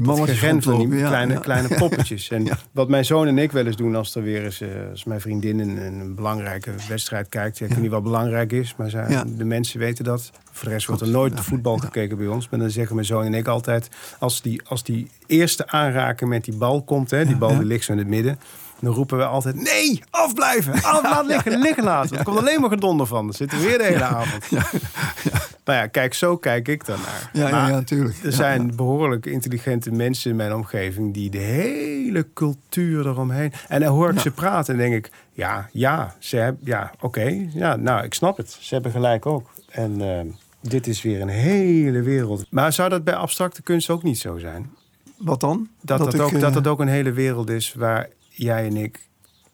die 0.03 0.87
die 0.87 0.97
ja, 0.97 1.07
kleine, 1.07 1.33
ja. 1.33 1.39
kleine 1.39 1.67
poppetjes. 1.79 2.29
En 2.29 2.45
Ja. 2.45 2.57
wat 2.71 2.89
mijn 2.89 3.05
zoon 3.05 3.27
en 3.27 3.37
ik 3.37 3.51
wel 3.51 3.65
eens 3.65 3.75
doen 3.75 3.95
als 3.95 4.15
er 4.15 4.23
weer 4.23 4.43
eens, 4.43 4.61
eh, 4.61 4.69
als 4.91 5.03
mijn 5.03 5.21
vriendin 5.21 5.59
een, 5.59 5.77
een 5.77 6.15
belangrijke 6.15 6.71
wedstrijd 6.87 7.29
kijkt. 7.29 7.59
Ik 7.59 7.67
weet 7.69 7.81
niet 7.81 7.91
wat 7.91 8.03
belangrijk 8.03 8.51
is, 8.51 8.75
maar 8.77 8.89
zij, 8.89 9.23
de 9.37 9.45
mensen 9.45 9.79
weten 9.79 10.03
dat. 10.03 10.31
Voor 10.51 10.65
de 10.67 10.73
rest 10.73 10.87
wordt 10.87 11.01
er 11.01 11.07
nooit 11.07 11.33
ja. 11.33 11.41
voetbal 11.41 11.77
gekeken 11.77 12.17
bij 12.17 12.27
ons. 12.27 12.49
Maar 12.49 12.59
dan 12.59 12.69
zeggen 12.69 12.95
mijn 12.95 13.07
zoon 13.07 13.25
en 13.25 13.33
ik 13.33 13.47
altijd, 13.47 13.89
als 14.19 14.41
die, 14.41 14.61
als 14.65 14.83
die 14.83 15.07
eerste 15.25 15.67
aanraking 15.67 16.29
met 16.29 16.45
die 16.45 16.55
bal 16.57 16.83
komt, 16.83 17.11
hè, 17.11 17.25
die 17.25 17.35
bal 17.35 17.57
die 17.57 17.65
ligt 17.65 17.83
zo 17.83 17.91
in 17.91 17.97
het 17.97 18.07
midden. 18.07 18.39
Dan 18.79 18.93
roepen 18.93 19.17
we 19.17 19.25
altijd, 19.25 19.55
nee, 19.55 20.03
afblijven, 20.09 20.73
af, 20.83 21.03
laat 21.03 21.25
liggen, 21.25 21.59
liggen 21.59 21.83
laten. 21.83 22.17
Er 22.17 22.23
komt 22.23 22.37
alleen 22.37 22.61
maar 22.61 22.69
gedonder 22.69 23.07
van. 23.07 23.25
Dan 23.25 23.33
zitten 23.33 23.57
we 23.57 23.63
weer 23.65 23.77
de 23.77 23.83
hele 23.83 24.03
avond. 24.03 24.49
Nou 25.67 25.79
ja, 25.79 25.87
kijk, 25.87 26.13
zo 26.13 26.37
kijk 26.37 26.67
ik 26.67 26.85
dan 26.85 26.99
naar. 26.99 27.29
Ja, 27.33 27.47
ja, 27.47 27.55
Maar 27.55 27.69
ja, 27.69 27.75
natuurlijk. 27.75 28.23
er 28.23 28.33
zijn 28.33 28.75
behoorlijk 28.75 29.25
intelligente 29.25 29.91
mensen 29.91 30.29
in 30.31 30.35
mijn 30.35 30.53
omgeving 30.53 31.13
die 31.13 31.29
de 31.29 31.37
hele 31.37 32.27
cultuur 32.33 33.07
eromheen. 33.07 33.53
En 33.67 33.79
dan 33.79 33.93
hoor 33.93 34.11
ik 34.11 34.19
ze 34.19 34.31
praten 34.31 34.73
en 34.73 34.79
denk 34.79 34.93
ik, 34.93 35.11
ja, 35.31 35.69
ja, 35.71 36.15
ze 36.19 36.37
hebben, 36.37 36.61
ja, 36.65 36.91
oké, 36.99 37.47
ja, 37.53 37.75
nou, 37.75 38.03
ik 38.03 38.13
snap 38.13 38.37
het. 38.37 38.57
Ze 38.59 38.73
hebben 38.73 38.91
gelijk 38.91 39.25
ook. 39.25 39.49
En 39.69 40.01
eh, 40.01 40.33
dit 40.61 40.87
is 40.87 41.01
weer 41.01 41.21
een 41.21 41.27
hele 41.27 42.01
wereld. 42.01 42.45
Maar 42.49 42.73
zou 42.73 42.89
dat 42.89 43.03
bij 43.03 43.15
abstracte 43.15 43.61
kunst 43.61 43.89
ook 43.89 44.03
niet 44.03 44.17
zo 44.17 44.37
zijn? 44.37 44.69
Wat 45.17 45.39
dan? 45.39 45.67
Dat 45.81 45.97
dat, 45.97 46.13
ik, 46.13 46.21
ook, 46.21 46.31
eh, 46.31 46.39
dat 46.39 46.55
het 46.55 46.67
ook 46.67 46.79
een 46.79 46.87
hele 46.87 47.11
wereld 47.11 47.49
is 47.49 47.73
waar 47.73 48.09
jij 48.37 48.65
en 48.65 48.77
ik 48.77 49.05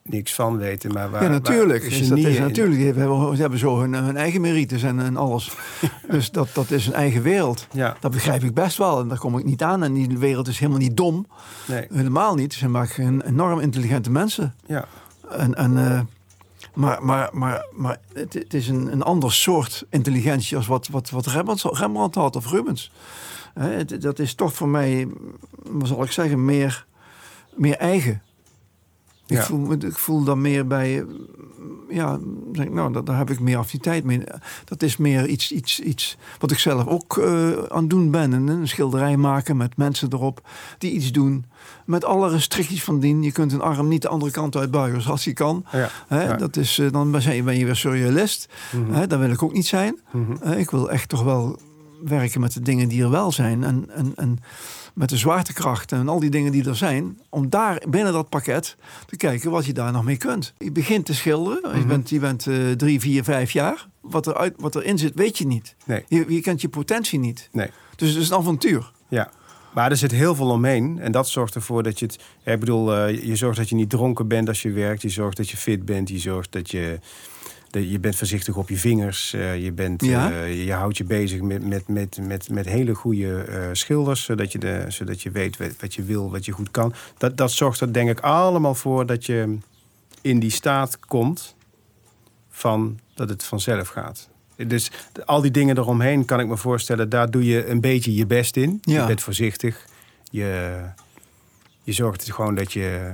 niks 0.03 0.33
van 0.35 0.57
weten, 0.57 0.93
maar 0.93 1.09
waar 1.09 1.23
Ja, 1.23 1.29
natuurlijk. 1.29 1.83
waar 1.83 1.91
Is 1.91 2.07
dat 2.07 2.17
is, 2.17 2.39
natuurlijk. 2.39 2.75
Die 2.77 2.85
hebben, 2.93 3.35
ze 3.35 3.41
hebben 3.41 3.59
zo 3.59 3.79
hun, 3.79 3.93
hun 3.93 4.17
eigen 4.17 4.41
merites 4.41 4.83
en, 4.83 4.99
en 4.99 5.17
alles. 5.17 5.51
dus 6.09 6.31
dat, 6.31 6.47
dat 6.53 6.71
is 6.71 6.87
een 6.87 6.93
eigen 6.93 7.21
wereld. 7.21 7.67
Ja, 7.71 7.97
Dat 7.99 8.11
begrijp 8.11 8.43
ik 8.43 8.53
best 8.53 8.77
wel. 8.77 8.99
En 8.99 9.07
daar 9.07 9.17
kom 9.17 9.37
ik 9.37 9.45
niet 9.45 9.61
aan. 9.63 9.83
En 9.83 9.93
die 9.93 10.17
wereld 10.17 10.47
is 10.47 10.59
helemaal 10.59 10.79
niet 10.81 10.97
dom. 10.97 11.27
nee, 11.67 11.87
Helemaal 11.93 12.35
niet. 12.35 12.53
Ze 12.53 12.67
maken 12.69 13.21
enorm 13.27 13.59
intelligente 13.59 14.11
mensen. 14.11 14.55
ja, 14.65 14.85
En, 15.29 15.55
en, 15.55 15.77
eh, 15.77 15.99
maar 16.73 17.05
maar, 17.05 17.29
maar, 17.33 17.65
maar 17.75 17.97
het, 18.13 18.33
het 18.33 18.53
is 18.53 18.67
een, 18.67 18.91
een 18.91 19.01
ander 19.03 19.33
soort 19.33 19.85
intelligentie 19.89 20.57
als 20.57 20.67
wat, 20.67 20.87
wat, 20.87 21.09
wat 21.09 21.25
Rembrandt, 21.25 21.63
Rembrandt 21.63 22.15
had 22.15 22.35
of 22.35 22.51
Rubens. 22.51 22.91
Het- 23.53 24.01
dat 24.01 24.19
is 24.19 24.33
toch 24.33 24.53
voor 24.53 24.69
mij, 24.69 25.07
wat 25.63 25.87
zal 25.87 26.03
ik 26.03 26.11
zeggen, 26.11 26.45
meer, 26.45 26.85
meer 27.55 27.77
eigen. 27.77 28.21
Ik, 29.27 29.37
Ja. 29.37 29.43
voel, 29.43 29.71
ik 29.73 29.97
voel 29.97 30.23
dan 30.23 30.41
meer 30.41 30.67
bij, 30.67 30.99
eh, 30.99 31.05
ja, 31.89 32.19
nou, 32.51 32.93
daar, 32.93 33.03
daar 33.03 33.17
heb 33.17 33.29
ik 33.29 33.39
meer 33.39 33.57
affiniteit 33.57 34.03
mee. 34.03 34.23
Dat 34.65 34.83
is 34.83 34.97
meer 34.97 35.27
iets, 35.27 35.51
iets, 35.51 35.79
iets 35.79 36.17
wat 36.39 36.51
ik 36.51 36.59
zelf 36.59 36.87
ook 36.87 37.17
eh, 37.17 37.51
aan 37.69 37.79
het 37.81 37.89
doen 37.89 38.11
ben. 38.11 38.31
Een, 38.31 38.47
een 38.47 38.67
schilderij 38.67 39.17
maken 39.17 39.57
met 39.57 39.77
mensen 39.77 40.13
erop 40.13 40.41
die 40.77 40.91
iets 40.91 41.11
doen. 41.11 41.45
Met 41.85 42.05
alle 42.05 42.29
restricties 42.29 42.83
van 42.83 42.99
dien. 42.99 43.23
Je 43.23 43.31
kunt 43.31 43.51
een 43.53 43.61
arm 43.61 43.87
niet 43.87 44.01
de 44.01 44.07
andere 44.07 44.31
kant 44.31 44.55
uitbuigen 44.55 45.11
als 45.11 45.25
hij 45.25 45.33
kan. 45.33 45.65
ja. 45.71 45.89
Hè, 46.07 46.23
Ja. 46.23 46.35
dat 46.35 46.57
is, 46.57 46.79
eh, 46.79 46.91
dan 46.91 47.11
ben 47.11 47.35
je, 47.35 47.43
ben 47.43 47.57
je 47.57 47.65
weer 47.65 47.75
surrealist. 47.75 48.49
Hè, 48.91 49.07
dat 49.07 49.19
wil 49.19 49.29
ik 49.31 49.43
ook 49.43 49.53
niet 49.53 49.67
zijn. 49.67 49.99
Mhm. 50.11 50.51
Ik 50.51 50.69
wil 50.71 50.89
echt 50.91 51.09
toch 51.09 51.23
wel 51.23 51.59
werken 52.03 52.41
met 52.41 52.53
de 52.53 52.61
dingen 52.61 52.87
die 52.87 53.03
er 53.03 53.09
wel 53.09 53.31
zijn. 53.31 53.63
En, 53.63 53.85
en, 53.89 54.11
en 54.15 54.37
met 54.93 55.09
de 55.09 55.17
zwaartekrachten 55.17 55.99
en 55.99 56.07
al 56.09 56.19
die 56.19 56.29
dingen 56.29 56.51
die 56.51 56.67
er 56.67 56.75
zijn. 56.75 57.19
Om 57.29 57.49
daar 57.49 57.81
binnen 57.89 58.13
dat 58.13 58.29
pakket 58.29 58.75
te 59.05 59.15
kijken 59.17 59.51
wat 59.51 59.65
je 59.65 59.73
daar 59.73 59.91
nog 59.91 60.03
mee 60.03 60.17
kunt. 60.17 60.53
Je 60.57 60.71
begint 60.71 61.05
te 61.05 61.13
schilderen. 61.13 61.71
Je 61.73 61.77
Mhm. 61.79 61.87
bent, 61.87 62.09
je 62.09 62.19
bent 62.19 62.47
eh, 62.47 62.71
drie, 62.71 62.99
vier, 62.99 63.23
vijf 63.23 63.51
jaar. 63.51 63.87
Wat, 64.01 64.27
er 64.27 64.37
uit, 64.37 64.53
wat 64.57 64.75
erin 64.75 64.97
zit, 64.97 65.11
weet 65.15 65.37
je 65.37 65.45
niet. 65.47 65.75
Nee. 65.85 66.03
Je, 66.07 66.25
je 66.27 66.41
kent 66.41 66.61
je 66.61 66.69
potentie 66.69 67.19
niet. 67.19 67.49
Nee. 67.51 67.69
Dus 67.95 68.09
het 68.09 68.21
is 68.21 68.29
een 68.29 68.37
avontuur. 68.37 68.91
Ja. 69.07 69.31
Maar 69.73 69.91
er 69.91 69.97
zit 69.97 70.11
heel 70.11 70.35
veel 70.35 70.49
omheen. 70.49 70.99
En 70.99 71.11
dat 71.11 71.29
zorgt 71.29 71.55
ervoor 71.55 71.83
dat 71.83 71.99
je 71.99 72.05
het. 72.05 72.19
Ik 72.45 72.59
bedoel, 72.59 72.95
eh, 72.95 73.23
je 73.23 73.35
zorgt 73.35 73.57
dat 73.57 73.69
je 73.69 73.75
niet 73.75 73.89
dronken 73.89 74.27
bent 74.27 74.47
als 74.47 74.61
je 74.61 74.71
werkt. 74.71 75.01
Je 75.01 75.09
zorgt 75.09 75.37
dat 75.37 75.49
je 75.49 75.57
fit 75.57 75.85
bent. 75.85 76.09
Je 76.09 76.19
zorgt 76.19 76.51
dat 76.51 76.71
je. 76.71 76.99
Je 77.79 77.99
bent 77.99 78.15
voorzichtig 78.15 78.55
op 78.55 78.69
je 78.69 78.77
vingers. 78.77 79.33
eh, 79.33 79.63
je, 79.63 79.71
bent, 79.71 80.05
Ja. 80.05 80.31
eh, 80.31 80.65
je 80.65 80.73
houdt 80.73 80.97
je 80.97 81.03
bezig 81.03 81.41
met, 81.41 81.67
met, 81.67 81.87
met, 81.87 82.17
met, 82.21 82.49
met 82.49 82.65
hele 82.65 82.93
goede 82.95 83.41
eh, 83.43 83.69
schilders. 83.71 84.23
Zodat 84.23 84.51
je, 84.51 84.57
de, 84.59 84.85
zodat 84.87 85.21
je 85.21 85.31
weet 85.31 85.57
wat, 85.57 85.69
wat 85.79 85.93
je 85.93 86.03
wil, 86.03 86.31
wat 86.31 86.45
je 86.45 86.51
goed 86.51 86.71
kan. 86.71 86.93
Dat, 87.17 87.37
dat 87.37 87.51
zorgt 87.51 87.79
er 87.79 87.93
denk 87.93 88.09
ik 88.09 88.19
allemaal 88.19 88.75
voor 88.75 89.05
dat 89.05 89.25
je 89.25 89.57
in 90.21 90.39
die 90.39 90.51
staat 90.51 90.99
komt. 90.99 91.55
van 92.49 92.99
dat 93.13 93.29
het 93.29 93.43
vanzelf 93.43 93.87
gaat. 93.87 94.29
Dus 94.67 94.91
al 95.25 95.41
die 95.41 95.51
dingen 95.51 95.77
eromheen 95.77 96.25
kan 96.25 96.39
ik 96.39 96.47
me 96.47 96.57
voorstellen, 96.57 97.09
daar 97.09 97.31
doe 97.31 97.45
je 97.45 97.67
een 97.67 97.81
beetje 97.81 98.15
je 98.15 98.25
best 98.25 98.55
in. 98.57 98.77
Ja. 98.81 99.01
Je 99.01 99.07
bent 99.07 99.21
voorzichtig. 99.21 99.85
Je, 100.31 100.79
je 101.83 101.91
zorgt 101.93 102.31
gewoon 102.31 102.55
dat 102.55 102.73
je 102.73 103.13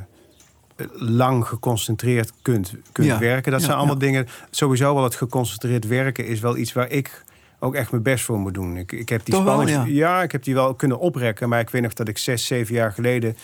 lang 0.93 1.45
geconcentreerd 1.47 2.31
kunt, 2.41 2.73
kunt 2.91 3.07
Ja. 3.07 3.19
werken. 3.19 3.51
Dat 3.51 3.59
Ja, 3.61 3.65
zijn 3.65 3.77
allemaal 3.77 3.95
ja. 3.99 4.01
dingen. 4.05 4.27
Sowieso 4.49 4.93
wel 4.95 5.03
het 5.03 5.15
geconcentreerd 5.15 5.87
werken 5.87 6.25
is 6.25 6.39
wel 6.39 6.57
iets 6.57 6.73
waar 6.73 6.89
ik 6.89 7.23
ook 7.59 7.75
echt 7.75 7.91
mijn 7.91 8.03
best 8.03 8.25
voor 8.25 8.37
moet 8.39 8.53
doen. 8.53 8.77
Ik, 8.77 8.91
ik 8.91 9.09
heb 9.09 9.25
die 9.25 9.33
Toch 9.33 9.43
wel, 9.43 9.61
spanning. 9.61 9.95
ja. 9.95 10.21
ik 10.23 10.31
heb 10.31 10.43
die 10.43 10.53
wel 10.53 10.73
kunnen 10.73 10.99
oprekken. 10.99 11.49
Maar 11.49 11.59
ik 11.59 11.69
weet 11.69 11.81
nog 11.81 11.93
dat 11.93 12.07
ik 12.07 12.17
zes, 12.17 12.45
zeven 12.45 12.75
jaar 12.75 12.91
geleden 12.91 13.37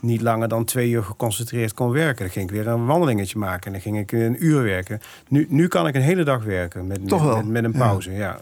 niet 0.00 0.20
langer 0.20 0.48
dan 0.48 0.64
twee 0.64 0.90
uur 0.90 1.02
geconcentreerd 1.04 1.74
kon 1.74 1.90
werken. 1.90 2.24
Dan 2.24 2.32
ging 2.32 2.48
ik 2.50 2.54
weer 2.56 2.66
een 2.66 2.86
wandelingetje 2.86 3.38
maken. 3.38 3.66
En 3.66 3.72
dan 3.72 3.80
ging 3.80 3.98
ik 3.98 4.12
een 4.12 4.44
uur 4.44 4.62
werken. 4.62 5.00
Nu, 5.28 5.46
nu 5.50 5.68
kan 5.68 5.86
ik 5.86 5.94
een 5.94 6.00
hele 6.02 6.22
dag 6.24 6.44
werken 6.44 6.86
met, 6.86 7.00
met, 7.00 7.10
wel, 7.10 7.36
met, 7.36 7.46
met 7.46 7.64
een 7.64 7.72
pauze. 7.72 8.12
Ja. 8.12 8.38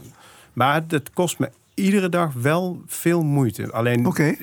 Maar 0.53 0.85
het 0.89 1.11
kost 1.13 1.39
me 1.39 1.51
iedere 1.77 2.09
dag 2.09 2.33
wel 2.33 2.83
veel 2.87 3.23
moeite. 3.23 3.73
Alleen 3.73 4.03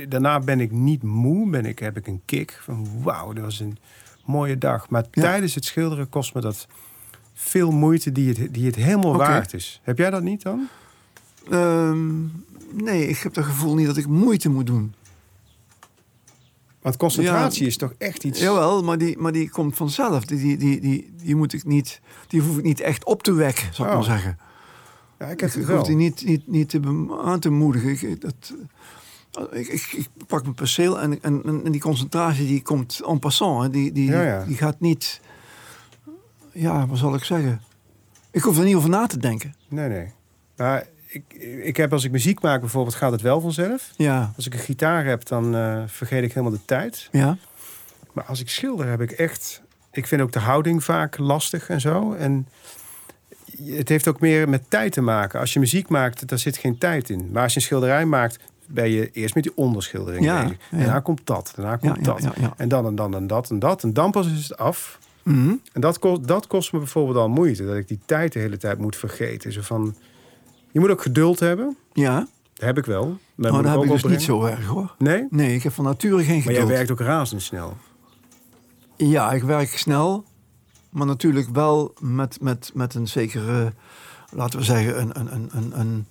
daarna 0.10 0.40
ben 0.40 0.60
ik 0.60 0.72
niet 0.72 1.04
moe. 1.04 1.50
Ben 1.50 1.66
ik, 1.66 1.80
heb 1.80 1.98
ik 1.98 2.08
een 2.08 2.22
kick 2.26 2.60
van 2.62 2.88
wauw, 3.04 3.34
dat 3.34 3.44
was 3.44 3.60
een 3.60 3.78
mooie 4.26 4.58
dag. 4.58 4.90
Maar 4.90 5.04
Ja. 5.12 5.22
tijdens 5.22 5.56
het 5.56 5.66
schilderen 5.66 6.10
kost 6.10 6.34
me 6.34 6.42
dat 6.42 6.68
veel 7.34 7.72
moeite 7.72 8.12
die 8.12 8.34
het, 8.34 8.54
die 8.54 8.66
het 8.66 8.76
helemaal 8.76 9.16
waard 9.18 9.54
is. 9.54 9.80
Heb 9.84 9.98
jij 9.98 10.10
dat 10.10 10.24
niet 10.24 10.42
dan? 10.42 10.68
Ehm, 11.50 12.22
nee, 12.84 13.08
ik 13.08 13.18
heb 13.18 13.36
het 13.36 13.46
gevoel 13.46 13.76
niet 13.76 13.86
dat 13.88 13.98
ik 13.98 14.08
moeite 14.08 14.50
moet 14.50 14.68
doen. 14.68 14.94
Want 16.82 16.98
concentratie 16.98 17.68
is 17.68 17.78
toch 17.78 17.94
echt 17.98 18.24
iets... 18.24 18.40
Jawel, 18.40 18.84
maar 18.84 18.98
die, 18.98 19.18
maar 19.18 19.32
die 19.32 19.50
komt 19.50 19.76
vanzelf. 19.76 20.26
Die, 20.26 20.38
die, 20.40 20.58
die, 20.58 20.80
die, 20.80 21.14
die, 21.22 21.36
moet 21.36 21.54
ik 21.54 21.64
niet, 21.66 22.02
die 22.28 22.42
hoef 22.42 22.58
ik 22.58 22.64
niet 22.64 22.80
echt 22.80 23.06
op 23.06 23.24
te 23.24 23.34
wekken, 23.34 23.74
zou 23.74 23.88
ik 23.90 23.94
Oh, 23.94 24.00
maar 24.00 24.10
zeggen. 24.18 24.38
Ja, 25.24 25.30
ik 25.30 25.40
heb 25.40 25.54
het 25.54 25.62
ik 25.62 25.68
hoef 25.68 25.84
die 25.86 25.96
niet, 25.96 26.26
niet, 26.26 26.48
niet 26.48 26.70
te 26.70 27.08
aan 27.24 27.40
te 27.40 27.50
moedigen. 27.50 27.90
Ik, 27.90 28.22
dat, 28.22 28.54
eh, 29.32 29.60
ik, 29.60 29.68
ik, 29.68 29.92
ik 29.92 30.08
pak 30.28 30.42
mijn 30.42 30.54
perceel 30.56 31.00
en, 31.00 31.22
en, 31.22 31.42
en 31.66 31.72
die 31.72 31.82
concentratie 31.82 32.48
die 32.48 32.62
komt 32.62 33.02
en 33.08 33.20
passant. 33.20 33.62
Hè. 33.64 33.70
Die, 33.70 33.92
die, 33.92 34.10
Ja, 34.10 34.22
ja. 34.22 34.44
die 34.46 34.58
gaat 34.58 34.80
niet... 34.80 35.22
Ja, 36.52 36.88
wat 36.88 36.98
zal 36.98 37.16
ik 37.16 37.24
zeggen? 37.24 37.62
Ik 38.32 38.42
hoef 38.42 38.58
er 38.58 38.64
niet 38.64 38.76
over 38.76 38.90
na 38.90 39.06
te 39.08 39.18
denken. 39.18 39.56
Nee, 39.68 39.90
nee. 39.90 40.12
Maar 40.56 40.88
ik, 41.08 41.24
ik 41.64 41.78
heb 41.78 41.94
als 41.94 42.04
ik 42.04 42.12
muziek 42.12 42.42
maak 42.42 42.60
bijvoorbeeld, 42.60 42.96
gaat 42.96 43.12
het 43.12 43.22
wel 43.22 43.42
vanzelf. 43.42 43.92
Ja, 43.98 44.34
Als 44.36 44.46
ik 44.46 44.54
een 44.54 44.60
gitaar 44.60 45.06
heb, 45.06 45.26
dan 45.26 45.56
eh, 45.56 45.84
vergeet 45.86 46.24
ik 46.24 46.34
helemaal 46.34 46.58
de 46.58 46.66
tijd. 46.66 47.08
ja. 47.12 47.38
Maar 48.14 48.24
als 48.24 48.40
ik 48.40 48.50
schilder, 48.50 48.88
heb 48.88 49.02
ik 49.02 49.12
echt... 49.12 49.62
Ik 49.92 50.08
vind 50.08 50.22
ook 50.22 50.32
de 50.32 50.40
houding 50.40 50.84
vaak 50.84 51.18
lastig 51.18 51.70
en 51.70 51.82
zo. 51.82 52.14
En 52.14 52.48
het 53.66 53.90
heeft 53.90 54.08
ook 54.08 54.20
meer 54.20 54.50
met 54.50 54.64
tijd 54.68 54.92
te 54.92 55.02
maken. 55.02 55.40
Als 55.40 55.54
je 55.54 55.60
muziek 55.60 55.90
maakt, 55.90 56.28
daar 56.28 56.40
zit 56.40 56.58
geen 56.58 56.78
tijd 56.78 57.10
in. 57.10 57.30
Maar 57.32 57.44
als 57.44 57.54
je 57.54 57.60
een 57.60 57.66
schilderij 57.66 58.06
maakt, 58.06 58.40
ben 58.66 58.90
je 58.90 59.10
eerst 59.12 59.36
met 59.36 59.44
die 59.44 59.52
onderschildering 59.56 60.26
Ja, 60.26 60.42
bezig. 60.44 60.58
ja. 60.72 60.78
Daarna 60.78 61.00
komt 61.00 61.22
dat, 61.24 61.54
daarna 61.56 61.76
komt 61.76 62.06
ja, 62.06 62.14
dat. 62.14 62.24
En 62.58 62.68
dan 62.70 62.86
en 62.86 62.96
dan 62.96 63.16
en 63.16 63.28
dat 63.28 63.50
en 63.50 63.60
dat. 63.60 63.84
En 63.84 63.94
dan 63.94 64.12
pas 64.12 64.28
is 64.32 64.48
het 64.48 64.58
af. 64.58 65.00
Mhm. 65.24 65.54
En 65.74 65.82
dat 65.82 66.00
kost, 66.00 66.28
dat 66.28 66.48
kost 66.48 66.74
me 66.74 66.80
bijvoorbeeld 66.80 67.18
al 67.18 67.30
moeite. 67.30 67.66
Dat 67.66 67.76
ik 67.76 67.88
die 67.88 68.00
tijd 68.06 68.34
de 68.34 68.40
hele 68.40 68.58
tijd 68.58 68.78
moet 68.78 68.96
vergeten. 68.96 69.52
Zo 69.54 69.62
van, 69.62 69.96
je 70.72 70.80
moet 70.80 70.90
ook 70.90 71.02
geduld 71.02 71.40
hebben. 71.40 71.78
Ja, 71.94 72.28
Dat 72.54 72.66
heb 72.66 72.78
ik 72.78 72.86
wel. 72.86 73.06
Maar 73.06 73.18
maar 73.36 73.52
moet 73.54 73.64
dat 73.64 73.74
heb 73.74 73.84
ik 73.84 74.02
dus 74.02 74.12
niet 74.12 74.22
zo 74.22 74.44
erg 74.46 74.66
hoor. 74.66 74.96
Nee? 74.98 75.28
Nee, 75.30 75.56
ik 75.56 75.64
heb 75.64 75.74
van 75.74 75.84
nature 75.86 76.24
geen 76.24 76.34
Maar 76.34 76.42
geduld. 76.44 76.58
jij 76.68 76.76
werkt 76.76 76.92
ook 76.92 77.00
razendsnel. 77.00 77.78
Ja, 78.98 79.32
ik 79.32 79.44
werk 79.44 79.78
snel. 79.78 80.24
Maar 80.94 81.08
natuurlijk 81.08 81.50
wel 81.50 81.94
met, 82.00 82.42
met, 82.42 82.72
met 82.74 82.96
een 82.96 83.08
zekere, 83.08 83.74
laten 84.30 84.60
we 84.60 84.66
zeggen, 84.66 85.00
een, 85.00 85.20
een, 85.20 85.34
een, 85.34 85.50
een, 85.52 85.80
een, 85.80 86.08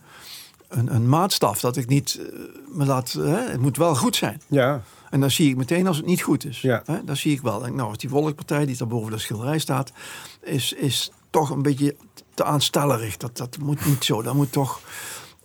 een, 0.68 0.94
een 0.94 1.08
maatstaf. 1.08 1.60
Dat 1.60 1.76
ik 1.76 1.88
niet 1.88 2.20
eh, 2.20 2.38
me 2.76 2.84
laat. 2.84 3.12
Hè, 3.12 3.50
het 3.50 3.60
moet 3.60 3.76
wel 3.76 3.96
goed 3.96 4.16
zijn. 4.16 4.42
Ja, 4.46 4.82
En 5.10 5.20
dan 5.20 5.30
zie 5.30 5.50
ik 5.50 5.56
meteen 5.56 5.86
als 5.86 5.96
het 5.96 6.06
niet 6.06 6.22
goed 6.22 6.44
is. 6.44 6.60
Ja. 6.60 6.82
Hè, 6.86 7.04
dan 7.04 7.16
zie 7.16 7.32
ik 7.32 7.40
wel. 7.40 7.58
Denk, 7.60 7.74
nou, 7.74 7.88
als 7.88 7.98
die 7.98 8.10
wolkpartij 8.10 8.66
die 8.66 8.76
daar 8.76 8.88
boven 8.88 9.12
de 9.12 9.18
schilderij 9.18 9.58
staat, 9.58 9.92
is, 10.40 10.72
is 10.72 11.10
toch 11.30 11.50
een 11.50 11.62
beetje 11.62 11.96
te 12.34 12.44
aanstellerig. 12.44 13.16
Dat, 13.16 13.36
dat 13.36 13.58
moet 13.58 13.86
niet 13.86 14.04
zo. 14.04 14.22
Dat 14.22 14.34
moet 14.34 14.52
toch 14.52 14.80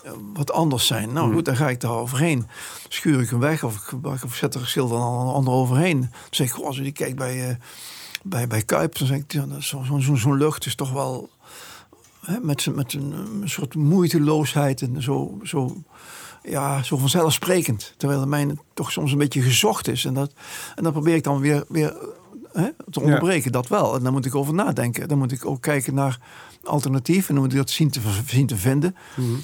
eh, 0.04 0.12
wat 0.34 0.52
anders 0.52 0.88
zijn. 0.88 1.14
Nou 1.14 1.34
goed, 1.34 1.46
dan 1.46 1.56
ga 1.56 1.70
ik 1.70 1.82
daar 1.82 1.92
overheen. 1.92 2.48
Schuur 2.88 3.22
ik 3.22 3.30
hem 3.30 3.40
weg 3.40 3.64
of 3.64 4.36
zet 4.36 4.54
er 4.54 4.62
een 4.62 4.68
schilder 4.68 4.98
dan 4.98 5.34
ander 5.34 5.54
overheen. 5.54 6.00
Dan 6.00 6.10
zeg 6.30 6.48
ik, 6.48 6.54
goh, 6.54 6.66
als 6.66 6.78
je 6.78 6.92
kijkt 6.92 7.16
bij, 7.16 7.50
eh, 7.50 7.56
bij, 8.24 8.48
bij 8.48 8.62
Kuip, 8.62 8.98
dan 8.98 9.08
zeg 9.08 9.18
ik, 9.18 9.32
ja, 9.34 9.46
is 9.58 9.68
zo- 9.68 9.84
zo- 9.84 10.00
zo- 10.00 10.16
zo'n 10.16 10.38
lucht 10.38 10.66
is 10.66 10.76
toch 10.76 10.92
wel 10.92 11.30
hè, 12.26 12.40
met, 12.42 12.76
met 12.76 12.94
een, 12.94 13.12
een 13.42 13.50
soort 13.50 13.76
moeiteloosheid 13.76 14.82
en 14.82 15.02
zo, 15.04 15.40
zo, 15.44 15.78
ja, 16.44 16.84
zo 16.84 16.98
vanzelfsprekend. 16.98 17.94
Terwijl 17.98 18.20
de 18.20 18.26
mijne 18.26 18.56
toch 18.74 18.92
soms 18.92 19.12
een 19.12 19.18
beetje 19.18 19.42
gezocht 19.42 19.88
is. 19.88 20.06
En 20.06 20.14
dat, 20.14 20.32
en 20.76 20.84
dat 20.84 20.94
probeer 20.94 21.16
ik 21.16 21.24
dan 21.24 21.40
weer, 21.40 21.66
weer 21.68 21.96
hè, 22.54 22.68
te 22.90 23.00
onderbreken, 23.02 23.52
dat 23.52 23.68
wel. 23.68 23.96
En 23.96 24.04
dan 24.04 24.14
moet 24.14 24.26
ik 24.26 24.36
over 24.36 24.54
nadenken. 24.54 25.08
Dan 25.08 25.18
moet 25.18 25.32
ik 25.32 25.46
ook 25.46 25.62
kijken 25.62 25.94
naar 25.94 26.20
alternatieven. 26.64 27.28
En 27.30 27.34
dan 27.34 27.44
moet 27.44 27.52
ik 27.54 27.58
dat 27.60 27.70
zien 27.70 27.90
te, 27.90 28.00
zien 28.28 28.48
te 28.48 28.58
vinden. 28.58 28.96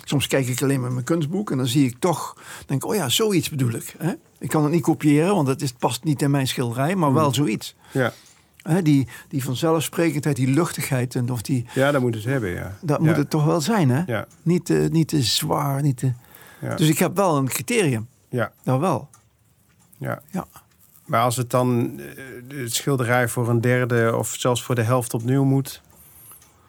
Soms 0.03 0.27
kijk 0.27 0.47
ik 0.47 0.61
alleen 0.61 0.81
maar 0.81 0.91
mijn 0.91 1.05
kunstboek 1.05 1.51
en 1.51 1.57
dan 1.57 1.67
zie 1.67 1.85
ik 1.85 1.95
toch, 1.99 2.37
denk 2.65 2.85
oh 2.85 2.95
ja, 2.95 3.09
zoiets 3.09 3.49
bedoel 3.49 3.71
ik. 3.73 3.95
Hè? 3.97 4.13
Ik 4.39 4.49
kan 4.49 4.63
het 4.63 4.71
niet 4.71 4.81
kopiëren, 4.81 5.35
want 5.35 5.47
het 5.47 5.61
is, 5.61 5.71
past 5.71 6.03
niet 6.03 6.21
in 6.21 6.31
mijn 6.31 6.47
schilderij, 6.47 6.95
maar 6.95 7.13
wel 7.13 7.33
zoiets. 7.33 7.75
ja. 7.91 8.13
Hè? 8.63 8.81
Die, 8.81 9.07
die 9.27 9.43
vanzelfsprekendheid, 9.43 10.35
die 10.35 10.47
luchtigheid, 10.47 11.15
en 11.15 11.31
of 11.31 11.41
die, 11.41 11.65
ja 11.73 11.91
dat 11.91 12.01
moet 12.01 12.15
het 12.15 12.23
hebben, 12.23 12.49
ja. 12.49 12.77
dat 12.81 12.99
ja. 12.99 13.05
moet 13.05 13.15
het 13.15 13.29
toch 13.29 13.45
wel 13.45 13.61
zijn, 13.61 13.89
hè? 13.89 14.03
Ja, 14.05 14.25
Niet, 14.41 14.65
te, 14.65 14.87
niet 14.91 15.07
te 15.07 15.21
zwaar, 15.21 15.81
niet 15.81 15.97
te... 15.97 16.11
ja. 16.61 16.75
Dus 16.75 16.87
ik 16.87 16.97
heb 16.97 17.15
wel 17.15 17.37
een 17.37 17.47
criterium, 17.47 18.07
ja, 18.29 18.51
dat 18.63 18.79
wel. 18.79 19.09
ja. 19.97 20.21
Ja. 20.31 20.45
Maar 21.05 21.21
als 21.21 21.37
het 21.37 21.49
dan 21.49 21.99
eh, 21.99 22.57
het 22.57 22.73
schilderij 22.73 23.27
voor 23.27 23.49
een 23.49 23.61
derde 23.61 24.15
of 24.15 24.35
zelfs 24.37 24.63
voor 24.63 24.75
de 24.75 24.83
helft 24.83 25.13
opnieuw 25.13 25.43
moet... 25.43 25.81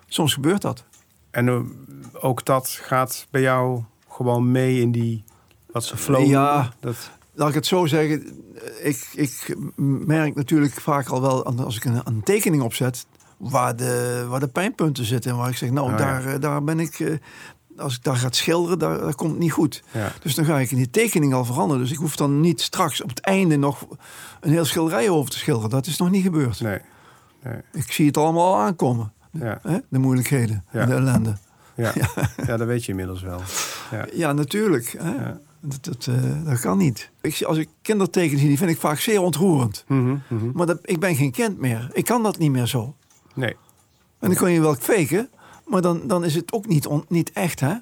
Soms 0.07 0.35
gebeurt 0.35 0.63
dat. 0.63 0.85
en 1.31 1.49
eh, 1.49 1.61
ook 2.13 2.45
dat 2.45 2.69
gaat 2.69 3.27
bij 3.31 3.41
jou 3.41 3.83
gewoon 4.09 4.51
mee 4.51 4.81
in 4.81 4.93
die... 4.93 5.25
wat 5.67 5.85
ze 5.85 5.97
flow 5.97 6.27
Ja. 6.27 6.73
Dat, 6.81 7.11
Laat 7.35 7.49
ik 7.49 7.55
het 7.55 7.67
zo 7.67 7.87
zeggen, 7.87 8.43
ik, 8.83 9.09
ik 9.15 9.57
merk 10.07 10.35
natuurlijk 10.35 10.73
vaak 10.81 11.09
al 11.09 11.21
wel 11.21 11.45
als 11.45 11.77
ik 11.77 11.85
een, 11.85 12.01
een 12.05 12.23
tekening 12.23 12.63
opzet, 12.63 13.07
waar 13.37 13.77
de, 13.77 14.25
waar 14.29 14.41
de 14.41 14.49
pijnpunten 14.49 15.05
zitten. 15.05 15.31
En 15.31 15.37
waar 15.37 15.49
ik 15.49 15.57
zeg, 15.57 15.71
nou, 15.71 15.91
Oh, 15.93 15.99
daar, 15.99 16.27
eh, 16.27 16.41
daar 16.41 16.65
ben 16.65 16.81
ik, 16.81 17.01
eh, 17.01 17.15
als 17.77 17.97
ik 17.97 18.03
daar 18.03 18.17
ga 18.17 18.29
schilderen, 18.31 18.79
daar, 18.79 18.99
daar 19.01 19.15
komt 19.15 19.31
het 19.31 19.41
niet 19.41 19.53
goed. 19.53 19.83
ja. 19.91 20.13
Dus 20.23 20.35
dan 20.35 20.45
ga 20.45 20.59
ik 20.59 20.71
in 20.71 20.77
die 20.77 20.91
tekening 20.91 21.35
al 21.35 21.45
veranderen. 21.45 21.83
Dus 21.83 21.93
ik 21.93 21.99
hoef 21.99 22.17
dan 22.17 22.41
niet 22.41 22.61
straks 22.61 23.03
op 23.03 23.09
het 23.09 23.21
einde 23.21 23.57
nog 23.57 23.87
een 24.41 24.51
heel 24.51 24.65
schilderij 24.65 25.09
over 25.11 25.31
te 25.31 25.39
schilderen. 25.39 25.71
Dat 25.71 25.87
is 25.87 25.97
nog 25.99 26.11
niet 26.11 26.23
gebeurd. 26.23 26.61
Nee, 26.61 26.79
nee, 27.43 27.57
Ik 27.73 27.93
zie 27.93 28.07
het 28.07 28.17
allemaal 28.17 28.55
al 28.55 28.61
aankomen. 28.61 29.13
ja, 29.31 29.59
Hè? 29.63 29.79
De 29.89 29.99
moeilijkheden, 29.99 30.65
de 30.73 30.79
ellende. 30.79 31.37
ja. 31.75 31.93
ja, 32.47 32.57
dat 32.57 32.67
weet 32.67 32.85
je 32.85 32.91
inmiddels 32.91 33.23
wel. 33.23 33.41
Ja. 33.91 34.07
Ja, 34.13 34.33
natuurlijk. 34.33 34.97
Hè? 34.99 35.33
Dat, 35.67 35.85
dat, 35.85 36.07
eh, 36.07 36.45
dat 36.45 36.61
kan 36.61 36.79
niet. 36.79 37.11
Ik, 37.21 37.43
als 37.43 37.59
ik 37.59 37.69
kindertekens 37.83 38.41
zie, 38.41 38.49
die 38.49 38.59
vind 38.59 38.71
ik 38.71 38.79
vaak 38.79 38.99
zeer 38.99 39.21
ontroerend. 39.21 39.85
Mhm, 39.89 40.17
mhm. 40.29 40.51
Maar 40.53 40.67
dat, 40.67 40.79
ik 40.83 41.01
ben 41.01 41.17
geen 41.17 41.31
kind 41.33 41.59
meer. 41.59 41.91
Ik 41.93 42.05
kan 42.05 42.23
dat 42.23 42.39
niet 42.39 42.51
meer 42.51 42.67
zo. 42.67 42.95
Nee. 43.35 43.57
En 44.19 44.29
dan 44.31 44.35
kun 44.35 44.51
je 44.51 44.61
wel 44.61 44.75
faken, 44.75 45.29
maar 45.67 45.83
dan, 45.83 46.01
dan 46.07 46.25
is 46.25 46.35
het 46.35 46.53
ook 46.53 46.67
niet, 46.67 46.87
on- 46.87 47.05
niet 47.09 47.33
echt, 47.33 47.61
hè? 47.61 47.75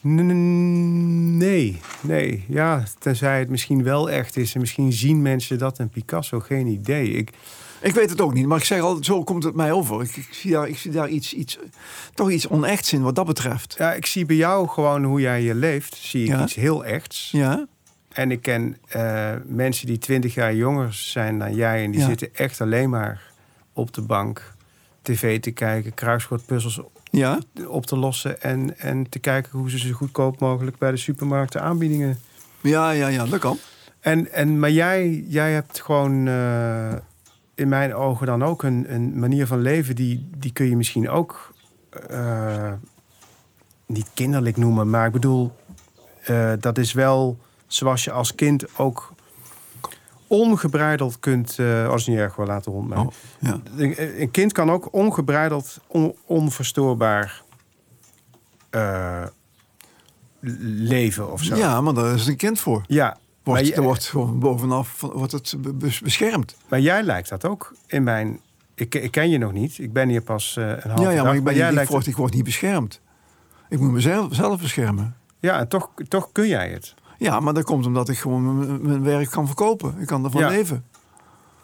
Nee, 0.00 1.80
nee. 2.00 2.44
Ja, 2.48 2.84
tenzij 2.98 3.38
het 3.38 3.48
misschien 3.48 3.82
wel 3.82 4.10
echt 4.10 4.36
is. 4.36 4.54
En 4.54 4.60
misschien 4.60 4.92
zien 4.92 5.22
mensen 5.22 5.58
dat 5.58 5.78
en 5.78 5.88
Picasso, 5.88 6.40
geen 6.40 6.66
idee. 6.66 7.10
Ik, 7.10 7.30
Ik 7.82 7.94
weet 7.94 8.10
het 8.10 8.20
ook 8.20 8.34
niet, 8.34 8.46
maar 8.46 8.58
ik 8.58 8.64
zeg 8.64 8.80
altijd, 8.80 9.04
zo 9.04 9.24
komt 9.24 9.44
het 9.44 9.54
mij 9.54 9.72
over. 9.72 10.02
Ik, 10.02 10.16
ik 10.16 10.28
zie 10.30 10.50
daar, 10.52 10.68
ik 10.68 10.78
zie 10.78 10.90
daar 10.90 11.08
iets, 11.08 11.32
iets, 11.34 11.58
toch 12.14 12.30
iets 12.30 12.48
onechts 12.48 12.92
in 12.92 13.02
wat 13.02 13.14
dat 13.14 13.26
betreft. 13.26 13.74
Ja, 13.78 13.92
ik 13.92 14.06
zie 14.06 14.26
bij 14.26 14.36
jou 14.36 14.68
gewoon 14.68 15.04
hoe 15.04 15.20
jij 15.20 15.42
je 15.42 15.54
leeft, 15.54 15.94
zie 15.96 16.22
ik 16.24 16.28
Ja. 16.28 16.42
iets 16.42 16.54
heel 16.54 16.84
echts. 16.84 17.28
Ja, 17.32 17.66
En 18.08 18.30
ik 18.30 18.42
ken 18.42 18.76
eh, 18.88 19.30
mensen 19.46 19.86
die 19.86 19.98
twintig 19.98 20.34
jaar 20.34 20.54
jonger 20.54 20.92
zijn 20.94 21.38
dan 21.38 21.54
jij... 21.54 21.84
en 21.84 21.90
die 21.90 22.00
Ja. 22.00 22.06
zitten 22.06 22.34
echt 22.34 22.60
alleen 22.60 22.90
maar 22.90 23.22
op 23.72 23.92
de 23.94 24.02
bank 24.02 24.54
tv 25.02 25.40
te 25.40 25.50
kijken... 25.50 25.94
kruiswoordpuzzels 25.94 26.80
ja, 27.10 27.38
op 27.66 27.86
te 27.86 27.96
lossen... 27.96 28.42
En, 28.42 28.78
en 28.78 29.08
te 29.08 29.18
kijken 29.18 29.58
hoe 29.58 29.70
ze 29.70 29.78
zo 29.78 29.92
goedkoop 29.92 30.40
mogelijk 30.40 30.78
bij 30.78 30.90
de 30.90 30.96
supermarkten 30.96 31.62
aanbiedingen... 31.62 32.20
ja, 32.60 32.90
ja, 32.90 33.08
ja, 33.08 33.24
dat 33.26 33.40
kan. 33.40 33.58
En, 34.00 34.32
en, 34.32 34.58
maar 34.58 34.70
jij, 34.70 35.24
jij 35.28 35.52
hebt 35.52 35.80
gewoon 35.82 36.26
eh, 36.28 36.92
in 37.54 37.68
mijn 37.68 37.94
ogen 37.94 38.26
dan 38.26 38.44
ook 38.44 38.62
een, 38.62 38.94
een 38.94 39.18
manier 39.18 39.46
van 39.46 39.60
leven... 39.60 39.94
die, 39.96 40.28
die 40.36 40.52
kun 40.52 40.66
je 40.68 40.76
misschien 40.76 41.08
ook 41.08 41.54
eh, 42.08 42.72
niet 43.86 44.10
kinderlijk 44.14 44.56
noemen... 44.56 44.90
maar 44.90 45.06
ik 45.06 45.12
bedoel, 45.12 45.52
eh, 46.24 46.52
dat 46.60 46.78
is 46.78 46.92
wel 46.92 47.38
zoals 47.66 48.04
je 48.04 48.10
als 48.12 48.34
kind 48.34 48.78
ook 48.78 49.12
ongebreideld 50.26 51.18
kunt... 51.18 51.58
eh 51.58 51.88
als 51.88 52.00
het 52.00 52.10
niet 52.10 52.18
erg 52.24 52.36
wil 52.36 52.46
laten 52.46 52.72
rond. 52.72 52.92
Oh, 52.94 53.06
ja. 53.38 53.60
Een, 53.76 54.20
een 54.22 54.30
kind 54.30 54.52
kan 54.52 54.70
ook 54.70 54.92
ongebreideld, 54.92 55.78
on- 55.86 56.14
onverstoorbaar 56.26 57.42
eh, 58.70 59.22
leven 60.40 61.32
of 61.32 61.42
zo. 61.42 61.56
ja, 61.56 61.80
maar 61.80 61.94
daar 61.94 62.14
is 62.14 62.26
een 62.26 62.36
kind 62.36 62.60
voor. 62.60 62.82
ja. 62.86 63.20
Wordt, 63.42 63.76
er 63.76 63.82
wordt 63.82 64.06
gewoon 64.06 64.38
bovenaf 64.38 65.00
wordt 65.00 65.32
het 65.32 65.54
be- 65.58 65.72
be- 65.72 65.98
beschermd. 66.02 66.56
Maar 66.68 66.80
jij 66.80 67.02
lijkt 67.02 67.28
dat 67.28 67.44
ook 67.46 67.74
in 67.86 68.02
mijn. 68.02 68.40
Ik, 68.74 68.94
ik 68.94 69.10
ken 69.10 69.30
je 69.30 69.38
nog 69.38 69.52
niet. 69.52 69.78
Ik 69.78 69.92
ben 69.92 70.08
hier 70.08 70.22
pas 70.22 70.56
eh, 70.56 70.64
een 70.68 70.90
half 70.90 71.00
Ja, 71.00 71.10
ja, 71.10 71.16
dag, 71.16 71.24
maar 71.24 71.34
ik, 71.36 71.44
ben, 71.44 71.54
jij 71.54 71.72
lijkt 71.72 71.90
word, 71.90 72.06
ik 72.06 72.16
word 72.16 72.34
niet 72.34 72.44
beschermd. 72.44 73.00
Ik 73.68 73.78
moet 73.80 73.90
mezelf 73.92 74.34
zelf 74.34 74.60
beschermen. 74.60 75.16
Ja, 75.38 75.58
en 75.58 75.68
toch, 75.68 75.90
toch 76.08 76.28
kun 76.32 76.48
jij 76.48 76.70
het. 76.70 76.94
Ja, 77.18 77.40
maar 77.40 77.54
dat 77.54 77.64
komt 77.64 77.86
omdat 77.86 78.08
ik 78.08 78.18
gewoon 78.18 78.58
mijn, 78.58 78.82
mijn 78.82 79.02
werk 79.02 79.30
kan 79.30 79.46
verkopen. 79.46 79.94
Ik 79.98 80.06
kan 80.06 80.24
ervan 80.24 80.40
Ja. 80.40 80.48
leven. 80.48 80.84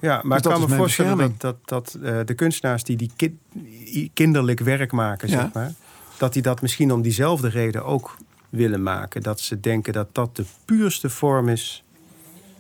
Ja, 0.00 0.20
maar 0.24 0.42
Dus 0.42 0.52
ik 0.52 0.58
kan 0.58 0.68
me 0.68 0.76
voorstellen 0.76 1.16
dat, 1.18 1.28
bescherming. 1.28 1.58
dat, 1.68 1.92
dat 1.92 2.02
eh, 2.02 2.18
de 2.24 2.34
kunstenaars 2.34 2.84
die 2.84 2.96
die 2.96 3.12
kinderlijk 4.14 4.60
werk 4.60 4.92
maken, 4.92 5.28
Ja. 5.28 5.40
zeg 5.40 5.52
maar, 5.52 5.72
dat 6.18 6.32
die 6.32 6.42
dat 6.42 6.62
misschien 6.62 6.92
om 6.92 7.02
diezelfde 7.02 7.48
reden 7.48 7.84
ook 7.84 8.16
willen 8.48 8.82
maken. 8.82 9.22
Dat 9.22 9.40
ze 9.40 9.60
denken 9.60 9.92
dat 9.92 10.14
dat 10.14 10.36
de 10.36 10.44
puurste 10.64 11.10
vorm 11.10 11.48
is. 11.48 11.84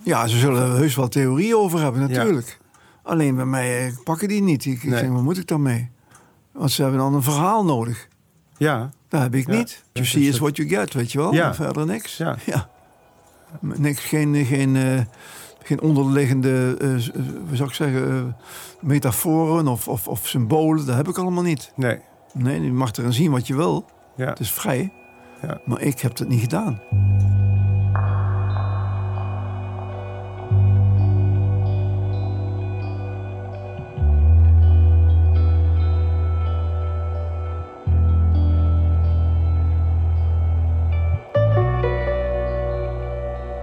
Ja, 0.02 0.26
ze 0.26 0.38
zullen 0.38 0.62
er 0.62 0.76
heus 0.76 0.94
wel 0.96 1.08
theorieën 1.08 1.54
over 1.56 1.80
hebben, 1.82 2.00
Ja. 2.02 2.08
natuurlijk. 2.08 2.58
Alleen 3.02 3.34
bij 3.36 3.44
mij 3.44 3.86
eh, 3.86 3.92
pakken 4.04 4.28
die 4.28 4.42
niet. 4.42 4.64
Ik, 4.64 4.82
ik 4.82 4.90
Nee. 4.90 5.00
denk, 5.00 5.12
wat 5.12 5.22
moet 5.22 5.38
ik 5.38 5.46
daarmee? 5.46 5.90
Want 6.52 6.70
ze 6.70 6.82
hebben 6.82 7.00
dan 7.00 7.14
een 7.14 7.22
verhaal 7.22 7.64
nodig. 7.64 8.08
Ja, 8.56 8.90
Dat 9.08 9.20
heb 9.22 9.34
ik 9.34 9.46
Ja. 9.46 9.56
niet. 9.56 9.84
You 9.92 10.06
see 10.06 10.22
is 10.28 10.38
what 10.38 10.56
you 10.56 10.68
get, 10.68 10.94
weet 10.94 11.12
je 11.12 11.18
wel? 11.18 11.32
Ja. 11.34 11.54
Verder 11.54 11.86
niks. 11.86 12.16
Ja. 12.16 12.36
Niks, 13.60 14.00
geen, 14.04 14.44
geen, 14.44 14.76
eh, 14.76 15.00
geen 15.62 15.80
onderliggende, 15.80 16.76
eh, 16.80 16.94
eh, 16.94 17.02
hoe 17.46 17.56
zou 17.56 17.68
ik 17.68 17.74
zeggen, 17.74 18.08
eh, 18.10 18.22
metaforen 18.80 19.68
of, 19.68 19.88
of, 19.88 20.08
of 20.08 20.26
symbolen. 20.26 20.86
Dat 20.86 20.96
heb 20.96 21.08
ik 21.08 21.18
allemaal 21.18 21.42
niet. 21.42 21.72
nee. 21.76 21.98
Nee, 22.32 22.60
je 22.62 22.72
mag 22.72 22.92
erin 22.92 23.12
zien 23.12 23.30
wat 23.30 23.46
je 23.46 23.54
wil. 23.56 23.84
Ja. 24.16 24.26
Het 24.26 24.40
is 24.40 24.52
vrij. 24.52 24.92
Ja. 25.42 25.60
Maar 25.64 25.80
ik 25.82 26.00
heb 26.00 26.18
het 26.18 26.28
niet 26.28 26.40
gedaan. 26.40 26.80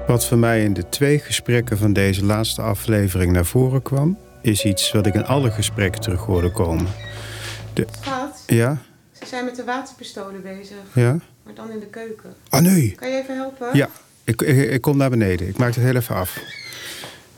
Wat 0.07 0.25
voor 0.25 0.37
mij 0.37 0.63
in 0.63 0.73
de 0.73 0.89
twee 0.89 1.19
gesprekken 1.19 1.77
van 1.77 1.93
deze 1.93 2.25
laatste 2.25 2.61
aflevering 2.61 3.31
naar 3.31 3.45
voren 3.45 3.81
kwam, 3.81 4.17
is 4.41 4.65
iets 4.65 4.91
wat 4.91 5.05
ik 5.05 5.13
in 5.13 5.25
alle 5.25 5.51
gesprekken 5.51 6.01
terug 6.01 6.21
hoorde 6.21 6.51
komen. 6.51 6.87
Schat, 8.01 8.43
Ja? 8.47 8.77
ze 9.11 9.25
zijn 9.25 9.45
met 9.45 9.55
de 9.55 9.63
waterpistolen 9.63 10.41
bezig, 10.41 10.77
Ja? 10.93 11.17
Maar 11.45 11.53
dan 11.53 11.71
in 11.71 11.79
de 11.79 11.85
keuken. 11.85 12.33
Ah, 12.49 12.61
nee. 12.61 12.91
Kan 12.91 13.09
je 13.09 13.17
even 13.17 13.35
helpen? 13.35 13.67
Ja, 13.73 13.89
ik, 14.23 14.41
ik, 14.41 14.69
ik 14.69 14.81
kom 14.81 14.97
naar 14.97 15.09
beneden. 15.09 15.47
Ik 15.47 15.57
maak 15.57 15.75
het 15.75 15.83
heel 15.83 15.95
even 15.95 16.15
af. 16.15 16.39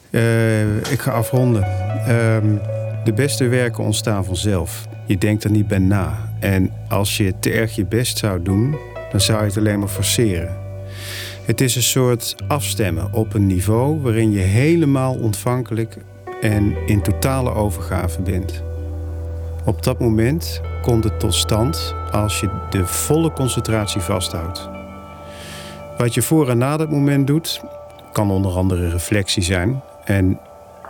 Eh, 0.09 0.91
ik 0.91 0.99
ga 0.99 1.11
afronden. 1.11 1.63
Ehm, 2.07 2.55
de 3.03 3.13
beste 3.13 3.47
werken 3.47 3.83
ontstaan 3.83 4.25
vanzelf. 4.25 4.87
Je 5.05 5.17
denkt 5.17 5.43
er 5.43 5.51
niet 5.51 5.67
bij 5.67 5.79
na. 5.79 6.33
En 6.39 6.71
als 6.89 7.17
je 7.17 7.33
te 7.39 7.51
erg 7.51 7.75
je 7.75 7.85
best 7.85 8.17
zou 8.17 8.41
doen, 8.41 8.77
dan 9.11 9.21
zou 9.21 9.39
je 9.39 9.45
het 9.45 9.57
alleen 9.57 9.79
maar 9.79 9.87
forceren. 9.87 10.57
Het 11.45 11.61
is 11.61 11.75
een 11.75 11.83
soort 11.83 12.35
afstemmen 12.47 13.13
op 13.13 13.33
een 13.33 13.47
niveau 13.47 14.01
waarin 14.01 14.31
je 14.31 14.39
helemaal 14.39 15.15
ontvankelijk 15.15 15.97
en 16.41 16.75
in 16.85 17.01
totale 17.01 17.53
overgave 17.53 18.21
bent. 18.21 18.63
Op 19.68 19.84
dat 19.84 19.99
moment 19.99 20.61
komt 20.82 21.03
het 21.03 21.20
tot 21.20 21.34
stand 21.34 21.95
als 22.11 22.39
je 22.39 22.49
de 22.70 22.86
volle 22.86 23.32
concentratie 23.32 24.01
vasthoudt. 24.01 24.70
Wat 25.97 26.13
je 26.13 26.22
voor 26.22 26.49
en 26.49 26.57
na 26.57 26.78
dat 26.78 26.91
moment 26.91 27.28
doet, 27.28 27.61
kan 28.11 28.32
onder 28.32 28.51
andere 28.51 28.89
reflectie 28.89 29.43
zijn 29.43 29.82
en 30.03 30.39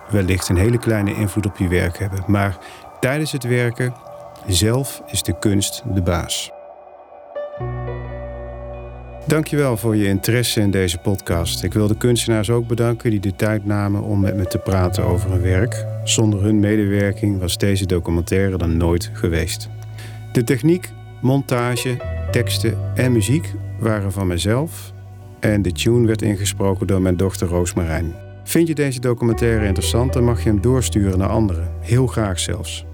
wellicht 0.10 0.50
een 0.50 0.58
hele 0.58 0.78
kleine 0.78 1.16
invloed 1.16 1.46
op 1.46 1.58
je 1.58 1.68
werk 1.68 2.00
hebben. 2.00 2.24
Maar 2.28 2.58
tijdens 3.00 3.32
het 3.32 3.44
werken 3.44 3.94
zelf 4.48 5.02
is 5.06 5.24
de 5.24 5.40
kunst 5.40 5.84
de 5.94 6.02
baas. 6.02 6.52
Dankjewel 9.28 9.78
voor 9.78 9.96
je 9.96 10.06
interesse 10.06 10.62
in 10.62 10.72
deze 10.72 10.98
podcast. 10.98 11.64
Ik 11.64 11.74
wil 11.74 11.88
de 11.88 11.98
kunstenaars 11.98 12.50
ook 12.50 12.68
bedanken 12.68 13.12
die 13.12 13.20
de 13.20 13.36
tijd 13.36 13.66
namen 13.66 14.02
om 14.02 14.20
met 14.20 14.36
me 14.36 14.46
te 14.46 14.58
praten 14.58 15.04
over 15.04 15.32
hun 15.32 15.42
werk. 15.42 15.86
Zonder 16.04 16.44
hun 16.44 16.60
medewerking 16.60 17.40
was 17.40 17.58
deze 17.58 17.86
documentaire 17.86 18.58
dan 18.58 18.78
nooit 18.78 19.10
geweest. 19.14 19.70
De 20.32 20.44
techniek, 20.44 20.90
montage, 21.22 21.98
teksten 22.32 22.78
en 22.96 23.12
muziek 23.12 23.54
waren 23.80 24.12
van 24.12 24.28
mezelf 24.28 24.94
en 25.40 25.62
de 25.62 25.72
tune 25.72 26.08
werd 26.08 26.22
ingesproken 26.22 26.88
door 26.88 27.02
mijn 27.02 27.18
dochter 27.18 27.48
Roosmarijn. 27.48 28.14
Vind 28.44 28.68
je 28.68 28.76
deze 28.76 29.00
documentaire 29.00 29.66
interessant, 29.66 30.14
dan 30.14 30.24
mag 30.24 30.44
je 30.44 30.50
hem 30.50 30.62
doorsturen 30.62 31.18
naar 31.18 31.30
anderen. 31.30 31.72
Heel 31.80 32.08
graag 32.08 32.40
zelfs. 32.40 32.87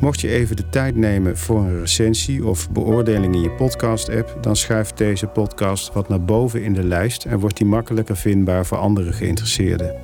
Mocht 0.00 0.20
je 0.20 0.28
even 0.28 0.56
de 0.56 0.68
tijd 0.68 0.96
nemen 0.96 1.38
voor 1.38 1.60
een 1.60 1.80
recensie 1.80 2.46
of 2.46 2.70
beoordeling 2.70 3.34
in 3.34 3.40
je 3.40 3.50
podcast-app, 3.50 4.38
dan 4.40 4.56
schuift 4.56 4.98
deze 4.98 5.26
podcast 5.26 5.92
wat 5.92 6.08
naar 6.08 6.24
boven 6.24 6.62
in 6.62 6.72
de 6.72 6.84
lijst 6.84 7.24
en 7.24 7.38
wordt 7.38 7.56
die 7.56 7.66
makkelijker 7.66 8.16
vindbaar 8.16 8.66
voor 8.66 8.78
andere 8.78 9.12
geïnteresseerden. 9.12 9.94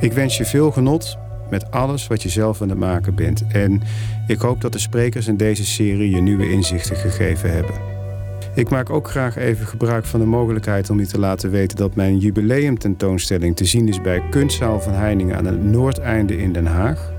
Ik 0.00 0.12
wens 0.12 0.36
je 0.36 0.44
veel 0.44 0.70
genot 0.70 1.18
met 1.50 1.70
alles 1.70 2.06
wat 2.06 2.22
je 2.22 2.28
zelf 2.28 2.62
aan 2.62 2.68
het 2.68 2.78
maken 2.78 3.14
bent 3.14 3.46
en 3.48 3.82
ik 4.26 4.40
hoop 4.40 4.60
dat 4.60 4.72
de 4.72 4.78
sprekers 4.78 5.26
in 5.26 5.36
deze 5.36 5.64
serie 5.64 6.10
je 6.10 6.20
nieuwe 6.20 6.50
inzichten 6.50 6.96
gegeven 6.96 7.52
hebben. 7.52 7.74
Ik 8.54 8.70
maak 8.70 8.90
ook 8.90 9.10
graag 9.10 9.36
even 9.36 9.66
gebruik 9.66 10.04
van 10.04 10.20
de 10.20 10.26
mogelijkheid 10.26 10.90
om 10.90 10.98
je 10.98 11.06
te 11.06 11.18
laten 11.18 11.50
weten 11.50 11.76
dat 11.76 11.94
mijn 11.94 12.18
jubileumtentoonstelling 12.18 13.56
te 13.56 13.64
zien 13.64 13.88
is 13.88 14.00
bij 14.00 14.22
Kunstzaal 14.30 14.80
van 14.80 14.92
Heiningen 14.92 15.36
aan 15.36 15.46
het 15.46 15.64
Noordeinde 15.64 16.38
in 16.38 16.52
Den 16.52 16.66
Haag. 16.66 17.12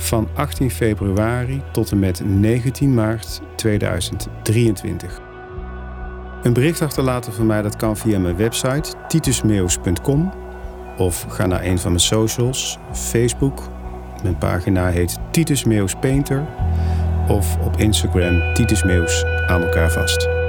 Van 0.00 0.28
18 0.34 0.70
februari 0.70 1.62
tot 1.72 1.90
en 1.90 1.98
met 1.98 2.22
19 2.24 2.94
maart 2.94 3.40
2023. 3.56 5.20
Een 6.42 6.52
bericht 6.52 6.82
achterlaten 6.82 7.32
van 7.32 7.46
mij 7.46 7.62
dat 7.62 7.76
kan 7.76 7.96
via 7.96 8.18
mijn 8.18 8.36
website 8.36 8.92
titusmeus.com 9.08 10.32
of 10.96 11.26
ga 11.28 11.46
naar 11.46 11.64
een 11.64 11.78
van 11.78 11.90
mijn 11.90 12.02
socials, 12.02 12.78
Facebook. 12.92 13.68
Mijn 14.22 14.38
pagina 14.38 14.88
heet 14.88 15.18
Titus 15.30 15.64
Meus 15.64 15.94
Painter 15.94 16.46
of 17.28 17.56
op 17.56 17.76
Instagram 17.76 18.54
Titus 18.54 18.82
Meus 18.82 19.24
aan 19.46 19.62
elkaar 19.62 19.90
vast. 19.90 20.39